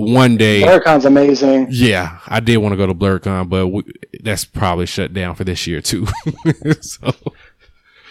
one 0.00 0.36
day. 0.36 0.62
Blerdcon's 0.62 1.04
amazing. 1.04 1.68
Yeah, 1.70 2.18
I 2.26 2.40
did 2.40 2.56
want 2.58 2.72
to 2.72 2.76
go 2.76 2.86
to 2.86 2.94
Blerdcon, 2.94 3.48
but 3.48 3.68
we, 3.68 3.82
that's 4.22 4.44
probably 4.44 4.86
shut 4.86 5.12
down 5.12 5.34
for 5.34 5.44
this 5.44 5.66
year 5.66 5.80
too. 5.80 6.06
so, 6.80 7.12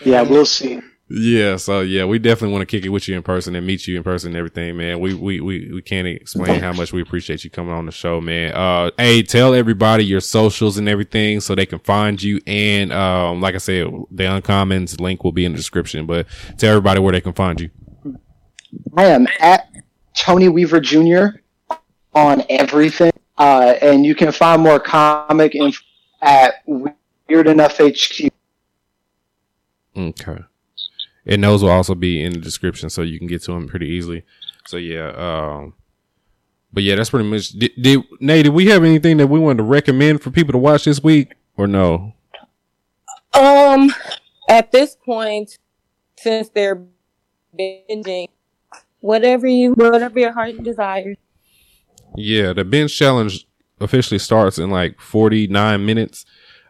Yeah, 0.06 0.22
we'll 0.22 0.46
see. 0.46 0.80
yeah, 1.10 1.56
so 1.58 1.82
yeah, 1.82 2.06
we 2.06 2.20
definitely 2.20 2.54
want 2.54 2.62
to 2.62 2.66
kick 2.78 2.86
it 2.86 2.90
with 2.90 3.08
you 3.08 3.16
in 3.16 3.24
person 3.24 3.56
and 3.56 3.66
meet 3.66 3.88
you 3.88 3.98
in 3.98 4.04
person 4.04 4.30
and 4.30 4.38
everything, 4.38 4.78
man. 4.78 5.00
We 5.00 5.14
we 5.16 5.42
we, 5.42 5.72
we 5.74 5.82
can't 5.82 6.08
explain 6.08 6.60
how 6.62 6.72
much 6.74 6.94
we 6.94 7.02
appreciate 7.02 7.44
you 7.44 7.50
coming 7.50 7.74
on 7.74 7.86
the 7.88 7.92
show, 7.92 8.22
man. 8.22 8.54
Uh 8.54 8.92
hey, 8.98 9.24
tell 9.24 9.54
everybody 9.56 10.06
your 10.06 10.22
socials 10.22 10.78
and 10.78 10.88
everything 10.88 11.40
so 11.42 11.56
they 11.56 11.66
can 11.66 11.80
find 11.80 12.22
you 12.22 12.40
and 12.46 12.94
um 12.94 13.42
like 13.42 13.56
I 13.56 13.58
said, 13.58 13.88
the 14.12 14.24
uncommons 14.26 15.00
link 15.02 15.24
will 15.24 15.32
be 15.32 15.46
in 15.46 15.52
the 15.54 15.58
description, 15.58 16.06
but 16.06 16.28
tell 16.58 16.70
everybody 16.70 17.00
where 17.00 17.12
they 17.12 17.22
can 17.22 17.34
find 17.34 17.60
you. 17.60 17.72
I 18.96 19.06
am 19.06 19.28
at 19.40 19.68
Tony 20.16 20.48
Weaver 20.48 20.80
Jr. 20.80 21.40
on 22.14 22.44
everything, 22.50 23.12
uh, 23.38 23.76
and 23.82 24.06
you 24.06 24.16
can 24.16 24.32
find 24.32 24.62
more 24.62 24.80
comic 24.80 25.56
info 25.56 25.82
at 26.22 26.64
Weird 26.66 27.48
Enough 27.48 27.78
HQ. 27.78 28.32
Okay. 29.96 30.40
And 31.26 31.44
those 31.44 31.64
will 31.64 31.70
also 31.70 31.96
be 31.96 32.24
in 32.24 32.34
the 32.34 32.40
description 32.40 32.90
so 32.90 33.02
you 33.02 33.18
can 33.18 33.28
get 33.28 33.44
to 33.44 33.52
them 33.52 33.68
pretty 33.68 33.88
easily. 33.88 34.24
So 34.66 34.78
yeah, 34.78 35.12
um 35.16 35.74
but 36.72 36.84
yeah, 36.84 36.96
that's 36.96 37.10
pretty 37.10 37.28
much. 37.28 37.50
Did, 37.50 37.72
did 37.82 38.04
Nate? 38.20 38.46
Did 38.46 38.54
we 38.54 38.68
have 38.68 38.84
anything 38.84 39.18
that 39.18 39.28
we 39.28 39.40
wanted 39.40 39.58
to 39.58 39.64
recommend 39.64 40.22
for 40.22 40.30
people 40.30 40.52
to 40.52 40.58
watch 40.58 40.86
this 40.86 41.02
week, 41.04 41.34
or 41.58 41.68
no? 41.68 42.14
Um, 43.34 43.92
at 44.48 44.72
this 44.72 44.96
point, 44.96 45.58
since 46.18 46.50
they're 46.50 46.84
binging, 47.58 48.28
whatever 49.00 49.48
you, 49.48 49.74
whatever 49.74 50.20
your 50.20 50.32
heart 50.32 50.62
desires. 50.62 51.18
Yeah, 52.16 52.54
the 52.54 52.64
binge 52.64 52.96
challenge 52.98 53.46
officially 53.80 54.20
starts 54.20 54.58
in 54.60 54.70
like 54.70 55.00
49 55.00 55.86
minutes. 55.86 56.26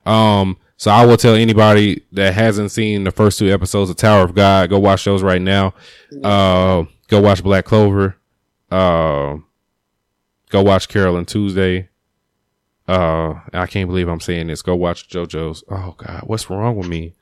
Um, 0.06 0.58
so 0.78 0.92
I 0.92 1.06
will 1.06 1.18
tell 1.18 1.36
anybody 1.36 2.04
that 2.14 2.34
hasn't 2.34 2.72
seen 2.72 3.04
the 3.04 3.12
first 3.12 3.38
two 3.40 3.52
episodes 3.52 3.90
of 3.90 3.98
Tower 3.98 4.24
of 4.24 4.34
God, 4.36 4.70
go 4.70 4.80
watch 4.80 5.04
those 5.06 5.24
right 5.24 5.42
now. 5.42 5.74
Uh, 6.24 6.84
go 7.08 7.20
watch 7.22 7.44
Black 7.44 7.66
Clover. 7.66 8.16
Uh, 8.72 9.38
go 10.50 10.62
watch 10.62 10.88
Carol 10.88 11.18
and 11.18 11.28
Tuesday. 11.28 11.90
Uh, 12.88 13.40
I 13.54 13.68
can't 13.68 13.90
believe 13.90 14.08
I'm 14.08 14.20
saying 14.20 14.48
this. 14.48 14.62
Go 14.62 14.76
watch 14.76 15.10
JoJo's. 15.10 15.64
Oh 15.70 15.96
God, 15.98 16.24
what's 16.26 16.50
wrong 16.50 16.76
with 16.76 16.88
me? 16.88 17.14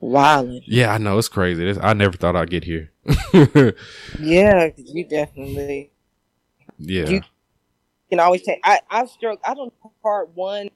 Wildin'. 0.00 0.62
Yeah, 0.66 0.92
I 0.92 0.98
know 0.98 1.18
it's 1.18 1.28
crazy. 1.28 1.64
This, 1.64 1.78
I 1.82 1.92
never 1.92 2.16
thought 2.16 2.36
I'd 2.36 2.50
get 2.50 2.64
here. 2.64 2.90
Yeah, 4.18 4.70
you 4.76 5.04
definitely 5.04 5.90
yeah. 6.80 7.08
You- 7.08 7.22
can 8.10 8.20
always 8.20 8.42
take. 8.42 8.60
I 8.64 8.80
I've 8.90 9.08
struck. 9.08 9.38
I 9.44 9.54
don't. 9.54 9.72
know, 9.84 9.92
Part 10.02 10.30
one 10.34 10.70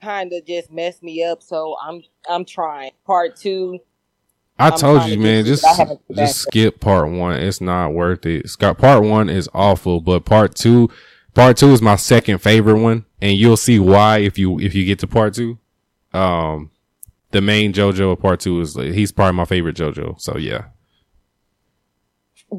kind 0.00 0.32
of 0.32 0.44
just 0.46 0.70
messed 0.72 1.02
me 1.02 1.24
up, 1.24 1.42
so 1.42 1.76
I'm 1.82 2.02
I'm 2.28 2.44
trying. 2.44 2.92
Part 3.06 3.36
two. 3.36 3.78
I 4.58 4.68
I'm 4.68 4.78
told 4.78 5.04
you, 5.04 5.16
to 5.16 5.20
man. 5.20 5.44
Just 5.44 5.62
but 5.62 5.68
I 5.70 5.74
haven't 5.74 6.00
just 6.14 6.38
skip 6.40 6.80
part 6.80 7.10
one. 7.10 7.36
It's 7.36 7.60
not 7.60 7.90
worth 7.94 8.26
it. 8.26 8.48
Scott, 8.48 8.78
part 8.78 9.02
one 9.04 9.28
is 9.30 9.48
awful, 9.54 10.00
but 10.00 10.24
part 10.24 10.54
two, 10.54 10.90
part 11.34 11.56
two 11.56 11.70
is 11.70 11.82
my 11.82 11.96
second 11.96 12.38
favorite 12.38 12.80
one, 12.80 13.06
and 13.20 13.36
you'll 13.36 13.56
see 13.56 13.78
why 13.78 14.18
if 14.18 14.38
you 14.38 14.58
if 14.60 14.74
you 14.74 14.84
get 14.84 14.98
to 15.00 15.06
part 15.06 15.34
two. 15.34 15.58
Um, 16.12 16.70
the 17.30 17.40
main 17.40 17.72
JoJo 17.72 18.12
of 18.12 18.20
part 18.20 18.40
two 18.40 18.60
is 18.60 18.76
like, 18.76 18.92
he's 18.92 19.10
probably 19.12 19.36
my 19.36 19.46
favorite 19.46 19.76
JoJo. 19.76 20.20
So 20.20 20.36
yeah, 20.36 20.66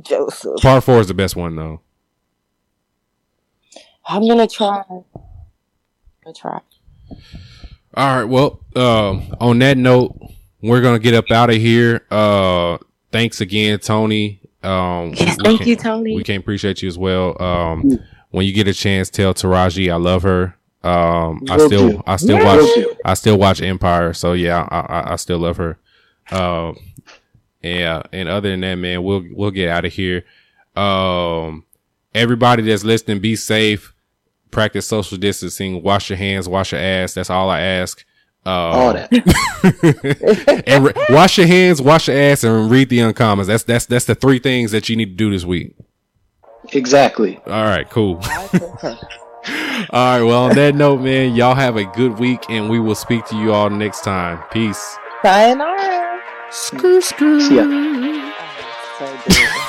Joseph. 0.01 0.61
part 0.61 0.83
four 0.83 0.99
is 0.99 1.07
the 1.07 1.13
best 1.13 1.35
one 1.35 1.55
though. 1.55 1.81
I'm 4.05 4.27
gonna 4.27 4.47
try. 4.47 4.83
I'm 4.89 5.03
gonna 6.23 6.33
try. 6.35 6.59
All 7.95 8.17
right. 8.17 8.23
Well, 8.25 8.59
um, 8.75 9.35
on 9.39 9.59
that 9.59 9.77
note, 9.77 10.17
we're 10.61 10.81
gonna 10.81 10.99
get 10.99 11.13
up 11.13 11.29
out 11.31 11.49
of 11.49 11.57
here. 11.57 12.05
Uh, 12.11 12.77
thanks 13.11 13.41
again, 13.41 13.79
Tony. 13.79 14.39
Um, 14.63 15.13
Yes, 15.15 15.37
thank 15.43 15.59
can- 15.59 15.67
you, 15.69 15.75
Tony. 15.75 16.15
We 16.15 16.23
can 16.23 16.37
appreciate 16.37 16.81
you 16.81 16.87
as 16.87 16.97
well. 16.97 17.41
Um, 17.41 17.99
when 18.31 18.45
you 18.45 18.53
get 18.53 18.67
a 18.67 18.73
chance, 18.73 19.09
tell 19.09 19.33
Taraji 19.33 19.91
I 19.91 19.95
love 19.97 20.23
her. 20.23 20.55
Um, 20.83 21.43
I 21.49 21.57
still. 21.65 22.01
I 22.07 22.15
still 22.17 22.43
watch, 22.43 22.69
I 23.05 23.13
still 23.13 23.37
watch 23.37 23.61
Empire. 23.61 24.13
So 24.13 24.33
yeah, 24.33 24.67
I, 24.69 24.79
I, 24.79 25.13
I 25.13 25.15
still 25.17 25.39
love 25.39 25.57
her. 25.57 25.77
Um, 26.31 26.77
yeah. 27.61 28.03
And 28.11 28.27
other 28.27 28.49
than 28.49 28.61
that, 28.61 28.75
man, 28.75 29.03
we'll, 29.03 29.23
we'll 29.31 29.51
get 29.51 29.69
out 29.69 29.85
of 29.85 29.93
here. 29.93 30.25
Um, 30.75 31.65
everybody 32.13 32.63
that's 32.63 32.83
listening, 32.83 33.19
be 33.19 33.35
safe, 33.35 33.93
practice 34.51 34.87
social 34.87 35.17
distancing, 35.17 35.81
wash 35.83 36.09
your 36.09 36.17
hands, 36.17 36.47
wash 36.47 36.71
your 36.71 36.81
ass. 36.81 37.13
That's 37.13 37.29
all 37.29 37.49
I 37.49 37.61
ask. 37.61 38.03
Um, 38.45 38.53
All 38.53 38.93
that. 38.93 40.63
and 40.67 40.85
re- 40.85 40.93
wash 41.09 41.37
your 41.37 41.47
hands, 41.47 41.81
wash 41.81 42.09
your 42.09 42.17
ass, 42.17 42.43
and 42.43 42.69
read 42.69 42.89
the 42.89 42.99
uncommons. 42.99 43.45
That's 43.45 43.63
that's 43.63 43.85
that's 43.85 44.03
the 44.03 44.15
three 44.15 44.39
things 44.39 44.71
that 44.71 44.89
you 44.89 44.97
need 44.97 45.05
to 45.05 45.15
do 45.15 45.31
this 45.31 45.45
week. 45.45 45.75
Exactly. 46.73 47.37
All 47.47 47.63
right, 47.63 47.89
cool. 47.89 48.21
All 49.89 50.19
right, 50.19 50.23
well, 50.23 50.43
on 50.43 50.55
that 50.55 50.75
note, 50.75 51.01
man, 51.01 51.35
y'all 51.35 51.55
have 51.55 51.75
a 51.75 51.83
good 51.83 52.17
week, 52.19 52.49
and 52.49 52.69
we 52.69 52.79
will 52.79 52.95
speak 52.95 53.25
to 53.25 53.35
you 53.35 53.53
all 53.53 53.69
next 53.69 54.01
time. 54.01 54.41
Peace. 54.51 54.97
Sayonara. 55.21 56.21
Skr, 56.49 57.01
skr. 57.01 57.41
See 57.41 57.55
ya. 59.49 59.59